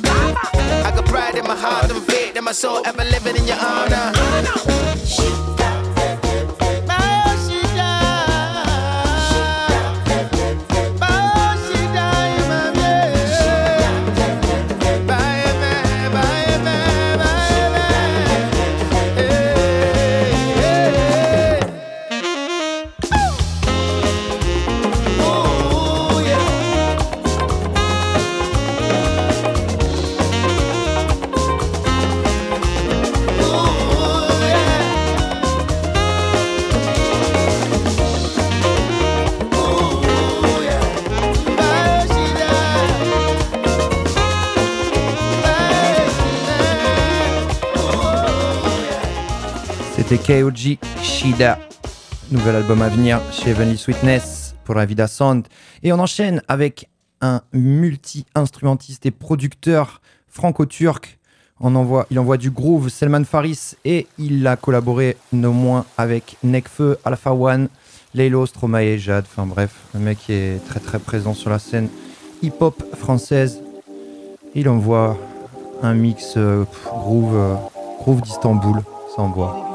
I 0.86 0.92
got 0.96 1.06
pride 1.06 1.36
in 1.36 1.46
my 1.46 1.56
heart 1.56 1.92
and 1.92 2.02
faith 2.04 2.36
in 2.36 2.44
my 2.44 2.52
soul, 2.52 2.82
ever 2.86 3.04
living 3.04 3.36
in 3.36 3.46
your 3.46 3.58
honor. 3.58 4.93
KOG 50.18 50.78
Shida. 51.02 51.60
Nouvel 52.32 52.56
album 52.56 52.82
à 52.82 52.90
venir 52.90 53.20
chez 53.32 53.52
Heavenly 53.52 53.78
Sweetness 53.78 54.56
pour 54.64 54.76
la 54.76 54.86
Vida 54.86 55.08
Sound. 55.08 55.46
Et 55.82 55.94
on 55.94 56.00
enchaîne 56.00 56.42
avec 56.48 56.90
un 57.22 57.42
multi-instrumentiste 57.54 59.06
et 59.06 59.12
producteur 59.12 60.02
franco-turc. 60.28 61.20
Envoie, 61.60 62.06
il 62.12 62.20
envoie 62.20 62.38
du 62.38 62.52
groove, 62.52 62.90
Selman 62.90 63.24
Faris, 63.24 63.76
et 63.86 64.08
il 64.18 64.46
a 64.48 64.58
collaboré 64.58 65.16
no 65.32 65.54
moins 65.54 65.86
avec 65.98 66.36
Nekfeu, 66.44 66.98
Alpha 67.06 67.34
One, 67.34 67.70
Leilo, 68.14 68.46
Stromae, 68.46 68.98
Jade. 68.98 69.26
Enfin 69.30 69.46
bref, 69.46 69.72
le 69.94 70.02
mec 70.02 70.30
est 70.30 70.64
très 70.68 70.82
très 70.82 71.00
présent 71.00 71.34
sur 71.34 71.50
la 71.50 71.60
scène 71.60 71.88
hip-hop 72.42 72.84
française. 72.98 73.62
Il 74.54 74.68
envoie 74.68 75.18
un 75.82 75.94
mix 75.94 76.34
euh, 76.36 76.66
groove, 76.86 77.36
euh, 77.36 77.56
groove 78.00 78.22
d'Istanbul, 78.22 78.82
ça 79.16 79.22
envoie. 79.22 79.73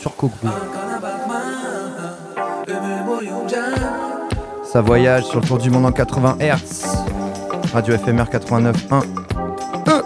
Turco 0.00 0.28
Groove. 0.28 0.52
Ça 4.64 4.80
voyage 4.80 5.24
sur 5.24 5.40
le 5.40 5.46
tour 5.46 5.58
du 5.58 5.70
monde 5.70 5.86
en 5.86 5.92
80 5.92 6.38
Hz. 6.40 6.86
Radio 7.72 7.96
FMR 7.96 8.24
89.1. 8.24 9.02
Euh. 9.88 10.02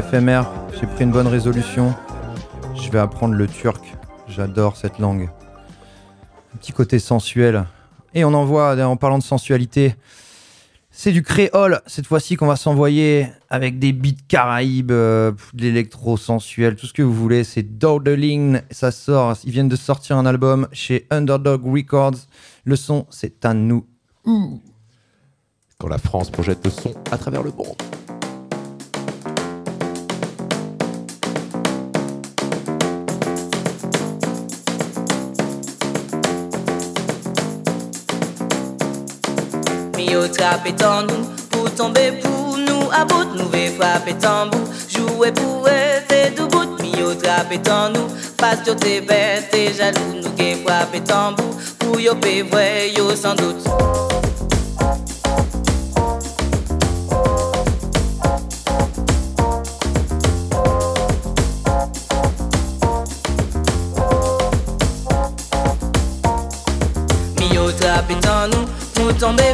J'ai 0.00 0.86
pris 0.86 1.02
une 1.02 1.10
bonne 1.10 1.26
résolution. 1.26 1.92
Je 2.76 2.88
vais 2.88 3.00
apprendre 3.00 3.34
le 3.34 3.48
turc. 3.48 3.96
J'adore 4.28 4.76
cette 4.76 5.00
langue. 5.00 5.28
Un 6.54 6.58
petit 6.58 6.72
côté 6.72 7.00
sensuel. 7.00 7.64
Et 8.14 8.24
on 8.24 8.32
envoie, 8.32 8.76
en 8.86 8.96
parlant 8.96 9.18
de 9.18 9.24
sensualité, 9.24 9.96
c'est 10.92 11.10
du 11.10 11.24
créole 11.24 11.80
cette 11.86 12.06
fois-ci 12.06 12.36
qu'on 12.36 12.46
va 12.46 12.54
s'envoyer 12.54 13.26
avec 13.50 13.80
des 13.80 13.92
beats 13.92 14.22
caraïbes, 14.28 14.92
euh, 14.92 15.32
de 15.54 15.62
l'électro 15.62 16.16
sensuel, 16.16 16.76
tout 16.76 16.86
ce 16.86 16.92
que 16.92 17.02
vous 17.02 17.14
voulez. 17.14 17.42
C'est 17.42 17.64
Dowdeling, 17.64 18.60
ça 18.70 18.92
sort. 18.92 19.36
Ils 19.42 19.50
viennent 19.50 19.68
de 19.68 19.76
sortir 19.76 20.16
un 20.16 20.26
album 20.26 20.68
chez 20.70 21.08
Underdog 21.10 21.66
Records. 21.66 22.18
Le 22.64 22.76
son, 22.76 23.04
c'est 23.10 23.44
à 23.44 23.52
nous. 23.52 23.84
Quand 24.24 25.88
la 25.88 25.98
France 25.98 26.30
projette 26.30 26.64
le 26.64 26.70
son 26.70 26.94
à 27.10 27.18
travers 27.18 27.42
le 27.42 27.50
monde. 27.50 27.74
Trape 40.38 40.72
tan 40.72 41.06
nou 41.06 41.26
Pou 41.50 41.68
tombe 41.76 42.04
pou 42.22 42.56
nou 42.56 42.88
A 42.94 43.04
bout 43.04 43.34
nou 43.34 43.48
ve 43.52 43.66
frape 43.76 44.14
tambou 44.22 44.62
Jouer 44.88 45.32
pou 45.32 45.66
ete 45.68 46.30
dou 46.38 46.48
bout 46.54 46.78
Mi 46.82 46.94
yo 47.00 47.14
trape 47.18 47.58
tan 47.66 47.92
nou 47.96 48.08
Pas 48.38 48.62
yo 48.66 48.76
te 48.78 49.00
bete 49.00 49.50
te 49.52 49.64
jalou 49.80 50.22
Nou 50.22 50.34
ke 50.38 50.54
frape 50.62 51.02
tambou 51.10 51.50
Pou 51.82 52.00
yo 52.00 52.16
pe 52.22 52.40
vwe 52.52 52.68
yo 52.96 53.10
san 53.16 53.36
dout 53.36 53.66
Mi 69.38 69.47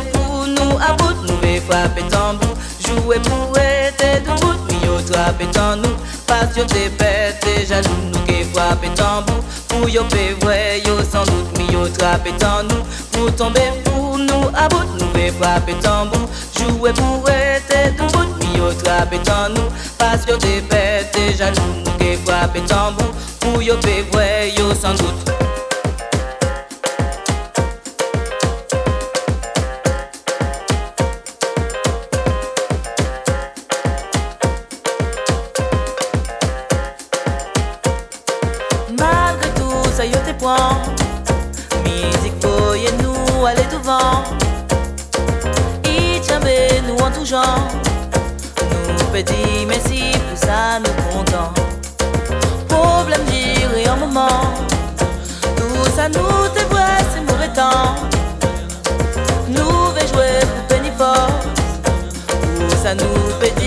A 0.95 0.97
bout 0.97 1.27
nou 1.27 1.37
ve 1.39 1.61
frape 1.61 2.03
tambou 2.05 2.55
Jouer 2.79 3.19
pou 3.21 3.59
ete 3.59 4.21
dou 4.25 4.37
bout 4.39 4.59
Mi 4.71 4.87
yo 4.87 5.01
trape 5.03 5.47
tan 5.53 5.81
nou 5.83 5.97
Pas 6.27 6.55
yo 6.57 6.65
te 6.65 6.89
bete 6.89 7.41
te 7.43 7.67
jalou 7.67 7.97
Nou 8.13 8.23
ke 8.29 8.45
frape 8.53 8.93
tambou 8.95 9.43
Pou 9.67 9.89
yo 9.91 10.05
pe 10.13 10.37
vwe 10.45 10.59
yo 10.87 10.95
san 11.03 11.27
dout 11.27 11.59
Mi 11.59 11.67
yo 11.73 11.89
trape 11.99 12.31
tan 12.39 12.71
nou 12.71 12.87
Pou 13.11 13.33
tombe 13.41 13.65
pou 13.89 14.21
nou 14.23 14.53
A 14.55 14.69
bout 14.69 14.95
nou 15.01 15.11
ve 15.17 15.33
frape 15.41 15.75
tambou 15.83 16.31
Jouer 16.61 16.95
pou 17.01 17.27
ete 17.33 17.91
dou 17.99 18.07
bout 18.15 18.39
Mi 18.45 18.61
yo 18.61 18.71
trape 18.85 19.19
tan 19.27 19.51
nou 19.57 19.73
Pas 19.99 20.23
yo 20.31 20.39
te 20.39 20.61
bete 20.71 21.11
te 21.19 21.27
jalou 21.41 21.75
Nou 21.81 21.99
ke 21.99 22.15
frape 22.23 22.63
tambou 22.71 23.11
Pou 23.41 23.63
yo 23.63 23.81
yo 24.55 24.71
san 24.79 24.95
dout 25.03 25.54
genre. 47.35 47.69
Nous 48.99 49.09
petit, 49.13 49.67
mais 49.69 49.81
si 49.87 50.01
pour 50.27 50.39
ça 50.47 50.79
nous 50.85 50.97
content. 51.11 51.53
Problème 52.69 53.25
et 53.77 53.89
un 53.95 53.97
moment. 53.97 54.41
Tout 55.59 55.89
ça 55.97 56.09
nous 56.09 56.37
vrai, 56.73 56.95
c'est 57.11 57.25
mauvais 57.31 57.53
temps. 57.61 57.95
Nous 59.57 59.77
vais 59.95 60.07
jouer 60.13 60.35
pour. 60.69 61.33
Tout 62.59 62.77
ça 62.83 62.95
nous 63.01 63.21
petit, 63.43 63.64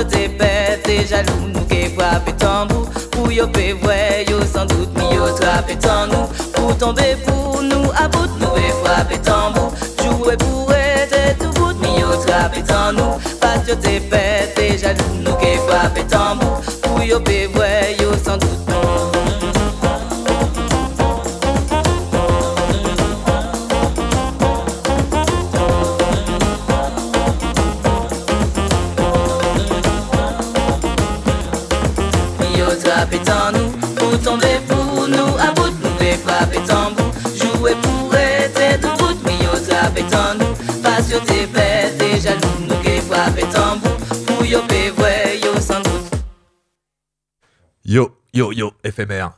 yo 0.00 0.06
te 0.06 0.28
pete 0.28 1.06
jalou 1.06 1.48
Nou 1.52 1.64
ke 1.68 1.90
frape 1.94 2.32
tambou 2.40 2.86
Pou 3.12 3.32
yo 3.32 3.46
pe 3.52 3.72
vwe 3.82 4.24
yo 4.30 4.40
san 4.52 4.66
dout 4.68 4.96
Mi 4.96 5.14
yo 5.14 5.28
trape 5.36 5.76
tan 5.84 6.08
nou. 6.08 6.28
Pou 6.56 6.74
tombe 6.80 7.08
pou 7.26 7.60
nou 7.62 7.92
A 8.00 8.08
bout 8.08 8.32
nou 8.40 8.54
ve 8.56 8.72
frape 8.80 9.18
tambou 9.26 9.68
Jouer 10.00 10.36
pou 10.40 10.72
ete 10.72 11.36
dou 11.42 11.52
bout 11.58 11.76
Mi 11.84 12.00
yo 12.00 12.16
trape 12.24 12.64
tan 12.64 12.96
nou. 12.96 13.20
Pas 13.42 13.60
yo 13.68 13.76
te 13.76 13.98
pete 14.12 14.70
jalou 14.80 15.20
Nou 15.20 15.36
ke 15.42 15.56
frape 15.68 16.06
tambou 16.08 16.62
Pou 16.86 17.04
yo 17.04 17.20
pe 17.20 17.44
vwe 17.52 17.59
FMR. 48.90 49.30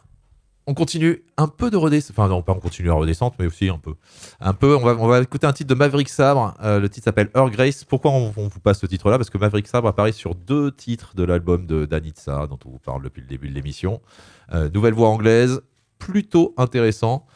On 0.69 0.75
continue 0.75 1.25
un 1.37 1.49
peu 1.49 1.71
de 1.71 1.77
redescente. 1.77 2.17
Enfin, 2.17 2.29
non, 2.29 2.43
pas 2.43 2.53
on 2.53 2.61
continue 2.61 2.87
la 2.87 2.95
redescente, 2.95 3.35
mais 3.39 3.47
aussi 3.47 3.69
un 3.69 3.79
peu. 3.79 3.95
Un 4.41 4.53
peu, 4.53 4.77
on 4.77 5.09
va, 5.09 5.21
écouter 5.21 5.47
un 5.47 5.53
titre 5.53 5.69
de 5.69 5.75
Maverick 5.75 6.09
Sabre. 6.09 6.55
Euh, 6.63 6.79
le 6.79 6.89
titre 6.89 7.05
s'appelle 7.07 7.31
Earl 7.35 7.51
Grace. 7.51 7.85
Pourquoi 7.85 8.13
on, 8.13 8.31
vous 8.31 8.61
passe 8.61 8.79
ce 8.79 8.87
titre-là? 8.87 9.19
Parce 9.19 9.29
que 9.29 9.39
Maverick 9.39 9.67
Sabre 9.67 9.89
apparaît 9.89 10.13
sur 10.13 10.37
deux 10.37 10.71
titres 10.71 11.17
de 11.17 11.25
l'album 11.25 11.67
de 11.67 11.85
Danitza, 11.85 12.47
dont 12.47 12.59
on 12.65 12.71
vous 12.71 12.79
parle 12.79 13.03
depuis 13.03 13.23
le 13.23 13.27
début 13.27 13.49
de 13.49 13.55
l'émission. 13.55 14.01
Euh, 14.53 14.71
nouvelle 14.71 14.95
voix 14.95 15.09
anglaise, 15.09 15.63
plutôt 15.99 16.55
intéressant. 16.57 17.27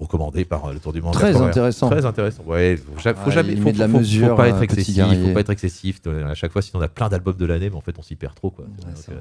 Recommandé 0.00 0.44
par 0.44 0.64
euh, 0.66 0.72
le 0.72 0.80
Tour 0.80 0.92
du 0.92 1.00
Monde. 1.00 1.12
Très 1.14 1.32
80. 1.32 1.46
intéressant. 1.48 1.88
Très 1.90 2.04
intéressant. 2.04 2.42
Ouais, 2.46 2.76
faut, 2.76 3.00
ja- 3.00 3.14
faut 3.14 3.30
jamais, 3.30 3.56
faut, 3.56 3.70
de 3.72 3.78
la 3.78 3.88
faut- 3.88 3.98
faut 4.28 4.34
pas 4.36 4.48
être 4.48 4.56
euh, 4.58 4.62
excessif. 4.62 4.94
Faut 5.28 5.32
pas 5.34 5.40
être 5.40 5.50
excessif. 5.50 6.00
Euh, 6.06 6.26
À 6.30 6.34
chaque 6.34 6.52
fois, 6.52 6.62
sinon 6.62 6.80
on 6.80 6.82
a 6.82 6.88
plein 6.88 7.08
d'albums 7.08 7.36
de 7.36 7.46
l'année, 7.46 7.70
mais 7.70 7.76
en 7.76 7.80
fait 7.80 7.98
on 7.98 8.02
s'y 8.02 8.16
perd 8.16 8.34
trop. 8.34 8.50
Quoi. 8.50 8.64
Donc, 8.66 8.94
euh, 9.08 9.14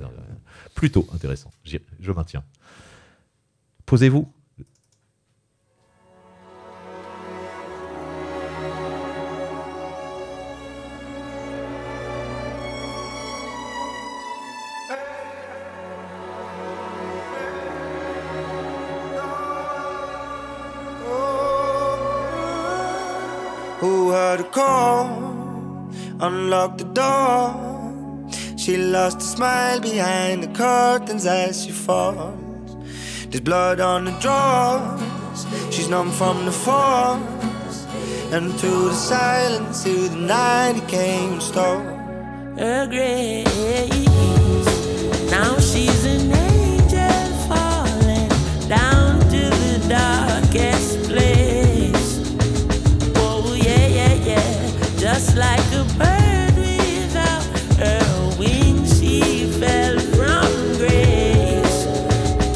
plutôt 0.76 1.08
intéressant. 1.14 1.50
Je 1.64 2.12
maintiens. 2.12 2.44
Posez-vous. 3.86 4.28
Who 23.84 24.12
heard 24.12 24.40
a 24.40 24.46
call? 24.46 25.08
Unlock 26.22 26.78
the 26.78 26.86
door. 26.86 27.54
She 28.56 28.78
lost 28.78 29.18
a 29.18 29.22
smile 29.36 29.82
behind 29.82 30.42
the 30.42 30.48
curtains 30.48 31.26
as 31.26 31.66
she 31.66 31.72
falls. 31.72 32.78
There's 33.28 33.42
blood 33.42 33.82
on 33.82 34.06
the 34.06 34.16
drawers. 34.22 35.46
She's 35.70 35.90
numb 35.90 36.12
from 36.12 36.46
the 36.46 36.54
force. 36.54 37.86
And 38.32 38.54
through 38.58 38.86
the 38.88 38.96
silence, 38.96 39.84
through 39.84 40.08
the 40.08 40.24
night, 40.38 40.78
it 40.78 40.88
came 40.88 41.34
and 41.34 41.44
stole. 41.44 41.84
Her 42.58 42.88
grace. 42.88 43.44
Now 45.30 45.60
she's 45.60 46.06
an 46.06 46.43
Just 55.14 55.38
like 55.38 55.72
a 55.74 55.84
bird 56.00 56.56
without 56.58 57.44
her 57.78 58.40
wings, 58.40 59.00
she 59.00 59.46
fell 59.60 60.00
from 60.18 60.50
grace. 60.82 61.86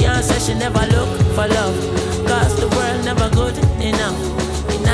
Can't 0.02 0.26
say 0.26 0.40
she 0.40 0.58
never 0.58 0.84
look 0.88 1.12
for 1.36 1.48
love, 1.48 1.78
cause 2.26 2.60
the 2.60 2.68
world 2.76 3.06
never 3.06 3.30
good 3.36 3.56
enough. 3.80 4.18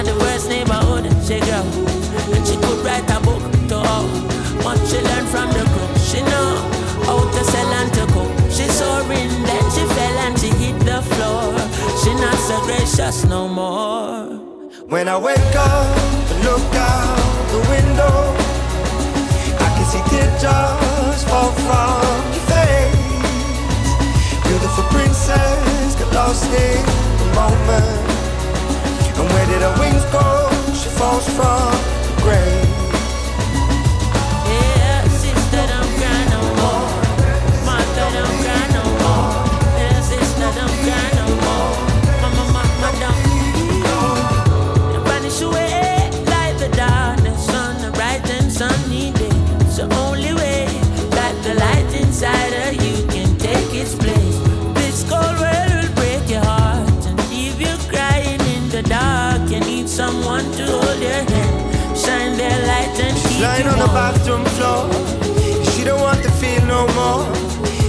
The 0.03 0.14
worst 0.19 0.49
neighborhood, 0.49 1.06
she 1.26 1.40
grew. 1.40 1.64
And 2.35 2.45
she 2.45 2.57
could 2.57 2.84
write 2.84 3.10
a 3.10 3.22
book 3.23 3.44
to 3.69 3.76
all. 3.76 4.10
She 4.90 4.99
learned 4.99 5.30
from 5.30 5.48
the 5.56 5.64
she 6.03 6.19
know 6.19 6.49
how 7.07 7.23
to 7.31 7.44
sell 7.45 7.73
and 7.80 7.94
to 7.94 8.06
cook. 8.11 8.31
She 8.52 8.68
then 8.68 9.64
she 9.72 9.85
fell 9.95 10.18
and 10.26 10.38
she 10.38 10.49
hit 10.49 10.77
the 10.81 11.02
floor. 11.02 11.56
She 12.03 12.14
not 12.15 12.35
so 12.35 12.60
gracious 12.65 13.23
no 13.23 13.48
more. 13.48 14.35
When 14.90 15.07
I 15.07 15.18
wake 15.18 15.56
up 15.56 16.14
look 16.44 16.76
out 16.76 17.32
the 17.54 17.60
window, 17.70 18.16
I 19.62 19.68
can 19.78 19.86
see 19.86 20.02
teardrops 20.10 21.24
fall 21.30 21.52
from 21.68 22.02
your 22.34 22.46
face. 22.50 22.98
Beautiful 24.42 24.86
princess, 24.90 25.94
got 26.00 26.10
lost 26.14 26.50
in 26.50 26.82
the 27.22 27.28
moment. 27.38 28.02
And 29.18 29.26
where 29.34 29.46
did 29.46 29.62
her 29.62 29.76
wings 29.80 30.06
go? 30.10 30.50
She 30.74 30.90
falls 30.98 31.28
from 31.38 31.70
the 32.08 32.14
grave. 32.26 32.74
Yeah, 34.50 35.06
sister, 35.22 35.64
don't 35.72 35.92
cry 36.00 36.22
no 36.34 36.42
more. 36.58 36.90
Don't 37.96 38.34
cry 38.42 38.58
no 38.58 38.62
shine 61.95 62.35
their 62.38 62.57
light 62.68 62.99
and 62.99 63.15
keep 63.18 63.41
Lying 63.41 63.68
on 63.68 63.80
the 63.80 63.91
bathroom 63.98 64.45
floor. 64.56 64.90
She 65.72 65.84
don't 65.84 66.02
want 66.02 66.22
to 66.23 66.31
feel 66.41 66.65
no 66.65 66.88
more. 66.99 67.23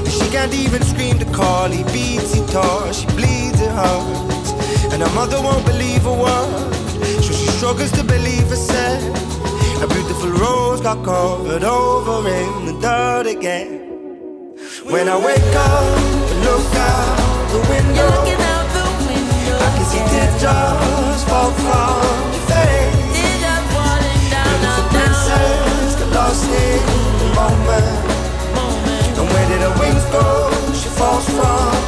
She 0.09 0.29
can't 0.31 0.55
even 0.55 0.83
scream 0.83 1.19
to 1.19 1.27
call. 1.27 1.69
He 1.69 1.83
beats, 1.85 2.35
he 2.35 2.41
tore. 2.47 2.93
She 2.93 3.07
bleeds, 3.19 3.61
it 3.61 3.71
hurts. 3.71 4.51
And 4.93 5.03
her 5.03 5.15
mother 5.15 5.41
won't 5.41 5.65
believe 5.67 6.07
a 6.07 6.13
word. 6.13 6.75
So 7.25 7.33
she 7.33 7.47
struggles 7.59 7.93
to 7.93 8.05
believe 8.05 8.49
herself. 8.49 9.03
A 9.83 9.87
beautiful 9.87 10.31
rose 10.31 10.81
got 10.81 11.05
covered 11.05 11.65
over 11.65 12.29
in 12.29 12.67
the 12.67 12.79
dirt 12.81 13.27
again. 13.27 13.85
When 14.85 15.09
I 15.09 15.17
wake 15.17 15.55
up 15.57 15.99
and 16.31 16.41
look 16.49 16.75
out 16.75 17.51
the 17.53 17.61
window, 17.73 18.11
I 19.67 19.69
can 19.77 19.85
see 19.91 20.03
teardrops 20.13 21.25
fall 21.25 21.51
from 21.53 22.33
your 22.33 22.45
face. 22.49 22.94
The 27.49 27.57
moment. 27.57 29.19
And 29.19 29.29
where 29.29 29.49
did 29.49 29.61
her 29.61 29.75
wings 29.81 30.05
go? 30.07 30.51
She 30.73 30.89
falls 30.89 31.29
from 31.29 31.84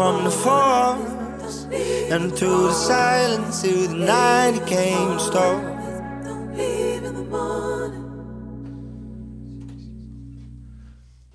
from 0.00 0.24
the. 0.24 0.30
And 2.10 2.32
through 2.34 2.68
the 2.68 2.72
silence, 2.72 3.62
the 3.62 3.94
night. 3.94 4.56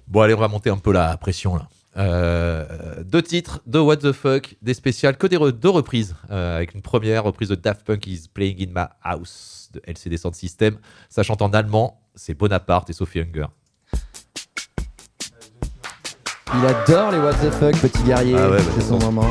Bon, 0.07 0.21
allez, 0.21 0.33
on 0.33 0.39
va 0.39 0.47
monter 0.47 0.71
un 0.71 0.77
peu 0.77 0.91
la 0.91 1.15
pression 1.17 1.55
là. 1.55 1.67
Euh, 1.97 3.03
deux 3.03 3.21
titres, 3.21 3.61
deux 3.67 3.79
What 3.79 3.97
the 3.97 4.11
Fuck, 4.11 4.55
des 4.61 4.73
spéciales, 4.73 5.17
que 5.17 5.27
des 5.27 5.37
deux 5.37 5.69
reprises. 5.69 6.15
euh, 6.31 6.57
avec 6.57 6.73
une 6.73 6.81
première 6.81 7.23
reprise 7.23 7.49
de 7.49 7.55
Daft 7.55 7.85
Punk 7.85 8.07
is 8.07 8.27
Playing 8.33 8.67
in 8.67 8.71
My 8.73 8.87
House 9.03 9.69
de 9.73 9.81
LCD 9.85 10.17
Sound 10.17 10.35
System. 10.35 10.77
Ça 11.09 11.23
chante 11.23 11.41
en 11.41 11.53
allemand, 11.53 12.01
c'est 12.15 12.33
Bonaparte 12.33 12.89
et 12.89 12.93
Sophie 12.93 13.21
Hunger. 13.21 13.47
Il 16.53 16.65
adore 16.65 17.11
les 17.11 17.17
what 17.17 17.34
the 17.34 17.51
fuck, 17.51 17.76
petit 17.81 18.03
guerrier. 18.03 18.35
Ah 18.38 18.49
ouais, 18.49 18.57
bah, 18.57 18.63
c'est 18.76 18.84
son 18.84 18.99
moment. 18.99 19.26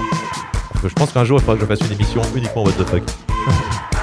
Je 0.82 0.92
pense 0.92 1.12
qu'un 1.12 1.24
jour 1.24 1.38
il 1.38 1.44
faudra 1.44 1.54
que 1.54 1.60
je 1.62 1.66
fasse 1.66 1.88
une 1.88 1.94
émission 1.94 2.22
uniquement 2.34 2.64
What 2.64 2.72
the 2.72 2.84
Fuck. 2.84 3.02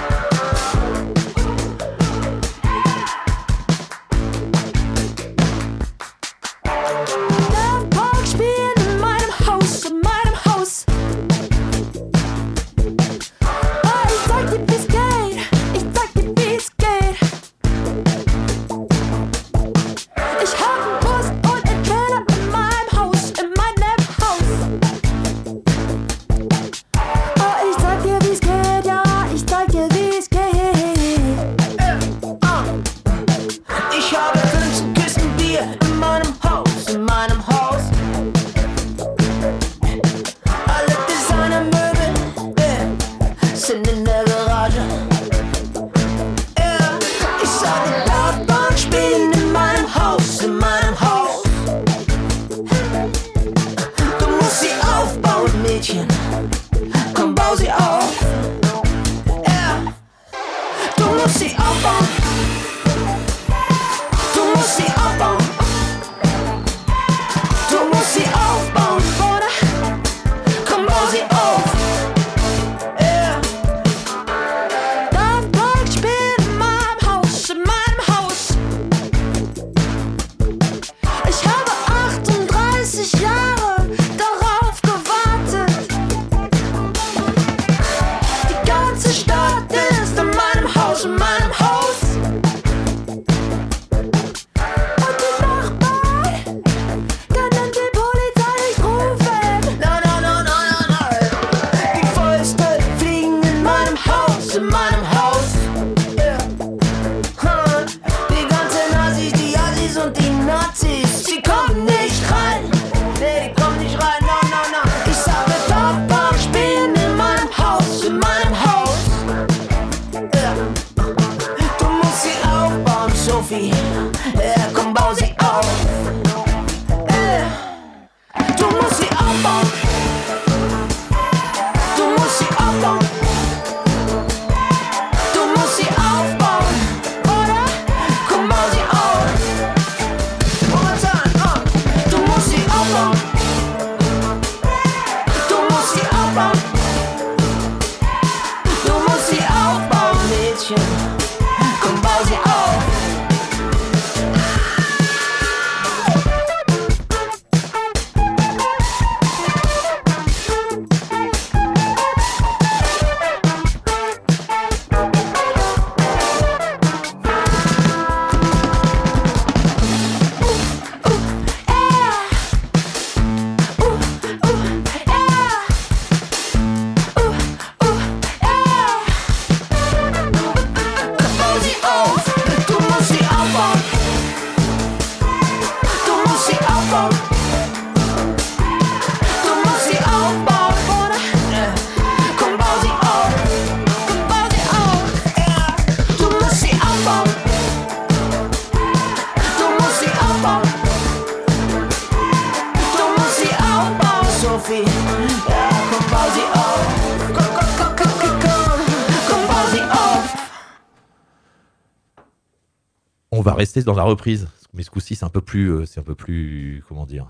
Dans 213.86 213.94
la 213.96 214.04
reprise. 214.04 214.48
Mais 214.74 214.84
ce 214.84 214.90
coup-ci, 214.90 215.16
c'est 215.16 215.26
un 215.26 215.30
peu 215.30 215.42
plus. 215.42 215.68
euh, 215.70 215.86
c'est 215.86 216.00
un 216.00 216.04
peu 216.04 216.16
plus. 216.16 216.84
Comment 216.88 217.06
dire 217.06 217.26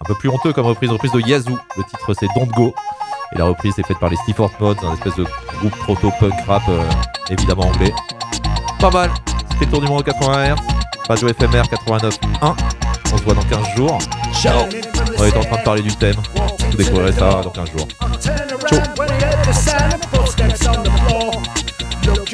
Un 0.00 0.04
peu 0.04 0.14
plus 0.14 0.28
honteux 0.28 0.52
comme 0.52 0.66
reprise. 0.66 0.90
Reprise 0.90 1.12
de 1.12 1.20
Yazoo. 1.20 1.58
Le 1.76 1.82
titre, 1.84 2.14
c'est 2.18 2.26
Don't 2.36 2.48
Go. 2.54 2.74
Et 3.34 3.38
la 3.38 3.44
reprise 3.46 3.76
est 3.78 3.86
faite 3.86 3.98
par 3.98 4.08
les 4.10 4.16
Stifford 4.16 4.52
Mods, 4.60 4.76
un 4.84 4.92
espèce 4.94 5.16
de 5.16 5.24
groupe 5.58 5.76
proto-punk 5.78 6.32
rap, 6.46 6.62
euh, 6.68 6.80
évidemment 7.28 7.64
anglais. 7.68 7.92
Pas 8.78 8.90
mal. 8.90 9.10
C'était 9.52 9.64
le 9.64 9.70
tour 9.72 9.80
du 9.80 9.88
monde 9.88 10.04
80 10.04 10.54
Hz. 10.54 10.58
Radio 11.08 11.28
FMR 11.28 11.62
89.1. 11.62 12.56
On 13.12 13.18
se 13.18 13.22
voit 13.22 13.34
dans 13.34 13.42
15 13.42 13.66
jours. 13.76 13.98
Ciao 14.32 14.64
On 15.18 15.24
est 15.24 15.36
en 15.36 15.42
train 15.44 15.56
de 15.58 15.64
parler 15.64 15.82
du 15.82 15.94
thème. 15.96 16.16
Vous 16.70 16.76
découvrirez 16.76 17.12
ça 17.12 17.40
dans 17.42 17.50
15 17.50 17.70
jours. 17.72 17.88
Turn 20.60 20.95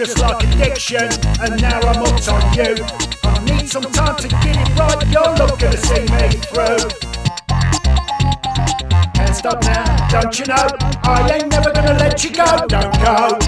just 0.04 0.18
like 0.18 0.42
addiction, 0.42 1.08
and 1.40 1.62
now 1.62 1.78
I'm 1.78 2.04
hooked 2.04 2.28
on 2.28 2.42
you. 2.54 2.74
I 3.22 3.44
need 3.44 3.68
some 3.68 3.84
time 3.84 4.16
to 4.16 4.26
get 4.26 4.56
it 4.56 4.76
right, 4.76 5.00
you're 5.06 5.36
not 5.36 5.60
gonna 5.60 5.76
see 5.76 6.00
me 6.00 6.28
through. 6.50 6.90
Can't 9.14 9.36
stop 9.36 9.62
now, 9.62 10.08
don't 10.08 10.36
you 10.36 10.46
know? 10.46 10.66
I 11.04 11.30
ain't 11.34 11.48
never 11.52 11.72
gonna 11.72 11.94
let 11.94 12.24
you 12.24 12.30
go, 12.32 12.66
don't 12.66 12.92
go. 12.98 13.38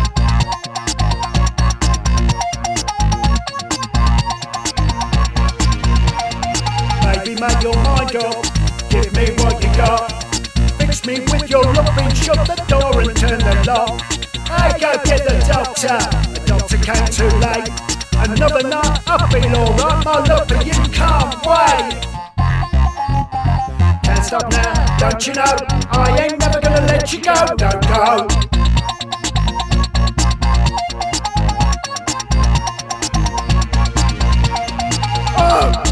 Maybe 7.03 7.41
make 7.41 7.63
your 7.63 7.75
mind 7.83 8.15
up, 8.15 8.45
give 8.91 9.13
me 9.17 9.33
what 9.43 9.61
you 9.61 9.77
got. 9.77 10.23
Fix 10.79 11.05
me 11.05 11.19
with 11.19 11.51
your 11.51 11.65
loving, 11.65 12.15
shut 12.15 12.47
the 12.47 12.55
door 12.69 13.01
and 13.01 13.17
turn 13.17 13.41
the 13.41 13.65
lock. 13.67 14.24
I 14.57 14.79
go 14.79 14.93
get 15.05 15.25
the 15.25 15.37
doctor, 15.47 15.99
the 16.33 16.41
doctor 16.47 16.79
came 16.79 17.07
too 17.09 17.31
late. 17.39 17.69
Another 18.17 18.67
night, 18.67 19.01
I 19.07 19.29
feel 19.31 19.55
alright, 19.57 20.05
my 20.05 20.19
love 20.25 20.49
for 20.49 20.63
you 20.63 20.73
can't 20.93 21.35
wait. 21.45 22.05
Can't 24.05 24.25
stop 24.25 24.51
now, 24.51 24.97
don't 24.99 25.27
you 25.27 25.35
know? 25.35 25.57
I 25.91 26.19
ain't 26.23 26.39
never 26.39 26.61
gonna 26.61 26.87
let 26.87 27.13
you 27.13 27.21
go, 27.21 27.35
don't 27.57 27.83
go. 27.87 28.27
Oh! 35.37 35.83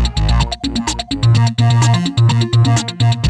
Oh! 3.05 3.22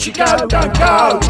Let 0.00 0.06
you 0.06 0.12
go, 0.14 0.46
don't 0.46 0.78
go. 0.78 1.20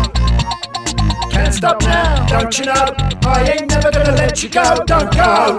Can't 1.32 1.52
stop 1.52 1.82
now, 1.82 2.24
don't 2.26 2.56
you 2.56 2.66
know? 2.66 2.94
I 3.26 3.50
ain't 3.50 3.68
never 3.68 3.90
gonna 3.90 4.12
let 4.12 4.44
you 4.44 4.48
go, 4.48 4.84
don't 4.86 5.12
go. 5.12 5.58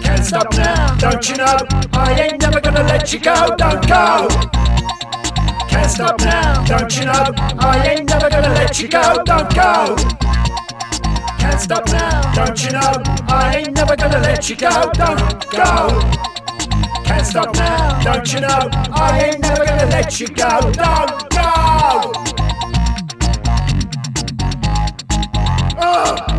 Can't 0.00 0.24
stop 0.24 0.54
now, 0.56 0.94
don't 0.98 1.28
you 1.28 1.36
know? 1.36 1.56
I 1.92 2.12
ain't 2.20 2.40
never 2.40 2.60
gonna 2.60 2.84
let 2.84 3.12
you 3.12 3.18
go, 3.18 3.56
don't 3.56 3.88
go. 3.88 4.28
Can't 5.68 5.90
stop 5.90 6.20
now, 6.20 6.64
don't 6.64 6.96
you 6.96 7.06
know? 7.06 7.32
I 7.58 7.88
ain't 7.88 8.08
never 8.08 8.30
gonna 8.30 8.54
let 8.54 8.78
you 8.78 8.86
go, 8.86 9.24
don't 9.24 9.52
go. 9.52 9.96
Can't 11.40 11.60
stop 11.60 11.88
now, 11.88 12.34
don't 12.34 12.64
you 12.64 12.70
know? 12.70 13.02
I 13.26 13.56
ain't 13.56 13.74
never 13.74 13.96
gonna 13.96 14.20
let 14.20 14.48
you 14.48 14.54
go, 14.54 14.92
don't 14.92 15.50
go 15.50 16.33
can't 17.14 17.26
stop 17.26 17.54
now. 17.54 18.02
Don't 18.02 18.32
you 18.32 18.40
know? 18.40 18.68
I 18.92 19.30
ain't 19.30 19.40
never 19.40 19.64
gonna 19.64 19.86
let 19.86 20.20
you 20.20 20.26
go. 20.28 20.72
Don't 20.72 21.24
Oh. 25.76 26.33